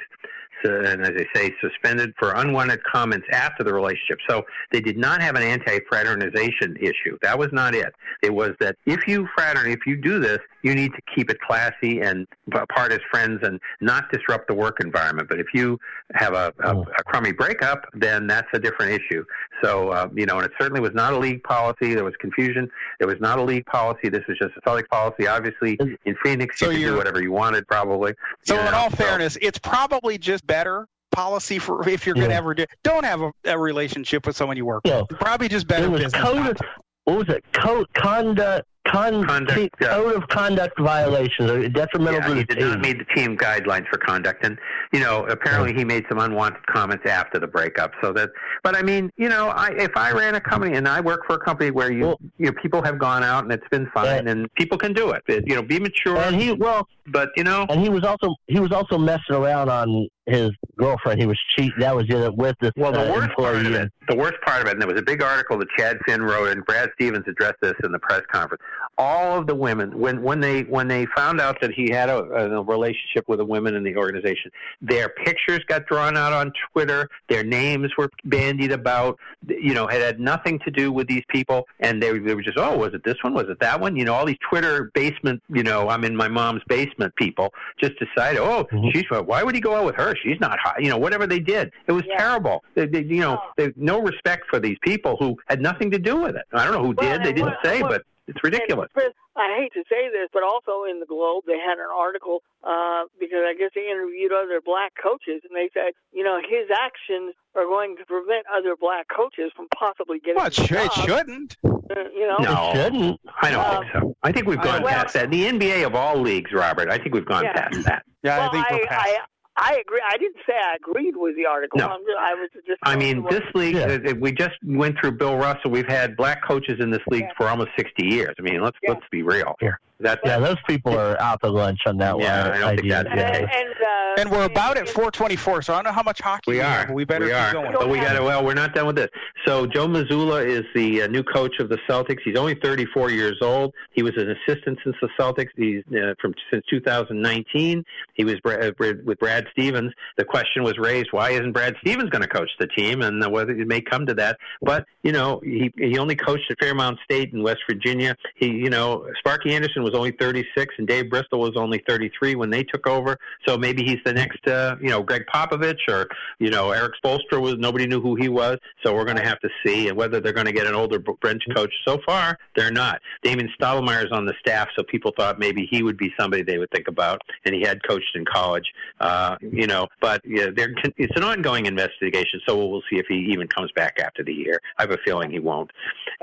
so, 0.65 0.81
and 0.81 1.03
as 1.03 1.13
I 1.17 1.27
say, 1.35 1.55
suspended 1.61 2.15
for 2.19 2.33
unwanted 2.33 2.83
comments 2.85 3.27
after 3.33 3.63
the 3.63 3.73
relationship. 3.73 4.19
So 4.29 4.45
they 4.73 4.81
did 4.81 4.97
not 4.97 5.21
have 5.21 5.37
an 5.37 5.43
anti-fraternization 5.43 6.77
issue. 6.81 7.19
That 7.23 7.39
was 7.39 7.51
not 7.53 7.75
it. 7.75 7.95
It 8.23 8.33
was 8.33 8.53
that 8.61 8.77
if 8.87 9.07
you 9.07 9.29
fraternity, 9.37 9.73
if 9.73 9.87
you 9.87 9.97
do 9.97 10.19
this, 10.19 10.39
you 10.65 10.75
need 10.75 10.93
to 10.95 11.01
keep 11.15 11.31
it 11.31 11.39
classy 11.41 12.01
and 12.01 12.27
part 12.75 12.91
as 12.91 12.99
friends 13.11 13.39
and 13.43 13.61
not 13.81 14.11
disrupt 14.11 14.49
the 14.49 14.55
work 14.55 14.79
environment. 14.81 15.29
But 15.29 15.39
if 15.39 15.47
you 15.55 15.79
have 16.15 16.33
a, 16.35 16.53
a, 16.65 16.77
a 16.81 17.05
crummy 17.05 17.33
breakup, 17.33 17.87
then 17.95 18.27
that's 18.27 18.49
a 18.55 18.59
different 18.59 18.93
issue. 18.93 19.25
So 19.63 19.91
uh, 19.91 20.09
you 20.15 20.27
know, 20.27 20.39
and 20.39 20.47
it 20.47 20.53
certainly 20.59 20.81
was 20.81 20.93
not 20.95 21.13
a 21.13 21.19
league 21.19 21.43
policy. 21.45 21.95
There 21.95 22.03
was 22.05 22.15
confusion. 22.19 22.69
It 22.99 23.05
was 23.07 23.21
not 23.21 23.39
a 23.39 23.43
league 23.43 23.67
policy. 23.67 24.09
This 24.09 24.25
was 24.27 24.39
just 24.39 24.57
a 24.57 24.61
Celtic 24.63 24.89
policy. 24.91 25.29
Obviously, 25.29 25.79
in 26.07 26.17
Phoenix, 26.25 26.59
So 26.59 26.71
you 26.71 26.79
could 26.87 26.93
do 26.93 26.97
whatever 26.97 27.23
you 27.23 27.31
wanted, 27.31 27.69
probably. 27.69 28.15
So, 28.43 28.55
you 28.55 28.61
in 28.61 28.67
know, 28.67 28.73
all 28.77 28.91
so- 28.91 28.97
fairness, 28.97 29.37
it's 29.43 29.59
probably 29.59 30.19
just 30.19 30.47
better 30.47 30.89
policy 31.13 31.61
for 31.61 31.87
if 31.89 32.07
you're 32.07 32.15
going 32.17 32.31
to 32.31 32.35
ever 32.35 32.55
do. 32.55 32.65
Don't 32.83 33.05
have 33.05 33.21
a, 33.21 33.31
a 33.45 33.57
relationship 33.59 34.27
with 34.27 34.35
someone 34.35 34.57
you 34.57 34.65
work 34.65 34.81
Yeah. 34.85 35.03
with. 35.09 35.21
Probably 35.21 35.47
just 35.49 35.69
better 35.69 35.85
it 35.85 35.91
was 35.91 36.03
business. 36.03 36.23
code. 36.23 36.47
Of, 36.49 36.57
what 37.05 37.19
was 37.19 37.29
it? 37.29 37.45
Code 37.53 37.87
conduct. 37.95 38.67
Con, 38.87 39.25
Conduct. 39.27 39.79
Code 39.81 40.15
of 40.15 40.29
conduct 40.29 40.79
violations 40.79 41.51
are 41.51 41.69
detrimental 41.69 42.21
Yeah, 42.21 42.29
to 42.29 42.35
he 42.35 42.41
the 42.45 42.55
did 42.55 42.69
not 42.69 42.81
meet 42.81 42.99
the 42.99 43.05
team 43.15 43.37
guidelines 43.37 43.89
for 43.89 43.97
conduct, 43.99 44.45
and 44.45 44.59
you 44.93 45.01
know, 45.01 45.25
apparently 45.27 45.73
he 45.73 45.85
made 45.85 46.05
some 46.09 46.19
unwanted 46.19 46.67
comments 46.67 47.05
after 47.07 47.39
the 47.39 47.47
breakup. 47.47 47.93
So 48.03 48.13
that, 48.13 48.31
but 48.63 48.77
I 48.77 48.83
mean, 48.83 49.11
you 49.17 49.29
know, 49.31 49.49
I 49.49 49.71
if 49.79 49.97
I 49.97 50.13
ran 50.13 50.35
a 50.35 50.41
company 50.41 50.77
and 50.77 50.87
I 50.87 51.01
work 51.01 51.23
for 51.27 51.37
a 51.37 51.39
company 51.39 51.71
where 51.71 51.91
you, 51.91 52.07
Well- 52.09 52.21
you 52.37 52.47
know, 52.47 52.53
people 52.61 52.83
have 52.83 52.99
gone 52.99 53.23
out 53.25 53.45
and 53.45 53.53
it's 53.53 53.69
been 53.71 53.89
fine, 53.95 54.29
and 54.29 54.53
people 54.55 54.77
can 54.77 54.93
do 54.93 55.11
it. 55.13 55.23
It- 55.29 55.45
You 55.49 55.55
know, 55.57 55.63
be 55.63 55.79
mature. 55.81 56.19
And 56.19 56.37
he 56.37 56.53
well, 56.53 56.87
but 57.07 57.31
you 57.37 57.45
know, 57.45 57.67
and 57.71 57.81
he 57.81 57.89
was 57.89 58.05
also 58.05 58.35
he 58.49 58.61
was 58.61 58.71
also 58.73 58.99
messing 58.99 59.35
around 59.35 59.71
on 59.71 60.09
his 60.27 60.51
girlfriend. 60.75 61.21
He 61.21 61.27
was 61.27 61.39
cheating. 61.57 61.79
That 61.79 61.95
was 61.95 62.07
it 62.09 62.35
with 62.37 62.57
this 62.61 62.73
Well, 62.77 62.93
the 62.93 63.11
uh, 63.11 63.15
worst 63.15 63.37
part 63.37 63.57
of 63.57 63.67
it, 63.67 63.93
the 64.09 64.17
worst 64.17 64.41
part 64.45 64.63
of 64.63 64.69
it, 64.69 64.73
and 64.73 64.81
there 64.81 64.89
was 64.89 64.99
a 64.99 65.05
big 65.05 65.23
article 65.23 65.59
that 65.59 65.69
Chad 65.79 65.99
Finn 66.07 66.23
wrote, 66.23 66.49
and 66.49 66.65
Brad 66.65 66.91
Stevens 66.95 67.25
addressed 67.27 67.61
this 67.61 67.75
in 67.83 67.93
the 67.93 67.99
press 67.99 68.23
conference. 68.31 68.63
All 68.97 69.39
of 69.39 69.47
the 69.47 69.55
women, 69.55 69.99
when 69.99 70.23
when 70.23 70.41
they 70.41 70.63
when 70.63 70.89
they 70.89 71.07
found 71.17 71.41
out 71.41 71.61
that 71.61 71.73
he 71.73 71.91
had 71.91 72.09
a, 72.09 72.19
a 72.19 72.63
relationship 72.63 73.29
with 73.29 73.39
the 73.39 73.45
women 73.45 73.75
in 73.75 73.83
the 73.83 73.97
organization, 73.97 74.51
their 74.81 75.09
pictures 75.09 75.61
got 75.67 75.87
drawn 75.87 76.17
out 76.17 76.33
on 76.33 76.53
Twitter. 76.73 77.09
Their 77.29 77.45
names 77.45 77.91
were 77.97 78.11
bandied 78.25 78.73
about. 78.73 79.19
You 79.47 79.75
know, 79.75 79.87
it 79.89 80.01
had 80.01 80.21
nothing 80.21 80.59
to 80.61 80.71
do 80.71 80.93
with 80.93 81.09
these 81.09 81.25
people, 81.29 81.67
and 81.81 82.03
they 82.03 82.19
they 82.19 82.35
were 82.35 82.43
just, 82.43 82.59
oh, 82.59 82.77
was 82.77 82.95
it 82.95 83.03
this 83.05 83.17
one? 83.23 83.35
Was 83.35 83.47
it 83.49 83.59
that 83.61 83.81
one? 83.81 83.97
You 83.97 84.05
know, 84.05 84.15
all 84.15 84.27
these 84.27 84.39
Twitter 84.49 84.91
basement. 84.95 85.43
You 85.49 85.63
know, 85.63 85.89
I'm 85.89 86.05
in 86.05 86.17
my 86.17 86.29
mom's 86.29 86.63
basement. 86.69 87.15
People 87.17 87.53
just 87.81 87.95
decided, 87.99 88.41
oh, 88.41 88.67
she's 88.93 89.05
why 89.11 89.43
would 89.43 89.55
he 89.55 89.61
go 89.61 89.75
out 89.75 89.85
with 89.85 89.97
her? 89.97 90.15
She's 90.23 90.41
not. 90.41 90.59
You 90.79 90.89
know, 90.91 90.99
whatever 90.99 91.27
they 91.27 91.41
did, 91.41 91.73
it 91.87 91.93
was 91.93 92.05
terrible. 92.17 92.65
They, 92.75 92.87
they, 92.87 93.03
you 93.05 93.21
know, 93.21 93.39
they 93.57 93.73
no 93.77 94.01
respect 94.01 94.45
for 94.49 94.59
these 94.61 94.79
people 94.83 95.17
who 95.19 95.37
had 95.47 95.61
nothing 95.61 95.91
to 95.93 95.99
do 95.99 96.17
with 96.17 96.37
it. 96.37 96.45
I 96.53 96.65
don't 96.65 96.73
know 96.75 96.81
who 96.83 96.95
Well, 96.97 97.11
did. 97.19 97.23
They 97.25 97.33
didn't 97.33 97.51
what- 97.51 97.65
say, 97.65 97.83
what- 97.83 97.91
but 97.91 98.03
it's 98.27 98.43
ridiculous. 98.43 98.89
Chris, 98.95 99.13
I 99.37 99.55
hate 99.61 99.73
to 99.75 99.85
say 99.91 100.09
this, 100.09 100.29
but 100.33 100.43
also 100.43 100.85
in 100.89 100.99
the 101.01 101.05
Globe, 101.07 101.45
they 101.47 101.59
had 101.59 101.77
an 101.79 101.91
article 101.95 102.43
uh, 102.63 103.05
because 103.21 103.41
I 103.45 103.53
guess 103.59 103.71
they 103.75 103.91
interviewed 103.91 104.33
other 104.33 104.61
black 104.65 104.93
coaches, 105.03 105.43
and 105.45 105.55
they 105.55 105.69
said, 105.75 105.93
you 106.13 106.25
know, 106.25 106.39
his 106.39 106.71
actions 106.73 107.35
are 107.55 107.65
going 107.67 107.97
to 107.99 108.07
prevent 108.07 108.47
other 108.57 108.77
black 108.81 109.07
coaches 109.15 109.53
from 109.55 109.67
possibly 109.77 110.21
getting. 110.21 110.37
Well, 110.37 110.47
it, 110.47 110.55
the 110.55 110.67
should 110.67 110.79
it 110.79 110.93
shouldn't 110.93 111.57
Uh, 111.65 112.09
you 112.15 112.27
know, 112.27 112.39
No, 112.39 112.71
shouldn't. 112.73 113.21
I 113.43 113.51
don't 113.51 113.65
Um, 113.67 113.83
think 113.83 113.93
so. 113.93 114.17
I 114.23 114.33
think 114.33 114.47
we've 114.47 114.61
gone 114.63 114.83
well- 114.83 114.95
past 114.95 115.13
that. 115.15 115.31
The 115.31 115.45
NBA 115.47 115.85
of 115.85 115.95
all 115.95 116.17
leagues, 116.19 116.51
Robert. 116.53 116.89
I 116.89 116.97
think 116.97 117.15
we've 117.15 117.27
gone 117.27 117.45
Yeah. 117.45 117.53
past 117.53 117.85
that. 117.85 118.05
Yeah, 118.23 118.39
well, 118.39 118.49
I 118.49 118.53
think 118.53 118.71
we're 118.71 118.87
past. 118.87 119.07
I, 119.07 119.19
I 119.57 119.77
agree. 119.81 120.01
I 120.05 120.17
didn't 120.19 120.37
say 120.47 120.53
I 120.55 120.77
agreed 120.77 121.15
with 121.17 121.37
the 121.37 121.47
article. 121.47 121.79
No. 121.79 121.87
I'm 121.89 122.01
just, 122.01 122.19
I 122.19 122.35
was 122.35 122.51
just. 122.67 122.79
I 122.83 122.97
mean, 122.97 123.25
this 123.31 123.43
league, 123.55 123.77
Yeah. 123.77 123.99
uh, 124.11 124.15
we 124.19 124.33
just 124.33 124.55
went 124.65 124.97
through 125.01 125.13
Bill 125.13 125.37
Russell. 125.37 125.71
We've 125.71 125.87
had 125.89 126.17
black 126.17 126.45
coaches 126.47 126.81
in 126.81 126.91
this 126.91 127.03
league 127.11 127.23
Yeah. 127.23 127.33
for 127.37 127.49
almost 127.49 127.71
60 127.79 128.05
years. 128.07 128.35
I 128.39 128.43
mean, 128.43 128.61
let's 128.63 128.77
Yeah. 128.83 128.91
let's 128.91 129.05
be 129.13 129.23
real 129.23 129.55
here. 129.61 129.79
That, 130.01 130.21
yeah, 130.25 130.39
those 130.39 130.57
people 130.67 130.99
are 130.99 131.19
out 131.21 131.41
to 131.43 131.51
lunch 131.51 131.79
on 131.87 131.97
that 131.99 132.19
Yeah, 132.19 132.49
one. 132.49 132.53
I 132.57 132.59
don't 132.59 132.77
think 132.77 132.91
that's 132.91 133.09
the 133.09 133.17
yeah. 133.17 133.31
case. 133.31 133.49
And, 133.55 133.69
uh, 133.71 134.21
And 134.21 134.31
we're 134.31 134.45
about 134.45 134.77
at 134.77 134.89
424, 134.89 135.63
so 135.63 135.73
I 135.73 135.77
don't 135.77 135.85
know 135.85 135.93
how 135.93 136.03
much 136.03 136.21
hockey 136.21 136.51
We 136.53 136.57
have, 136.59 136.85
are. 136.85 136.87
but 136.89 136.95
we 136.95 137.05
better 137.05 137.27
we 137.27 137.31
keep 137.31 137.41
are. 137.41 137.53
going. 137.53 137.73
But 137.73 137.89
we 137.89 137.99
got 137.99 138.15
to. 138.15 138.23
Well, 138.23 138.45
we're 138.45 138.55
not 138.55 138.75
done 138.75 138.87
with 138.87 138.97
this. 138.97 139.09
So 139.47 139.67
Joe 139.67 139.87
Mazzulla 139.87 140.45
is 140.45 140.65
the 140.75 141.03
uh, 141.03 141.07
new 141.07 141.23
coach 141.23 141.55
of 141.61 141.69
the 141.69 141.79
Celtics. 141.89 142.19
He's 142.25 142.37
only 142.37 142.55
34 142.57 143.11
years 143.13 143.39
old. 143.41 143.73
He 143.93 144.03
was 144.03 144.13
an 144.17 144.31
assistant 144.31 144.79
since 144.83 144.97
the 145.01 145.09
Celtics. 145.19 145.51
He's 145.57 145.83
uh, 145.97 146.15
from 146.21 146.35
since 146.53 146.65
2019. 146.71 147.85
He 148.15 148.25
was 148.25 148.41
Bra- 148.41 148.55
uh, 148.57 148.73
with 149.05 149.19
Brad 149.21 149.47
Stevens. 149.53 149.93
The 150.17 150.25
question 150.25 150.63
was 150.65 150.77
raised: 150.79 151.09
Why 151.13 151.31
isn't 151.31 151.53
Brad 151.53 151.77
Stevens 151.81 152.11
going 152.11 152.23
to 152.23 152.29
coach 152.29 152.51
the 152.59 152.67
team? 152.67 153.03
And 153.03 153.23
uh, 153.23 153.31
whether 153.31 153.53
it 153.53 153.67
may 153.69 153.81
come 153.81 154.07
to 154.07 154.15
that. 154.15 154.39
But 154.61 154.87
you 155.03 155.13
know, 155.13 155.41
he 155.45 155.73
he 155.77 155.99
only 155.99 156.17
coached 156.17 156.51
at 156.51 156.59
Fairmont 156.61 156.99
State 157.05 157.33
in 157.33 157.43
West 157.43 157.61
Virginia. 157.69 158.17
He, 158.37 158.47
you 158.47 158.71
know, 158.71 159.07
Sparky 159.21 159.55
Anderson 159.55 159.84
was 159.85 159.95
only 159.95 160.13
36, 160.13 160.75
and 160.79 160.87
Dave 160.87 161.11
Bristol 161.11 161.41
was 161.41 161.53
only 161.57 161.83
33 161.87 162.35
when 162.35 162.51
they 162.51 162.65
took 162.65 162.87
over. 162.87 163.19
So 163.47 163.57
maybe 163.57 163.85
he's 163.85 164.01
the 164.05 164.13
next, 164.13 164.47
uh, 164.49 164.77
you 164.81 164.89
know, 164.89 165.03
Gregg 165.03 165.25
Popovich 165.33 165.89
or 165.89 166.09
you 166.39 166.51
know 166.51 166.71
Erik 166.71 166.95
Spoelstra 167.03 167.41
was. 167.41 167.55
Nobody 167.59 167.87
knew 167.87 168.01
who 168.01 168.17
he 168.17 168.29
was. 168.29 168.59
So 168.85 168.95
we're 168.95 169.05
going 169.05 169.17
to 169.17 169.25
have 169.25 169.41
to 169.41 169.49
see 169.65 169.89
and 169.89 169.97
whether 169.97 170.21
they're 170.21 170.33
going 170.33 170.47
to 170.47 170.53
get 170.53 170.67
an 170.67 170.75
older 170.75 170.99
bench 170.99 171.43
coach. 171.55 171.73
So 171.87 172.01
far, 172.07 172.39
they're 172.57 172.73
not. 172.73 173.01
Damien 173.23 173.51
Stoudamire 173.61 174.05
is 174.05 174.13
on 174.13 174.27
the 174.27 174.35
staff, 174.41 174.69
so 174.77 174.83
people 174.83 175.13
thought 175.17 175.39
maybe 175.39 175.69
he 175.71 175.83
would 175.83 175.97
be 175.97 176.13
somebody 176.19 176.43
they 176.43 176.59
would 176.59 176.71
think 176.71 176.89
about, 176.89 177.21
and 177.45 177.55
he 177.55 177.63
had 177.63 177.87
coached 177.87 178.15
in 178.15 178.25
college. 178.25 178.73
Uh, 179.01 179.37
you 179.41 179.67
know, 179.67 179.87
but 180.01 180.21
yeah, 180.25 180.49
it's 180.57 181.17
an 181.17 181.23
ongoing 181.23 181.67
investigation. 181.67 182.41
So 182.47 182.67
we'll 182.67 182.83
see 182.91 182.99
if 182.99 183.07
he 183.09 183.17
even 183.33 183.49
comes 183.49 183.71
back 183.73 183.99
after 184.01 184.23
the 184.23 184.33
year. 184.33 184.61
I 184.79 184.83
have 184.83 184.91
a 184.91 184.99
feeling 185.05 185.31
he 185.31 185.39
won't. 185.39 185.71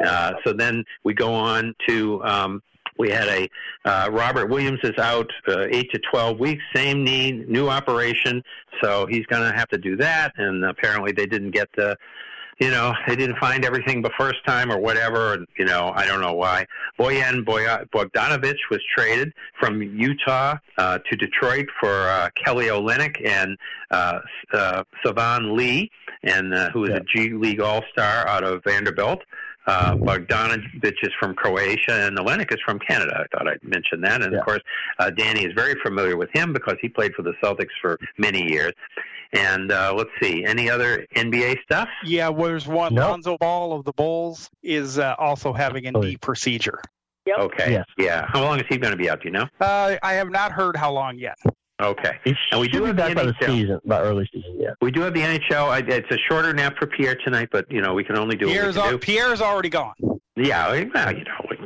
Uh, 0.04 0.34
so 0.44 0.54
then 0.54 0.84
we 1.04 1.14
go 1.14 1.34
on 1.34 1.76
to. 1.88 2.24
Um, 2.24 2.64
we 2.98 3.10
had 3.10 3.28
a 3.28 3.50
uh, 3.86 4.10
Robert 4.12 4.48
Williams 4.48 4.80
is 4.84 4.98
out 4.98 5.30
uh, 5.48 5.68
eight 5.70 5.92
to 5.92 6.00
twelve 6.12 6.40
weeks, 6.40 6.64
same 6.76 7.04
knee, 7.04 7.32
new 7.48 7.68
operation, 7.70 8.44
so 8.82 9.06
he's 9.08 9.26
going 9.28 9.50
to 9.50 9.58
have 9.58 9.70
to 9.70 9.78
do 9.78 9.96
that. 9.98 10.34
And 10.38 10.66
apparently, 10.66 11.12
they 11.12 11.26
didn't 11.26 11.52
get 11.52 11.70
the, 11.76 11.98
you 12.60 12.70
know, 12.70 12.94
they 13.08 13.16
didn't 13.16 13.38
find 13.38 13.66
everything 13.66 14.02
the 14.02 14.12
first 14.20 14.46
time 14.46 14.72
or 14.72 14.78
whatever. 14.78 15.34
And 15.34 15.48
you 15.58 15.66
know, 15.66 15.92
I 15.96 16.06
don't 16.06 16.22
know 16.22 16.34
why. 16.34 16.66
Bojan 17.00 17.44
Bogdanovich 17.46 18.60
was 18.70 18.80
traded 18.96 19.34
from 19.60 19.82
Utah 19.82 20.58
uh, 20.78 21.00
to 21.10 21.18
Detroit 21.18 21.68
for 21.80 22.08
uh, 22.08 22.30
Kelly 22.44 22.66
Olynyk 22.66 23.16
and 23.26 23.58
uh, 23.90 24.20
uh, 24.54 24.84
Saben 25.04 25.56
Lee, 25.56 25.90
and 26.24 26.54
uh, 26.54 26.70
who 26.72 26.84
is 26.86 26.92
a 26.92 27.02
G 27.02 27.34
League 27.34 27.62
All 27.62 27.84
Star 27.92 28.28
out 28.28 28.44
of 28.44 28.64
Vanderbilt. 28.64 29.22
Uh, 29.68 29.96
Bogdanovich 29.96 31.04
is 31.04 31.12
from 31.20 31.36
Croatia, 31.36 32.08
and 32.08 32.18
Olynyk 32.18 32.52
is 32.52 32.60
from 32.66 32.80
Canada. 32.80 33.24
I 33.24 33.38
thought 33.38 33.48
I'd 33.48 33.64
mention 33.64 34.02
that. 34.02 34.22
And 34.22 34.34
of 34.34 34.44
course, 34.44 34.62
uh, 35.00 35.12
Danny 35.12 35.46
is 35.46 35.54
very 35.56 35.76
familiar 35.84 36.18
with 36.18 36.30
him 36.34 36.52
because 36.52 36.76
he 36.82 36.90
played 36.90 37.14
for 37.14 37.22
the 37.22 37.34
Celtics 37.44 37.70
for 37.82 38.00
many 38.18 38.50
years. 38.50 38.74
And 39.34 39.72
uh, 39.72 39.94
let's 39.96 40.10
see, 40.22 40.44
any 40.44 40.70
other 40.70 41.06
NBA 41.16 41.62
stuff? 41.64 41.88
Yeah, 42.04 42.32
there's 42.32 42.68
one. 42.68 42.96
Lonzo 42.96 43.38
Ball 43.38 43.74
of 43.74 43.86
the 43.86 43.94
Bulls 43.94 44.50
is 44.62 45.00
uh, 45.00 45.16
also 45.18 45.54
having 45.54 45.86
a 45.86 45.92
knee 45.92 46.18
procedure. 46.18 46.82
Yep. 47.26 47.38
Okay. 47.38 47.72
Yes. 47.72 47.86
Yeah. 47.98 48.26
How 48.28 48.42
long 48.42 48.60
is 48.60 48.66
he 48.68 48.78
going 48.78 48.92
to 48.92 48.98
be 48.98 49.10
out? 49.10 49.22
Do 49.22 49.28
you 49.28 49.32
know? 49.32 49.48
Uh, 49.60 49.96
I 50.02 50.14
have 50.14 50.30
not 50.30 50.52
heard 50.52 50.76
how 50.76 50.92
long 50.92 51.18
yet. 51.18 51.38
Okay. 51.82 52.18
And 52.52 52.62
we 52.62 52.68
do 52.68 52.84
have 52.86 52.96
back 52.96 53.10
the 53.10 53.16
by 53.16 53.24
the 53.26 53.36
season, 53.42 53.80
by 53.86 54.00
early 54.02 54.30
season. 54.34 54.58
Yeah. 54.60 54.72
We 54.82 54.92
do 54.92 55.02
have 55.02 55.14
the 55.14 55.22
NHL. 55.22 55.70
I, 55.70 55.80
it's 55.80 56.12
a 56.12 56.18
shorter 56.30 56.54
nap 56.54 56.76
for 56.78 56.88
Pierre 56.88 57.16
tonight, 57.24 57.50
but 57.52 57.66
you 57.72 57.82
know 57.82 57.94
we 57.94 58.04
can 58.04 58.18
only 58.18 58.36
do 58.36 58.48
Pierre's, 58.48 58.76
what 58.76 58.76
we 58.76 58.82
al- 58.82 58.90
can 58.90 59.00
do. 59.00 59.06
Pierre's 59.06 59.42
already 59.42 59.70
gone. 59.70 59.94
Yeah, 60.36 60.68
well, 60.68 61.14
you 61.14 61.24
know, 61.26 61.62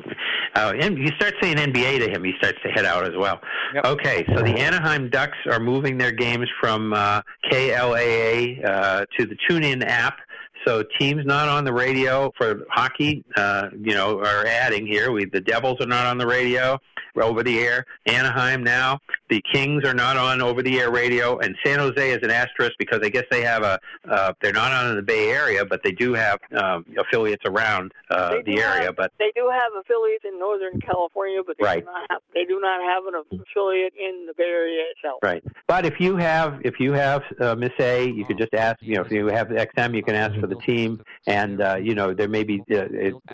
uh, 0.55 0.73
and 0.79 0.97
you 0.97 1.07
start 1.17 1.33
saying 1.41 1.57
NBA 1.57 1.99
to 1.99 2.09
him, 2.09 2.23
he 2.23 2.33
starts 2.37 2.57
to 2.63 2.69
head 2.69 2.85
out 2.85 3.03
as 3.03 3.15
well. 3.15 3.39
Okay, 3.83 4.25
so 4.33 4.41
the 4.41 4.57
Anaheim 4.57 5.09
Ducks 5.09 5.37
are 5.51 5.59
moving 5.59 5.97
their 5.97 6.11
games 6.11 6.49
from 6.61 6.93
uh, 6.93 7.21
KLAA 7.51 8.65
uh, 8.65 9.05
to 9.17 9.25
the 9.25 9.35
TuneIn 9.49 9.85
app. 9.85 10.17
So 10.65 10.83
teams 10.99 11.25
not 11.25 11.47
on 11.47 11.63
the 11.63 11.73
radio 11.73 12.31
for 12.37 12.65
hockey, 12.71 13.23
uh, 13.35 13.69
you 13.79 13.93
know, 13.93 14.19
are 14.19 14.45
adding 14.45 14.85
here. 14.87 15.11
We 15.11 15.25
the 15.25 15.41
Devils 15.41 15.77
are 15.81 15.87
not 15.87 16.05
on 16.05 16.17
the 16.17 16.27
radio 16.27 16.79
over 17.21 17.43
the 17.43 17.59
air. 17.59 17.85
Anaheim 18.07 18.63
now. 18.63 18.99
The 19.29 19.41
Kings 19.53 19.83
are 19.85 19.93
not 19.93 20.17
on 20.17 20.41
over 20.41 20.61
the 20.61 20.79
air 20.79 20.91
radio, 20.91 21.39
and 21.39 21.55
San 21.65 21.79
Jose 21.79 22.11
is 22.11 22.19
an 22.21 22.29
asterisk 22.29 22.73
because 22.77 22.99
I 23.03 23.09
guess 23.09 23.23
they 23.31 23.41
have 23.41 23.63
a. 23.63 23.79
Uh, 24.09 24.33
they're 24.41 24.53
not 24.53 24.71
on 24.71 24.91
in 24.91 24.95
the 24.97 25.01
Bay 25.01 25.29
Area, 25.29 25.65
but 25.65 25.81
they 25.83 25.91
do 25.91 26.13
have 26.13 26.39
um, 26.55 26.85
affiliates 26.97 27.43
around 27.45 27.91
uh, 28.11 28.35
the 28.45 28.59
area. 28.59 28.85
have, 28.85 28.95
But 28.95 29.11
they 29.17 29.31
do 29.35 29.49
have 29.51 29.71
affiliates 29.79 30.25
in 30.25 30.37
Northern 30.39 30.79
California, 30.79 31.41
but 31.45 31.57
they 31.57 31.65
Right. 31.65 31.79
do 31.79 31.85
not 31.85 32.05
have 32.09 32.21
they 32.33 32.45
do 32.45 32.59
not 32.59 32.81
have 32.81 33.03
an 33.05 33.39
affiliate 33.39 33.93
in 33.99 34.25
the 34.27 34.33
Bay 34.37 34.43
Area 34.43 34.83
itself. 34.95 35.19
Right. 35.23 35.43
But 35.67 35.85
if 35.85 35.99
you 35.99 36.17
have 36.17 36.59
if 36.63 36.79
you 36.79 36.93
have 36.93 37.23
uh, 37.39 37.55
Miss 37.55 37.71
A, 37.79 38.07
you 38.09 38.25
could 38.25 38.37
just 38.37 38.53
ask. 38.53 38.77
You 38.81 38.95
know, 38.95 39.01
if 39.01 39.11
you 39.11 39.27
have 39.27 39.47
XM, 39.47 39.95
you 39.95 40.03
can 40.03 40.15
ask 40.15 40.39
for 40.39 40.47
the 40.47 40.54
team, 40.55 41.01
and 41.27 41.61
uh, 41.61 41.75
you 41.75 41.95
know 41.95 42.13
there 42.13 42.27
may 42.27 42.43
be 42.43 42.61
uh, 42.71 42.85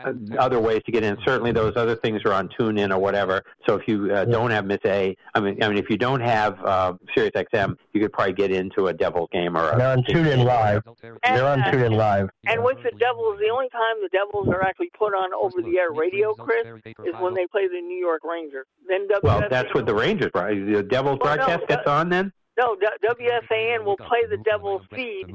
uh, 0.04 0.14
other 0.38 0.60
ways 0.60 0.82
to 0.86 0.92
get 0.92 1.04
in. 1.04 1.18
Certainly, 1.26 1.54
those 1.54 1.74
other 1.76 1.96
things 1.96 2.22
are 2.26 2.34
on 2.34 2.50
TuneIn 2.50 2.92
or 2.92 3.00
whatever. 3.00 3.44
So 3.68 3.76
if 3.76 3.88
you 3.88 4.14
uh, 4.14 4.26
don't 4.26 4.52
have 4.52 4.66
Miss 4.66 4.80
A, 4.86 5.16
I 5.34 5.40
mean, 5.40 5.62
I 5.64 5.68
mean, 5.68 5.78
if 5.78 5.90
you 5.90 5.98
don't 5.98 6.22
have 6.22 6.60
uh, 6.64 6.94
Sirius 7.16 7.34
XM, 7.36 7.76
you 7.94 8.02
could 8.02 8.12
probably 8.12 8.34
get 8.34 8.52
into 8.52 8.88
a 8.88 8.94
Devil 8.94 9.30
game 9.32 9.58
or 9.58 9.70
a. 9.72 9.78
They're 9.78 9.92
on 9.92 10.04
TuneIn 10.04 10.44
Live. 10.46 10.84
They're 11.24 11.48
on 11.48 11.60
TuneIn 11.62 11.96
Live. 11.96 12.30
And 12.46 12.64
with 12.64 12.78
the 12.84 12.92
Devils, 12.98 13.40
the 13.40 13.50
only 13.52 13.70
time 13.70 13.96
the 14.02 14.10
Devils 14.10 14.48
are 14.50 14.64
actually 14.64 14.92
put 14.98 15.14
on 15.14 15.34
over 15.34 15.62
the 15.62 15.78
air 15.78 15.92
radio, 15.92 16.34
Chris, 16.34 16.66
is 16.86 17.14
when 17.20 17.34
they 17.34 17.48
play 17.48 17.68
the 17.68 17.82
New 17.82 17.98
York 17.98 18.22
Rangers. 18.24 18.66
Then 18.88 19.08
WFAN, 19.08 19.24
Well, 19.24 19.44
that's 19.50 19.74
what 19.74 19.86
the 19.86 19.96
Rangers. 19.96 20.32
Right? 20.34 20.56
The 20.56 20.84
Devils 20.84 21.20
Well, 21.22 21.36
no, 21.38 21.46
broadcast 21.46 21.68
gets 21.68 21.88
on 21.88 22.10
then. 22.10 22.32
No 22.58 22.76
D- 22.76 22.88
WFAN 23.08 23.84
will 23.86 23.98
play 23.98 24.26
the 24.30 24.38
Devils 24.38 24.82
feed 24.94 25.26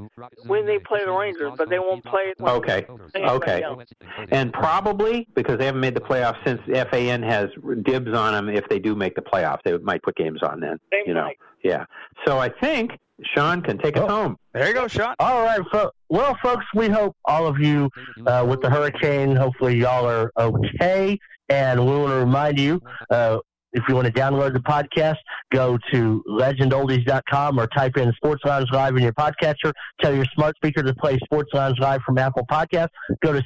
when 0.47 0.66
they 0.66 0.78
play 0.78 1.05
the 1.05 1.12
Rangers, 1.12 1.52
but 1.56 1.68
they 1.68 1.78
won't 1.78 2.05
play 2.05 2.22
it. 2.30 2.40
When 2.40 2.52
Okay. 2.55 2.86
they 3.12 3.20
play 3.20 3.30
Okay. 3.30 3.62
else. 3.62 3.84
And 4.30 4.52
probably 4.52 5.26
because 5.34 5.59
they 5.59 5.66
haven't 5.66 5.80
made 5.80 5.94
the 5.94 6.01
playoffs 6.01 6.38
since 6.47 6.60
FAN 6.90 7.22
has 7.22 7.48
dibs 7.82 8.12
on 8.16 8.32
them. 8.32 8.48
If 8.48 8.68
they 8.68 8.78
do 8.78 8.94
make 8.94 9.14
the 9.14 9.22
playoffs, 9.22 9.60
they 9.64 9.76
might 9.78 10.02
put 10.02 10.16
games 10.16 10.40
on 10.43 10.60
then. 10.60 10.78
They 10.90 11.02
you 11.06 11.14
know. 11.14 11.30
Yeah. 11.62 11.84
So 12.26 12.38
I 12.38 12.48
think 12.60 12.93
Sean 13.34 13.62
can 13.62 13.78
take 13.78 13.97
us 13.97 14.09
home. 14.09 14.36
There 14.52 14.68
you 14.68 14.74
go, 14.74 14.86
Sean. 14.88 15.14
All 15.18 15.43
right, 15.43 15.60
fo- 15.72 15.90
well, 16.10 16.36
folks, 16.43 16.66
we 16.74 16.88
hope 16.88 17.16
all 17.24 17.47
of 17.47 17.59
you 17.59 17.90
uh, 18.26 18.44
with 18.48 18.60
the 18.60 18.68
hurricane, 18.70 19.34
hopefully 19.34 19.76
y'all 19.78 20.06
are 20.06 20.30
okay. 20.38 21.18
And 21.48 21.80
we 21.80 21.93
want 21.97 22.09
to 22.10 22.16
remind 22.16 22.59
you, 22.59 22.82
uh, 23.10 23.38
if 23.72 23.82
you 23.88 23.94
want 23.94 24.06
to 24.06 24.12
download 24.12 24.52
the 24.52 24.60
podcast, 24.60 25.16
go 25.52 25.78
to 25.93 26.22
legendoldies.com 26.28 27.59
or 27.59 27.66
type 27.68 27.97
in 27.97 28.12
Sports 28.14 28.43
Lounge 28.44 28.68
Live 28.72 28.97
in 28.97 29.02
your 29.02 29.12
podcatcher. 29.12 29.72
Tell 30.01 30.14
your 30.14 30.24
smart 30.34 30.56
speaker 30.56 30.82
to 30.82 30.94
play 30.94 31.18
Sports 31.24 31.51
Lounge 31.52 31.78
Live 31.78 32.01
from 32.02 32.18
Apple 32.18 32.47
Podcasts. 32.51 32.88
Go 33.22 33.32
to 33.32 33.43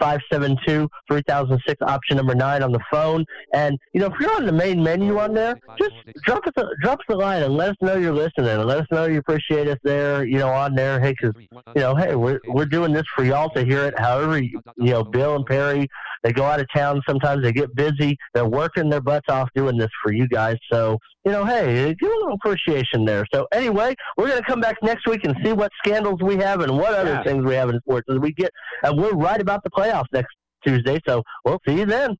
773-572-3006, 0.00 1.74
option 1.82 2.16
number 2.16 2.34
nine 2.34 2.62
on 2.62 2.72
the 2.72 2.80
phone. 2.90 3.24
And, 3.52 3.78
you 3.92 4.00
know, 4.00 4.06
if 4.06 4.14
you're 4.20 4.34
on 4.34 4.46
the 4.46 4.52
main 4.52 4.82
menu 4.82 5.18
on 5.18 5.34
there, 5.34 5.58
just 5.78 5.92
drop 6.24 6.46
us 6.46 6.52
a, 6.56 6.64
drop 6.82 7.00
us 7.00 7.06
a 7.08 7.14
line 7.16 7.42
and 7.42 7.56
let 7.56 7.70
us 7.70 7.76
know 7.80 7.96
you're 7.96 8.12
listening 8.12 8.48
and 8.48 8.64
let 8.66 8.78
us 8.78 8.86
know 8.90 9.06
you 9.06 9.18
appreciate 9.18 9.68
us 9.68 9.78
there, 9.82 10.24
you 10.24 10.38
know, 10.38 10.48
on 10.50 10.74
there. 10.74 11.00
Hey, 11.00 11.14
cause, 11.14 11.32
you 11.74 11.80
know, 11.80 11.94
hey, 11.94 12.14
we're, 12.14 12.40
we're 12.48 12.66
doing 12.66 12.92
this 12.92 13.04
for 13.14 13.24
y'all 13.24 13.50
to 13.50 13.64
hear 13.64 13.84
it. 13.84 13.98
However, 13.98 14.38
you, 14.38 14.60
know, 14.78 15.04
Bill 15.04 15.36
and 15.36 15.46
Perry, 15.46 15.88
they 16.22 16.32
go 16.32 16.44
out 16.44 16.60
of 16.60 16.66
town. 16.74 17.02
Sometimes 17.08 17.42
they 17.42 17.52
get 17.52 17.74
busy. 17.74 18.16
They're 18.34 18.46
working 18.46 18.88
their 18.90 19.00
butts 19.00 19.26
off 19.28 19.48
doing 19.54 19.76
this 19.78 19.90
for 20.02 20.12
you 20.12 20.26
guys. 20.28 20.56
So, 20.72 20.98
you 21.24 21.32
know, 21.32 21.44
hey, 21.44 21.94
give 21.98 22.08
a 22.10 22.14
little 22.14 22.34
appreciation 22.34 23.04
there. 23.04 23.26
So 23.34 23.46
anyway, 23.52 23.94
we're 24.16 24.28
going 24.28 24.40
to 24.40 24.46
come 24.46 24.60
back 24.60 24.76
next 24.82 25.06
week 25.08 25.24
and 25.24 25.36
see 25.44 25.52
what 25.52 25.70
scandals 25.84 26.20
we 26.22 26.36
have 26.36 26.60
and 26.60 26.76
what 26.76 26.94
other 26.94 27.10
Yeah. 27.14 27.24
things 27.24 27.44
we 27.44 27.54
have 27.54 27.68
in 27.70 27.78
sports 27.80 28.06
as 28.10 28.18
we 28.18 28.32
get, 28.32 28.50
and 28.82 28.98
we're 29.00 29.12
right 29.12 29.40
about 29.40 29.62
the 29.64 29.70
playoffs 29.86 30.12
next 30.12 30.34
Tuesday. 30.64 31.00
So 31.06 31.22
we'll 31.44 31.60
see 31.66 31.78
you 31.78 31.86
then. 31.86 32.16